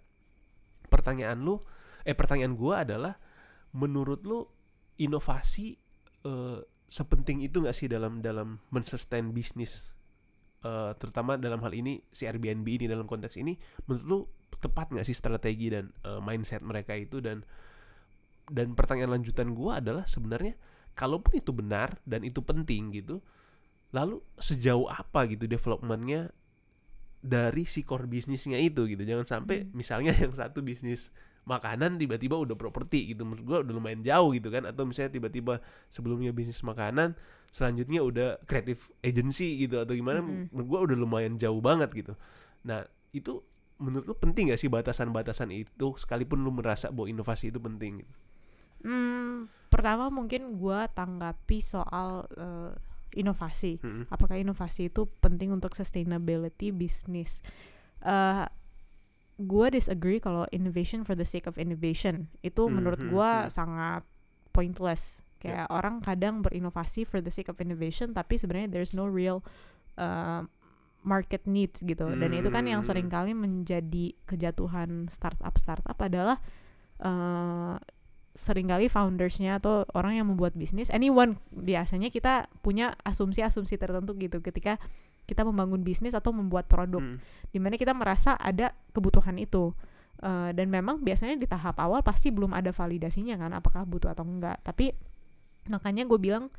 pertanyaan 0.93 1.41
lu 1.41 1.65
eh 2.05 2.13
pertanyaan 2.13 2.53
gue 2.53 2.75
adalah 2.77 3.17
menurut 3.73 4.23
lu 4.29 4.45
inovasi 5.01 5.81
uh, 6.29 6.61
sepenting 6.87 7.41
itu 7.43 7.65
nggak 7.65 7.75
sih 7.75 7.89
dalam 7.89 8.21
dalam 8.21 8.61
mensustain 8.69 9.33
bisnis 9.33 9.97
uh, 10.63 10.93
terutama 11.01 11.41
dalam 11.41 11.65
hal 11.65 11.73
ini 11.73 12.05
si 12.13 12.29
Airbnb 12.29 12.69
ini 12.69 12.87
dalam 12.87 13.09
konteks 13.09 13.41
ini 13.41 13.57
menurut 13.89 14.05
lu 14.05 14.19
tepat 14.59 14.95
nggak 14.95 15.07
sih 15.07 15.17
strategi 15.17 15.73
dan 15.73 15.91
uh, 16.07 16.23
mindset 16.23 16.63
mereka 16.63 16.95
itu? 16.95 17.19
Dan 17.19 17.43
dan 18.45 18.77
pertanyaan 18.77 19.21
lanjutan 19.21 19.57
gue 19.57 19.73
adalah 19.73 20.05
sebenarnya 20.05 20.55
kalaupun 20.95 21.39
itu 21.39 21.51
benar 21.51 21.99
dan 22.07 22.23
itu 22.23 22.41
penting 22.41 22.95
gitu 22.95 23.21
lalu 23.95 24.19
sejauh 24.39 24.91
apa 24.91 25.27
gitu 25.31 25.47
developmentnya 25.47 26.35
dari 27.25 27.65
si 27.65 27.87
core 27.87 28.11
bisnisnya 28.11 28.59
itu 28.59 28.85
gitu 28.91 29.03
jangan 29.07 29.25
sampai 29.25 29.65
hmm. 29.65 29.71
misalnya 29.73 30.13
yang 30.23 30.35
satu 30.35 30.61
bisnis 30.61 31.15
makanan 31.45 32.01
tiba-tiba 32.01 32.41
udah 32.41 32.57
properti 32.57 33.13
gitu 33.13 33.29
menurut 33.29 33.45
gue 33.45 33.59
udah 33.69 33.75
lumayan 33.77 34.01
jauh 34.01 34.33
gitu 34.33 34.49
kan 34.49 34.65
atau 34.65 34.89
misalnya 34.89 35.13
tiba-tiba 35.13 35.61
sebelumnya 35.93 36.33
bisnis 36.33 36.65
makanan 36.65 37.13
selanjutnya 37.53 38.01
udah 38.01 38.41
creative 38.49 38.89
agency 39.05 39.61
gitu 39.61 39.85
atau 39.85 39.93
gimana 39.93 40.25
mm-hmm. 40.25 40.57
menurut 40.57 40.69
gue 40.73 40.81
udah 40.89 40.97
lumayan 40.97 41.35
jauh 41.37 41.61
banget 41.61 41.93
gitu 41.93 42.13
nah 42.65 42.89
itu 43.13 43.45
menurut 43.77 44.07
lu 44.09 44.17
penting 44.17 44.49
gak 44.51 44.61
sih 44.61 44.73
batasan-batasan 44.73 45.53
itu 45.53 45.93
sekalipun 46.01 46.41
lu 46.41 46.51
merasa 46.55 46.89
bahwa 46.89 47.11
inovasi 47.11 47.53
itu 47.53 47.61
penting 47.61 48.07
gitu? 48.07 48.15
Hmm, 48.85 49.49
pertama 49.73 50.13
mungkin 50.13 50.61
gue 50.61 50.81
tanggapi 50.93 51.59
soal 51.59 52.29
uh, 52.37 52.73
inovasi. 53.17 53.81
Mm-hmm. 53.81 54.13
Apakah 54.13 54.37
inovasi 54.37 54.93
itu 54.93 55.09
penting 55.19 55.51
untuk 55.51 55.73
sustainability 55.73 56.71
bisnis? 56.71 57.41
Uh, 58.05 58.45
gue 59.35 59.67
disagree 59.75 60.23
kalau 60.23 60.47
innovation 60.55 61.03
for 61.03 61.19
the 61.19 61.27
sake 61.27 61.51
of 61.51 61.59
innovation 61.59 62.31
itu 62.47 62.63
hmm, 62.63 62.71
menurut 62.71 63.01
hmm, 63.03 63.11
gue 63.11 63.31
hmm. 63.35 63.51
sangat 63.51 64.03
pointless 64.55 65.27
kayak 65.43 65.67
yeah. 65.67 65.75
orang 65.75 65.99
kadang 65.99 66.39
berinovasi 66.39 67.03
for 67.03 67.19
the 67.19 67.35
sake 67.35 67.51
of 67.51 67.59
innovation 67.59 68.15
tapi 68.15 68.39
sebenarnya 68.39 68.71
there's 68.71 68.95
no 68.95 69.11
real 69.11 69.43
uh, 69.99 70.47
market 71.03 71.45
needs 71.51 71.83
gitu 71.83 72.15
dan 72.15 72.31
itu 72.33 72.49
kan 72.49 72.65
yang 72.65 72.81
hmm. 72.81 72.89
sering 72.89 73.11
kali 73.11 73.35
menjadi 73.35 74.15
kejatuhan 74.25 75.11
startup 75.11 75.53
startup 75.59 75.99
adalah 75.99 76.39
uh, 77.03 77.77
sering 78.35 78.67
kali 78.67 78.91
foundersnya 78.91 79.63
atau 79.63 79.87
orang 79.95 80.19
yang 80.19 80.27
membuat 80.27 80.59
bisnis 80.59 80.91
anyone 80.91 81.39
biasanya 81.55 82.11
kita 82.11 82.51
punya 82.67 82.99
asumsi-asumsi 83.07 83.79
tertentu 83.79 84.19
gitu. 84.19 84.43
Ketika 84.43 84.83
kita 85.25 85.47
membangun 85.47 85.81
bisnis 85.81 86.13
atau 86.13 86.35
membuat 86.37 86.69
produk 86.69 87.01
hmm. 87.01 87.17
di 87.55 87.59
mana 87.63 87.81
kita 87.81 87.97
merasa 87.97 88.37
ada 88.37 88.75
kebutuhan 88.93 89.41
itu. 89.41 89.73
Uh, 90.25 90.55
dan 90.55 90.71
memang 90.71 91.03
biasanya 91.03 91.35
di 91.35 91.45
tahap 91.45 91.75
awal 91.83 92.01
pasti 92.01 92.31
belum 92.31 92.55
ada 92.55 92.71
validasinya 92.71 93.35
kan 93.35 93.51
apakah 93.51 93.83
butuh 93.87 94.15
atau 94.15 94.23
enggak. 94.23 94.63
Tapi 94.63 94.95
makanya 95.71 96.07
gue 96.07 96.19
bilang 96.19 96.55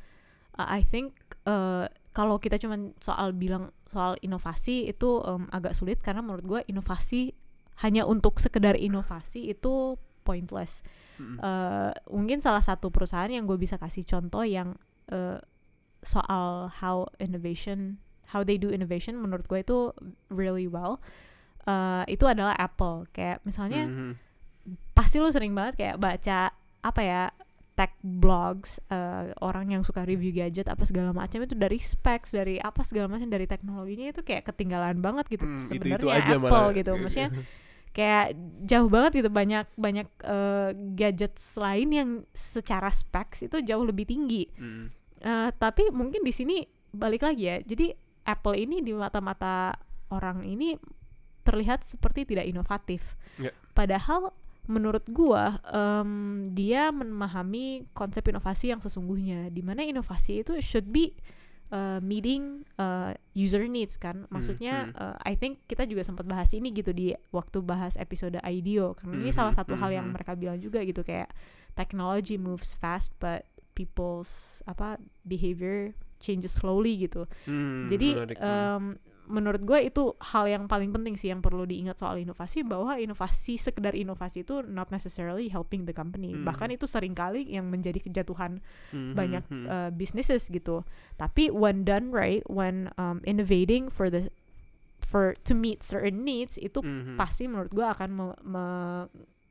uh, 0.60 0.68
I 0.68 0.84
think 0.84 1.16
uh, 1.48 1.88
kalau 2.12 2.36
kita 2.40 2.60
cuma 2.60 2.76
soal 3.00 3.32
bilang 3.32 3.72
soal 3.88 4.16
inovasi 4.20 4.88
itu 4.88 5.20
um, 5.24 5.48
agak 5.52 5.72
sulit. 5.72 6.00
Karena 6.04 6.20
menurut 6.20 6.44
gue 6.44 6.60
inovasi 6.68 7.32
hanya 7.84 8.08
untuk 8.08 8.40
sekedar 8.40 8.76
inovasi 8.76 9.52
itu 9.52 10.00
pointless 10.24 10.82
hmm. 11.18 11.38
uh, 11.40 11.92
mungkin 12.12 12.38
salah 12.40 12.62
satu 12.62 12.88
perusahaan 12.88 13.28
yang 13.30 13.44
gue 13.44 13.58
bisa 13.58 13.76
kasih 13.76 14.06
contoh 14.06 14.44
yang 14.46 14.76
uh, 15.12 15.40
soal 16.04 16.70
how 16.70 17.10
innovation 17.18 17.98
how 18.30 18.46
they 18.46 18.58
do 18.58 18.70
innovation 18.70 19.18
menurut 19.18 19.46
gue 19.46 19.60
itu 19.62 19.90
really 20.30 20.66
well 20.70 21.02
uh, 21.66 22.02
itu 22.06 22.24
adalah 22.26 22.54
Apple 22.58 23.10
kayak 23.10 23.42
misalnya 23.42 23.86
mm-hmm. 23.86 24.12
pasti 24.94 25.18
lu 25.18 25.30
sering 25.30 25.54
banget 25.54 25.74
kayak 25.78 25.96
baca 25.98 26.54
apa 26.82 27.00
ya 27.02 27.22
tech 27.76 27.92
blogs 28.00 28.80
uh, 28.88 29.36
orang 29.44 29.68
yang 29.68 29.82
suka 29.84 30.08
review 30.08 30.32
gadget 30.32 30.64
apa 30.72 30.88
segala 30.88 31.12
macam 31.12 31.44
itu 31.44 31.52
dari 31.52 31.76
specs 31.76 32.32
dari 32.32 32.56
apa 32.56 32.80
segala 32.80 33.12
macam 33.12 33.28
dari 33.28 33.44
teknologinya 33.44 34.16
itu 34.16 34.24
kayak 34.24 34.48
ketinggalan 34.48 34.96
banget 35.04 35.28
gitu 35.28 35.44
hmm, 35.44 35.60
sebenarnya 35.60 36.24
Apple 36.24 36.40
malah. 36.40 36.72
gitu 36.72 36.90
maksudnya 36.96 37.30
kayak 37.96 38.36
jauh 38.68 38.92
banget 38.92 39.24
gitu 39.24 39.32
banyak 39.32 39.64
banyak 39.80 40.04
uh, 40.28 40.76
gadgets 40.92 41.56
lain 41.56 41.88
yang 41.88 42.10
secara 42.36 42.92
specs 42.92 43.48
itu 43.48 43.64
jauh 43.64 43.80
lebih 43.88 44.04
tinggi 44.04 44.52
hmm. 44.52 44.92
uh, 45.24 45.48
tapi 45.56 45.88
mungkin 45.96 46.20
di 46.20 46.32
sini 46.36 46.60
balik 46.92 47.24
lagi 47.24 47.48
ya 47.48 47.56
jadi 47.64 47.96
Apple 48.26 48.58
ini 48.58 48.82
di 48.82 48.92
mata-mata 48.92 49.78
orang 50.10 50.42
ini 50.42 50.74
terlihat 51.46 51.86
seperti 51.86 52.26
tidak 52.26 52.50
inovatif. 52.50 53.14
Yeah. 53.38 53.54
Padahal 53.70 54.34
menurut 54.66 55.06
gua 55.14 55.62
um, 55.70 56.42
dia 56.50 56.90
memahami 56.90 57.86
konsep 57.94 58.26
inovasi 58.26 58.74
yang 58.74 58.82
sesungguhnya 58.82 59.46
di 59.54 59.62
mana 59.62 59.86
inovasi 59.86 60.42
itu 60.42 60.58
should 60.58 60.90
be 60.90 61.14
uh, 61.70 61.98
meeting 62.02 62.64
uh, 62.78 63.14
user 63.34 63.64
needs 63.66 63.98
kan 63.98 64.26
maksudnya 64.30 64.90
hmm, 64.90 64.92
hmm. 64.94 65.00
Uh, 65.00 65.16
I 65.26 65.34
think 65.38 65.64
kita 65.66 65.86
juga 65.86 66.02
sempat 66.06 66.26
bahas 66.26 66.50
ini 66.54 66.70
gitu 66.74 66.90
di 66.90 67.14
waktu 67.30 67.62
bahas 67.62 67.94
episode 67.98 68.38
IDEO 68.42 68.94
karena 68.98 69.14
hmm, 69.18 69.24
ini 69.26 69.32
salah 69.34 69.54
satu 69.54 69.74
hmm, 69.74 69.82
hal 69.82 69.90
yang 69.94 70.06
hmm. 70.10 70.14
mereka 70.14 70.32
bilang 70.38 70.58
juga 70.58 70.82
gitu 70.82 71.02
kayak 71.02 71.30
technology 71.76 72.40
moves 72.40 72.74
fast 72.78 73.12
but 73.20 73.44
people's 73.76 74.64
apa 74.64 74.96
behavior 75.28 75.92
changes 76.16 76.56
slowly 76.56 76.96
gitu. 76.96 77.28
Hmm, 77.44 77.86
Jadi 77.86 78.16
um, 78.40 78.96
menurut 79.26 79.62
gue 79.62 79.90
itu 79.90 80.14
hal 80.32 80.46
yang 80.46 80.64
paling 80.70 80.94
penting 80.94 81.18
sih 81.18 81.28
yang 81.30 81.42
perlu 81.42 81.66
diingat 81.66 81.98
soal 81.98 82.16
inovasi 82.16 82.62
bahwa 82.62 82.96
inovasi 82.96 83.58
sekedar 83.58 83.92
inovasi 83.92 84.46
itu 84.46 84.62
not 84.64 84.88
necessarily 84.94 85.50
helping 85.50 85.84
the 85.84 85.94
company. 85.94 86.32
Hmm. 86.32 86.46
Bahkan 86.46 86.74
itu 86.74 86.86
sering 86.86 87.12
kali 87.12 87.46
yang 87.46 87.68
menjadi 87.68 87.98
kejatuhan 87.98 88.62
hmm, 88.94 89.12
banyak 89.14 89.44
hmm, 89.46 89.66
uh, 89.66 89.90
businesses 89.92 90.48
gitu. 90.48 90.86
Tapi 91.18 91.50
when 91.50 91.82
done 91.82 92.14
right, 92.14 92.46
when 92.46 92.90
um, 92.96 93.20
innovating 93.26 93.90
for 93.90 94.08
the 94.08 94.30
for 95.04 95.38
to 95.46 95.54
meet 95.54 95.86
certain 95.86 96.26
needs 96.26 96.58
itu 96.58 96.82
hmm. 96.82 97.14
pasti 97.14 97.46
menurut 97.46 97.70
gue 97.70 97.86
akan 97.86 98.10
me, 98.10 98.26
me 98.42 98.64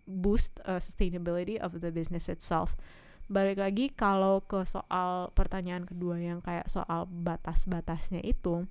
boost 0.06 0.60
uh, 0.68 0.78
sustainability 0.78 1.58
of 1.58 1.80
the 1.82 1.90
business 1.90 2.30
itself 2.30 2.78
balik 3.26 3.58
lagi 3.58 3.90
kalau 3.90 4.46
ke 4.46 4.62
soal 4.70 5.34
pertanyaan 5.34 5.82
kedua 5.82 6.22
yang 6.22 6.46
kayak 6.46 6.70
soal 6.70 7.10
batas-batasnya 7.10 8.22
itu 8.22 8.70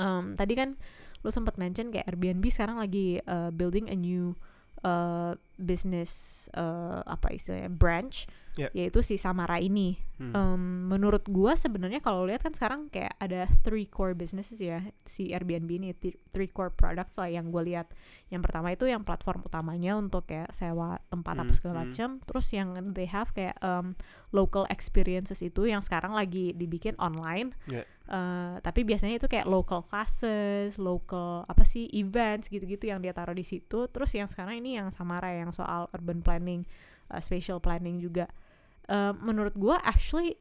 um, 0.00 0.24
tadi 0.34 0.56
kan 0.56 0.80
lu 1.20 1.28
sempat 1.28 1.60
mention 1.60 1.92
kayak 1.92 2.08
Airbnb 2.08 2.48
sekarang 2.48 2.80
lagi 2.80 3.20
uh, 3.28 3.52
building 3.52 3.92
a 3.92 3.96
new 3.96 4.32
uh, 4.80 5.36
business 5.60 6.10
eh, 6.50 7.00
apa 7.04 7.30
istilahnya 7.30 7.70
branch 7.70 8.26
Ya. 8.58 8.66
yaitu 8.74 8.98
si 8.98 9.14
Samara 9.14 9.62
ini 9.62 9.94
Hmm. 10.20 10.36
Em, 10.36 10.62
menurut 10.92 11.24
gua 11.32 11.56
sebenarnya 11.56 11.96
kalau 12.04 12.28
lihat 12.28 12.44
kan 12.44 12.52
sekarang 12.52 12.92
kayak 12.92 13.16
ada 13.16 13.48
three 13.64 13.88
core 13.88 14.12
businesses 14.12 14.60
ya 14.60 14.84
si 15.00 15.32
Airbnb 15.32 15.64
ini 15.70 15.96
th- 15.96 16.20
three 16.28 16.44
core 16.44 16.68
products 16.68 17.16
lah 17.16 17.32
yang 17.32 17.48
gue 17.48 17.64
lihat 17.64 17.88
yang 18.28 18.44
pertama 18.44 18.68
itu 18.68 18.84
yang 18.84 19.00
platform 19.00 19.40
utamanya 19.40 19.96
untuk 19.96 20.28
kayak 20.28 20.52
sewa 20.52 21.00
tempat 21.08 21.40
apa 21.40 21.48
Hmm, 21.48 21.56
segala 21.56 21.74
hmm. 21.80 21.84
macam 21.88 22.08
terus 22.20 22.46
yang 22.52 22.68
they 22.92 23.08
have 23.08 23.32
kayak 23.32 23.56
em, 23.64 23.96
local 24.28 24.68
experiences 24.68 25.40
itu 25.40 25.64
yang 25.64 25.80
sekarang 25.80 26.12
lagi 26.12 26.52
dibikin 26.52 26.92
online 27.00 27.56
Ya. 27.64 27.88
Eh, 28.10 28.56
tapi 28.60 28.82
biasanya 28.82 29.16
itu 29.16 29.30
kayak 29.30 29.46
local 29.46 29.86
classes 29.86 30.76
local 30.76 31.46
apa 31.46 31.62
sih 31.62 31.86
events 31.94 32.50
gitu-gitu 32.50 32.90
yang 32.90 32.98
dia 32.98 33.14
taruh 33.14 33.32
di 33.32 33.46
situ 33.46 33.86
terus 33.86 34.10
yang 34.12 34.26
sekarang 34.26 34.58
ini 34.58 34.76
yang 34.76 34.90
Samara 34.90 35.30
yang 35.30 35.49
soal 35.50 35.86
urban 35.94 36.24
planning 36.24 36.66
uh, 37.10 37.20
spatial 37.22 37.58
planning 37.62 37.98
juga. 38.00 38.30
Uh, 38.90 39.14
menurut 39.22 39.54
gua 39.54 39.78
actually 39.86 40.34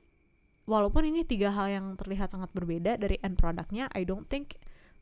walaupun 0.70 1.06
ini 1.06 1.26
tiga 1.26 1.54
hal 1.54 1.70
yang 1.70 1.86
terlihat 1.98 2.30
sangat 2.34 2.50
berbeda 2.54 2.98
dari 2.98 3.18
end 3.26 3.38
produknya 3.38 3.90
I 3.94 4.06
don't 4.06 4.30
think 4.30 4.58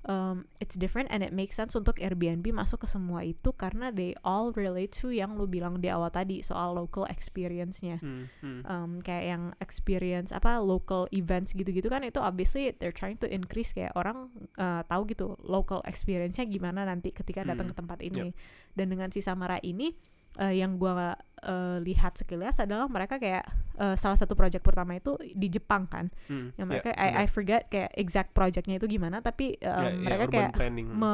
um, 0.09 0.49
it's 0.57 0.73
different 0.73 1.11
and 1.13 1.21
it 1.21 1.35
makes 1.35 1.53
sense 1.53 1.77
untuk 1.77 2.01
Airbnb 2.01 2.49
masuk 2.49 2.83
ke 2.83 2.87
semua 2.89 3.21
itu 3.21 3.53
karena 3.53 3.93
they 3.93 4.17
all 4.25 4.49
relate 4.57 4.95
to 4.95 5.13
yang 5.13 5.37
lu 5.37 5.45
bilang 5.45 5.77
di 5.77 5.91
awal 5.91 6.09
tadi 6.09 6.41
soal 6.41 6.73
local 6.73 7.05
experience-nya. 7.05 8.01
Hmm, 8.01 8.25
hmm. 8.41 8.61
um, 8.65 8.91
kayak 9.05 9.37
yang 9.37 9.43
experience 9.61 10.33
apa 10.33 10.57
local 10.63 11.05
events 11.13 11.53
gitu-gitu 11.53 11.91
kan 11.91 12.01
itu 12.01 12.17
obviously 12.17 12.73
they're 12.81 12.95
trying 12.95 13.19
to 13.19 13.29
increase 13.29 13.75
kayak 13.75 13.93
orang 13.93 14.33
uh, 14.57 14.81
tahu 14.87 15.05
gitu 15.11 15.37
local 15.45 15.83
experience-nya 15.85 16.49
gimana 16.49 16.87
nanti 16.87 17.13
ketika 17.13 17.45
datang 17.45 17.67
Hmm, 17.67 17.75
ke 17.75 17.75
tempat 17.83 17.99
ini. 17.99 18.31
Dan 18.73 18.93
dengan 18.93 19.11
si 19.11 19.19
Samara 19.19 19.59
ini 19.61 19.91
uh, 20.37 20.49
yang 20.49 20.77
gua 20.77 21.13
uh, 21.43 21.77
lihat 21.79 22.15
sekilas 22.15 22.57
adalah 22.57 22.85
mereka 22.85 23.17
kayak 23.17 23.45
uh, 23.75 23.93
salah 23.93 24.15
satu 24.15 24.33
project 24.33 24.61
pertama 24.61 24.95
itu 24.95 25.13
di 25.33 25.49
Jepang 25.49 25.85
kan 25.85 26.09
Hmm, 26.25 26.53
yang 26.55 26.69
ya, 26.69 26.71
mereka 26.71 26.89
benar. 26.93 27.13
I, 27.13 27.23
I 27.23 27.25
forget 27.25 27.61
kayak 27.67 27.91
exact 27.93 28.31
projectnya 28.31 28.77
itu 28.77 28.87
gimana 28.87 29.19
tapi 29.19 29.57
um, 29.61 29.83
Ya, 29.83 29.89
ya, 29.89 29.97
mereka 29.97 30.23
urban 30.23 30.33
kayak 30.33 30.51
planning. 30.55 30.87
me, 30.89 31.13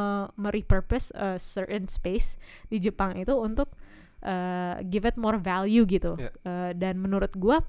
repurpose 0.49 1.11
a 1.13 1.35
certain 1.35 1.87
space 1.87 2.35
di 2.67 2.77
Jepang 2.77 3.15
itu 3.15 3.33
untuk 3.33 3.71
uh, 4.21 4.79
give 4.85 5.03
it 5.03 5.15
more 5.15 5.35
value 5.35 5.83
gitu 5.83 6.15
Ya. 6.15 6.29
Uh, 6.43 6.71
dan 6.71 6.99
menurut 6.99 7.33
gua 7.35 7.63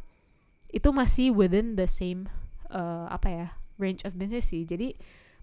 itu 0.68 0.90
masih 0.90 1.30
within 1.30 1.78
the 1.78 1.86
same 1.86 2.26
uh, 2.68 3.06
apa 3.06 3.28
ya 3.30 3.46
range 3.76 4.02
of 4.02 4.14
business 4.14 4.50
sih 4.50 4.62
jadi 4.62 4.94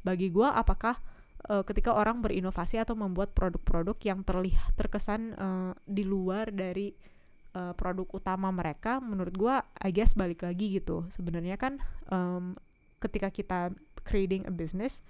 bagi 0.02 0.28
gua 0.28 0.56
apakah 0.56 1.00
uh, 1.48 1.64
ketika 1.66 1.96
orang 1.96 2.22
berinovasi 2.22 2.78
atau 2.78 2.94
membuat 2.94 3.34
produk-produk 3.34 3.98
yang 4.04 4.22
terlihat 4.22 4.76
terkesan 4.78 5.34
uh, 5.40 5.72
di 5.88 6.06
luar 6.06 6.52
dari 6.52 6.94
uh, 7.56 7.74
produk 7.74 8.08
utama 8.12 8.52
mereka 8.52 9.00
menurut 9.00 9.34
gua 9.34 9.64
I 9.82 9.90
guess 9.96 10.14
balik 10.14 10.46
lagi 10.46 10.78
gitu. 10.78 11.08
Sebenarnya 11.10 11.56
kan 11.58 11.80
um, 12.12 12.60
ketika 13.02 13.34
kita 13.34 13.74
creating 14.06 14.46
a 14.46 14.54
business 14.54 15.02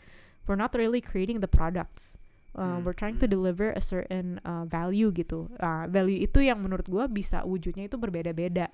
we're 0.46 0.60
not 0.60 0.74
really 0.74 1.02
creating 1.02 1.40
the 1.44 1.52
products. 1.52 2.18
Uh, 2.52 2.76
Hmm, 2.76 2.84
we're 2.84 2.98
trying 2.98 3.16
to 3.16 3.24
hmm. 3.24 3.32
deliver 3.32 3.72
a 3.72 3.80
certain 3.80 4.44
uh, 4.44 4.68
value 4.68 5.08
gitu. 5.16 5.48
Uh, 5.56 5.88
value 5.88 6.20
itu 6.20 6.44
yang 6.44 6.60
menurut 6.60 6.84
gua 6.84 7.08
bisa 7.08 7.48
wujudnya 7.48 7.88
itu 7.88 7.96
berbeda-beda 7.96 8.68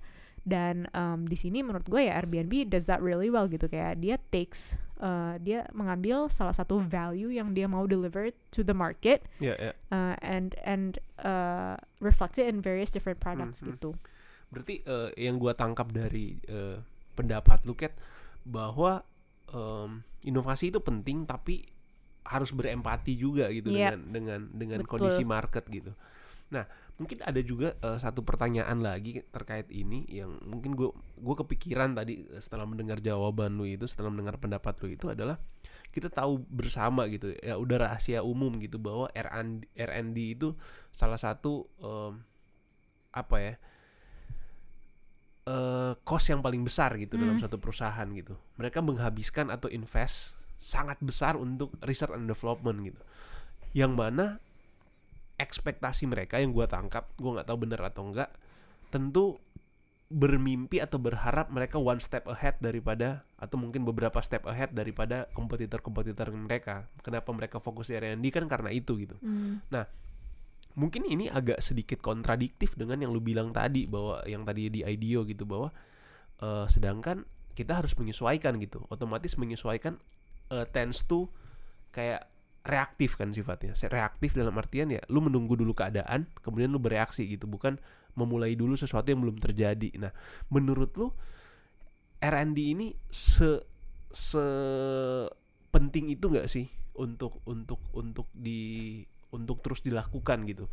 dan 0.43 0.85
um, 0.91 1.25
di 1.25 1.35
sini 1.35 1.59
menurut 1.61 1.87
gue 1.87 2.07
ya 2.07 2.19
Airbnb 2.19 2.69
does 2.69 2.85
that 2.85 2.99
really 2.99 3.27
well 3.27 3.45
gitu 3.45 3.65
kayak 3.65 3.99
dia 3.99 4.15
takes 4.29 4.75
uh, 4.99 5.35
dia 5.39 5.67
mengambil 5.71 6.29
salah 6.29 6.53
satu 6.53 6.79
value 6.79 7.33
yang 7.33 7.51
dia 7.51 7.67
mau 7.67 7.83
deliver 7.83 8.29
to 8.51 8.63
the 8.63 8.75
market 8.75 9.25
Ya, 9.39 9.57
ya. 9.57 9.71
uh, 9.91 10.15
and 10.23 10.55
and 10.63 11.01
uh, 11.19 11.75
reflects 11.99 12.37
it 12.37 12.47
in 12.47 12.61
various 12.61 12.93
different 12.93 13.19
products 13.19 13.59
Hmm, 13.63 13.71
hmm. 13.71 13.73
gitu 13.75 13.91
Berarti 14.47 14.79
eh, 14.79 15.11
yang 15.19 15.35
gua 15.35 15.51
tangkap 15.51 15.91
dari 15.91 16.39
eh, 16.47 16.79
pendapat 17.19 17.67
lu 17.67 17.75
Kat 17.75 17.91
bahwa 18.47 19.03
em, 19.51 20.07
inovasi 20.23 20.71
itu 20.71 20.79
penting 20.79 21.27
tapi 21.27 21.67
harus 22.23 22.55
berempati 22.55 23.19
juga 23.19 23.51
gitu 23.51 23.75
Iya. 23.75 23.99
dengan 23.99 23.99
dengan 24.07 24.39
dengan 24.55 24.79
Betul. 24.87 24.91
kondisi 25.03 25.27
market 25.27 25.67
gitu. 25.67 25.91
Nah, 26.47 26.63
mungkin 26.95 27.19
ada 27.27 27.41
juga 27.43 27.75
eh, 27.75 27.99
satu 27.99 28.23
pertanyaan 28.23 28.79
lagi 28.79 29.19
terkait 29.29 29.67
ini 29.67 30.07
yang 30.07 30.39
mungkin 30.47 30.79
gua 30.79 30.95
gua 31.19 31.35
kepikiran 31.43 31.91
tadi 31.91 32.23
eh, 32.23 32.39
setelah 32.39 32.63
mendengar 32.63 33.03
jawaban 33.03 33.59
lu 33.59 33.67
itu, 33.67 33.83
setelah 33.83 34.07
mendengar 34.07 34.39
pendapat 34.39 34.73
lu 34.79 34.95
itu 34.95 35.11
adalah 35.11 35.35
kita 35.91 36.07
tahu 36.11 36.43
bersama 36.47 37.07
gitu 37.09 37.33
ya 37.41 37.57
udah 37.57 37.89
rahasia 37.89 38.21
umum 38.21 38.59
gitu 38.61 38.77
bahwa 38.77 39.07
R&D, 39.11 39.65
R&D 39.75 40.17
itu 40.37 40.53
salah 40.93 41.17
satu 41.17 41.65
em, 41.79 42.21
apa 43.11 43.35
ya 43.41 43.53
eh 45.47 45.93
cost 46.03 46.27
yang 46.27 46.43
paling 46.43 46.59
besar 46.63 46.99
gitu 46.99 47.15
dalam 47.15 47.39
Hmm. 47.39 47.41
suatu 47.47 47.55
perusahaan 47.59 48.07
gitu. 48.11 48.35
Mereka 48.59 48.83
menghabiskan 48.83 49.47
atau 49.47 49.71
invest 49.71 50.35
sangat 50.59 50.99
besar 50.99 51.39
untuk 51.39 51.71
research 51.87 52.11
and 52.15 52.27
development 52.27 52.83
gitu. 52.83 53.01
Yang 53.71 53.93
mana 53.95 54.25
ekspektasi 55.37 56.09
mereka 56.09 56.41
yang 56.41 56.51
gua 56.51 56.65
tangkap, 56.65 57.09
gua 57.21 57.39
nggak 57.39 57.47
tahu 57.47 57.57
benar 57.63 57.81
atau 57.87 58.03
enggak, 58.09 58.29
tentu 58.89 59.37
bermimpi 60.07 60.79
atau 60.79 61.03
berharap 61.03 61.51
mereka 61.51 61.75
one 61.75 61.99
step 61.99 62.31
ahead 62.31 62.55
daripada 62.63 63.27
atau 63.35 63.59
mungkin 63.59 63.83
beberapa 63.83 64.23
step 64.23 64.47
ahead 64.47 64.71
daripada 64.71 65.27
kompetitor-kompetitor 65.35 66.31
mereka. 66.31 66.87
Kenapa 67.03 67.27
mereka 67.35 67.59
fokus 67.59 67.91
di 67.91 67.99
R&D 67.99 68.23
kan 68.31 68.47
karena 68.47 68.71
itu 68.71 68.95
gitu. 68.95 69.19
Mungkin 70.77 71.09
ini 71.09 71.25
agak 71.27 71.59
sedikit 71.59 71.99
kontradiktif 71.99 72.77
dengan 72.77 73.01
yang 73.01 73.11
lu 73.11 73.19
bilang 73.19 73.49
tadi 73.49 73.89
bahwa 73.89 74.21
yang 74.29 74.45
tadi 74.45 74.69
di 74.69 74.85
IDEO 74.85 75.25
gitu 75.25 75.43
bahwa 75.43 75.73
eh, 76.39 76.65
sedangkan 76.69 77.25
kita 77.57 77.81
harus 77.81 77.97
menyesuaikan 77.97 78.55
gitu. 78.61 78.85
Otomatis 78.87 79.35
menyesuaikan 79.35 79.99
eh, 80.53 80.65
tends 80.69 81.03
to 81.03 81.27
kayak 81.91 82.29
reaktif 82.67 83.15
kan 83.15 83.31
sifatnya. 83.31 83.73
Reaktif 83.73 84.35
dalam 84.35 84.53
artian 84.59 84.91
ya 84.91 85.01
lu 85.07 85.23
menunggu 85.23 85.55
dulu 85.55 85.71
keadaan 85.71 86.27
kemudian 86.43 86.69
lu 86.69 86.83
bereaksi 86.83 87.23
gitu. 87.25 87.47
Bukan 87.47 87.79
memulai 88.19 88.53
dulu 88.59 88.75
sesuatu 88.75 89.07
yang 89.09 89.23
belum 89.23 89.39
terjadi. 89.39 89.95
Nah 89.97 90.11
menurut 90.51 90.91
lu 90.99 91.07
R&D 92.19 92.57
ini 92.59 92.87
se 93.07 93.61
se 94.11 94.45
penting 95.71 96.09
itu 96.09 96.27
nggak 96.27 96.49
sih 96.49 96.65
untuk 96.97 97.39
untuk 97.45 97.77
untuk 97.93 98.27
di 98.33 99.01
untuk 99.29 99.61
terus 99.61 99.83
dilakukan 99.83 100.47
gitu 100.47 100.65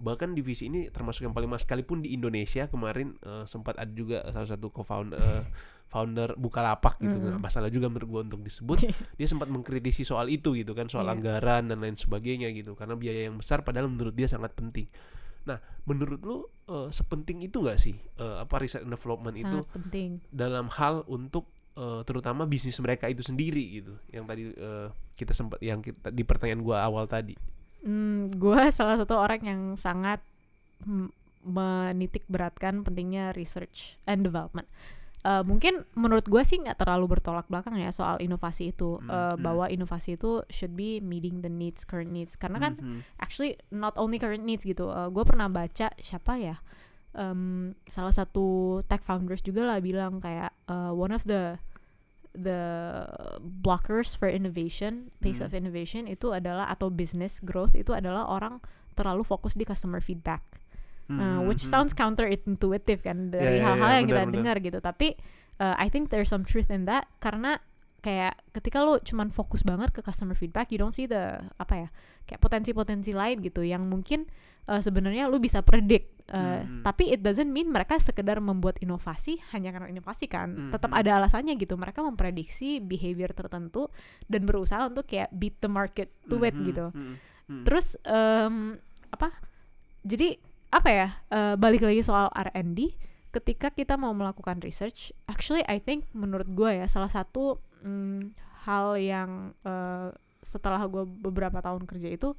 bahkan 0.00 0.32
divisi 0.32 0.66
ini 0.66 0.88
termasuk 0.88 1.22
yang 1.22 1.36
paling 1.36 1.46
mahal 1.46 1.60
sekalipun 1.60 2.00
di 2.00 2.16
Indonesia 2.16 2.64
kemarin 2.66 3.14
eh, 3.20 3.44
sempat 3.44 3.76
ada 3.76 3.92
juga 3.92 4.24
salah 4.32 4.48
satu 4.48 4.72
co-founder 4.72 5.20
eh, 5.20 5.44
founder 5.92 6.38
Bukalapak 6.38 6.96
gitu. 6.98 7.18
Mm. 7.18 7.22
nggak 7.26 7.40
masalah 7.42 7.66
juga 7.66 7.90
menurut 7.90 8.08
gua 8.08 8.22
untuk 8.22 8.40
disebut. 8.40 8.88
Dia 9.18 9.26
sempat 9.26 9.46
mengkritisi 9.46 10.02
soal 10.02 10.30
itu 10.30 10.54
gitu 10.54 10.70
kan 10.70 10.86
soal 10.86 11.04
Iya. 11.04 11.18
anggaran 11.18 11.66
dan 11.66 11.78
lain 11.78 11.94
sebagainya 11.94 12.48
gitu. 12.50 12.72
Karena 12.72 12.94
biaya 12.94 13.26
yang 13.26 13.36
besar 13.36 13.60
padahal 13.60 13.90
menurut 13.90 14.14
dia 14.14 14.24
sangat 14.24 14.54
penting. 14.54 14.86
Nah 15.44 15.58
menurut 15.84 16.20
lu 16.22 16.36
eh, 16.66 16.88
sepenting 16.88 17.42
itu 17.42 17.58
nggak 17.58 17.74
sih 17.76 17.98
eh, 18.16 18.36
apa 18.38 18.54
research 18.56 18.86
and 18.86 18.94
development 18.94 19.34
itu 19.34 19.58
sangat 19.60 19.74
penting. 19.74 20.10
dalam 20.30 20.70
hal 20.70 21.02
untuk 21.10 21.50
eh, 21.74 22.00
terutama 22.04 22.46
bisnis 22.46 22.78
mereka 22.78 23.10
itu 23.10 23.20
sendiri 23.20 23.82
gitu? 23.82 23.98
Yang 24.08 24.24
tadi 24.30 24.42
eh, 24.54 24.88
kita 25.12 25.32
sempat 25.34 25.58
yang 25.58 25.82
kita 25.82 26.08
di 26.08 26.22
pertanyaan 26.22 26.62
gua 26.62 26.80
awal 26.80 27.04
tadi 27.04 27.34
Hmm, 27.80 28.28
gue 28.30 28.60
salah 28.76 28.96
satu 28.96 29.16
orang 29.16 29.40
yang 29.40 29.60
sangat 29.74 30.20
mm, 30.82 31.08
menitik 31.42 32.28
beratkan 32.28 32.84
pentingnya 32.84 33.32
research 33.32 33.96
and 34.04 34.20
development. 34.22 34.68
Eh, 35.20 35.44
mungkin 35.44 35.84
menurut 35.92 36.24
gue 36.24 36.40
sih 36.40 36.56
nggak 36.56 36.80
terlalu 36.80 37.16
bertolak 37.16 37.44
belakang 37.44 37.76
ya 37.76 37.92
soal 37.92 38.16
inovasi 38.18 38.72
itu 38.72 38.96
Hmm, 38.96 39.08
Eh, 39.08 39.34
hmm. 39.36 39.44
bahwa 39.44 39.64
inovasi 39.68 40.16
itu 40.16 40.40
should 40.48 40.72
be 40.72 40.96
meeting 40.98 41.40
the 41.40 41.52
needs 41.52 41.84
current 41.84 42.08
needs 42.08 42.36
karena 42.36 42.56
kan 42.58 42.72
Mhm. 42.80 43.00
actually 43.20 43.60
not 43.68 43.92
only 43.96 44.16
current 44.16 44.44
needs 44.44 44.64
gitu. 44.64 44.88
gue 44.88 45.24
pernah 45.24 45.48
baca 45.48 45.92
siapa 45.98 46.36
ya 46.36 46.56
Em, 47.10 47.74
salah 47.84 48.14
satu 48.14 48.78
tech 48.86 49.02
founders 49.02 49.42
juga 49.42 49.66
lah 49.66 49.82
bilang 49.82 50.22
kayak 50.22 50.54
eh, 50.70 50.92
one 50.94 51.10
of 51.10 51.26
the 51.26 51.58
the 52.32 53.06
blockers 53.40 54.14
for 54.14 54.30
innovation, 54.30 55.10
pace 55.18 55.42
Hmm. 55.42 55.46
of 55.46 55.52
innovation 55.52 56.06
itu 56.06 56.30
adalah 56.30 56.70
atau 56.70 56.88
business 56.88 57.42
growth 57.42 57.74
itu 57.74 57.90
adalah 57.90 58.26
orang 58.26 58.62
terlalu 58.94 59.22
fokus 59.22 59.54
di 59.54 59.64
customer 59.64 59.98
feedback. 59.98 60.42
Uh, 61.10 61.42
which 61.42 61.66
Mhm. 61.66 61.70
sounds 61.74 61.90
counterintuitive 61.90 63.02
kan 63.02 63.34
dari 63.34 63.58
hal-hal 63.58 63.90
ya, 63.90 63.96
yang 63.98 64.06
kita 64.06 64.22
benar, 64.22 64.30
benar. 64.30 64.36
dengar 64.38 64.56
gitu. 64.62 64.78
Tapi 64.78 65.08
uh, 65.58 65.74
I 65.74 65.90
think 65.90 66.14
there's 66.14 66.30
some 66.30 66.46
truth 66.46 66.70
in 66.70 66.86
that 66.86 67.10
karena 67.18 67.58
kayak 67.98 68.38
ketika 68.54 68.78
lu 68.86 69.02
cuman 69.02 69.34
fokus 69.34 69.66
banget 69.66 69.90
ke 69.90 70.06
customer 70.06 70.38
feedback, 70.38 70.70
you 70.70 70.78
don't 70.78 70.94
see 70.94 71.10
the 71.10 71.50
apa 71.58 71.74
ya 71.74 71.88
kayak 72.24 72.38
potensi-potensi 72.38 73.10
lain 73.10 73.42
gitu 73.42 73.66
yang 73.66 73.90
mungkin 73.90 74.30
uh, 74.66 74.80
sebenarnya 74.80 75.30
lu 75.30 75.38
bisa 75.38 75.62
predict. 75.62 76.20
Uh, 76.30 76.62
Mhm. 76.62 76.86
Tapi 76.86 77.10
it 77.10 77.20
doesn't 77.20 77.50
mean 77.50 77.68
mereka 77.68 77.98
sekedar 77.98 78.38
membuat 78.38 78.78
inovasi 78.78 79.42
hanya 79.50 79.74
karena 79.74 79.90
inovasi 79.90 80.26
kan. 80.26 80.70
Tetap 80.70 80.88
Mhm. 80.88 81.00
ada 81.02 81.10
alasannya 81.18 81.54
gitu. 81.54 81.74
Mereka 81.74 82.00
memprediksi 82.00 82.78
behavior 82.78 83.34
tertentu 83.34 83.90
dan 84.26 84.46
berusaha 84.46 84.86
untuk 84.86 85.10
kayak 85.10 85.26
beat 85.32 85.58
the 85.58 85.66
market 85.66 86.14
to 86.26 86.38
it 86.40 86.54
Mhm, 86.54 86.64
gitu. 86.64 86.86
mhm, 86.94 87.14
mhm. 87.50 87.64
Terus 87.66 87.98
em, 88.06 88.78
apa? 89.10 89.34
Jadi 90.00 90.38
apa 90.70 90.86
ya 90.88 91.08
eh, 91.28 91.54
balik 91.58 91.82
lagi 91.82 91.98
soal 91.98 92.30
R&D 92.30 92.94
ketika 93.34 93.74
kita 93.74 93.98
mau 93.98 94.14
melakukan 94.14 94.62
research 94.62 95.10
actually 95.26 95.66
I 95.66 95.82
think 95.82 96.06
menurut 96.14 96.46
gue 96.46 96.78
ya 96.78 96.86
salah 96.86 97.10
satu 97.10 97.58
mm, 97.82 98.38
hal 98.70 98.94
yang 98.94 99.50
eh, 99.66 100.14
setelah 100.40 100.86
gue 100.86 101.02
beberapa 101.04 101.58
tahun 101.58 101.90
kerja 101.90 102.06
itu 102.06 102.38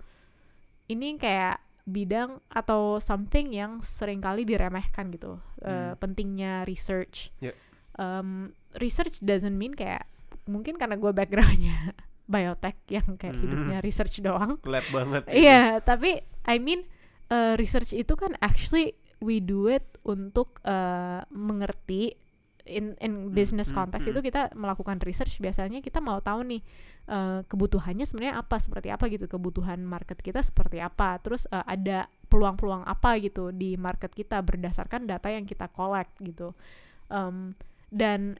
ini 0.87 1.15
kayak 1.15 1.59
bidang 1.83 2.37
atau 2.47 2.97
something 2.97 3.49
yang 3.49 3.81
sering 3.81 4.21
kali 4.21 4.43
diremehkan 4.43 5.09
gitu 5.09 5.41
eh, 5.61 5.91
Hmm. 5.91 5.97
pentingnya 5.97 6.63
research 6.63 7.33
Yeah. 7.39 7.57
Um, 7.93 8.55
research 8.77 9.19
doesn't 9.19 9.53
mean 9.53 9.75
kayak 9.75 10.07
mungkin 10.45 10.79
karena 10.79 10.95
gue 10.95 11.11
backgroundnya 11.11 11.91
biotech 12.31 12.79
yang 12.87 13.19
kayak 13.19 13.35
Hmm. 13.35 13.43
hidupnya 13.43 13.77
research 13.81 14.21
doang 14.21 14.55
Kelihatan 14.63 14.91
banget. 14.93 15.23
Iya, 15.43 15.81
tapi 15.81 16.23
I 16.47 16.57
mean 16.57 16.87
uh, 17.27 17.53
research 17.55 17.91
itu 17.91 18.13
kan 18.15 18.33
actually 18.39 18.95
we 19.19 19.37
do 19.37 19.67
it 19.67 19.85
untuk 20.01 20.57
uh, 20.63 21.21
mengerti 21.29 22.15
in 22.65 22.97
in 23.01 23.33
business 23.33 23.69
hmm, 23.71 23.77
context 23.83 24.05
hmm. 24.09 24.13
itu 24.15 24.19
kita 24.31 24.53
melakukan 24.53 25.01
research 25.01 25.37
biasanya 25.41 25.79
kita 25.79 25.99
mau 25.99 26.21
tahu 26.21 26.45
nih 26.45 26.61
uh, 27.09 27.41
kebutuhannya 27.45 28.05
sebenarnya 28.05 28.41
apa 28.41 28.57
seperti 28.61 28.89
apa 28.93 29.09
gitu 29.09 29.25
kebutuhan 29.29 29.81
market 29.81 30.19
kita 30.19 30.41
seperti 30.41 30.81
apa 30.81 31.17
terus 31.21 31.45
uh, 31.49 31.65
ada 31.65 32.09
peluang-peluang 32.31 32.87
apa 32.87 33.19
gitu 33.19 33.51
di 33.51 33.75
market 33.75 34.13
kita 34.13 34.39
berdasarkan 34.39 35.05
data 35.09 35.27
yang 35.29 35.43
kita 35.43 35.67
collect 35.71 36.15
gitu 36.21 36.55
um, 37.11 37.53
dan 37.91 38.39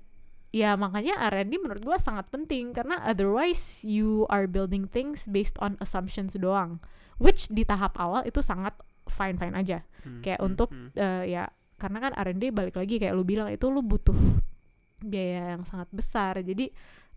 ya 0.52 0.76
makanya 0.76 1.16
R&D 1.32 1.60
menurut 1.60 1.84
gua 1.84 1.98
sangat 2.00 2.28
penting 2.28 2.76
karena 2.76 3.00
otherwise 3.08 3.84
you 3.88 4.28
are 4.28 4.48
building 4.48 4.88
things 4.88 5.28
based 5.28 5.56
on 5.64 5.80
assumptions 5.80 6.36
doang 6.36 6.80
which 7.20 7.48
di 7.48 7.64
tahap 7.64 7.96
awal 7.96 8.24
itu 8.28 8.44
sangat 8.44 8.76
fine 9.08 9.40
fine 9.40 9.56
aja 9.56 9.84
Hmm, 10.02 10.22
kayak 10.26 10.40
hmm, 10.42 10.48
untuk 10.50 10.70
hmm. 10.74 10.90
eh, 10.98 11.24
ya 11.38 11.44
karena 11.82 11.98
kan 11.98 12.14
R&D 12.14 12.54
balik 12.54 12.78
lagi 12.78 13.02
kayak 13.02 13.18
lu 13.18 13.26
bilang 13.26 13.50
itu 13.50 13.66
lu 13.74 13.82
butuh 13.82 14.14
biaya 15.02 15.58
yang 15.58 15.66
sangat 15.66 15.90
besar. 15.90 16.38
Jadi 16.38 16.70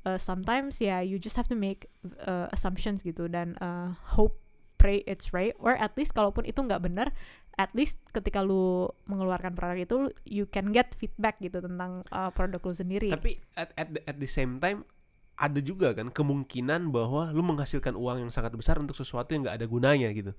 eh, 0.08 0.18
sometimes 0.18 0.80
ya 0.80 1.04
you 1.04 1.20
just 1.20 1.36
have 1.36 1.48
to 1.48 1.54
make 1.54 1.92
eh, 2.24 2.48
assumptions 2.48 3.04
gitu 3.04 3.28
dan 3.28 3.52
eh, 3.60 3.92
hope 4.16 4.40
pray 4.80 5.04
it's 5.04 5.36
right. 5.36 5.52
Or 5.60 5.76
at 5.76 5.92
least 6.00 6.16
kalaupun 6.16 6.48
itu 6.48 6.64
nggak 6.64 6.80
benar 6.80 7.12
at 7.54 7.70
least 7.70 8.02
ketika 8.10 8.42
lu 8.42 8.90
mengeluarkan 9.06 9.54
produk 9.54 9.78
itu 9.78 9.96
you 10.26 10.44
can 10.50 10.74
get 10.74 10.90
feedback 10.98 11.38
gitu 11.38 11.60
tentang 11.60 12.02
eh, 12.08 12.30
produk 12.32 12.60
lu 12.64 12.74
sendiri. 12.74 13.08
Tapi 13.12 13.36
at, 13.54 13.70
at, 13.76 13.88
the, 13.92 14.00
at 14.08 14.16
the 14.16 14.28
same 14.28 14.56
time 14.58 14.88
ada 15.34 15.58
juga 15.58 15.90
kan 15.90 16.14
kemungkinan 16.14 16.94
bahwa 16.94 17.34
lu 17.34 17.42
menghasilkan 17.42 17.98
uang 17.98 18.26
yang 18.26 18.30
sangat 18.30 18.54
besar 18.54 18.78
untuk 18.78 18.94
sesuatu 18.94 19.34
yang 19.34 19.42
nggak 19.46 19.58
ada 19.58 19.66
gunanya 19.66 20.08
gitu. 20.14 20.30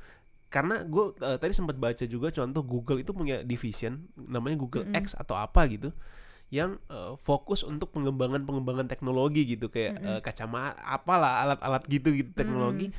Karena 0.55 0.87
gue 0.87 1.11
tadi 1.19 1.51
sempat 1.51 1.75
baca 1.75 2.07
juga 2.07 2.31
contoh 2.31 2.63
Google 2.63 3.03
itu 3.03 3.11
punya 3.11 3.43
division 3.43 4.07
namanya 4.15 4.55
Google 4.55 4.87
Mm-mm. 4.87 5.03
X 5.03 5.11
atau 5.19 5.35
apa 5.35 5.67
gitu 5.67 5.91
yang 6.47 6.79
eh, 6.87 7.13
fokus 7.19 7.67
untuk 7.67 7.91
pengembangan 7.91 8.47
pengembangan 8.47 8.87
teknologi 8.87 9.43
gitu 9.43 9.67
kayak 9.67 9.99
Mm-mm. 9.99 10.07
eh, 10.15 10.21
kacamata 10.23 10.79
apalah 10.79 11.43
alat-alat 11.43 11.83
gitu 11.91 12.15
gitu 12.15 12.31
teknologi 12.31 12.95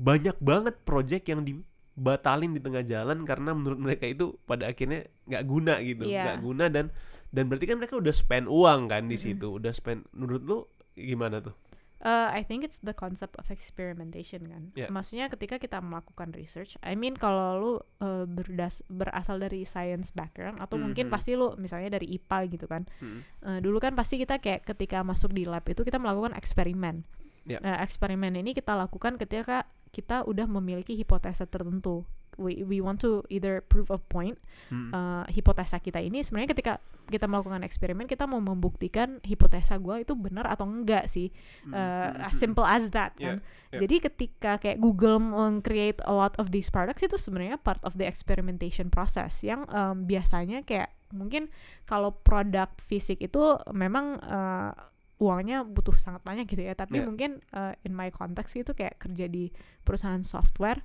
banyak 0.00 0.40
banget 0.40 0.80
project 0.88 1.24
yang 1.28 1.44
dibatalin 1.44 2.56
di 2.56 2.60
tengah 2.64 2.80
jalan 2.80 3.28
karena 3.28 3.52
menurut 3.52 3.76
mereka 3.76 4.08
itu 4.08 4.36
pada 4.48 4.68
akhirnya 4.70 5.04
nggak 5.28 5.44
guna 5.44 5.74
gitu 5.84 6.08
Iya. 6.08 6.22
nggak 6.24 6.38
guna 6.40 6.64
dan 6.72 6.88
dan 7.28 7.44
berarti 7.50 7.66
kan 7.68 7.76
mereka 7.76 8.00
udah 8.00 8.14
spend 8.14 8.46
uang 8.48 8.88
kan 8.88 9.04
di 9.04 9.18
situ 9.20 9.60
udah 9.60 9.72
spend 9.74 10.08
menurut 10.16 10.42
lu 10.46 10.58
gimana 10.96 11.44
tuh 11.44 11.52
Uh, 11.96 12.28
I 12.28 12.44
think 12.44 12.60
it's 12.60 12.76
the 12.84 12.92
concept 12.92 13.40
of 13.40 13.48
experimentation 13.48 14.44
kan. 14.44 14.68
Yeah. 14.76 14.92
Maksudnya 14.92 15.32
ketika 15.32 15.56
kita 15.56 15.80
melakukan 15.80 16.36
research, 16.36 16.76
I 16.84 16.92
mean 16.92 17.16
kalau 17.16 17.56
lu 17.56 17.72
uh, 18.04 18.28
berdas 18.28 18.84
berasal 18.92 19.40
dari 19.40 19.64
science 19.64 20.12
background 20.12 20.60
atau 20.60 20.76
mungkin 20.76 21.08
Mhm. 21.08 21.12
pasti 21.12 21.32
lu 21.40 21.56
misalnya 21.56 21.96
dari 21.96 22.12
IPA 22.12 22.38
gitu 22.52 22.66
kan. 22.68 22.84
Hmm. 23.00 23.24
Uh, 23.40 23.58
dulu 23.64 23.80
kan 23.80 23.96
pasti 23.96 24.20
kita 24.20 24.36
kayak 24.44 24.68
ketika 24.68 25.00
masuk 25.00 25.32
di 25.32 25.48
lab 25.48 25.64
itu 25.64 25.82
kita 25.82 25.96
melakukan 25.96 26.36
eksperimen. 26.36 27.08
Yeah. 27.48 27.64
Uh, 27.64 27.80
eksperimen 27.80 28.36
ini 28.36 28.52
kita 28.52 28.76
lakukan 28.76 29.16
ketika 29.16 29.64
kita 29.88 30.20
udah 30.28 30.44
memiliki 30.44 30.92
hipotesa 30.92 31.48
tertentu. 31.48 32.04
We 32.36 32.62
we 32.62 32.78
want 32.78 33.00
to 33.00 33.24
either 33.28 33.60
prove 33.60 33.88
a 33.88 33.96
point 33.96 34.36
Hmm. 34.66 34.90
uh, 34.90 35.24
hipotesa 35.30 35.78
kita 35.78 36.00
ini 36.00 36.20
sebenarnya 36.20 36.50
ketika 36.50 36.72
kita 37.06 37.24
melakukan 37.24 37.62
eksperimen 37.62 38.04
kita 38.04 38.26
mau 38.26 38.42
membuktikan 38.42 39.22
hipotesa 39.22 39.78
gua 39.78 40.02
itu 40.02 40.12
benar 40.12 40.44
atau 40.46 40.66
enggak 40.66 41.06
sih 41.06 41.30
Hmm. 41.62 41.72
uh, 41.72 41.78
Hmm. 42.12 42.26
as 42.26 42.34
simple 42.34 42.64
as 42.64 42.90
that 42.90 43.14
kan. 43.14 43.38
yeah. 43.38 43.78
Jadi 43.78 43.96
ketika 44.00 44.56
kayak 44.56 44.78
Google 44.78 45.20
meng-create 45.20 46.00
a 46.02 46.10
lot 46.10 46.32
of 46.36 46.50
these 46.50 46.66
products 46.66 47.00
itu 47.00 47.14
sebenarnya 47.14 47.56
part 47.56 47.78
of 47.84 47.94
the 47.94 48.04
experimentation 48.04 48.88
process 48.88 49.40
yang 49.40 49.68
um, 49.68 50.04
biasanya 50.04 50.60
kayak 50.62 50.90
mungkin 51.12 51.46
kalau 51.84 52.10
produk 52.10 52.72
fisik 52.82 53.20
itu 53.20 53.38
memang 53.70 54.18
uh, 54.20 54.72
uangnya 55.16 55.64
butuh 55.64 55.96
sangat 55.96 56.20
banyak 56.22 56.44
gitu 56.44 56.60
ya. 56.60 56.74
Tapi 56.74 57.00
Yeah. 57.00 57.06
mungkin 57.06 57.30
uh, 57.52 57.72
in 57.84 57.92
my 57.92 58.10
context 58.10 58.52
itu 58.52 58.72
kayak 58.72 58.98
kerja 58.98 59.24
di 59.26 59.48
perusahaan 59.80 60.20
software 60.20 60.82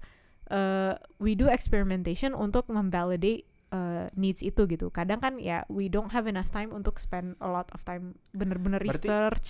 uh, 0.51 0.93
we 1.17 1.33
do 1.33 1.47
experimentation 1.47 2.31
untuk 2.31 2.67
memvalidate 2.67 3.47
uh, 3.69 4.11
needs 4.13 4.39
itu 4.39 4.67
gitu. 4.67 4.91
Kadang 4.91 5.17
kan 5.17 5.39
ya 5.39 5.63
we 5.65 5.87
don't 5.87 6.11
have 6.11 6.27
enough 6.27 6.51
time 6.51 6.69
untuk 6.69 6.99
spend 6.99 7.39
a 7.39 7.47
lot 7.47 7.71
of 7.71 7.81
time 7.81 8.13
bener-bener 8.31 8.77
Berarti- 8.77 9.07
research. 9.07 9.47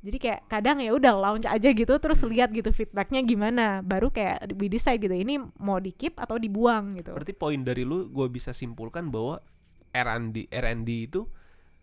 Jadi 0.00 0.16
kayak 0.18 0.40
kadang 0.48 0.80
ya 0.80 0.90
udah 0.90 1.12
launch 1.12 1.44
aja 1.44 1.70
gitu 1.70 1.92
terus 1.96 2.20
Hmm. 2.20 2.32
lihat 2.32 2.50
gitu 2.50 2.68
feedbacknya 2.68 3.20
gimana. 3.20 3.80
Baru 3.80 4.08
kayak 4.08 4.56
we 4.56 4.66
decide 4.66 4.98
gitu 4.98 5.12
ini 5.12 5.36
mau 5.56 5.76
di 5.76 5.92
keep 5.92 6.16
atau 6.16 6.34
dibuang 6.34 6.96
gitu. 6.96 7.12
berarti 7.12 7.30
poin 7.30 7.60
dari 7.60 7.84
lu 7.84 8.08
gue 8.08 8.26
bisa 8.26 8.50
simpulkan 8.50 9.08
bahwa 9.08 9.44
R&D 9.90 10.48
R&D 10.48 10.88
itu 11.04 11.28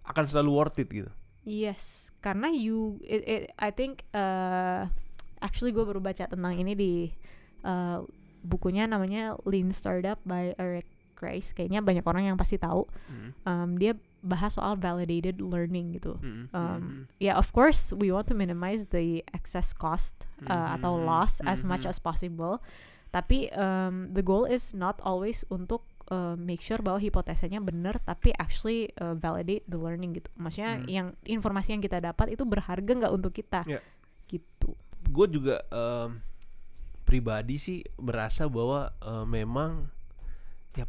akan 0.03 0.23
selalu 0.23 0.49
worth 0.49 0.77
it 0.77 0.89
gitu 0.89 1.11
Yes, 1.43 2.11
karena 2.17 2.49
you 2.49 2.99
it, 3.01 3.21
it- 3.23 3.47
I 3.55 3.69
think 3.69 4.03
uh, 4.11 4.89
actually 5.37 5.71
gue 5.71 5.79
baru 5.79 6.01
baca 6.01 6.25
tentang 6.25 6.53
ini 6.53 6.73
di 6.73 6.93
uh, 7.61 8.03
bukunya 8.47 8.87
namanya 8.87 9.35
Lean 9.43 9.75
Startup 9.75 10.15
by 10.23 10.55
Eric 10.55 10.87
Rice. 11.19 11.51
Kayaknya 11.51 11.83
banyak 11.83 12.05
orang 12.07 12.23
yang 12.31 12.37
pasti 12.39 12.55
tahu. 12.55 12.87
Hmm. 13.11 13.29
Um, 13.43 13.69
dia 13.75 13.99
bahas 14.23 14.55
soal 14.55 14.79
validated 14.79 15.43
learning 15.43 15.99
gitu. 15.99 16.15
Hmm. 16.17 16.47
Um. 16.51 16.83
Ya, 17.19 17.35
of 17.35 17.51
course 17.51 17.91
we 17.91 18.07
want 18.09 18.31
to 18.31 18.35
minimize 18.35 18.89
the 18.89 19.21
excess 19.35 19.75
cost 19.75 20.25
uh, 20.47 20.79
atau 20.79 20.95
Mhm, 20.97 21.03
loss 21.03 21.43
as 21.43 21.61
much 21.61 21.83
as 21.83 21.99
possible. 21.99 22.63
Tapi 23.11 23.51
um, 23.55 24.11
the 24.11 24.21
goal 24.21 24.43
is 24.43 24.75
not 24.75 24.99
always 25.01 25.41
untuk 25.47 25.83
uh, 26.11 26.35
make 26.35 26.59
sure 26.59 26.77
bahwa 26.83 26.99
hipotesanya 26.99 27.63
benar, 27.63 27.97
tapi 28.03 28.35
actually 28.35 28.91
uh, 28.99 29.15
validate 29.15 29.63
the 29.65 29.79
learning 29.79 30.11
gitu. 30.19 30.27
Maksudnya 30.35 30.83
yang 30.85 31.07
informasi 31.23 31.73
yang 31.73 31.81
kita 31.81 32.03
dapat 32.03 32.35
itu 32.35 32.43
berharga 32.43 32.91
nggak 32.93 33.13
untuk 33.15 33.31
kita, 33.31 33.63
Ya. 33.65 33.79
gitu. 34.27 34.75
gue 35.07 35.27
juga 35.31 35.63
em, 35.71 36.19
pribadi 37.07 37.55
sih 37.55 37.79
merasa 38.03 38.51
bahwa 38.51 38.91
eh, 38.99 39.23
memang 39.25 39.87
ya 40.75 40.83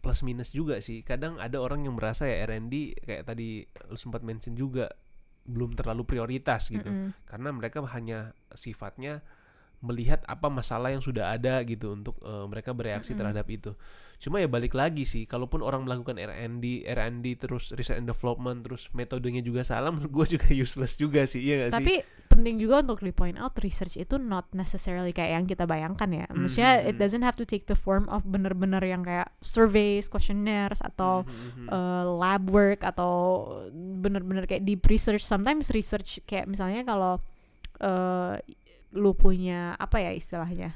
plus 0.00 0.24
minus 0.24 0.56
juga 0.56 0.80
sih 0.80 1.04
kadang 1.04 1.36
ada 1.36 1.60
orang 1.60 1.84
yang 1.84 2.00
merasa 2.00 2.24
ya 2.24 2.48
R&D 2.48 2.96
kayak 3.04 3.28
tadi 3.28 3.68
lu 3.92 4.00
sempat 4.00 4.24
mention 4.24 4.56
juga 4.56 4.88
belum 5.44 5.76
terlalu 5.76 6.08
prioritas 6.08 6.72
gitu 6.72 6.88
Mm-mm. 6.88 7.12
karena 7.28 7.48
mereka 7.52 7.84
hanya 7.92 8.32
sifatnya 8.56 9.20
melihat 9.78 10.26
apa 10.26 10.50
masalah 10.50 10.90
yang 10.90 10.98
sudah 10.98 11.30
ada 11.30 11.62
gitu 11.62 11.94
untuk 11.94 12.18
eh, 12.20 12.46
mereka 12.50 12.74
bereaksi 12.74 13.14
Mm-mm. 13.14 13.20
terhadap 13.22 13.46
itu. 13.46 13.70
Cuma 14.18 14.42
ya 14.42 14.50
balik 14.50 14.74
lagi 14.74 15.06
sih, 15.06 15.30
kalaupun 15.30 15.62
orang 15.62 15.86
melakukan 15.86 16.18
R&D, 16.18 16.82
R&D 16.82 17.26
terus 17.38 17.70
research 17.70 18.02
and 18.02 18.10
development 18.10 18.66
terus 18.66 18.90
metodenya 18.90 19.38
juga 19.38 19.62
salah, 19.62 19.90
menurut 19.94 20.10
gue 20.10 20.34
juga 20.34 20.50
useless 20.50 20.98
juga 20.98 21.22
sih, 21.30 21.38
iya 21.46 21.70
gak 21.70 21.70
sih? 21.70 21.76
Tapi 21.78 21.94
penting 22.28 22.58
juga 22.58 22.82
untuk 22.82 22.98
di 23.00 23.14
point 23.14 23.38
out 23.38 23.54
research 23.62 23.94
itu 23.94 24.18
not 24.18 24.50
necessarily 24.50 25.14
kayak 25.14 25.38
yang 25.38 25.44
kita 25.46 25.62
bayangkan 25.64 26.10
ya. 26.10 26.26
Maksudnya 26.28 26.82
Mhm. 26.82 26.88
it 26.90 26.96
doesn't 26.98 27.22
have 27.22 27.38
to 27.38 27.46
take 27.46 27.70
the 27.70 27.78
form 27.78 28.10
of 28.10 28.26
bener-bener 28.26 28.82
yang 28.82 29.06
kayak 29.06 29.30
surveys, 29.38 30.10
questionnaires 30.10 30.82
atau 30.82 31.22
Mhm, 31.22 31.30
mhm. 31.30 31.66
uh, 31.70 32.04
lab 32.18 32.50
work 32.50 32.82
atau 32.82 33.46
bener-bener 33.72 34.50
kayak 34.50 34.66
deep 34.66 34.82
research. 34.90 35.22
Sometimes 35.22 35.70
research 35.70 36.18
kayak 36.26 36.50
misalnya 36.50 36.82
kalau 36.82 37.22
uh, 37.78 38.34
lu 38.96 39.12
punya 39.12 39.76
apa 39.76 40.00
ya 40.00 40.12
istilahnya 40.16 40.72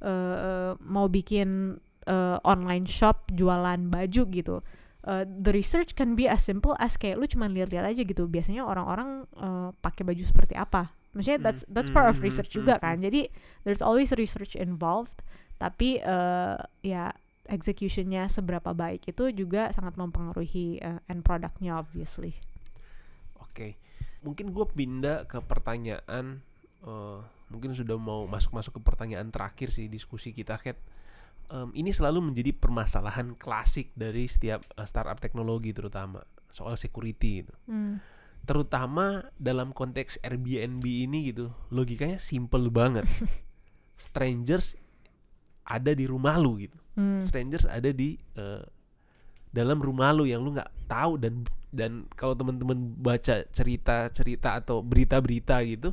uh, 0.00 0.08
uh, 0.08 0.72
mau 0.80 1.08
bikin 1.08 1.80
uh, 2.08 2.38
online 2.44 2.88
shop 2.88 3.28
jualan 3.32 3.88
baju 3.88 4.22
gitu. 4.32 4.56
Uh, 5.04 5.28
the 5.28 5.52
research 5.52 5.92
can 5.92 6.16
be 6.16 6.24
as 6.24 6.40
simple 6.40 6.72
as 6.80 6.96
kayak 6.96 7.20
lu 7.20 7.28
cuma 7.28 7.44
lihat-lihat 7.48 7.84
aja 7.84 8.02
gitu. 8.04 8.24
Biasanya 8.24 8.64
orang-orang 8.64 9.28
uh, 9.36 9.68
pakai 9.84 10.00
baju 10.00 10.24
seperti 10.24 10.56
apa. 10.56 10.96
Maksudnya 11.12 11.40
that's 11.44 11.62
Hmm, 11.68 11.72
that's 11.76 11.92
part 11.92 12.08
of 12.08 12.16
hmm, 12.18 12.26
research 12.26 12.50
hmm, 12.56 12.64
juga 12.64 12.74
hmm. 12.80 12.82
kan. 12.82 12.96
Jadi 13.04 13.28
there's 13.68 13.84
always 13.84 14.10
research 14.16 14.56
involved. 14.56 15.20
Tapi 15.60 16.00
uh, 16.00 16.56
ya 16.80 17.12
executionnya 17.44 18.26
seberapa 18.32 18.72
baik 18.72 19.04
itu 19.12 19.28
juga 19.36 19.68
sangat 19.76 20.00
mempengaruhi 20.00 20.80
uh, 20.80 21.00
end 21.12 21.20
productnya 21.20 21.76
obviously. 21.76 22.40
Oke, 23.44 23.76
mungkin 24.24 24.50
gue 24.50 24.66
pindah 24.66 25.30
ke 25.30 25.38
pertanyaan, 25.44 26.42
eh, 26.82 27.18
mungkin 27.52 27.76
sudah 27.76 27.96
mau 28.00 28.24
masuk-masuk 28.24 28.78
ke 28.78 28.80
pertanyaan 28.80 29.28
terakhir 29.28 29.70
sih 29.70 29.86
diskusi 29.90 30.32
kita, 30.32 30.56
Kat. 30.56 30.78
em, 31.52 31.68
ini 31.76 31.92
selalu 31.92 32.32
menjadi 32.32 32.56
permasalahan 32.56 33.36
klasik 33.36 33.92
dari 33.92 34.24
setiap 34.24 34.64
eh, 34.64 34.86
startup 34.88 35.20
teknologi 35.20 35.76
terutama 35.76 36.24
soal 36.48 36.78
security 36.78 37.44
gitu. 37.44 37.54
Hmm. 37.68 38.00
Terutama 38.44 39.24
dalam 39.40 39.72
konteks 39.72 40.20
Airbnb 40.20 40.84
ini 40.84 41.32
gitu, 41.32 41.52
logikanya 41.72 42.20
simple 42.20 42.68
banget. 42.68 43.08
Strangers 43.96 44.76
ada 45.64 45.96
di 45.96 46.04
rumah 46.04 46.36
lu 46.36 46.60
gitu. 46.60 46.76
Hmm. 46.96 47.20
Strangers 47.20 47.68
ada 47.68 47.90
di 47.92 48.16
eh, 48.36 48.62
dalam 49.54 49.78
rumah 49.78 50.10
lu 50.10 50.26
yang 50.26 50.42
lu 50.42 50.52
nggak 50.54 50.90
tahu 50.90 51.16
dan 51.20 51.46
dan 51.74 52.06
kalau 52.14 52.38
teman-teman 52.38 52.94
baca 52.98 53.42
cerita-cerita 53.50 54.62
atau 54.62 54.78
berita-berita 54.82 55.58
gitu 55.66 55.90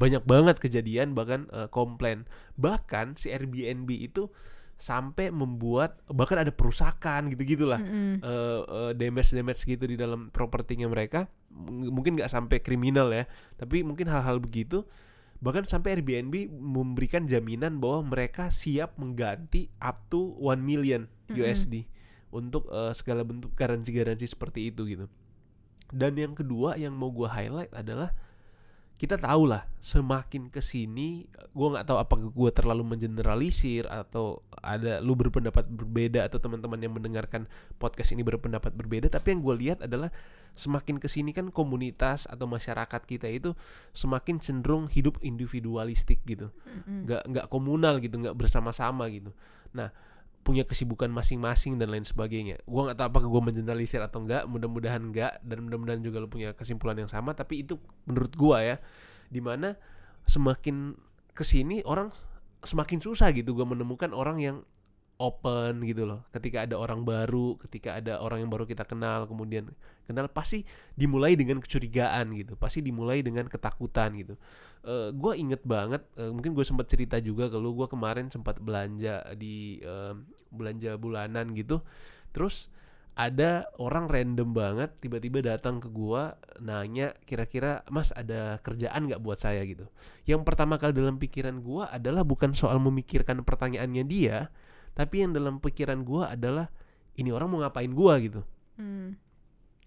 banyak 0.00 0.24
banget 0.24 0.56
kejadian 0.56 1.12
bahkan 1.12 1.44
eh, 1.52 1.68
komplain. 1.68 2.24
Bahkan 2.56 3.20
si 3.20 3.28
Airbnb 3.28 3.92
itu 3.92 4.32
sampai 4.80 5.28
membuat 5.28 6.00
bahkan 6.08 6.40
ada 6.40 6.48
perusakan 6.48 7.28
gitu 7.28 7.44
gitulah 7.44 7.76
Mm-mm. 7.84 8.24
eh 8.24 8.60
eh, 8.64 8.92
damage 8.96 9.36
damage 9.36 9.68
gitu 9.68 9.84
di 9.84 10.00
dalam 10.00 10.32
propertinya 10.32 10.88
mereka. 10.88 11.28
M- 11.52 11.92
mungkin 11.92 12.16
nggak 12.16 12.32
sampai 12.32 12.64
kriminal 12.64 13.12
ya 13.12 13.28
tapi 13.60 13.84
mungkin 13.84 14.08
hal-hal 14.08 14.40
begitu. 14.40 14.88
Bahkan 15.40 15.64
sampai 15.68 16.00
Airbnb 16.00 16.52
memberikan 16.52 17.24
jaminan 17.24 17.80
bahwa 17.80 18.12
mereka 18.12 18.48
siap 18.48 18.96
mengganti 18.96 19.68
up 19.80 20.08
to 20.08 20.36
1 20.40 20.60
million. 20.60 21.08
USD 21.30 21.84
untuk 22.32 22.66
eh, 22.72 22.92
segala 22.96 23.20
bentuk 23.22 23.52
garansi-garansi 23.54 24.26
seperti 24.26 24.72
itu 24.72 24.82
gitu. 24.88 25.06
Dan 25.92 26.16
yang 26.16 26.32
kedua 26.34 26.74
yang 26.80 26.94
mau 26.96 27.10
gua 27.10 27.28
highlight 27.30 27.70
adalah 27.70 28.10
kita 29.00 29.16
tahu 29.16 29.48
lah 29.48 29.64
semakin 29.80 30.52
ke 30.52 30.60
sini 30.60 31.24
gue 31.56 31.68
nggak 31.72 31.88
tahu 31.88 31.96
apakah 31.96 32.28
gue 32.28 32.50
terlalu 32.52 32.84
mengeneralisir 32.84 33.88
atau 33.88 34.44
ada 34.60 35.00
lu 35.00 35.16
berpendapat 35.16 35.64
berbeda 35.72 36.28
atau 36.28 36.36
teman-teman 36.36 36.76
yang 36.84 36.92
mendengarkan 36.92 37.48
podcast 37.80 38.12
ini 38.12 38.20
berpendapat 38.20 38.76
berbeda 38.76 39.08
tapi 39.08 39.32
yang 39.32 39.40
gue 39.40 39.56
lihat 39.56 39.78
adalah 39.80 40.12
semakin 40.52 41.00
ke 41.00 41.08
sini 41.08 41.32
kan 41.32 41.48
komunitas 41.48 42.28
atau 42.28 42.44
masyarakat 42.44 43.00
kita 43.08 43.24
itu 43.32 43.56
semakin 43.96 44.36
cenderung 44.36 44.90
hidup 44.90 45.16
individualistik 45.24 46.20
gitu. 46.26 46.52
Nggak 46.84 47.22
nggak 47.24 47.46
komunal 47.48 48.02
gitu 48.02 48.20
nggak 48.20 48.36
bersama-sama 48.36 49.08
gitu. 49.08 49.32
Nah 49.72 49.94
punya 50.40 50.64
kesibukan 50.64 51.12
masing-masing 51.12 51.76
dan 51.76 51.92
lain 51.92 52.04
sebagainya. 52.04 52.56
Gua 52.64 52.90
nggak 52.90 52.98
tahu 52.98 53.08
apakah 53.12 53.28
gue 53.28 53.42
mengeneralisir 53.52 54.00
atau 54.00 54.24
enggak 54.24 54.48
mudah-mudahan 54.48 55.02
enggak 55.04 55.36
dan 55.44 55.68
mudah-mudahan 55.68 56.00
juga 56.00 56.18
lu 56.18 56.28
punya 56.32 56.56
kesimpulan 56.56 56.96
yang 56.96 57.10
sama 57.12 57.36
tapi 57.36 57.62
itu 57.62 57.76
menurut 58.08 58.32
gua 58.34 58.64
ya 58.64 58.76
di 59.28 59.44
mana 59.44 59.76
semakin 60.24 60.96
ke 61.36 61.44
sini 61.44 61.84
orang 61.84 62.08
semakin 62.64 62.98
susah 63.04 63.30
gitu 63.36 63.52
gua 63.52 63.68
menemukan 63.68 64.16
orang 64.16 64.40
yang 64.40 64.56
open 65.20 65.84
gitu 65.84 66.08
loh. 66.08 66.24
Ketika 66.32 66.64
ada 66.64 66.80
orang 66.80 67.04
baru 67.04 67.60
ketika 67.60 68.00
ada 68.00 68.16
orang 68.24 68.40
yang 68.40 68.50
baru 68.50 68.64
kita 68.64 68.88
kenal 68.88 69.28
kemudian 69.28 69.68
kenal 70.08 70.26
pasti 70.32 70.64
dimulai 70.96 71.36
dengan 71.36 71.60
kecurigaan 71.60 72.32
gitu. 72.32 72.56
Pasti 72.56 72.80
dimulai 72.80 73.20
dengan 73.20 73.44
ketakutan 73.46 74.16
gitu. 74.16 74.34
Eh 74.82 75.12
gue 75.12 75.32
inget 75.36 75.60
banget 75.68 76.00
eh, 76.16 76.32
mungkin 76.32 76.56
gue 76.56 76.64
sempat 76.64 76.88
cerita 76.88 77.20
juga 77.20 77.52
kalau 77.52 77.76
gue 77.76 77.86
kemarin 77.86 78.32
sempat 78.32 78.56
belanja 78.58 79.28
di 79.36 79.84
eh, 79.84 80.16
belanja 80.48 80.96
bulanan 80.96 81.52
gitu. 81.52 81.84
Terus 82.32 82.72
ada 83.20 83.68
orang 83.76 84.08
random 84.08 84.56
banget 84.56 84.90
tiba-tiba 85.02 85.44
datang 85.44 85.76
ke 85.76 85.92
gua 85.92 86.40
nanya 86.56 87.12
kira-kira 87.28 87.84
mas 87.92 88.14
ada 88.16 88.56
kerjaan 88.64 89.10
nggak 89.10 89.20
buat 89.20 89.36
saya? 89.36 89.60
gitu. 89.68 89.84
Yang 90.24 90.46
pertama 90.46 90.80
kali 90.80 90.96
dalam 90.96 91.20
pikiran 91.20 91.58
gua 91.60 91.92
adalah 91.92 92.24
bukan 92.24 92.56
soal 92.56 92.80
memikirkan 92.80 93.42
pertanyaannya 93.44 94.04
dia 94.08 94.48
tapi 94.94 95.22
yang 95.24 95.32
dalam 95.32 95.62
pikiran 95.62 96.02
gua 96.02 96.32
adalah 96.34 96.68
ini 97.18 97.30
orang 97.30 97.48
mau 97.50 97.60
ngapain 97.62 97.90
gua 97.90 98.16
gitu 98.20 98.42
Hmm. 98.80 99.12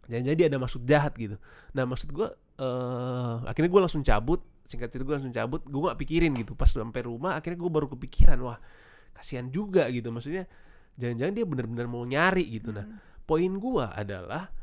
Jangan 0.05 0.25
jadi 0.35 0.41
ada 0.53 0.57
maksud 0.61 0.85
jahat 0.85 1.17
gitu. 1.17 1.41
Nah 1.73 1.89
maksud 1.89 2.13
gue 2.13 2.29
eh 2.61 3.35
akhirnya 3.49 3.69
gue 3.73 3.81
langsung 3.81 4.05
cabut. 4.05 4.45
Singkat 4.69 4.93
cerita 4.93 5.05
gue 5.09 5.15
langsung 5.17 5.33
cabut. 5.33 5.65
Gue 5.65 5.81
gak 5.89 5.97
pikirin 5.97 6.37
gitu. 6.37 6.53
Pas 6.53 6.69
sampai 6.69 7.01
rumah 7.01 7.41
akhirnya 7.41 7.57
gue 7.57 7.71
baru 7.73 7.87
kepikiran 7.89 8.37
wah 8.45 8.61
kasihan 9.17 9.49
juga 9.49 9.89
gitu. 9.89 10.13
Maksudnya 10.13 10.45
jangan-jangan 11.01 11.33
dia 11.33 11.45
benar-benar 11.49 11.87
mau 11.89 12.05
nyari 12.05 12.45
gitu. 12.53 12.69
Nah 12.69 12.85
Hmm. 12.85 13.01
poin 13.25 13.49
gue 13.49 13.85
adalah 13.97 14.53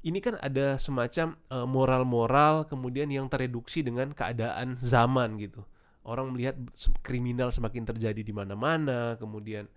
ini 0.00 0.22
kan 0.24 0.40
ada 0.40 0.80
semacam 0.80 1.36
eh, 1.36 1.66
moral-moral 1.68 2.64
kemudian 2.70 3.12
yang 3.12 3.28
tereduksi 3.28 3.84
dengan 3.84 4.16
keadaan 4.16 4.80
zaman 4.80 5.36
gitu. 5.36 5.60
Orang 6.08 6.32
melihat 6.32 6.56
kriminal 7.04 7.52
semakin 7.52 7.84
terjadi 7.84 8.20
di 8.20 8.32
mana-mana, 8.32 9.16
kemudian 9.20 9.68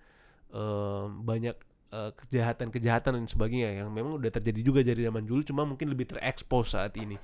eh, 0.54 1.06
banyak 1.10 1.56
eh, 1.91 2.12
kejahatan-kejahatan 2.16 3.18
dan 3.18 3.28
sebagainya 3.28 3.84
yang 3.84 3.89
memang 3.91 4.20
udah 4.20 4.32
terjadi 4.32 4.62
juga 4.62 4.80
dari 4.84 5.08
zaman 5.08 5.24
dulu, 5.24 5.41
cuma 5.43 5.64
mungkin 5.64 5.91
lebih 5.91 6.08
terekspos 6.10 6.76
saat 6.76 6.95
ini. 7.00 7.18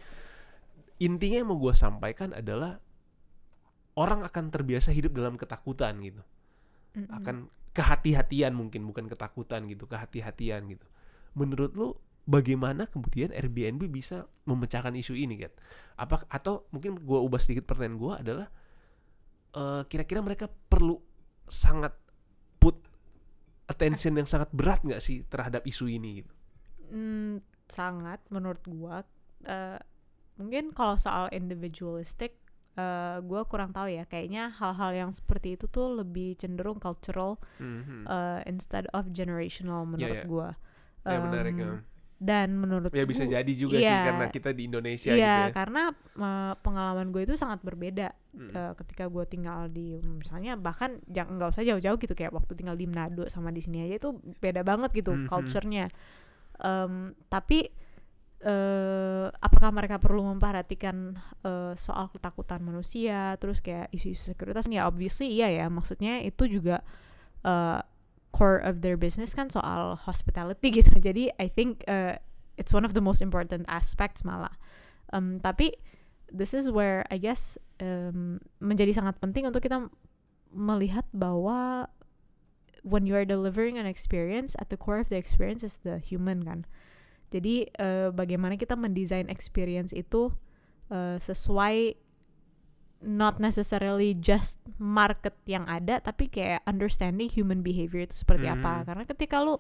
Intinya 1.03 1.37
yang 1.43 1.49
mau 1.51 1.59
gue 1.59 1.73
sampaikan 1.75 2.31
adalah 2.31 2.79
orang 3.97 4.25
akan 4.25 4.49
terbiasa 4.49 4.89
hidup 4.93 5.13
dalam 5.13 5.37
ketakutan 5.37 5.93
gitu 6.01 6.21
Mm-mm. 6.97 7.09
akan 7.09 7.35
kehati-hatian 7.73 8.53
mungkin 8.53 8.85
bukan 8.85 9.09
ketakutan 9.09 9.65
gitu 9.69 9.89
kehati-hatian 9.89 10.65
gitu 10.69 10.85
menurut 11.33 11.73
lu 11.73 11.97
bagaimana 12.29 12.85
kemudian 12.89 13.33
Airbnb 13.33 13.89
bisa 13.89 14.29
memecahkan 14.45 14.93
isu 14.93 15.17
ini 15.17 15.41
kan 15.41 15.51
apa 15.97 16.25
atau 16.29 16.69
mungkin 16.69 17.01
gua 17.01 17.21
ubah 17.25 17.41
sedikit 17.41 17.65
pertanyaan 17.65 17.97
gua 17.97 18.13
adalah 18.21 18.47
eh, 19.57 19.81
kira-kira 19.89 20.21
mereka 20.21 20.49
perlu 20.49 21.01
sangat 21.49 21.93
attention 23.69 24.13
yang 24.19 24.27
sangat 24.27 24.49
berat 24.51 24.81
nggak 24.83 25.01
sih 25.01 25.23
terhadap 25.27 25.63
isu 25.67 25.87
ini 25.89 26.23
gitu 26.23 26.33
Hmm, 26.93 27.41
sangat 27.65 28.21
menurut 28.29 28.61
gua 28.69 29.01
eh, 29.43 29.79
mungkin 30.37 30.75
kalau 30.75 30.95
soal 30.99 31.25
individualistic 31.33 32.37
eh, 32.77 33.17
gua 33.25 33.41
kurang 33.49 33.73
tahu 33.73 33.89
ya 33.89 34.05
kayaknya 34.05 34.53
hal-hal 34.53 34.91
yang 34.93 35.11
seperti 35.13 35.57
itu 35.57 35.65
tuh 35.69 35.97
lebih 35.99 36.37
cenderung 36.37 36.77
cultural 36.77 37.41
Mhm. 37.57 38.05
eh, 38.05 38.41
instead 38.45 38.85
of 38.93 39.09
generational 39.09 39.87
menurut 39.87 40.21
ya. 40.21 40.27
gua 40.27 40.49
ya 41.03 41.17
menarik 41.19 41.55
Em, 41.55 41.59
ya. 41.59 41.73
Dan 42.17 42.55
menurut 42.55 42.89
ya 42.89 43.03
bisa 43.03 43.23
gua- 43.23 43.33
jadi 43.35 43.51
juga 43.53 43.77
sih 43.77 43.85
iya, 43.85 44.05
karena 44.05 44.25
kita 44.27 44.49
di 44.51 44.63
Indonesia 44.65 45.11
iya 45.11 45.19
gitu 45.19 45.41
ya 45.43 45.47
karena 45.51 45.83
eh, 46.13 46.53
pengalaman 46.59 47.07
gue 47.09 47.21
itu 47.23 47.33
sangat 47.33 47.59
berbeda 47.61 48.13
Mm. 48.33 48.49
eh, 48.49 48.73
ketika 48.75 49.05
gue 49.05 49.23
tinggal 49.23 49.67
di 49.67 49.93
misalnya 49.99 50.55
bahkan 50.55 50.97
jangan 51.05 51.37
nggak 51.37 51.51
usah 51.51 51.61
jauh-jauh 51.63 51.97
gitu 51.97 52.13
kayak 52.13 52.31
waktu 52.31 52.53
tinggal 52.53 52.73
di 52.73 52.85
Manado 52.85 53.25
sama 53.27 53.49
di 53.49 53.61
sini 53.61 53.85
aja 53.85 53.99
itu 53.99 54.09
beda 54.39 54.61
banget 54.61 54.89
gitu 54.91 55.13
Mhm. 55.13 55.27
culture-nya 55.27 55.87
Em, 56.55 57.13
tapi 57.27 57.65
eh 58.41 59.27
apakah 59.31 59.71
mereka 59.71 59.95
perlu 59.97 60.25
memperhatikan 60.27 61.15
eh, 61.43 61.73
soal 61.75 62.09
ketakutan 62.09 62.59
manusia 62.59 63.37
terus 63.37 63.57
kayak 63.57 63.87
isu-isu 63.89 64.33
sekuritas 64.33 64.67
ya 64.67 64.83
obviously 64.83 65.31
iya 65.31 65.47
ya 65.47 65.65
maksudnya 65.67 66.19
itu 66.19 66.49
juga 66.49 66.83
eh, 67.41 67.79
core 68.33 68.57
of 68.57 68.81
their 68.81 68.97
business 68.97 69.37
kan 69.37 69.47
soal 69.47 69.95
hospitality 69.95 70.73
gitu. 70.81 70.97
Jadi 70.97 71.29
I 71.37 71.47
think 71.47 71.85
eh, 71.85 72.17
it's 72.57 72.73
one 72.73 72.83
of 72.83 72.97
the 72.97 73.03
most 73.05 73.21
important 73.21 73.69
aspects 73.69 74.25
malah. 74.25 74.57
Em, 75.13 75.39
tapi 75.39 75.77
this 76.33 76.51
is 76.57 76.73
where 76.73 77.05
I 77.13 77.21
guess 77.21 77.61
em, 77.77 78.41
menjadi 78.57 78.97
sangat 78.97 79.21
penting 79.21 79.45
untuk 79.45 79.63
kita 79.63 79.87
melihat 80.49 81.05
bahwa 81.13 81.87
when 82.81 83.05
you 83.07 83.15
are 83.15 83.23
delivering 83.23 83.77
an 83.77 83.87
experience 83.87 84.57
at 84.59 84.67
the 84.73 84.75
core 84.75 84.99
of 84.99 85.07
the 85.07 85.15
experience 85.15 85.61
is 85.61 85.79
the 85.85 86.01
human 86.01 86.41
kan. 86.43 86.65
Jadi 87.29 87.69
eh, 87.69 88.09
bagaimana 88.09 88.57
kita 88.57 88.73
mendesain 88.73 89.29
experience 89.29 89.93
itu 89.93 90.33
eh, 90.89 91.21
sesuai 91.21 92.02
not 93.03 93.37
necessarily 93.37 94.15
just 94.15 94.63
market 94.79 95.35
yang 95.43 95.67
ada 95.67 95.99
tapi 95.99 96.31
kayak 96.31 96.63
understanding 96.63 97.27
human 97.27 97.59
behavior 97.59 98.07
itu 98.07 98.15
seperti 98.15 98.47
apa 98.47 98.81
Hmm. 98.81 98.85
karena 98.87 99.03
ketika 99.03 99.43
lu 99.43 99.59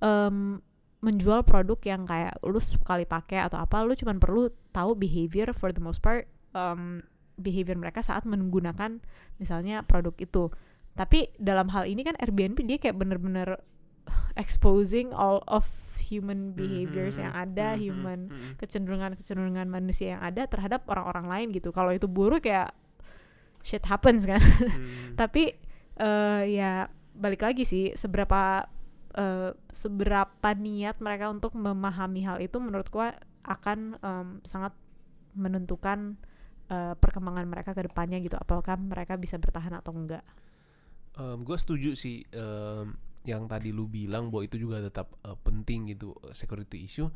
em, 0.00 0.62
menjual 1.00 1.42
produk 1.42 1.80
yang 1.82 2.06
kayak 2.06 2.38
lu 2.46 2.60
sekali 2.62 3.04
pakai 3.04 3.42
atau 3.44 3.58
apa 3.58 3.82
lu 3.82 3.92
cuman 3.98 4.22
perlu 4.22 4.48
tahu 4.70 4.94
behavior 4.94 5.50
for 5.50 5.74
the 5.74 5.82
most 5.82 5.98
part 6.00 6.30
em, 6.54 7.02
behavior 7.40 7.74
mereka 7.74 8.04
saat 8.04 8.22
menggunakan 8.28 9.00
misalnya 9.40 9.82
produk 9.82 10.14
itu 10.20 10.52
tapi 10.94 11.32
dalam 11.40 11.72
hal 11.72 11.88
ini 11.88 12.04
kan 12.04 12.14
Airbnb 12.20 12.60
dia 12.66 12.76
kayak 12.76 12.98
bener-bener 12.98 13.58
exposing 14.36 15.10
all 15.14 15.40
of 15.46 15.68
human 16.10 16.50
behaviors 16.52 17.16
yang 17.16 17.30
ada 17.30 17.72
Mhm. 17.72 17.80
human 17.80 18.20
Mhm. 18.26 18.50
kecenderungan-kecenderungan 18.58 19.70
manusia 19.70 20.18
yang 20.18 20.22
ada 20.22 20.44
terhadap 20.44 20.82
orang-orang 20.90 21.26
lain 21.30 21.46
gitu. 21.54 21.70
Kalau 21.70 21.94
itu 21.94 22.10
buruk 22.10 22.44
ya 22.44 22.66
shit 23.62 23.86
happens 23.86 24.26
kan. 24.26 24.42
Mhm. 24.42 25.14
Tapi 25.20 25.54
eh 25.96 26.42
ya 26.50 26.90
balik 27.14 27.46
lagi 27.46 27.62
sih 27.62 27.94
seberapa 27.94 28.66
eh, 29.10 29.50
seberapa 29.68 30.50
niat 30.54 30.98
mereka 30.98 31.28
untuk 31.28 31.54
memahami 31.54 32.22
hal 32.22 32.38
itu 32.38 32.58
menurut 32.58 32.86
gua 32.88 33.14
akan 33.42 33.98
em, 33.98 34.28
sangat 34.42 34.70
menentukan 35.34 36.14
eh, 36.66 36.94
perkembangan 36.94 37.46
mereka 37.46 37.74
ke 37.74 37.82
depannya 37.82 38.18
gitu. 38.18 38.38
Apakah 38.38 38.78
mereka 38.78 39.18
bisa 39.18 39.38
bertahan 39.38 39.74
atau 39.74 39.90
enggak. 39.90 40.22
gue 41.20 41.56
setuju 41.58 41.92
sih 41.92 42.24
em, 42.32 42.96
yang 43.28 43.44
tadi 43.44 43.70
lu 43.70 43.84
bilang 43.84 44.32
bahwa 44.32 44.48
itu 44.48 44.56
juga 44.56 44.80
tetap 44.80 45.12
eh, 45.24 45.36
penting 45.44 45.92
gitu 45.92 46.16
eh, 46.24 46.32
security 46.32 46.84
issue 46.84 47.10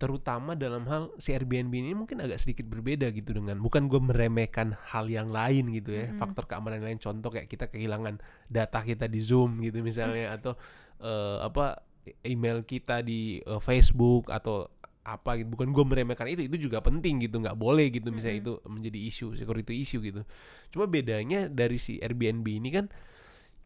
terutama 0.00 0.56
dalam 0.56 0.88
hal 0.88 1.12
si 1.20 1.36
Airbnb 1.36 1.76
ini 1.76 1.92
mungkin 1.92 2.24
agak 2.24 2.40
sedikit 2.40 2.64
berbeda 2.72 3.12
gitu 3.12 3.36
dengan 3.36 3.60
bukan 3.60 3.84
gue 3.84 4.00
meremehkan 4.00 4.72
hal 4.88 5.12
yang 5.12 5.28
lain 5.28 5.68
gitu 5.76 5.92
ya 5.92 6.08
Mm-mm. 6.08 6.16
faktor 6.16 6.48
keamanan 6.48 6.80
lain. 6.80 6.96
Contoh 6.96 7.28
kayak 7.28 7.52
kita 7.52 7.68
kehilangan 7.68 8.16
data 8.48 8.80
kita 8.80 9.04
di 9.12 9.20
Zoom 9.20 9.60
gitu 9.60 9.84
misalnya 9.84 10.40
atau 10.40 10.56
eh, 11.04 11.44
apa 11.44 11.84
email 12.24 12.64
kita 12.64 13.04
di 13.04 13.44
eh, 13.44 13.60
Facebook 13.60 14.32
atau 14.32 14.72
apa 15.04 15.36
gitu. 15.36 15.52
Bukan 15.52 15.68
gue 15.68 15.84
meremehkan 15.84 16.32
itu 16.32 16.48
itu 16.48 16.56
juga 16.56 16.80
penting 16.80 17.20
gitu 17.28 17.36
nggak 17.36 17.60
boleh 17.60 17.92
gitu 17.92 18.08
misalnya 18.08 18.40
itu 18.40 18.52
menjadi 18.72 18.98
isu 19.04 19.36
security 19.36 19.84
issue 19.84 20.00
gitu. 20.00 20.24
Cuma 20.72 20.88
bedanya 20.88 21.44
dari 21.52 21.76
si 21.76 22.00
Airbnb 22.00 22.48
ini 22.48 22.72
kan 22.72 22.88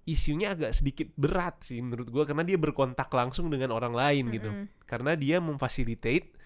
isunya 0.05 0.53
agak 0.53 0.77
sedikit 0.77 1.09
berat 1.17 1.65
sih 1.65 1.81
menurut 1.81 2.13
gue 2.13 2.25
karena 2.29 2.45
dia 2.45 2.61
berkontak 2.61 3.09
langsung 3.09 3.49
dengan 3.49 3.73
orang 3.73 3.97
lain 3.97 4.29
gitu. 4.33 4.53
Mm-mm. 4.53 4.85
karena 4.85 5.17
dia 5.17 5.41
memfasilitate 5.41 6.37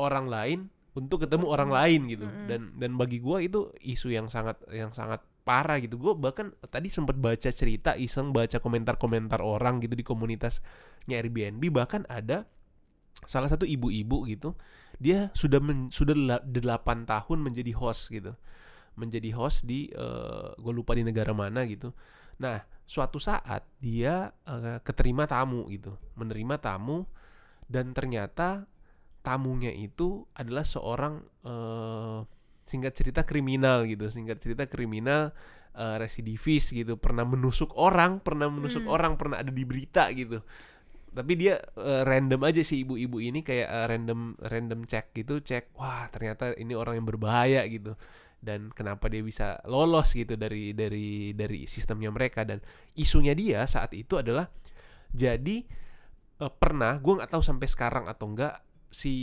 orang 0.00 0.26
lain 0.32 0.58
untuk 0.92 1.24
ketemu 1.24 1.48
orang 1.48 1.72
lain 1.72 2.08
gitu. 2.08 2.24
Mm-mm. 2.28 2.48
dan 2.48 2.60
dan 2.76 2.90
bagi 3.00 3.20
gua 3.20 3.40
itu 3.40 3.72
isu 3.80 4.12
yang 4.12 4.28
sangat 4.28 4.60
yang 4.68 4.92
sangat 4.92 5.24
parah 5.42 5.80
gitu. 5.80 5.98
Gue 5.98 6.14
bahkan 6.14 6.54
tadi 6.70 6.86
sempat 6.92 7.18
baca 7.18 7.50
cerita 7.50 7.98
iseng 7.98 8.30
baca 8.30 8.60
komentar-komentar 8.60 9.42
orang 9.42 9.80
gitu 9.80 9.96
di 9.96 10.04
komunitasnya 10.04 11.16
Airbnb. 11.18 11.58
Bahkan 11.58 12.06
ada 12.12 12.44
salah 13.24 13.48
satu 13.48 13.64
ibu-ibu 13.68 14.26
gitu 14.26 14.54
dia 15.02 15.34
sudah 15.34 15.58
men, 15.58 15.90
sudah 15.90 16.14
dela- 16.14 16.44
delapan 16.44 17.08
tahun 17.08 17.42
menjadi 17.42 17.72
host 17.74 18.12
gitu. 18.12 18.36
Menjadi 18.94 19.32
host 19.32 19.64
di 19.64 19.88
gue 20.60 20.72
lupa 20.72 20.92
di 20.92 21.02
negara 21.02 21.32
mana 21.32 21.64
gitu. 21.64 21.96
Nah 22.38 22.62
suatu 22.84 23.18
saat 23.22 23.64
dia 23.80 24.30
eh, 24.44 24.78
keterima 24.82 25.24
tamu 25.24 25.66
gitu 25.70 25.96
menerima 26.18 26.58
tamu 26.60 27.06
dan 27.70 27.94
ternyata 27.96 28.68
tamunya 29.22 29.70
itu 29.70 30.26
adalah 30.34 30.66
seorang 30.66 31.22
eh, 31.46 32.18
singkat 32.66 32.92
cerita 32.94 33.22
kriminal 33.26 33.84
gitu 33.86 34.10
singkat 34.10 34.38
cerita 34.42 34.66
kriminal 34.66 35.30
eh, 35.74 35.96
residivis 35.98 36.70
gitu 36.74 36.98
pernah 36.98 37.24
menusuk 37.24 37.72
orang 37.78 38.18
pernah 38.20 38.50
menusuk 38.50 38.84
Hmm. 38.84 38.92
orang 38.92 39.12
pernah 39.16 39.40
ada 39.40 39.52
di 39.54 39.64
berita 39.64 40.10
gitu 40.12 40.42
tapi 41.12 41.32
dia 41.36 41.60
eh, 41.76 42.02
random 42.08 42.40
aja 42.44 42.62
sih 42.64 42.84
ibu-ibu 42.84 43.20
ini 43.20 43.44
kayak 43.44 43.68
eh, 43.68 43.86
random 43.88 44.36
random 44.40 44.80
cek 44.88 45.12
gitu 45.16 45.40
cek 45.44 45.76
wah 45.76 46.08
ternyata 46.08 46.56
ini 46.56 46.72
orang 46.72 47.00
yang 47.00 47.06
berbahaya 47.08 47.62
gitu 47.68 47.92
dan 48.42 48.74
kenapa 48.74 49.06
dia 49.06 49.22
bisa 49.22 49.62
lolos 49.70 50.12
gitu 50.18 50.34
dari 50.34 50.74
dari 50.74 51.30
dari 51.32 51.64
sistemnya 51.70 52.10
mereka 52.10 52.42
dan 52.42 52.58
isunya 52.98 53.32
dia 53.38 53.62
saat 53.70 53.94
itu 53.94 54.18
adalah 54.18 54.50
jadi 55.14 55.62
eh, 56.42 56.52
pernah 56.58 56.98
gue 56.98 57.22
nggak 57.22 57.30
tahu 57.30 57.40
sampai 57.40 57.70
sekarang 57.70 58.10
atau 58.10 58.34
enggak 58.34 58.58
si 58.92 59.14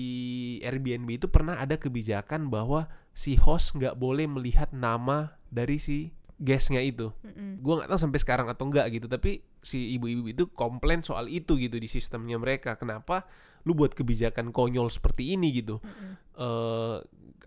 Airbnb 0.65 1.05
itu 1.21 1.27
pernah 1.29 1.61
ada 1.61 1.77
kebijakan 1.77 2.49
bahwa 2.49 2.89
si 3.13 3.37
host 3.37 3.77
nggak 3.77 3.99
boleh 3.99 4.25
melihat 4.25 4.71
nama 4.73 5.37
dari 5.51 5.77
si 5.77 6.15
guestnya 6.39 6.79
itu 6.79 7.11
Mm-mm. 7.21 7.59
gue 7.59 7.73
nggak 7.83 7.91
tahu 7.91 7.99
sampai 7.99 8.19
sekarang 8.23 8.47
atau 8.47 8.71
enggak 8.71 8.87
gitu 8.95 9.11
tapi 9.11 9.43
si 9.59 9.99
ibu-ibu 9.99 10.31
itu 10.31 10.47
komplain 10.55 11.03
soal 11.03 11.27
itu 11.27 11.59
gitu 11.59 11.75
di 11.75 11.91
sistemnya 11.91 12.39
mereka 12.39 12.79
kenapa 12.79 13.27
lu 13.67 13.75
buat 13.75 13.91
kebijakan 13.91 14.55
konyol 14.55 14.87
seperti 14.87 15.35
ini 15.35 15.51
gitu 15.51 15.83
Mm-mm. 15.83 16.11
eh 16.39 16.97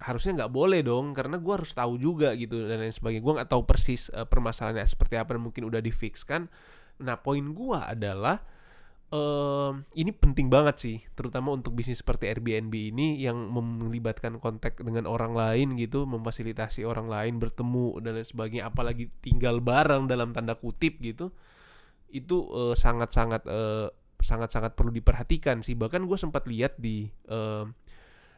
harusnya 0.01 0.45
nggak 0.45 0.53
boleh 0.53 0.80
dong 0.80 1.12
karena 1.12 1.36
gua 1.36 1.61
harus 1.61 1.76
tahu 1.76 2.01
juga 2.01 2.32
gitu 2.38 2.64
dan 2.64 2.80
lain 2.80 2.95
sebagainya. 2.95 3.24
Gue 3.24 3.34
nggak 3.40 3.51
tahu 3.51 3.62
persis 3.68 4.09
eh, 4.14 4.24
permasalahannya 4.24 4.86
seperti 4.88 5.20
apa 5.20 5.36
dan 5.36 5.43
mungkin 5.45 5.68
udah 5.68 5.80
difixkan. 5.84 6.49
Nah 7.03 7.20
poin 7.20 7.45
gua 7.53 7.90
adalah 7.90 8.40
em, 9.12 9.84
ini 9.93 10.11
penting 10.11 10.49
banget 10.49 10.76
sih 10.80 10.97
terutama 11.12 11.53
untuk 11.53 11.76
bisnis 11.76 12.01
seperti 12.01 12.32
Airbnb 12.32 12.72
ini 12.72 13.20
yang 13.20 13.36
melibatkan 13.53 14.40
kontak 14.40 14.80
dengan 14.80 15.05
orang 15.05 15.36
lain 15.36 15.76
gitu 15.76 16.09
memfasilitasi 16.09 16.88
orang 16.88 17.07
lain 17.12 17.36
bertemu 17.36 18.01
dan 18.01 18.16
lain 18.16 18.26
sebagainya 18.26 18.72
apalagi 18.72 19.12
tinggal 19.20 19.61
bareng 19.61 20.09
dalam 20.09 20.32
tanda 20.32 20.57
kutip 20.57 20.99
gitu 21.05 21.30
itu 22.12 22.49
eh, 22.53 22.74
sangat-sangat 22.76 23.43
eh, 23.49 23.88
sangat-sangat 24.22 24.78
perlu 24.78 24.95
diperhatikan 24.95 25.61
sih. 25.61 25.74
Bahkan 25.74 26.07
gue 26.07 26.18
sempat 26.20 26.47
lihat 26.47 26.78
di 26.78 27.11
em, 27.26 27.74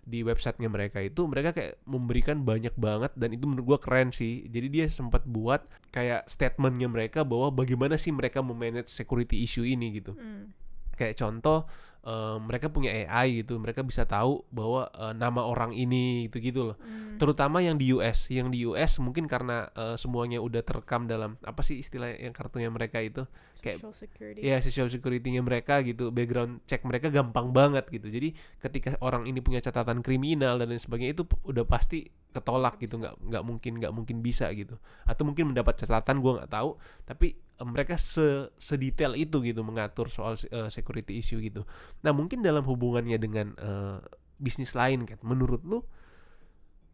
di 0.04 0.20
websitenya 0.20 0.68
mereka 0.68 1.00
itu 1.00 1.24
mereka 1.24 1.56
kayak 1.56 1.80
memberikan 1.88 2.44
banyak 2.44 2.76
banget 2.76 3.12
dan 3.16 3.32
itu 3.32 3.44
menurut 3.48 3.76
gue 3.76 3.78
keren 3.80 4.12
sih 4.12 4.44
jadi 4.46 4.66
dia 4.68 4.86
sempat 4.86 5.24
buat 5.24 5.64
kayak 5.90 6.28
statementnya 6.28 6.88
mereka 6.88 7.24
bahwa 7.24 7.50
bagaimana 7.50 7.96
sih 7.96 8.12
mereka 8.12 8.44
memanage 8.44 8.92
security 8.92 9.40
issue 9.40 9.64
ini 9.64 9.98
gitu 9.98 10.12
Mm. 10.14 10.52
kayak 10.94 11.18
contoh 11.18 11.66
eh, 12.04 12.36
mereka 12.38 12.68
punya 12.68 12.92
AI 12.92 13.42
gitu 13.42 13.56
mereka 13.56 13.80
bisa 13.80 14.04
tahu 14.04 14.44
bahwa 14.52 14.92
eh, 14.92 15.14
nama 15.16 15.42
orang 15.42 15.72
ini 15.72 16.28
gitu 16.28 16.38
gitu 16.40 16.60
loh. 16.72 16.76
Mm. 16.78 17.16
terutama 17.16 17.62
yang 17.62 17.78
di 17.80 17.94
US 17.94 18.28
yang 18.28 18.50
di 18.50 18.66
US 18.68 19.00
mungkin 19.00 19.24
karena 19.24 19.70
eh, 19.72 19.96
semuanya 19.96 20.38
udah 20.44 20.60
terekam 20.60 21.08
dalam 21.08 21.40
apa 21.42 21.64
sih 21.64 21.80
istilah 21.80 22.12
yang 22.12 22.36
kartunya 22.36 22.68
mereka 22.68 23.00
itu? 23.00 23.24
Kayak 23.64 23.80
Social 23.80 23.96
security. 23.96 24.40
ya 24.44 24.56
social 24.60 24.88
security-nya 24.92 25.40
mereka 25.40 25.80
gitu 25.80 26.12
background 26.12 26.60
check 26.68 26.84
mereka 26.84 27.08
gampang 27.08 27.48
banget 27.56 27.88
gitu. 27.88 28.12
Jadi 28.12 28.36
ketika 28.60 29.00
orang 29.00 29.24
ini 29.24 29.40
punya 29.40 29.64
catatan 29.64 30.04
kriminal 30.04 30.60
dan 30.60 30.68
lain 30.68 30.82
sebagainya 30.82 31.16
itu 31.16 31.24
udah 31.48 31.64
pasti 31.64 32.04
ketolak 32.34 32.76
gitu 32.82 32.98
nggak 32.98 33.14
nggak 33.30 33.42
mungkin 33.46 33.72
nggak 33.80 33.92
mungkin 33.94 34.20
bisa 34.20 34.50
gitu. 34.52 34.76
Atau 35.08 35.24
mungkin 35.24 35.54
mendapat 35.54 35.80
catatan 35.80 36.20
gua 36.20 36.44
nggak 36.44 36.52
tahu 36.52 36.76
tapi 37.08 37.40
mereka 37.62 37.94
se 37.94 38.50
sedetail 38.58 39.14
itu 39.14 39.38
gitu 39.46 39.62
mengatur 39.62 40.10
soal 40.10 40.34
eh, 40.34 40.66
security 40.66 41.22
issue 41.22 41.38
gitu 41.38 41.62
nah 42.02 42.10
mungkin 42.10 42.42
dalam 42.42 42.64
hubungannya 42.64 43.16
dengan 43.16 43.54
eh, 43.54 43.98
bisnis 44.36 44.74
lain 44.74 45.06
kan 45.06 45.20
menurut 45.22 45.62
lu 45.62 45.80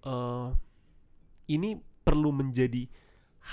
eh 0.02 0.48
ini 1.50 1.74
perlu 2.00 2.30
menjadi 2.30 2.86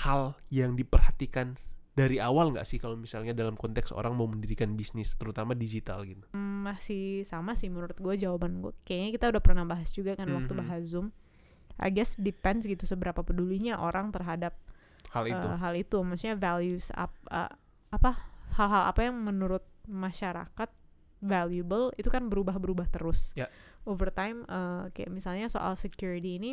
hal 0.04 0.36
yang 0.48 0.76
diperhatikan 0.76 1.56
dari 1.92 2.22
awal 2.22 2.54
nggak 2.54 2.62
sih 2.62 2.78
kalau 2.78 2.94
misalnya 2.94 3.34
dalam 3.34 3.58
konteks 3.58 3.90
orang 3.90 4.14
mau 4.14 4.30
mendirikan 4.30 4.78
bisnis 4.78 5.18
terutama 5.18 5.50
digital 5.50 6.06
gitu? 6.06 6.22
Mm, 6.30 6.62
masih 6.62 7.26
sama 7.26 7.58
sih 7.58 7.66
menurut 7.66 7.98
gue 7.98 8.14
jawaban 8.14 8.62
gue 8.62 8.70
kayaknya 8.86 9.10
kita 9.18 9.26
udah 9.34 9.42
pernah 9.42 9.64
bahas 9.66 9.90
juga 9.90 10.14
kan 10.14 10.30
waktu 10.30 10.52
Mhm. 10.54 10.60
bahas 10.62 10.82
zoom. 10.86 11.10
I 11.78 11.90
guess 11.90 12.14
depends 12.14 12.66
gitu 12.66 12.86
seberapa 12.86 13.22
pedulinya 13.22 13.78
orang 13.78 14.14
terhadap 14.14 14.54
hal 15.10 15.26
itu. 15.26 15.42
eh, 15.42 15.58
hal 15.58 15.74
itu. 15.74 15.98
Maksudnya 15.98 16.38
values 16.38 16.94
ap, 16.94 17.10
eh, 17.30 17.50
apa 17.90 18.10
hal-hal 18.54 18.94
apa 18.94 19.00
yang 19.02 19.18
menurut 19.18 19.66
masyarakat 19.86 20.70
valuable 21.20 21.90
itu 21.94 22.08
kan 22.08 22.26
berubah-berubah 22.26 22.86
terus 22.88 23.34
Ya. 23.34 23.50
over 23.84 24.08
time 24.08 24.42
eh, 24.44 24.92
kayak 24.92 25.10
misalnya 25.10 25.46
soal 25.46 25.74
security 25.74 26.36
ini 26.36 26.50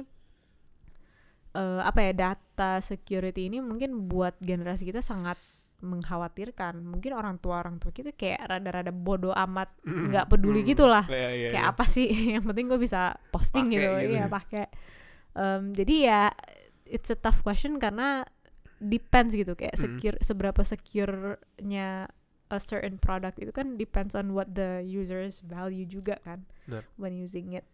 eh, 1.53 1.81
apa 1.81 1.99
ya 2.01 2.11
data 2.11 2.81
security 2.81 3.47
ini 3.47 3.61
mungkin 3.61 4.07
buat 4.07 4.35
generasi 4.39 4.85
kita 4.85 4.99
sangat 4.99 5.37
mengkhawatirkan 5.75 6.81
mungkin 6.81 7.13
orang 7.13 7.37
tua 7.37 7.61
orang 7.61 7.77
tua 7.77 7.91
kita 7.91 8.09
kayak 8.11 8.41
rada-rada 8.41 8.89
bodoh 8.89 9.35
amat 9.35 9.69
nggak 9.83 10.25
peduli 10.27 10.63
Mm. 10.63 10.69
gitu 10.71 10.85
lah 10.87 11.05
Iya, 11.05 11.29
iya, 11.29 11.49
kayak 11.51 11.65
iya. 11.67 11.73
apa 11.75 11.85
sih 11.85 12.07
yang 12.33 12.43
penting 12.43 12.65
gue 12.65 12.79
bisa 12.79 13.13
posting 13.29 13.69
Pakai 13.69 13.77
gitu, 13.77 13.89
gitu. 14.01 14.13
iya 14.13 14.25
pakai 14.25 14.65
Em, 15.35 15.75
jadi 15.75 15.95
ya 15.99 16.21
it's 16.87 17.11
a 17.11 17.17
tough 17.19 17.43
question 17.43 17.75
karena 17.75 18.23
depends 18.79 19.35
gitu 19.35 19.51
kayak 19.53 19.75
Mm. 19.75 19.81
secure 19.83 20.17
seberapa 20.19 20.61
secure-nya 20.63 22.07
a 22.53 22.59
certain 22.61 23.01
product 23.01 23.41
itu 23.41 23.49
kan 23.49 23.77
depends 23.77 24.13
on 24.13 24.33
what 24.33 24.53
the 24.53 24.81
users 24.85 25.41
value 25.41 25.85
juga 25.85 26.21
kan 26.21 26.45
Benar. 26.69 26.85
when 26.97 27.17
using 27.17 27.53
it 27.57 27.65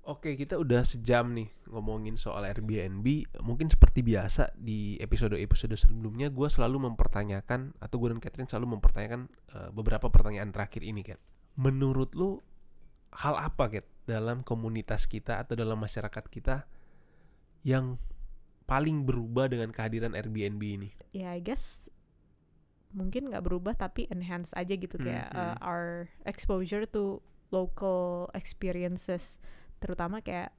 Oke, 0.00 0.32
kita 0.32 0.56
udah 0.56 0.80
sejam 0.80 1.28
nih 1.36 1.52
ngomongin 1.68 2.16
soal 2.16 2.48
Airbnb. 2.48 3.04
Mungkin 3.44 3.68
seperti 3.68 4.00
biasa 4.00 4.48
di 4.56 4.96
episode-episode 4.96 5.76
sebelumnya, 5.76 6.32
gue 6.32 6.48
selalu 6.48 6.88
mempertanyakan 6.88 7.76
atau 7.76 8.00
gue 8.00 8.08
dan 8.08 8.18
Catherine 8.18 8.48
selalu 8.48 8.80
mempertanyakan 8.80 9.28
eh, 9.28 9.68
beberapa 9.70 10.08
pertanyaan 10.08 10.56
terakhir 10.56 10.82
ini, 10.82 11.04
Kat. 11.04 11.20
Menurut 11.60 12.16
lu 12.16 12.40
hal 13.12 13.36
apa, 13.38 13.68
Kat, 13.68 13.86
dalam 14.08 14.40
komunitas 14.40 15.04
kita 15.04 15.36
atau 15.36 15.52
dalam 15.52 15.76
masyarakat 15.76 16.24
kita 16.32 16.64
yang 17.60 18.00
paling 18.64 19.04
berubah 19.04 19.52
dengan 19.52 19.68
kehadiran 19.68 20.16
Airbnb 20.16 20.62
ini? 20.64 20.90
ya 21.10 21.34
I 21.34 21.42
guess 21.42 21.90
mungkin 22.90 23.30
nggak 23.30 23.42
berubah 23.42 23.74
tapi 23.74 24.10
enhance 24.10 24.50
aja 24.52 24.74
gitu 24.74 24.98
kayak 24.98 25.30
Mhm. 25.30 25.38
uh, 25.38 25.56
our 25.62 26.10
exposure 26.24 26.84
to 26.84 27.22
local 27.50 28.26
experiences 28.34 29.38
terutama 29.78 30.18
kayak 30.20 30.50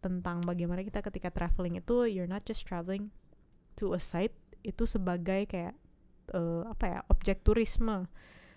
tentang 0.00 0.40
bagaimana 0.42 0.80
kita 0.80 1.02
ketika 1.02 1.28
traveling 1.28 1.76
itu 1.76 2.06
you're 2.06 2.30
not 2.30 2.42
just 2.42 2.64
traveling 2.64 3.10
to 3.74 3.92
a 3.92 4.00
site 4.00 4.34
itu 4.62 4.84
sebagai 4.84 5.44
kayak 5.46 5.74
uh, 6.32 6.64
apa 6.66 6.84
ya 6.86 7.00
objek 7.08 7.42
turisme 7.42 8.06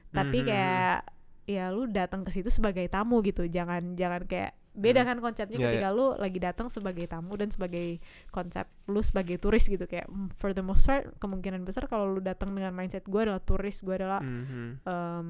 tapi 0.09 0.41
Mhm. 0.41 0.47
kayak 0.47 0.99
ya 1.45 1.69
lu 1.69 1.85
datang 1.85 2.23
ke 2.23 2.31
situ 2.31 2.47
sebagai 2.47 2.85
tamu 2.87 3.19
gitu. 3.21 3.43
Jangan 3.45 3.93
jangan 3.93 4.23
kayak 4.23 4.53
beda 4.73 5.05
Hmm. 5.05 5.09
kan 5.13 5.17
konsepnya 5.21 5.57
Iya, 5.57 5.65
ketika 5.69 5.89
lu 5.89 6.17
lagi 6.17 6.39
datang 6.39 6.65
sebagai 6.67 7.05
tamu 7.05 7.37
dan 7.37 7.47
sebagai 7.47 8.01
konsep 8.29 8.65
lu 8.87 8.99
sebagai 8.99 9.37
turis 9.37 9.65
gitu. 9.65 9.85
Kayak 9.85 10.07
mm, 10.07 10.33
for 10.33 10.49
the 10.49 10.61
most 10.61 10.83
part 10.83 11.05
kemungkinan 11.17 11.61
besar 11.61 11.85
kalau 11.85 12.09
lu 12.09 12.19
datang 12.19 12.51
dengan 12.51 12.71
mindset 12.71 13.03
gue 13.03 13.21
adalah 13.21 13.37
turis 13.39 13.79
gue 13.79 13.93
adalah 13.93 14.17
Mhm. 14.19 14.81
em, 14.83 15.27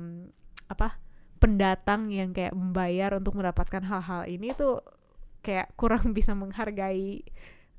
apa 0.65 0.95
pendatang 1.37 2.07
yang 2.07 2.31
kayak 2.31 2.55
membayar 2.55 3.11
untuk 3.13 3.35
mendapatkan 3.35 3.83
hal-hal 3.83 4.23
ini 4.25 4.55
tuh 4.55 4.79
kayak 5.43 5.75
kurang 5.75 5.99
bisa 6.17 6.31
menghargai 6.31 7.19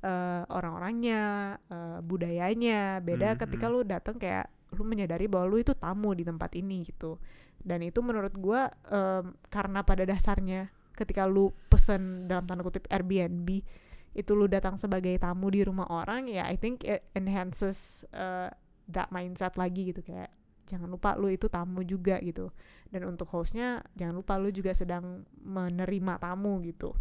eh, 0.04 0.42
orang-orangnya 0.46 1.20
eh, 1.64 1.98
budayanya. 2.04 3.00
Beda 3.00 3.32
Hmm, 3.32 3.40
ketika 3.40 3.72
lu 3.72 3.80
datang 3.82 4.20
kayak 4.20 4.52
lu 4.74 4.84
menyadari 4.84 5.24
bahwa 5.24 5.48
lu 5.48 5.56
itu 5.58 5.72
tamu 5.72 6.12
di 6.12 6.26
tempat 6.26 6.52
ini 6.52 6.82
gitu 6.82 7.16
dan 7.64 7.80
itu 7.80 8.04
menurut 8.04 8.36
gua 8.36 8.68
em, 8.86 9.32
karena 9.48 9.80
pada 9.80 10.04
dasarnya 10.04 10.68
ketika 10.94 11.26
lu 11.26 11.50
pesen 11.66 12.28
dalam 12.30 12.46
tanda 12.46 12.62
kutip 12.62 12.86
Airbnb 12.86 13.48
itu 14.14 14.30
lu 14.30 14.46
datang 14.46 14.78
sebagai 14.78 15.10
tamu 15.18 15.50
di 15.50 15.66
rumah 15.66 15.90
orang 15.90 16.30
ya 16.30 16.46
I 16.46 16.54
think 16.54 16.86
it 16.86 17.02
enhances 17.18 18.06
uh, 18.14 18.46
that 18.86 19.10
mindset 19.10 19.58
lagi 19.58 19.90
gitu. 19.90 20.06
Kayak 20.06 20.30
jangan 20.70 20.86
lupa 20.86 21.18
lu 21.18 21.28
itu 21.28 21.50
tamu 21.50 21.82
juga 21.82 22.22
gitu. 22.22 22.54
Dan 22.94 23.10
untuk 23.10 23.26
hostnya 23.34 23.82
jangan 23.98 24.14
lupa 24.22 24.38
lu 24.38 24.54
juga 24.54 24.70
sedang 24.70 25.26
menerima 25.42 26.22
tamu 26.22 26.62
gitu. 26.62 26.94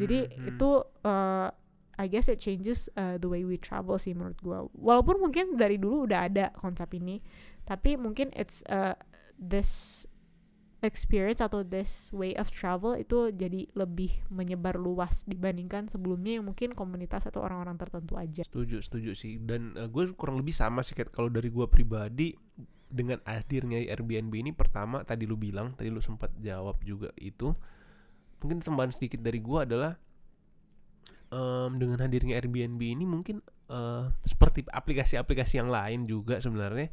Jadi 0.00 0.24
Mhm. 0.32 0.56
itu 0.56 0.70
uh, 1.04 1.52
I 1.94 2.06
guess 2.08 2.26
it 2.26 2.40
changes 2.40 2.88
uh, 2.96 3.20
the 3.20 3.28
way 3.28 3.44
we 3.44 3.54
travel 3.54 4.00
sih 4.00 4.16
menurut 4.16 4.40
gua. 4.40 4.64
Walaupun 4.72 5.20
mungkin 5.20 5.60
dari 5.60 5.76
dulu 5.76 6.08
udah 6.08 6.26
ada 6.26 6.48
konsep 6.56 6.88
ini 6.96 7.20
tapi 7.68 8.00
mungkin 8.00 8.32
it's 8.32 8.64
uh, 8.72 8.96
this 9.38 10.04
experience 10.84 11.40
atau 11.40 11.64
this 11.64 12.12
way 12.12 12.36
of 12.36 12.52
travel 12.52 12.92
itu 12.92 13.32
jadi 13.32 13.64
lebih 13.72 14.12
menyebar 14.28 14.76
luas 14.76 15.24
dibandingkan 15.24 15.88
sebelumnya 15.88 16.38
yang 16.38 16.44
mungkin 16.44 16.76
komunitas 16.76 17.24
atau 17.24 17.40
orang-orang 17.40 17.80
tertentu 17.80 18.20
aja 18.20 18.44
Setuju, 18.44 18.84
setuju 18.84 19.16
sih. 19.16 19.40
Dan 19.40 19.72
gue 19.88 20.12
kurang 20.12 20.36
lebih 20.36 20.52
sama 20.52 20.84
sih 20.84 20.92
kalau 20.92 21.32
dari 21.32 21.48
gue 21.48 21.64
pribadi 21.72 22.36
dengan 22.94 23.18
hadirnya 23.24 23.80
Airbnb 23.90 24.30
ini 24.30 24.52
pertama 24.52 25.02
tadi 25.02 25.24
lu 25.24 25.34
bilang, 25.40 25.72
tadi 25.74 25.88
lu 25.88 26.04
sempat 26.04 26.36
jawab 26.38 26.78
juga 26.84 27.10
itu. 27.16 27.56
Mungkin 28.44 28.60
tambahan 28.60 28.92
sedikit 28.92 29.24
dari 29.24 29.40
gue 29.40 29.58
adalah 29.64 29.96
em, 31.32 31.80
dengan 31.80 32.04
hadirnya 32.04 32.36
Airbnb 32.36 32.78
ini 32.84 33.08
mungkin 33.08 33.40
eh, 33.72 34.04
seperti 34.28 34.68
aplikasi-aplikasi 34.68 35.58
yang 35.64 35.72
lain 35.72 36.04
juga 36.04 36.38
sebenarnya 36.38 36.92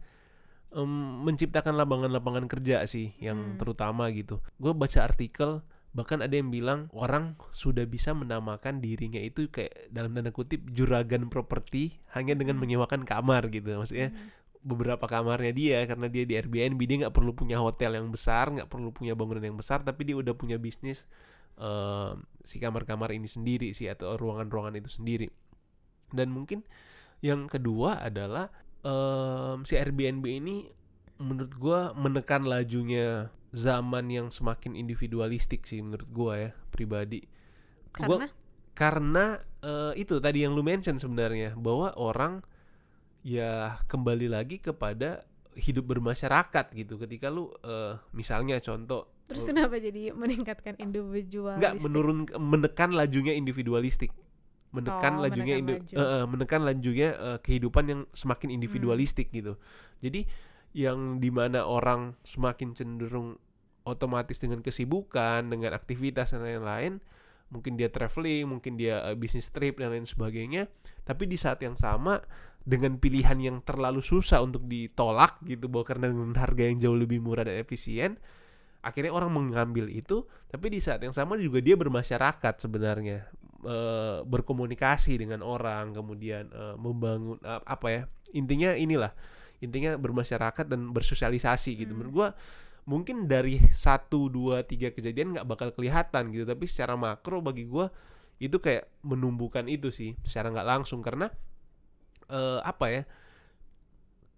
em, 0.71 1.23
menciptakan 1.27 1.75
lapangan-lapangan 1.75 2.47
kerja 2.47 2.83
sih 2.87 3.11
yang 3.19 3.55
Hmm. 3.55 3.57
terutama 3.59 4.07
gitu. 4.15 4.39
Gue 4.57 4.71
baca 4.71 5.03
artikel 5.03 5.61
bahkan 5.91 6.23
ada 6.23 6.31
yang 6.31 6.47
bilang 6.47 6.87
orang 6.95 7.35
sudah 7.51 7.83
bisa 7.83 8.15
menamakan 8.15 8.79
dirinya 8.79 9.19
itu 9.19 9.51
kayak 9.51 9.91
dalam 9.91 10.15
tanda 10.15 10.31
kutip 10.31 10.63
juragan 10.71 11.27
properti 11.27 11.99
hanya 12.15 12.31
dengan 12.31 12.55
Hmm. 12.55 12.63
menyewakan 12.63 13.03
kamar 13.03 13.51
gitu 13.51 13.75
maksudnya 13.75 14.15
beberapa 14.63 15.03
kamarnya 15.03 15.51
dia 15.51 15.83
karena 15.83 16.07
dia 16.07 16.23
di 16.23 16.39
Airbnb 16.39 16.79
dia 16.79 16.97
nggak 17.03 17.11
perlu 17.11 17.35
punya 17.35 17.59
hotel 17.59 17.99
yang 17.99 18.07
besar 18.07 18.47
nggak 18.55 18.71
perlu 18.71 18.95
punya 18.95 19.19
bangunan 19.19 19.43
yang 19.43 19.59
besar 19.59 19.83
tapi 19.83 20.07
dia 20.07 20.15
udah 20.15 20.31
punya 20.31 20.55
bisnis 20.55 21.11
eh, 21.59 22.11
si 22.47 22.55
kamar-kamar 22.63 23.11
ini 23.11 23.27
sendiri 23.27 23.75
sih 23.75 23.91
atau 23.91 24.15
ruangan-ruangan 24.15 24.79
itu 24.79 24.87
sendiri 24.87 25.27
dan 26.15 26.31
mungkin 26.31 26.63
yang 27.19 27.51
kedua 27.51 27.99
adalah 27.99 28.47
em, 28.81 29.57
si 29.63 29.77
Airbnb 29.77 30.25
ini 30.25 30.69
menurut 31.21 31.53
gua 31.57 31.79
menekan 31.93 32.45
lajunya 32.45 33.29
zaman 33.53 34.09
yang 34.09 34.27
semakin 34.31 34.73
individualistik 34.73 35.67
sih 35.67 35.83
menurut 35.83 36.09
gua 36.09 36.33
ya 36.37 36.51
pribadi. 36.73 37.21
Gua- 37.99 38.23
karena? 38.23 38.27
karena 38.73 39.25
eh, 39.61 39.93
itu 39.99 40.17
tadi 40.17 40.47
yang 40.47 40.55
lu 40.55 40.63
mention 40.65 40.97
sebenarnya 40.97 41.53
bahwa 41.59 41.93
orang 41.99 42.41
ya 43.21 43.77
kembali 43.85 44.31
lagi 44.31 44.57
kepada 44.57 45.21
hidup 45.53 45.85
bermasyarakat 45.91 46.65
gitu. 46.73 46.95
Ketika 46.97 47.29
lu 47.29 47.51
eh, 47.61 47.99
misalnya 48.15 48.57
contoh 48.63 49.11
terus 49.31 49.47
lu- 49.47 49.55
kenapa 49.55 49.79
jadi 49.79 50.11
meningkatkan 50.11 50.75
individual 50.75 51.55
nggak 51.55 51.79
menurun 51.79 52.27
menekan 52.35 52.91
lajunya 52.91 53.31
individualistik 53.31 54.11
menekan 54.71 55.19
Oh, 55.19 55.23
lajunya 55.23 55.55
menekan 55.59 55.83
laju. 55.83 55.95
eh, 55.99 56.25
menekan 56.27 56.61
lajunya 56.63 57.09
eh, 57.15 57.39
kehidupan 57.43 57.83
yang 57.87 58.01
semakin 58.11 58.49
individualistik 58.55 59.31
gitu. 59.31 59.59
Jadi 59.99 60.25
yang 60.71 61.19
di 61.19 61.27
mana 61.29 61.67
orang 61.67 62.15
semakin 62.23 62.71
cenderung 62.71 63.35
otomatis 63.83 64.39
dengan 64.39 64.63
kesibukan 64.63 65.43
dengan 65.51 65.75
aktivitas 65.75 66.31
dan 66.31 66.45
lain-lain 66.47 67.03
mungkin 67.51 67.75
dia 67.75 67.91
traveling 67.91 68.47
mungkin 68.47 68.79
dia 68.79 69.03
eh, 69.11 69.17
bisnis 69.19 69.51
trip 69.51 69.75
dan 69.81 69.91
lain 69.91 70.07
sebagainya 70.07 70.71
tapi 71.03 71.27
di 71.27 71.35
saat 71.35 71.59
yang 71.59 71.75
sama 71.75 72.23
dengan 72.63 72.95
pilihan 73.01 73.35
yang 73.41 73.57
terlalu 73.65 73.99
susah 73.99 74.39
untuk 74.39 74.63
ditolak 74.69 75.41
gitu 75.43 75.67
bahwa 75.67 75.83
karena 75.83 76.05
dengan 76.13 76.31
harga 76.37 76.63
yang 76.63 76.77
jauh 76.79 76.95
lebih 76.95 77.19
murah 77.19 77.43
dan 77.43 77.59
efisien 77.59 78.15
akhirnya 78.81 79.11
orang 79.13 79.33
mengambil 79.33 79.89
itu 79.91 80.25
tapi 80.47 80.71
di 80.71 80.79
saat 80.79 81.01
yang 81.03 81.11
sama 81.13 81.35
juga 81.37 81.59
dia 81.59 81.75
bermasyarakat 81.75 82.53
sebenarnya 82.61 83.27
eh, 83.65 84.19
berkomunikasi 84.25 85.17
dengan 85.21 85.45
orang 85.45 85.93
kemudian 85.95 86.49
eh, 86.51 86.75
membangun 86.77 87.37
eh, 87.41 87.61
apa 87.65 87.87
ya 87.89 88.01
intinya 88.33 88.73
inilah 88.73 89.11
intinya 89.61 89.93
bermasyarakat 89.97 90.65
dan 90.65 90.89
bersosialisasi 90.89 91.77
gitu 91.77 91.93
Hmm. 91.93 92.01
menurut 92.01 92.13
gua 92.13 92.29
mungkin 92.89 93.29
dari 93.29 93.61
satu 93.69 94.27
dua 94.27 94.65
tiga 94.65 94.89
kejadian 94.89 95.37
nggak 95.37 95.47
bakal 95.47 95.69
kelihatan 95.69 96.33
gitu 96.33 96.49
tapi 96.49 96.65
secara 96.65 96.97
makro 96.97 97.39
bagi 97.39 97.69
gua 97.69 97.93
itu 98.41 98.57
kayak 98.57 98.89
menumbuhkan 99.05 99.69
itu 99.69 99.93
sih 99.93 100.17
secara 100.25 100.49
nggak 100.49 100.65
langsung 100.65 101.05
karena 101.05 101.29
eh, 102.29 102.59
apa 102.65 102.85
ya 102.89 103.03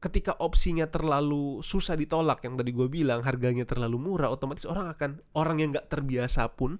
ketika 0.04 0.36
opsinya 0.44 0.84
terlalu 0.92 1.64
susah 1.64 1.96
ditolak 1.96 2.44
yang 2.44 2.60
tadi 2.60 2.76
gue 2.76 2.92
bilang 2.92 3.24
harganya 3.24 3.64
terlalu 3.64 3.96
murah 3.96 4.28
otomatis 4.28 4.68
orang 4.68 4.92
akan 4.92 5.24
orang 5.32 5.64
yang 5.64 5.72
nggak 5.72 5.88
terbiasa 5.88 6.52
pun 6.60 6.76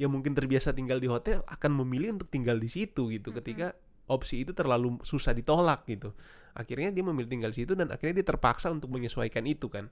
yang 0.00 0.10
mungkin 0.10 0.34
terbiasa 0.34 0.74
tinggal 0.74 0.98
di 0.98 1.06
hotel 1.06 1.46
akan 1.46 1.70
memilih 1.84 2.18
untuk 2.18 2.26
tinggal 2.26 2.58
di 2.58 2.66
situ 2.66 3.10
gitu. 3.14 3.30
Mm-mm. 3.30 3.38
ketika 3.42 3.66
opsi 4.10 4.44
itu 4.44 4.52
terlalu 4.52 5.00
susah 5.00 5.32
ditolak 5.32 5.86
gitu. 5.88 6.12
Akhirnya 6.54 6.92
dia 6.92 7.02
memilih 7.02 7.30
tinggal 7.30 7.50
di 7.50 7.64
situ 7.64 7.72
dan 7.74 7.90
akhirnya 7.90 8.20
dia 8.22 8.26
terpaksa 8.34 8.70
untuk 8.70 8.90
menyesuaikan 8.92 9.42
itu 9.46 9.70
kan. 9.70 9.88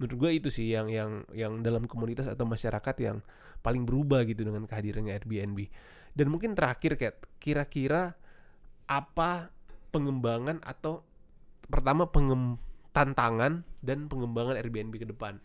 Menurut 0.00 0.16
gue 0.18 0.30
itu 0.40 0.48
sih 0.48 0.72
yang 0.72 0.88
yang 0.88 1.22
yang 1.36 1.60
dalam 1.60 1.84
komunitas 1.84 2.26
atau 2.26 2.48
masyarakat 2.48 2.96
yang 3.02 3.20
paling 3.60 3.84
berubah 3.84 4.24
gitu 4.24 4.42
dengan 4.42 4.64
kehadirannya 4.64 5.14
Airbnb. 5.14 5.68
Dan 6.16 6.32
mungkin 6.32 6.56
terakhir 6.56 6.96
kayak 6.96 7.16
kira-kira 7.38 8.16
apa 8.88 9.52
pengembangan 9.92 10.64
atau 10.64 11.04
pertama 11.68 12.08
pengem 12.08 12.56
tantangan 12.92 13.64
dan 13.80 14.08
pengembangan 14.08 14.56
Airbnb 14.58 14.96
ke 14.96 15.08
depan 15.08 15.40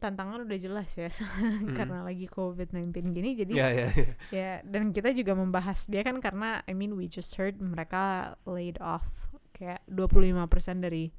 tantangan 0.00 0.48
udah 0.48 0.58
jelas 0.58 0.88
ya 0.96 1.12
Mm-mm. 1.12 1.72
karena 1.78 2.00
lagi 2.00 2.24
COVID-19 2.26 2.90
gini 3.12 3.36
jadi 3.36 3.52
ya 3.52 3.68
ya 3.68 3.88
ya. 3.92 4.12
ya 4.32 4.50
dan 4.64 4.90
kita 4.90 5.12
juga 5.12 5.36
membahas 5.36 5.84
dia 5.86 6.00
kan 6.00 6.16
karena 6.18 6.64
I 6.64 6.72
mean 6.72 6.96
we 6.96 7.04
just 7.04 7.36
heard 7.36 7.60
mereka 7.60 8.34
laid 8.48 8.80
off 8.80 9.04
kayak 9.52 9.84
25% 9.86 10.40
dari 10.80 11.12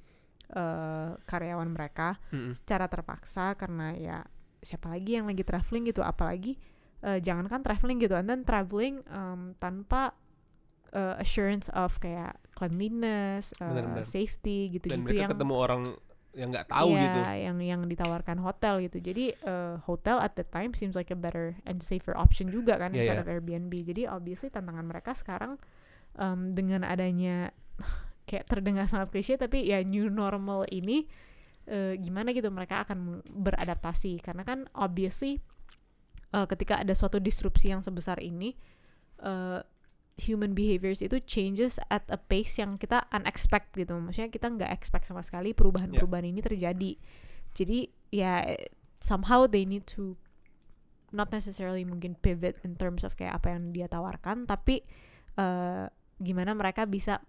eh, 0.52 1.10
karyawan 1.16 1.70
mereka 1.70 2.18
Mm-mm. 2.34 2.58
secara 2.58 2.90
terpaksa 2.90 3.54
karena 3.54 3.94
ya 3.94 4.18
siapa 4.62 4.90
lagi 4.90 5.18
yang 5.22 5.30
lagi 5.30 5.46
traveling 5.46 5.86
gitu 5.90 6.02
apalagi 6.02 6.58
eh, 7.06 7.22
jangankan 7.22 7.62
traveling 7.62 8.02
gitu 8.02 8.18
and 8.18 8.26
then 8.26 8.42
traveling 8.42 9.06
em, 9.06 9.54
tanpa 9.62 10.18
eh, 10.90 11.22
assurance 11.22 11.70
of 11.72 12.02
kayak 12.02 12.36
cleanliness, 12.58 13.54
eh, 13.58 13.66
Benar-benar. 13.66 14.06
safety 14.06 14.70
gitu-gitu 14.70 14.98
dan 14.98 15.06
mereka 15.06 15.22
yang 15.26 15.32
ketemu 15.34 15.56
orang 15.58 15.82
yang 16.32 16.50
nggak 16.56 16.72
tahu 16.72 16.96
Iya, 16.96 17.04
gitu 17.04 17.20
yang 17.44 17.58
yang 17.60 17.82
ditawarkan 17.88 18.40
hotel 18.40 18.80
gitu. 18.88 19.04
Jadi 19.04 19.36
eh, 19.36 19.76
hotel 19.84 20.24
at 20.24 20.34
the 20.40 20.48
time 20.48 20.72
seems 20.72 20.96
like 20.96 21.12
a 21.12 21.18
better 21.20 21.60
and 21.68 21.84
safer 21.84 22.16
option 22.16 22.48
juga 22.48 22.80
kan 22.80 22.96
Iya, 22.96 23.04
instead 23.04 23.20
of 23.20 23.28
Airbnb. 23.28 23.74
Jadi 23.84 24.08
obviously 24.08 24.48
tantangan 24.48 24.88
mereka 24.88 25.12
sekarang 25.12 25.60
em, 26.16 26.56
dengan 26.56 26.88
adanya 26.88 27.52
kayak 28.30 28.48
terdengar 28.48 28.88
sangat 28.88 29.12
klise 29.12 29.36
tapi 29.36 29.68
ya 29.68 29.84
new 29.84 30.08
normal 30.08 30.64
ini 30.72 31.04
eh, 31.68 32.00
gimana 32.00 32.32
gitu 32.32 32.48
mereka 32.48 32.88
akan 32.88 33.20
beradaptasi 33.28 34.24
karena 34.24 34.48
kan 34.48 34.72
obviously 34.72 35.44
eh, 36.32 36.48
ketika 36.48 36.80
ada 36.80 36.96
suatu 36.96 37.20
disrupsi 37.20 37.76
yang 37.76 37.84
sebesar 37.84 38.24
ini 38.24 38.56
eh, 39.20 39.60
human 40.22 40.54
behaviors 40.54 41.02
itu 41.02 41.18
changes 41.26 41.82
at 41.90 42.06
a 42.14 42.20
pace 42.20 42.62
yang 42.62 42.78
kita 42.78 43.06
unexpected 43.10 43.88
gitu. 43.88 43.98
Maksudnya 43.98 44.30
kita 44.30 44.48
nggak 44.54 44.72
expect 44.72 45.10
sama 45.10 45.26
sekali 45.26 45.58
perubahan-perubahan 45.58 46.30
ini 46.30 46.40
terjadi. 46.40 46.92
Jadi 47.52 47.90
ya 48.14 48.46
eh, 48.46 48.70
somehow 49.02 49.50
they 49.50 49.66
need 49.66 49.84
to 49.90 50.16
not 51.12 51.34
necessarily 51.34 51.84
mungkin 51.84 52.16
pivot 52.16 52.56
in 52.64 52.78
terms 52.80 53.04
of 53.04 53.18
kayak 53.20 53.36
apa 53.36 53.52
yang 53.52 53.76
dia 53.76 53.90
tawarkan 53.90 54.48
tapi 54.48 54.86
eh, 55.36 55.86
gimana 56.22 56.54
mereka 56.54 56.86
bisa 56.86 57.20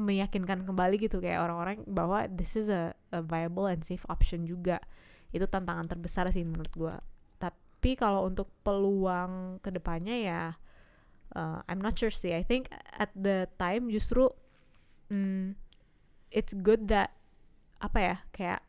meyakinkan 0.00 0.64
kembali 0.64 0.96
gitu 0.96 1.20
kayak 1.20 1.44
orang-orang 1.44 1.84
bahwa 1.84 2.24
this 2.30 2.56
is 2.56 2.72
a, 2.72 2.96
a 3.12 3.20
viable 3.20 3.68
and 3.68 3.84
safe 3.84 4.02
option 4.08 4.48
juga. 4.48 4.80
Itu 5.30 5.46
tantangan 5.46 5.86
terbesar 5.86 6.26
sih 6.34 6.42
menurut 6.42 6.72
gua. 6.74 6.96
Tapi 7.38 7.94
kalau 7.94 8.26
untuk 8.26 8.50
peluang 8.64 9.62
ke 9.62 9.70
depannya 9.70 10.16
ya 10.20 10.42
uh, 11.34 11.62
I'm 11.66 11.82
not 11.82 11.96
sure 11.98 12.12
sih 12.12 12.34
I 12.34 12.42
think 12.42 12.70
at 12.96 13.10
the 13.14 13.50
time 13.58 13.90
justru 13.90 14.30
mm, 15.10 15.54
it's 16.30 16.54
good 16.54 16.86
that 16.90 17.14
apa 17.80 17.98
ya 17.98 18.16
kayak 18.30 18.60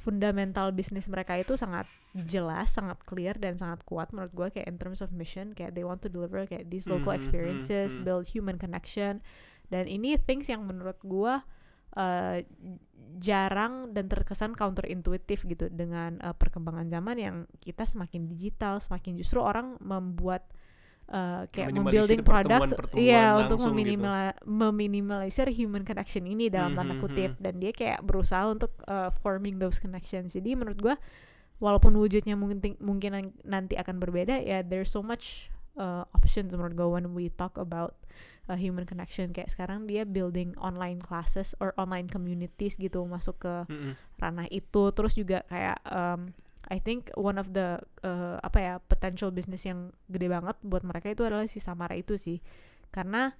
fundamental 0.00 0.72
bisnis 0.72 1.06
mereka 1.12 1.36
itu 1.36 1.60
sangat 1.60 1.84
jelas, 2.26 2.74
sangat 2.74 2.98
clear 3.06 3.38
dan 3.38 3.54
sangat 3.54 3.86
kuat 3.86 4.10
menurut 4.10 4.34
gue 4.34 4.48
kayak 4.58 4.66
in 4.66 4.80
terms 4.80 4.98
of 4.98 5.14
mission 5.14 5.54
kayak 5.54 5.76
they 5.78 5.86
want 5.86 6.02
to 6.02 6.10
deliver 6.10 6.42
kayak 6.48 6.66
these 6.72 6.90
local 6.90 7.14
Mhm, 7.14 7.20
experiences, 7.20 7.94
mhm, 7.94 7.98
mhm. 8.00 8.04
build 8.08 8.24
human 8.34 8.56
connection 8.58 9.22
dan 9.70 9.86
ini 9.86 10.18
things 10.18 10.50
yang 10.50 10.66
menurut 10.66 10.98
gue 11.06 11.34
uh, 11.94 12.36
jarang 13.22 13.94
dan 13.94 14.10
terkesan 14.10 14.58
counterintuitif 14.58 15.46
gitu 15.46 15.70
dengan 15.70 16.18
uh, 16.22 16.34
perkembangan 16.34 16.90
zaman 16.90 17.16
yang 17.20 17.36
kita 17.62 17.86
semakin 17.86 18.26
digital, 18.26 18.82
semakin 18.82 19.14
justru 19.14 19.38
orang 19.38 19.78
membuat 19.78 20.50
uh, 21.10 21.44
kayak 21.50 21.74
membuilding 21.74 22.22
product 22.22 22.78
iya 22.94 23.34
untuk 23.36 23.58
langsung 23.58 23.74
gitu. 23.76 23.98
meminimal 23.98 24.14
meminimalisir 24.46 25.50
human 25.50 25.82
connection 25.82 26.24
ini 26.24 26.46
dalam 26.48 26.72
tanda 26.72 26.94
Mhm, 26.94 27.02
kutip 27.02 27.30
mhm. 27.36 27.42
dan 27.42 27.54
dia 27.58 27.72
kayak 27.74 28.00
berusaha 28.02 28.46
untuk 28.46 28.70
uh, 28.86 29.10
forming 29.10 29.58
those 29.58 29.76
connections 29.76 30.32
jadi 30.32 30.54
menurut 30.54 30.78
gua 30.78 30.96
walaupun 31.60 31.92
wujudnya 31.92 32.38
mungkin 32.38 32.62
mungkin 32.80 33.10
nan- 33.12 33.36
nanti 33.44 33.76
akan 33.76 34.00
berbeda 34.00 34.40
ya 34.40 34.64
there's 34.64 34.88
so 34.88 35.04
much 35.04 35.50
uh, 35.76 36.06
options 36.14 36.54
menurut 36.54 36.72
gua 36.72 36.88
when 36.96 37.12
we 37.12 37.28
talk 37.28 37.58
about 37.60 37.98
uh, 38.48 38.56
human 38.56 38.88
connection 38.88 39.30
kayak 39.30 39.52
sekarang 39.52 39.84
dia 39.84 40.08
building 40.08 40.56
online 40.56 40.98
classes 40.98 41.52
or 41.60 41.76
online 41.76 42.08
communities 42.08 42.74
gitu 42.74 43.04
masuk 43.04 43.36
ke 43.44 43.54
Mm-mm. 43.68 43.92
ranah 44.16 44.48
itu 44.48 44.82
terus 44.96 45.14
juga 45.14 45.44
kayak 45.46 45.78
um, 45.90 46.32
I 46.68 46.78
think 46.78 47.08
one 47.16 47.40
of 47.40 47.56
the 47.56 47.80
uh, 48.04 48.36
apa 48.44 48.58
ya 48.60 48.74
potential 48.84 49.32
business 49.32 49.64
yang 49.64 49.96
gede 50.12 50.28
banget 50.28 50.60
buat 50.60 50.84
mereka 50.84 51.08
itu 51.08 51.24
adalah 51.24 51.48
si 51.48 51.62
Samara 51.62 51.96
itu 51.96 52.20
sih. 52.20 52.44
Karena 52.92 53.32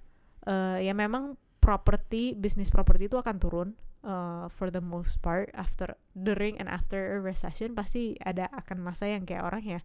uh, 0.49 0.81
ya 0.81 0.95
memang 0.97 1.37
property 1.61 2.33
bisnis 2.33 2.73
property 2.73 3.05
itu 3.05 3.21
akan 3.21 3.37
turun 3.37 3.69
uh, 4.01 4.49
for 4.49 4.73
the 4.73 4.81
most 4.81 5.21
part 5.21 5.53
after 5.53 5.93
during 6.17 6.57
and 6.57 6.65
after 6.67 6.97
a 6.97 7.19
recession 7.21 7.77
pasti 7.77 8.17
ada 8.25 8.49
akan 8.49 8.81
masa 8.81 9.05
yang 9.05 9.23
kayak 9.29 9.45
orang 9.45 9.63
ya 9.77 9.81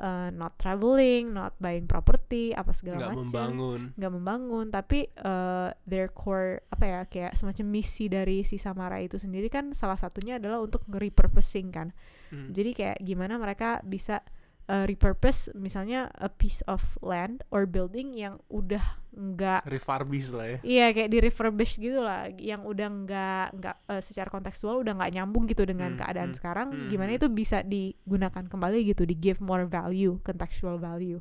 uh, 0.00 0.32
not 0.32 0.56
traveling 0.56 1.36
not 1.36 1.52
buying 1.60 1.84
property 1.84 2.56
apa 2.56 2.72
segala 2.72 3.12
nggak 3.12 3.12
macam 3.12 3.26
membangun. 3.28 3.80
Nggak 3.94 4.12
membangun 4.12 4.66
tapi 4.72 5.00
uh, 5.20 5.70
their 5.84 6.08
core 6.08 6.64
apa 6.72 6.84
ya 6.84 7.00
kayak 7.04 7.32
semacam 7.36 7.66
misi 7.68 8.08
dari 8.08 8.42
si 8.42 8.56
Samara 8.56 8.98
itu 9.04 9.20
sendiri 9.20 9.52
kan 9.52 9.76
salah 9.76 10.00
satunya 10.00 10.40
adalah 10.40 10.64
untuk 10.64 10.82
repurposing 10.88 11.68
kan 11.70 11.92
Hmm. 12.32 12.48
jadi 12.48 12.70
kayak 12.72 12.98
gimana 13.04 13.36
mereka 13.36 13.84
bisa 13.84 14.24
uh, 14.66 14.88
repurpose 14.88 15.52
misalnya 15.52 16.08
a 16.16 16.32
piece 16.32 16.64
of 16.64 16.80
land 17.04 17.44
or 17.52 17.68
building 17.68 18.16
yang 18.16 18.40
udah 18.48 18.80
nggak 19.12 19.68
refurbish 19.68 20.32
lah 20.32 20.56
ya 20.56 20.58
Iya 20.64 20.86
kayak 20.96 21.10
di 21.12 21.18
refurbish 21.20 21.76
gitu 21.76 22.00
lah, 22.00 22.32
yang 22.40 22.64
udah 22.64 22.88
nggak 22.88 23.46
nggak 23.60 23.76
eh, 23.92 24.00
secara 24.00 24.32
kontekstual 24.32 24.80
udah 24.80 24.96
nggak 24.96 25.12
nyambung 25.12 25.44
gitu 25.44 25.68
dengan 25.68 25.92
Hmm, 25.92 26.00
keadaan 26.00 26.32
hmm, 26.32 26.38
sekarang. 26.40 26.68
hmm, 26.72 26.88
Gimana 26.88 27.10
hmm. 27.12 27.18
itu 27.20 27.28
bisa 27.28 27.60
digunakan 27.60 28.44
kembali 28.48 28.88
gitu, 28.88 29.04
di 29.04 29.12
give 29.12 29.44
more 29.44 29.68
value, 29.68 30.16
contextual 30.24 30.80
value. 30.80 31.20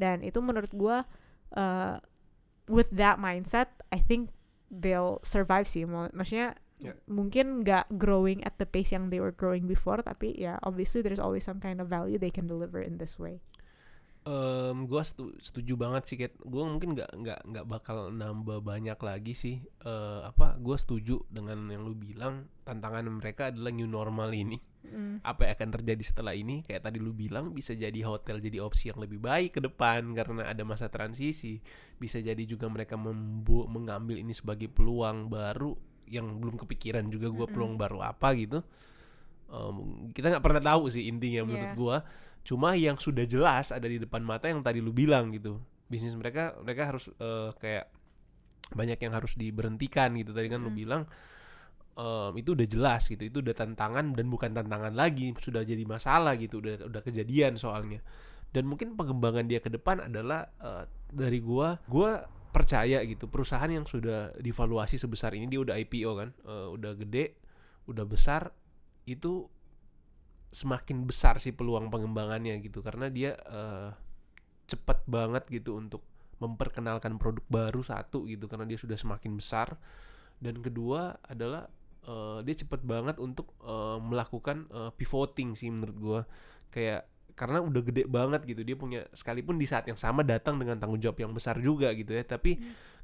Dan 0.00 0.24
itu 0.24 0.40
menurut 0.40 0.72
gua 0.72 1.04
eh, 1.52 2.00
with 2.66 2.88
that 2.96 3.20
mindset, 3.20 3.68
I 3.92 4.00
think 4.00 4.32
they'll 4.72 5.20
survive 5.20 5.68
sih. 5.68 5.84
Maksudnya 5.84 6.56
Ya. 6.76 6.92
mungkin 7.08 7.64
nggak 7.64 7.88
growing 7.96 8.44
at 8.44 8.60
the 8.60 8.68
pace 8.68 8.92
yang 8.92 9.08
they 9.08 9.16
were 9.16 9.32
growing 9.32 9.64
before, 9.64 9.96
tapi 10.04 10.36
ya 10.36 10.60
obviously 10.60 11.00
there's 11.00 11.22
always 11.22 11.40
some 11.40 11.56
kind 11.56 11.80
of 11.80 11.88
value 11.88 12.20
they 12.20 12.28
can 12.28 12.44
deliver 12.44 12.84
in 12.84 13.00
this 13.00 13.16
way. 13.16 13.40
Em, 14.26 14.90
gua 14.90 15.06
setu- 15.06 15.38
setuju 15.38 15.78
banget 15.78 16.02
sih 16.10 16.16
Kat. 16.18 16.34
Gua 16.42 16.66
mungkin 16.66 16.98
nggak 16.98 17.14
nggak 17.14 17.40
nggak 17.46 17.66
bakal 17.70 18.10
nambah 18.10 18.58
banyak 18.58 18.98
lagi 18.98 19.38
sih. 19.38 19.62
Eh, 19.86 20.20
apa? 20.26 20.58
Gua 20.58 20.74
setuju 20.74 21.22
dengan 21.30 21.70
yang 21.70 21.86
lu 21.86 21.94
bilang. 21.94 22.50
Tantangan 22.66 23.06
mereka 23.06 23.54
adalah 23.54 23.70
new 23.70 23.86
normal 23.86 24.34
ini. 24.34 24.58
Mm. 24.82 25.22
Apa 25.22 25.46
yang 25.46 25.54
akan 25.54 25.70
terjadi 25.78 26.02
setelah 26.02 26.34
ini? 26.34 26.66
Kayak 26.66 26.90
tadi 26.90 26.98
lu 26.98 27.14
bilang 27.14 27.54
bisa 27.54 27.70
jadi 27.78 27.94
hotel 28.02 28.42
jadi 28.42 28.58
opsi 28.58 28.90
yang 28.90 28.98
lebih 28.98 29.22
baik 29.22 29.56
ke 29.56 29.60
depan 29.62 30.10
karena 30.18 30.50
ada 30.50 30.66
masa 30.66 30.90
transisi. 30.90 31.62
Bisa 31.94 32.18
jadi 32.18 32.42
juga 32.42 32.66
mereka 32.66 32.98
mengambil 32.98 34.18
ini 34.18 34.34
sebagai 34.34 34.66
peluang 34.66 35.30
baru 35.30 35.78
yang 36.06 36.38
belum 36.38 36.56
kepikiran 36.56 37.06
juga 37.08 37.28
gua 37.28 37.44
Mm-mm. 37.46 37.54
peluang 37.54 37.74
baru 37.76 37.98
apa 38.02 38.28
gitu. 38.34 38.62
Em, 39.46 39.76
kita 40.10 40.34
nggak 40.34 40.42
pernah 40.42 40.62
tahu 40.62 40.90
sih 40.90 41.06
intinya 41.06 41.46
menurut 41.46 41.70
Yeah. 41.70 41.78
gua 41.78 41.96
cuma 42.42 42.74
yang 42.74 42.94
sudah 42.94 43.26
jelas 43.26 43.70
ada 43.70 43.86
di 43.86 43.98
depan 43.98 44.22
mata 44.22 44.46
yang 44.46 44.62
tadi 44.62 44.78
lu 44.78 44.90
bilang 44.90 45.30
gitu 45.30 45.58
bisnis 45.86 46.14
mereka 46.14 46.54
mereka 46.62 46.90
harus 46.90 47.06
eh, 47.18 47.50
kayak 47.58 47.86
banyak 48.70 48.98
yang 48.98 49.14
harus 49.14 49.34
diberhentikan 49.34 50.14
gitu 50.18 50.34
tadi 50.34 50.50
kan 50.50 50.58
lu 50.62 50.70
Mm. 50.70 50.78
bilang 50.78 51.02
em, 51.94 52.32
itu 52.34 52.58
udah 52.58 52.66
jelas 52.66 53.06
gitu 53.06 53.22
itu 53.22 53.38
udah 53.42 53.54
tantangan 53.54 54.14
dan 54.14 54.26
bukan 54.26 54.50
tantangan 54.50 54.94
lagi 54.94 55.30
sudah 55.38 55.62
jadi 55.62 55.82
masalah 55.86 56.34
gitu 56.38 56.58
udah 56.58 56.86
udah 56.90 57.00
kejadian 57.02 57.54
soalnya 57.54 58.02
dan 58.50 58.66
mungkin 58.66 58.94
pengembangan 58.94 59.46
dia 59.46 59.62
ke 59.62 59.70
depan 59.70 60.06
adalah 60.06 60.50
eh, 60.58 60.84
dari 61.10 61.38
gua 61.38 61.78
gua 61.86 62.26
percaya 62.56 63.04
gitu. 63.04 63.28
Perusahaan 63.28 63.68
yang 63.68 63.84
sudah 63.84 64.32
divaluasi 64.40 64.96
sebesar 64.96 65.36
ini 65.36 65.44
dia 65.44 65.60
udah 65.60 65.76
IPO 65.76 66.10
kan 66.16 66.28
eh, 66.32 66.68
udah 66.72 66.96
gede 66.96 67.36
udah 67.84 68.08
besar 68.08 68.48
itu 69.04 69.44
semakin 70.48 71.04
besar 71.04 71.36
sih 71.36 71.52
peluang 71.52 71.92
pengembangannya 71.92 72.56
gitu. 72.64 72.80
Karena 72.80 73.12
dia 73.12 73.36
eh, 73.36 73.92
cepat 74.64 75.04
banget 75.04 75.44
gitu 75.52 75.76
untuk 75.76 76.00
memperkenalkan 76.40 77.16
produk 77.16 77.44
baru 77.48 77.80
satu 77.80 78.28
gitu 78.28 78.48
karena 78.48 78.64
dia 78.64 78.80
sudah 78.80 78.96
semakin 78.96 79.36
besar. 79.36 79.76
Dan 80.40 80.64
kedua 80.64 81.20
adalah 81.28 81.68
eh, 82.08 82.40
dia 82.40 82.56
cepat 82.56 82.80
banget 82.80 83.20
untuk 83.20 83.52
eh, 83.60 83.98
melakukan 84.00 84.64
eh, 84.72 84.90
pivoting 84.96 85.52
sih 85.52 85.68
menurut 85.68 85.96
gua. 86.00 86.20
Kayak 86.72 87.04
karena 87.36 87.60
udah 87.60 87.82
gede 87.84 88.08
banget 88.08 88.48
gitu. 88.48 88.64
Dia 88.64 88.74
punya 88.74 89.04
sekalipun 89.12 89.60
di 89.60 89.68
saat 89.68 89.84
yang 89.86 90.00
sama 90.00 90.24
datang 90.24 90.56
dengan 90.56 90.80
tanggung 90.80 90.98
jawab 90.98 91.20
yang 91.20 91.36
besar 91.36 91.60
juga 91.60 91.92
gitu 91.92 92.16
ya. 92.16 92.24
Tapi 92.24 92.56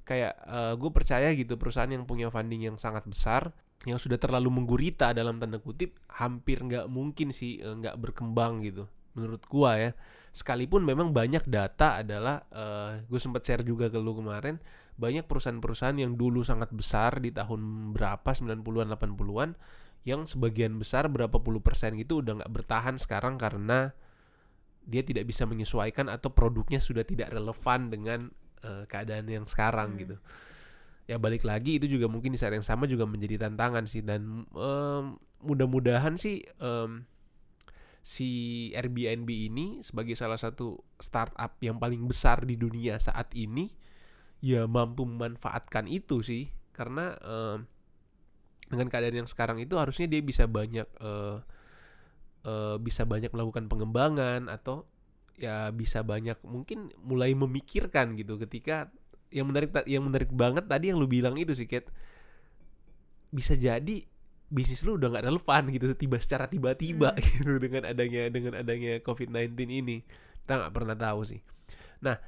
kayak 0.03 0.35
gue 0.81 0.91
percaya 0.91 1.31
gitu 1.37 1.55
perusahaan 1.61 1.93
yang 1.93 2.09
punya 2.09 2.27
funding 2.33 2.67
yang 2.73 2.77
sangat 2.81 3.07
besar 3.07 3.55
yang 3.85 3.99
sudah 3.99 4.15
terlalu 4.19 4.63
menggurita 4.63 5.11
dalam 5.11 5.43
tanda 5.43 5.59
kutip 5.59 5.99
hampir 6.07 6.63
nggak 6.63 6.87
mungkin 6.87 7.35
sih 7.35 7.59
eh, 7.63 7.75
nggak 7.77 7.99
berkembang 7.99 8.65
gitu. 8.65 8.89
Menurut 9.13 9.45
gua 9.47 9.77
ya. 9.77 9.91
Sekalipun 10.33 10.81
memang 10.81 11.13
banyak 11.13 11.45
data 11.45 12.01
adalah 12.01 12.41
gue 13.05 13.21
sempat 13.21 13.45
share 13.45 13.61
juga 13.61 13.93
ke 13.93 14.01
lu 14.01 14.17
kemarin 14.17 14.57
banyak 14.97 15.29
perusahaan-perusahaan 15.29 15.97
yang 15.97 16.17
dulu 16.17 16.41
sangat 16.41 16.73
besar 16.73 17.21
di 17.21 17.33
tahun 17.33 17.93
berapa 17.97 18.25
90-an 18.25 18.97
80-an 18.97 19.51
yang 20.03 20.27
sebagian 20.27 20.77
besar 20.77 21.07
berapa 21.07 21.39
puluh 21.41 21.63
persen 21.63 21.95
gitu 21.95 22.21
udah 22.21 22.43
nggak 22.43 22.53
bertahan 22.53 22.99
sekarang 22.99 23.39
karena 23.39 23.95
dia 24.85 25.03
tidak 25.03 25.27
bisa 25.27 25.47
menyesuaikan 25.47 26.11
atau 26.11 26.31
produknya 26.35 26.83
sudah 26.83 27.03
tidak 27.07 27.31
relevan 27.31 27.89
dengan 27.89 28.21
eh, 28.63 28.85
keadaan 28.87 29.27
yang 29.27 29.47
sekarang 29.47 29.95
Hmm. 29.95 30.01
gitu 30.01 30.17
ya 31.03 31.19
balik 31.19 31.43
lagi 31.43 31.83
itu 31.83 31.91
juga 31.91 32.07
mungkin 32.07 32.31
di 32.31 32.39
saat 32.39 32.55
yang 32.55 32.63
sama 32.63 32.87
juga 32.87 33.03
menjadi 33.11 33.43
tantangan 33.51 33.91
sih 33.91 34.07
dan 34.07 34.47
em, 34.55 35.05
mudah-mudahan 35.43 36.15
sih 36.15 36.47
em, 36.63 37.03
si 38.03 38.31
Airbnb 38.75 39.27
ini 39.27 39.83
sebagai 39.83 40.15
salah 40.15 40.39
satu 40.39 40.79
startup 41.03 41.59
yang 41.59 41.83
paling 41.83 42.07
besar 42.07 42.47
di 42.47 42.55
dunia 42.55 43.03
saat 43.03 43.35
ini 43.35 43.75
ya 44.43 44.67
mampu 44.71 45.03
memanfaatkan 45.03 45.91
itu 45.91 46.23
sih 46.23 46.51
karena 46.71 47.19
em, 47.19 47.67
dengan 48.71 48.87
keadaan 48.87 49.27
yang 49.27 49.29
sekarang 49.29 49.59
itu 49.59 49.75
harusnya 49.77 50.07
dia 50.07 50.23
bisa 50.23 50.47
banyak 50.47 50.87
eh, 50.87 51.37
eh, 52.47 52.77
bisa 52.82 53.02
banyak 53.06 53.31
melakukan 53.31 53.66
pengembangan 53.70 54.51
atau 54.51 54.86
ya 55.40 55.73
bisa 55.74 56.05
banyak 56.06 56.39
mungkin 56.47 56.93
mulai 57.02 57.35
memikirkan 57.35 58.14
gitu 58.14 58.39
ketika 58.39 58.93
yang 59.32 59.48
menarik 59.48 59.73
yang 59.89 60.05
menarik 60.05 60.31
banget 60.31 60.69
tadi 60.69 60.93
yang 60.93 61.01
lu 61.01 61.09
bilang 61.09 61.35
itu 61.40 61.56
sih 61.56 61.66
Kat. 61.66 61.89
Bisa 63.32 63.56
jadi 63.56 64.05
bisnis 64.52 64.85
lu 64.85 65.01
udah 65.01 65.09
nggak 65.09 65.24
relevan 65.24 65.73
gitu 65.73 65.97
tiba 65.97 66.20
secara 66.20 66.44
tiba-tiba 66.44 67.16
Hmm. 67.16 67.24
gitu 67.40 67.56
dengan 67.56 67.89
adanya 67.89 68.28
dengan 68.28 68.52
adanya 68.60 69.01
COVID-19 69.01 69.56
ini. 69.73 70.05
Kita 70.44 70.60
nggak 70.60 70.73
pernah 70.77 70.94
tahu 70.94 71.24
sih. 71.24 71.40
Nah 72.05 72.20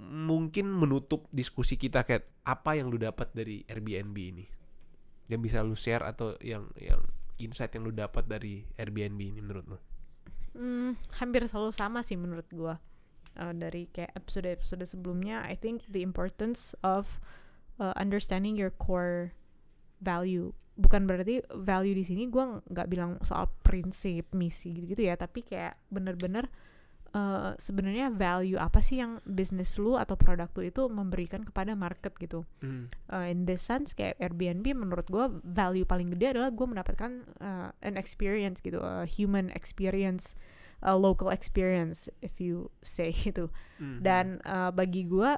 mungkin 0.00 0.68
menutup 0.72 1.28
diskusi 1.32 1.76
kita 1.76 2.04
Kat 2.04 2.24
apa 2.44 2.76
yang 2.76 2.92
lu 2.92 3.00
dapat 3.00 3.32
dari 3.32 3.64
Airbnb 3.64 4.16
ini? 4.16 4.44
Yang 5.32 5.40
bisa 5.40 5.58
lu 5.64 5.74
share 5.74 6.04
atau 6.04 6.36
yang 6.44 6.68
yang 6.76 7.00
insight 7.40 7.72
yang 7.74 7.88
lu 7.88 7.92
dapat 7.92 8.28
dari 8.28 8.68
Airbnb 8.76 9.20
ini 9.20 9.40
menurut 9.40 9.66
lu 9.66 9.78
Hmm, 10.50 10.98
hampir 11.22 11.46
selalu 11.46 11.70
sama 11.70 12.02
sih 12.02 12.18
menurut 12.18 12.46
gua 12.50 12.82
Uh, 13.38 13.54
dari 13.54 13.86
kayak 13.94 14.10
episode-episode 14.18 14.82
sebelumnya. 14.90 15.38
I 15.46 15.54
think 15.54 15.86
the 15.86 16.02
importance 16.02 16.74
of 16.82 17.22
uh, 17.78 17.94
understanding 17.94 18.58
your 18.58 18.74
core 18.74 19.38
value 20.02 20.50
bukan 20.74 21.06
berarti 21.06 21.44
value 21.62 21.94
di 21.94 22.02
sini 22.02 22.26
gua 22.26 22.58
nggak 22.66 22.88
bilang 22.90 23.22
soal 23.22 23.46
prinsip 23.62 24.34
misi 24.34 24.74
gitu-gitu 24.74 25.06
ya 25.06 25.14
tapi 25.14 25.46
kayak 25.46 25.78
bener-bener 25.92 26.50
eh, 27.10 27.50
sebenarnya 27.58 28.10
value 28.14 28.58
apa 28.58 28.78
sih 28.78 29.02
yang 29.02 29.18
bisnis 29.26 29.74
lu 29.76 29.98
atau 29.98 30.14
produk 30.14 30.46
lu 30.54 30.62
itu 30.66 30.86
memberikan 30.86 31.42
kepada 31.42 31.74
market 31.74 32.14
gitu 32.18 32.46
Hmm. 32.62 32.86
uh, 33.10 33.26
in 33.26 33.44
this 33.44 33.62
sense 33.62 33.92
kayak 33.92 34.14
Airbnb 34.22 34.66
menurut 34.74 35.10
gue 35.10 35.26
value 35.42 35.82
paling 35.82 36.14
gede 36.14 36.38
adalah 36.38 36.54
gue 36.54 36.66
mendapatkan 36.66 37.12
uh, 37.42 37.74
an 37.82 37.94
experience 37.98 38.62
gitu 38.62 38.78
a 38.78 39.04
human 39.06 39.50
experience 39.54 40.38
a 40.80 40.96
local 40.96 41.28
experience 41.28 42.08
if 42.24 42.38
you 42.40 42.70
say 42.80 43.10
gitu 43.26 43.50
Hmm. 43.80 44.04
dan 44.04 44.38
uh, 44.44 44.68
bagi 44.70 45.08
gue 45.08 45.34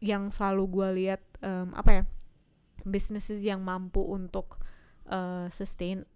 yang 0.00 0.30
selalu 0.30 0.62
gue 0.70 0.88
lihat 1.04 1.22
um, 1.42 1.74
apa 1.74 1.90
ya 1.90 2.02
businesses 2.86 3.42
yang 3.42 3.60
mampu 3.66 4.00
untuk 4.00 4.62
uh, 5.10 5.50
sustain 5.50 6.06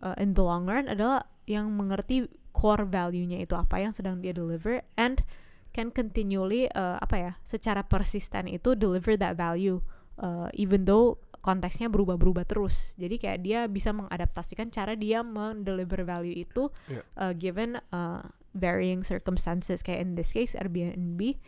uh, 0.00 0.14
in 0.16 0.32
the 0.32 0.42
long 0.42 0.64
run 0.64 0.86
adalah 0.86 1.26
yang 1.48 1.72
mengerti 1.74 2.28
core 2.58 2.82
value-nya 2.82 3.38
itu 3.38 3.54
apa 3.54 3.78
yang 3.78 3.94
sedang 3.94 4.18
dia 4.18 4.34
deliver 4.34 4.82
and 4.98 5.22
can 5.70 5.94
continually 5.94 6.66
uh, 6.74 6.98
apa 6.98 7.14
ya 7.14 7.32
secara 7.46 7.86
persisten 7.86 8.50
itu 8.50 8.74
deliver 8.74 9.14
that 9.14 9.38
value 9.38 9.78
uh, 10.18 10.50
even 10.58 10.82
though 10.82 11.22
konteksnya 11.38 11.86
berubah-berubah 11.86 12.42
terus 12.50 12.98
jadi 12.98 13.14
kayak 13.14 13.38
dia 13.46 13.60
bisa 13.70 13.94
mengadaptasikan 13.94 14.74
cara 14.74 14.98
dia 14.98 15.22
mendeliver 15.22 16.02
value 16.02 16.34
itu 16.34 16.66
Yeah. 16.90 17.06
uh, 17.14 17.30
given 17.30 17.78
uh, 17.94 18.26
varying 18.58 19.06
circumstances 19.06 19.86
kayak 19.86 20.02
in 20.02 20.10
this 20.18 20.34
case 20.34 20.58
Airbnb 20.58 21.38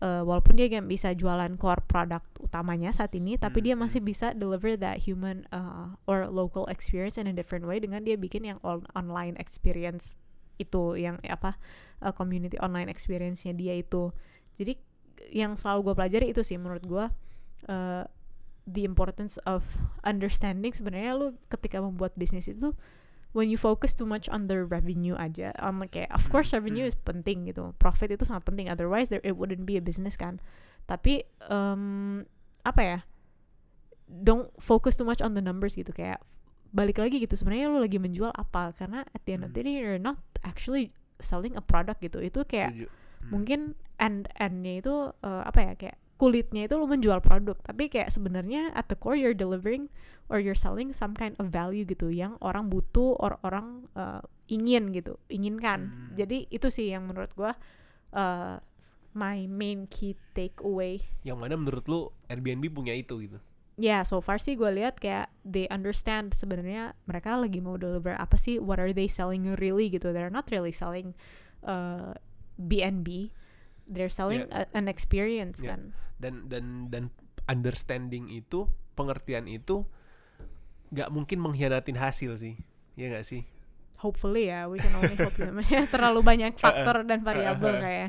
uh, 0.00 0.24
walaupun 0.24 0.56
dia 0.56 0.72
nggak 0.72 0.88
bisa 0.88 1.12
jualan 1.12 1.60
core 1.60 1.84
produk 1.84 2.24
utamanya 2.40 2.88
saat 2.88 3.12
ini 3.12 3.36
tapi 3.36 3.60
Hmm, 3.60 3.66
dia 3.68 3.74
hmm. 3.76 3.82
masih 3.84 4.00
bisa 4.00 4.32
deliver 4.32 4.80
that 4.80 5.04
human 5.04 5.44
uh, 5.52 5.92
or 6.08 6.24
local 6.32 6.64
experience 6.72 7.20
in 7.20 7.28
a 7.28 7.34
different 7.36 7.68
way 7.68 7.76
dengan 7.78 8.00
dia 8.00 8.16
bikin 8.16 8.48
yang 8.48 8.58
on- 8.64 8.88
online 8.96 9.36
experience 9.36 10.16
itu 10.60 10.98
yang 10.98 11.18
apa 11.26 11.58
uh, 12.02 12.12
community 12.14 12.58
online 12.60 12.88
experience-nya 12.90 13.54
dia 13.56 13.74
itu. 13.78 14.10
Jadi 14.54 14.78
yang 15.30 15.58
selalu 15.58 15.90
gue 15.90 15.94
pelajari 15.96 16.26
itu 16.30 16.42
sih 16.44 16.58
menurut 16.60 16.84
gue 16.84 17.04
uh, 17.70 18.04
the 18.68 18.82
importance 18.82 19.40
of 19.48 19.64
understanding. 20.04 20.70
Sebenarnya 20.70 21.16
lu 21.16 21.36
ketika 21.48 21.80
membuat 21.80 22.14
bisnis 22.14 22.46
itu 22.50 22.72
when 23.34 23.50
you 23.50 23.58
focus 23.58 23.92
too 23.98 24.06
much 24.06 24.30
on 24.30 24.46
the 24.46 24.62
revenue 24.62 25.18
aja 25.18 25.50
on 25.58 25.82
like 25.82 25.90
kayak 25.90 26.10
of 26.14 26.30
course 26.30 26.54
Hmm, 26.54 26.62
revenue 26.62 26.86
hmm. 26.86 26.92
is 26.94 26.96
penting 26.96 27.50
gitu 27.50 27.74
profit 27.82 28.14
itu 28.14 28.22
sangat 28.22 28.46
penting 28.46 28.70
otherwise 28.70 29.10
there 29.10 29.22
it 29.26 29.34
wouldn't 29.34 29.66
be 29.66 29.74
a 29.74 29.84
business 29.84 30.14
kan. 30.14 30.38
Tapi 30.86 31.26
um, 31.50 32.22
apa 32.62 32.80
ya 32.80 32.98
don't 34.08 34.48
focus 34.62 34.94
too 34.94 35.04
much 35.04 35.20
on 35.20 35.34
the 35.34 35.42
numbers 35.42 35.74
gitu 35.74 35.90
kayak 35.90 36.22
balik 36.74 36.98
lagi 36.98 37.22
gitu 37.22 37.38
sebenarnya 37.38 37.70
lu 37.70 37.78
lagi 37.78 38.02
menjual 38.02 38.34
apa 38.34 38.74
karena 38.74 39.06
at 39.14 39.22
the 39.24 39.38
end 39.38 39.46
of 39.46 39.54
the 39.54 39.62
day 39.62 39.78
you're 39.78 40.02
not 40.02 40.18
actually 40.42 40.90
selling 41.22 41.54
a 41.54 41.62
product 41.62 42.02
gitu 42.02 42.18
itu 42.18 42.42
kayak 42.42 42.74
Setuju. 42.74 42.86
Hmm. 42.90 43.30
mungkin 43.30 43.60
end 44.02 44.26
endnya 44.36 44.82
itu 44.82 44.94
uh, 45.22 45.42
apa 45.46 45.58
ya 45.62 45.72
kayak 45.78 45.96
kulitnya 46.18 46.66
itu 46.66 46.74
lo 46.74 46.90
menjual 46.90 47.22
produk 47.22 47.54
tapi 47.62 47.86
kayak 47.86 48.10
sebenarnya 48.10 48.74
at 48.74 48.90
the 48.90 48.98
core 48.98 49.14
you're 49.14 49.34
delivering 49.34 49.86
or 50.26 50.42
you're 50.42 50.58
selling 50.58 50.90
some 50.90 51.14
kind 51.14 51.38
of 51.38 51.50
value 51.54 51.86
gitu 51.86 52.10
yang 52.10 52.34
orang 52.42 52.66
butuh 52.66 53.14
or 53.22 53.38
orang 53.46 53.86
uh, 53.94 54.18
ingin 54.50 54.90
gitu 54.90 55.14
inginkan 55.30 55.90
Hmm. 55.94 56.14
jadi 56.18 56.46
itu 56.50 56.66
sih 56.70 56.90
yang 56.90 57.06
menurut 57.06 57.30
gua 57.34 57.54
uh, 58.12 58.58
my 59.14 59.46
main 59.46 59.86
key 59.86 60.18
takeaway 60.34 60.98
yang 61.22 61.38
mana 61.38 61.54
menurut 61.54 61.86
lu 61.86 62.00
Airbnb 62.26 62.66
punya 62.74 62.94
itu 62.94 63.14
gitu 63.22 63.38
ya 63.74 64.06
so 64.06 64.22
far 64.22 64.38
sih 64.38 64.54
gue 64.54 64.70
lihat 64.70 65.02
kayak 65.02 65.34
they 65.42 65.66
understand 65.66 66.30
sebenarnya 66.30 66.94
mereka 67.04 67.34
lagi 67.34 67.58
mau 67.58 67.74
deliver 67.74 68.14
apa 68.14 68.38
sih 68.38 68.62
what 68.62 68.78
are 68.78 68.94
they 68.94 69.10
selling 69.10 69.50
really 69.58 69.90
gitu. 69.90 70.14
They're 70.14 70.30
not 70.30 70.46
really 70.50 70.70
selling 70.70 71.18
uh, 71.66 72.14
B&B 72.54 73.34
they're 73.84 74.08
selling 74.08 74.48
a- 74.48 74.68
an 74.72 74.88
experience 74.88 75.60
Yeah. 75.60 75.76
kan. 75.76 75.80
Dan 76.16 76.34
dan 76.48 76.64
dan 76.88 77.04
understanding 77.44 78.32
itu 78.32 78.64
pengertian 78.96 79.44
itu 79.44 79.84
nggak 80.88 81.12
mungkin 81.12 81.38
mengkhianatin 81.44 81.98
hasil 82.00 82.40
sih. 82.40 82.54
Ya 82.96 83.12
nggak 83.12 83.26
sih? 83.28 83.44
Hopefully 84.00 84.48
ya 84.48 84.68
we 84.68 84.80
can 84.80 84.92
only 84.96 85.16
hope 85.16 85.36
ya. 85.36 85.52
Terlalu 85.94 86.20
banyak 86.24 86.56
faktor 86.64 87.04
dan 87.04 87.20
variabel 87.20 87.76
kayak 87.76 88.08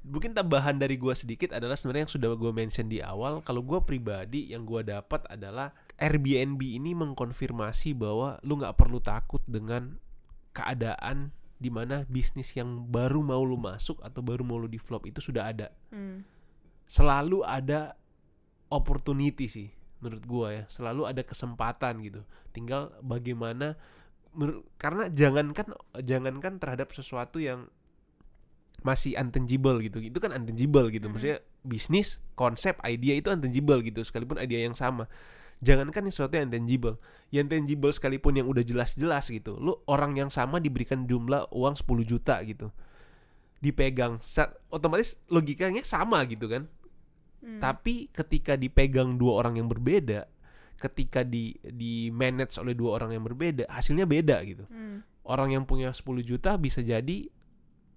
mungkin 0.00 0.32
tambahan 0.32 0.80
dari 0.80 0.96
gua 0.96 1.12
sedikit 1.12 1.52
adalah 1.52 1.76
sebenarnya 1.76 2.08
yang 2.08 2.14
sudah 2.16 2.28
gue 2.32 2.52
mention 2.52 2.88
di 2.88 3.04
awal 3.04 3.44
kalau 3.44 3.60
gua 3.60 3.84
pribadi 3.84 4.48
yang 4.50 4.64
gua 4.64 4.80
dapat 4.80 5.28
adalah 5.28 5.76
Airbnb 6.00 6.60
ini 6.64 6.96
mengkonfirmasi 6.96 7.92
bahwa 7.92 8.40
lu 8.40 8.56
nggak 8.56 8.74
perlu 8.80 9.04
takut 9.04 9.44
dengan 9.44 10.00
keadaan 10.56 11.36
di 11.60 11.68
mana 11.68 12.08
bisnis 12.08 12.56
yang 12.56 12.88
baru 12.88 13.20
mau 13.20 13.44
lu 13.44 13.60
masuk 13.60 14.00
atau 14.00 14.24
baru 14.24 14.40
mau 14.40 14.56
lu 14.56 14.64
develop 14.64 15.04
itu 15.04 15.20
sudah 15.20 15.52
ada. 15.52 15.68
Hmm, 15.92 16.24
selalu 16.88 17.44
ada 17.44 17.92
opportunity 18.72 19.44
sih 19.44 19.68
menurut 20.00 20.24
gua 20.24 20.46
ya. 20.56 20.64
Selalu 20.72 21.04
ada 21.04 21.20
kesempatan 21.20 22.00
gitu. 22.00 22.24
Tinggal 22.56 22.96
bagaimana 23.04 23.76
karena 24.80 25.12
jangankan 25.12 25.76
jangankan 26.00 26.56
terhadap 26.56 26.96
sesuatu 26.96 27.42
yang 27.42 27.68
masih 28.82 29.16
untangible 29.16 29.80
gitu. 29.84 30.00
Itu 30.00 30.18
kan 30.18 30.32
untangible 30.32 30.88
gitu. 30.92 31.08
Maksudnya 31.12 31.38
bisnis 31.64 32.24
konsep 32.34 32.76
idea 32.84 33.16
itu 33.16 33.28
untangible 33.28 33.80
gitu. 33.84 34.00
Sekalipun 34.04 34.40
idea 34.40 34.64
yang 34.64 34.76
sama. 34.76 35.08
Jangankan 35.60 36.08
yang 36.08 36.14
sesuatu 36.14 36.40
yang 36.40 36.48
tangible 36.48 36.96
yang 37.30 37.46
tangible 37.46 37.92
sekalipun 37.92 38.40
yang 38.40 38.48
udah 38.48 38.64
jelas-jelas 38.64 39.28
gitu. 39.28 39.60
Lu 39.60 39.76
orang 39.86 40.16
yang 40.16 40.32
sama 40.32 40.58
diberikan 40.58 41.04
jumlah 41.04 41.52
uang 41.52 41.74
10 41.76 42.02
juta 42.02 42.40
gitu. 42.42 42.72
Dipegang. 43.60 44.18
Otomatis 44.72 45.20
logikanya 45.28 45.84
sama 45.84 46.24
gitu 46.26 46.48
kan. 46.48 46.64
Hmm, 47.40 47.60
tapi 47.60 48.12
ketika 48.12 48.56
dipegang 48.56 49.16
dua 49.16 49.40
orang 49.40 49.56
yang 49.56 49.64
berbeda 49.64 50.28
ketika 50.76 51.24
di 51.24 51.56
di 51.60 52.12
manage 52.12 52.60
oleh 52.60 52.76
dua 52.76 53.00
orang 53.00 53.16
yang 53.16 53.24
berbeda 53.24 53.68
hasilnya 53.68 54.04
beda 54.04 54.40
gitu. 54.44 54.64
Hmm, 54.68 55.04
orang 55.28 55.54
yang 55.54 55.64
punya 55.68 55.92
10 55.92 56.24
juta 56.24 56.56
bisa 56.56 56.80
jadi 56.80 57.28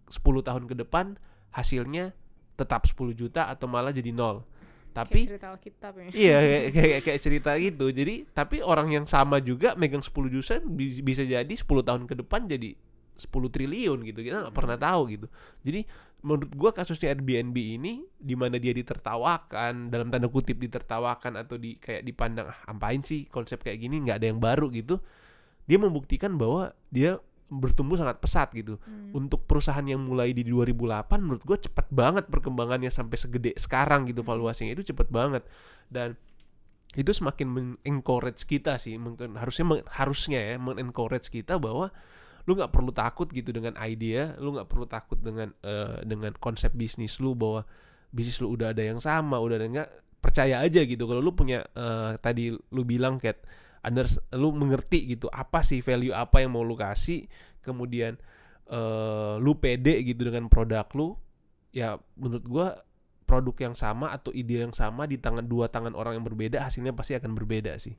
10 0.10 0.20
tahun 0.44 0.64
ke 0.68 0.76
depan 0.86 1.16
hasilnya 1.54 2.12
tetap 2.58 2.86
10 2.86 3.14
juta 3.14 3.50
atau 3.50 3.66
malah 3.66 3.94
jadi 3.94 4.14
nol. 4.14 4.46
Tapi 4.94 5.26
kayak 5.26 5.30
cerita 5.34 5.48
Alkitab 5.50 5.94
ya. 5.98 6.06
Iya 6.14 6.38
kayak, 6.46 6.66
kayak, 6.70 7.00
kayak 7.02 7.20
cerita 7.20 7.52
gitu. 7.58 7.86
Jadi 7.90 8.16
tapi 8.30 8.62
orang 8.62 8.94
yang 8.94 9.06
sama 9.10 9.42
juga 9.42 9.74
megang 9.74 10.06
10 10.06 10.30
juta 10.30 10.62
bi- 10.62 11.02
bisa 11.02 11.26
jadi 11.26 11.50
10 11.50 11.66
tahun 11.66 12.06
ke 12.06 12.14
depan 12.22 12.46
jadi 12.46 12.78
10 13.18 13.30
triliun 13.50 14.06
gitu. 14.06 14.20
Kita 14.22 14.46
nggak 14.48 14.56
pernah 14.56 14.78
tahu 14.78 15.02
gitu. 15.10 15.28
Jadi 15.66 15.82
menurut 16.24 16.54
gua 16.56 16.72
kasusnya 16.72 17.12
Airbnb 17.12 17.58
ini 17.58 18.06
di 18.16 18.38
mana 18.38 18.56
dia 18.62 18.72
ditertawakan 18.72 19.92
dalam 19.92 20.08
tanda 20.14 20.30
kutip 20.30 20.62
ditertawakan 20.62 21.42
atau 21.42 21.60
di 21.60 21.76
kayak 21.76 22.06
dipandang 22.06 22.48
ah 22.54 22.60
apain 22.70 23.02
sih 23.02 23.26
konsep 23.28 23.66
kayak 23.66 23.82
gini? 23.82 24.06
Nggak 24.06 24.18
ada 24.22 24.28
yang 24.30 24.40
baru 24.40 24.70
gitu. 24.70 25.02
Dia 25.66 25.82
membuktikan 25.82 26.38
bahwa 26.38 26.70
dia 26.94 27.18
bertumbuh 27.50 28.00
sangat 28.00 28.18
pesat 28.20 28.52
gitu. 28.56 28.80
Hmm, 28.82 29.14
untuk 29.16 29.46
perusahaan 29.46 29.84
yang 29.84 30.04
mulai 30.04 30.32
di 30.32 30.44
2008 30.48 31.20
menurut 31.22 31.44
gue 31.44 31.58
cepet 31.70 31.88
banget 31.92 32.26
perkembangannya 32.28 32.90
sampai 32.90 33.18
segede 33.20 33.52
sekarang 33.56 34.08
gitu 34.10 34.22
valuasinya. 34.26 34.74
Itu 34.74 34.94
cepet 34.94 35.08
banget. 35.12 35.44
Dan 35.88 36.16
itu 36.94 37.10
semakin 37.10 37.48
mengencourage 37.50 38.46
kita 38.46 38.78
sih 38.78 39.02
mungkin 39.02 39.34
harusnya 39.34 39.66
men- 39.66 39.88
harusnya 39.90 40.40
ya 40.54 40.56
mengencourage 40.62 41.34
kita 41.34 41.58
bahwa 41.58 41.90
lu 42.46 42.54
nggak 42.54 42.70
perlu 42.70 42.92
takut 42.94 43.26
gitu 43.34 43.50
dengan 43.50 43.74
idea 43.82 44.38
lu 44.38 44.54
nggak 44.54 44.70
perlu 44.70 44.86
takut 44.86 45.18
dengan 45.18 45.50
eh, 45.66 46.06
dengan 46.06 46.38
konsep 46.38 46.70
bisnis 46.78 47.18
lu 47.18 47.34
bahwa 47.34 47.66
bisnis 48.14 48.38
lu 48.46 48.54
udah 48.54 48.78
ada 48.78 48.84
yang 48.86 49.02
sama 49.02 49.42
udah 49.42 49.58
ada 49.58 49.68
nggak 49.70 49.90
percaya 50.24 50.64
aja 50.64 50.80
gitu. 50.88 51.04
Kalau 51.04 51.20
lu 51.20 51.36
punya 51.36 51.68
eh, 51.76 52.16
tadi 52.24 52.54
lu 52.54 52.82
bilang 52.88 53.20
kayak 53.20 53.44
under 53.84 54.08
lu 54.34 54.56
mengerti 54.56 55.16
gitu 55.16 55.28
apa 55.30 55.62
sih 55.62 55.84
value 55.84 56.16
apa 56.16 56.40
yang 56.40 56.56
mau 56.56 56.64
lu 56.64 56.80
kasih 56.80 57.28
kemudian 57.60 58.16
eh 58.72 59.36
lu 59.44 59.60
pede 59.60 60.02
gitu 60.08 60.32
dengan 60.32 60.48
produk 60.48 60.88
lu 60.96 61.20
ya 61.76 62.00
menurut 62.16 62.46
gua 62.48 62.68
produk 63.24 63.56
yang 63.72 63.76
sama 63.76 64.12
atau 64.14 64.30
ide 64.36 64.62
yang 64.62 64.76
sama 64.76 65.10
di 65.10 65.18
tangan 65.18 65.44
dua 65.44 65.68
tangan 65.68 65.98
orang 65.98 66.20
yang 66.22 66.26
berbeda 66.28 66.64
hasilnya 66.64 66.94
pasti 66.94 67.18
akan 67.18 67.34
berbeda 67.34 67.76
sih. 67.82 67.98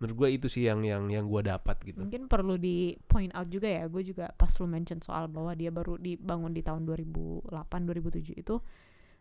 Menurut 0.00 0.14
gua 0.18 0.28
itu 0.32 0.50
sih 0.50 0.66
yang 0.66 0.82
yang 0.82 1.06
yang 1.06 1.30
gua 1.30 1.46
dapat 1.46 1.78
gitu. 1.86 2.02
Mungkin 2.02 2.26
perlu 2.26 2.58
di 2.58 2.98
point 3.06 3.30
out 3.36 3.46
juga 3.46 3.70
ya 3.70 3.86
gue 3.86 4.02
juga 4.02 4.34
pas 4.34 4.50
lu 4.58 4.66
mention 4.66 4.98
soal 4.98 5.30
bahwa 5.30 5.54
dia 5.54 5.70
baru 5.70 5.94
dibangun 6.00 6.50
di 6.50 6.64
tahun 6.64 6.82
2008 6.88 7.52
2007 7.52 8.42
itu 8.42 8.58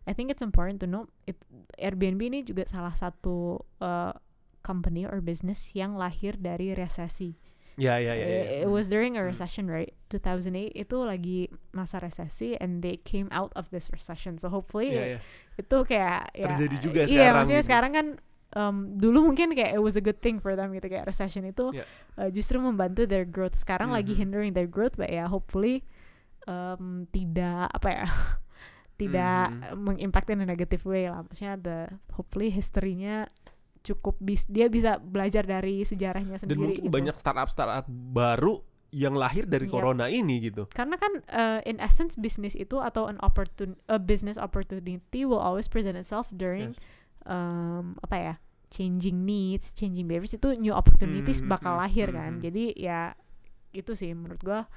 I 0.09 0.17
think 0.17 0.33
it's 0.33 0.41
important 0.41 0.81
to 0.81 0.89
know 0.89 1.05
it, 1.29 1.37
Airbnb 1.77 2.17
ini 2.25 2.41
juga 2.41 2.65
salah 2.65 2.97
satu 2.97 3.61
uh, 3.77 4.13
company 4.61 5.03
or 5.03 5.19
business 5.19 5.73
yang 5.73 5.93
lahir 5.93 6.37
dari 6.37 6.73
resesi. 6.73 7.35
ya 7.79 7.97
ya 7.97 8.13
ya, 8.13 8.25
ya. 8.27 8.41
It 8.61 8.69
was 8.69 8.91
during 8.91 9.15
a 9.15 9.23
Hmm. 9.23 9.31
recession, 9.31 9.65
right? 9.65 9.95
2008 10.07 10.75
itu 10.75 10.97
lagi 11.01 11.39
masa 11.71 11.97
resesi 11.97 12.53
and 12.59 12.83
they 12.83 12.99
came 12.99 13.31
out 13.31 13.49
of 13.55 13.71
this 13.71 13.89
recession. 13.89 14.35
So 14.37 14.51
hopefully 14.51 14.91
Ya, 14.91 15.17
ya. 15.17 15.19
itu 15.55 15.77
kayak 15.87 16.35
ya 16.35 16.51
Terjadi 16.51 16.75
juga 16.77 16.99
iya, 17.03 17.07
sekarang 17.07 17.33
maksudnya 17.41 17.63
gitu. 17.63 17.69
sekarang 17.71 17.91
kan 17.95 18.07
um, 18.53 18.75
dulu 18.99 19.31
mungkin 19.31 19.55
kayak 19.55 19.71
it 19.71 19.81
was 19.81 19.95
a 19.95 20.03
good 20.03 20.19
thing 20.19 20.37
for 20.37 20.53
them 20.53 20.75
gitu 20.75 20.91
kayak 20.91 21.07
recession 21.07 21.47
itu 21.47 21.71
Yeah. 21.71 21.87
uh, 22.19 22.27
justru 22.29 22.59
membantu 22.59 23.07
their 23.07 23.23
growth 23.23 23.55
sekarang 23.55 23.89
lagi 23.89 24.13
Mhm. 24.13 24.19
hindering 24.19 24.51
their 24.51 24.67
growth 24.67 24.99
but 24.99 25.07
ya 25.07 25.31
hopefully 25.31 25.87
um, 26.45 27.07
tidak 27.09 27.71
apa 27.71 27.87
ya 27.89 28.05
tidak 28.99 29.47
Mhm. 29.71 29.79
mengimpact 29.79 30.27
in 30.29 30.43
a 30.43 30.45
negative 30.45 30.83
way 30.83 31.07
lah 31.07 31.23
maksudnya 31.23 31.55
the 31.57 31.77
hopefully 32.13 32.51
historinya 32.51 33.25
cukup 33.81 34.15
bis 34.19 34.45
dia 34.45 34.69
bisa 34.69 34.97
belajar 34.97 35.41
dari 35.41 35.81
sejarahnya 35.81 36.37
Dan 36.37 36.41
sendiri 36.45 36.61
mungkin 36.61 36.83
gitu. 36.85 36.93
banyak 36.93 37.15
startup 37.17 37.49
startup 37.49 37.85
baru 37.89 38.61
yang 38.91 39.15
lahir 39.15 39.47
dari 39.47 39.65
Yep. 39.65 39.73
corona 39.73 40.05
ini 40.05 40.43
gitu. 40.43 40.67
karena 40.67 40.99
kan 40.99 41.13
uh, 41.31 41.59
in 41.63 41.79
essence 41.79 42.13
bisnis 42.13 42.53
itu 42.53 42.77
atau 42.77 43.07
an 43.07 43.15
opportun 43.19 43.79
a 43.87 43.95
business 43.95 44.35
opportunity 44.35 45.23
will 45.23 45.39
always 45.39 45.65
present 45.65 45.95
itself 45.95 46.27
during 46.29 46.75
Yes. 46.75 46.79
um, 47.25 47.95
apa 48.03 48.15
ya 48.19 48.33
changing 48.67 49.23
needs 49.23 49.71
changing 49.71 50.05
behaviors 50.05 50.31
itu 50.31 50.55
new 50.55 50.71
opportunities 50.71 51.39
Mhm, 51.39 51.47
bakal 51.47 51.75
mhm, 51.75 51.81
lahir 51.81 52.07
kan 52.11 52.31
mhm. 52.37 52.41
jadi 52.43 52.63
ya 52.75 52.99
itu 53.71 53.95
sih 53.95 54.11
menurut 54.11 54.43
gua 54.43 54.67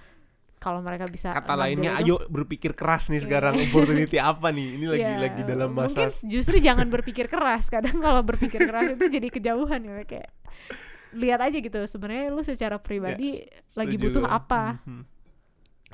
kalau 0.65 0.81
mereka 0.81 1.05
bisa 1.05 1.29
Kata 1.29 1.53
lainnya, 1.53 2.01
itu- 2.01 2.17
ayo 2.17 2.25
berpikir 2.27 2.73
keras 2.73 3.07
nih 3.07 3.21
Iya. 3.21 3.25
sekarang 3.29 3.61
opportunity 3.61 4.17
apa 4.17 4.49
nih? 4.49 4.81
Ini 4.81 4.87
lagi 4.89 5.05
Ya, 5.05 5.21
lagi 5.21 5.43
dalam 5.45 5.71
masa 5.71 6.09
mungkin 6.09 6.33
justru 6.33 6.57
jangan 6.59 6.89
berpikir 6.89 7.29
keras 7.29 7.69
kadang 7.69 8.01
kalau 8.01 8.25
berpikir 8.25 8.65
keras 8.65 8.97
itu 8.97 9.05
jadi 9.07 9.29
kejauhan 9.29 9.85
ya 9.85 10.01
kayak 10.03 10.33
lihat 11.13 11.39
aja 11.43 11.55
gitu 11.55 11.79
sebenarnya 11.85 12.27
lu 12.29 12.41
secara 12.41 12.75
pribadi 12.77 13.37
lagi 13.71 13.95
Setuju. 13.95 14.03
butuh 14.03 14.25
apa 14.27 14.81
Mhm. 14.83 15.05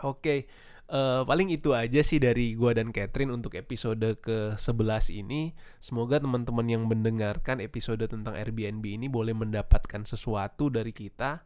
Oke, 0.01 0.49
eh, 0.87 1.23
paling 1.23 1.51
itu 1.51 1.71
aja 1.71 2.01
sih 2.01 2.17
dari 2.17 2.55
gua 2.55 2.73
dan 2.73 2.89
Catherine 2.89 3.29
untuk 3.29 3.53
episode 3.53 4.01
ke-11 4.17 5.13
ini. 5.13 5.53
Semoga 5.77 6.17
teman-teman 6.17 6.65
yang 6.65 6.83
mendengarkan 6.85 7.61
episode 7.61 8.01
tentang 8.03 8.33
Airbnb 8.33 8.81
ini 8.87 9.07
boleh 9.07 9.37
mendapatkan 9.37 10.03
sesuatu 10.03 10.73
dari 10.73 10.91
kita, 10.91 11.45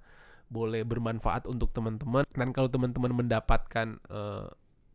boleh 0.49 0.83
bermanfaat 0.83 1.49
untuk 1.49 1.71
teman-teman. 1.73 2.25
Dan 2.33 2.51
kalau 2.53 2.69
teman-teman 2.69 3.13
mendapatkan 3.13 3.99
eh, 4.11 4.49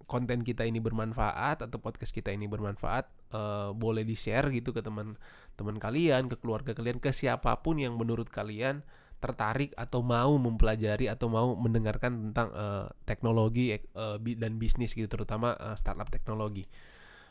konten 0.10 0.42
kita 0.42 0.66
ini 0.66 0.82
bermanfaat 0.82 1.62
atau 1.62 1.78
podcast 1.78 2.10
kita 2.10 2.34
ini 2.34 2.50
bermanfaat, 2.50 3.06
eh, 3.34 3.70
boleh 3.74 4.02
di-share 4.02 4.50
gitu 4.50 4.74
ke 4.74 4.82
teman-teman 4.82 5.76
kalian, 5.78 6.28
ke 6.28 6.36
keluarga 6.42 6.74
kalian, 6.74 6.98
ke 6.98 7.14
siapa 7.14 7.54
pun 7.62 7.78
yang 7.78 7.94
menurut 7.96 8.28
kalian 8.28 8.82
tertarik 9.20 9.76
atau 9.76 10.00
mau 10.00 10.32
mempelajari 10.40 11.12
atau 11.12 11.28
mau 11.28 11.52
mendengarkan 11.60 12.32
tentang 12.32 12.50
eh, 12.56 12.88
teknologi 13.04 13.76
ek- 13.76 13.92
bi- 14.24 14.40
dan 14.40 14.56
bisnis 14.56 14.96
gitu 14.96 15.12
terutama 15.12 15.54
eh, 15.60 15.76
startup 15.76 16.08
teknologi. 16.08 16.66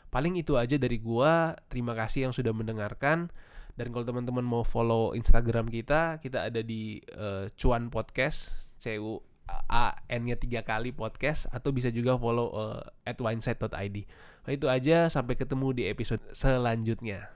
Paling 0.09 0.41
itu 0.41 0.57
aja 0.57 0.73
dari 0.77 0.97
gua. 0.97 1.53
Terima 1.69 1.93
kasih 1.93 2.29
yang 2.29 2.33
sudah 2.33 2.49
mendengarkan. 2.49 3.29
Dan 3.79 3.95
kalau 3.95 4.03
teman-teman 4.03 4.43
mau 4.43 4.67
follow 4.67 5.15
Instagram 5.15 5.71
kita, 5.71 6.19
kita 6.19 6.51
ada 6.51 6.59
di 6.59 6.99
eh, 7.15 7.47
Cuan 7.55 7.87
Podcast, 7.87 8.75
C 8.75 8.99
U 8.99 9.23
A 9.71 9.95
N-nya 10.11 10.35
tiga 10.35 10.67
kali 10.67 10.91
podcast 10.91 11.47
atau 11.55 11.71
bisa 11.71 11.87
juga 11.87 12.19
follow 12.19 12.51
eh, 12.59 12.83
at 13.07 13.15
wineside.id. 13.15 13.97
Nah, 14.43 14.51
itu 14.51 14.67
aja 14.67 15.07
sampai 15.07 15.39
ketemu 15.39 15.71
di 15.71 15.83
episode 15.87 16.19
selanjutnya. 16.35 17.31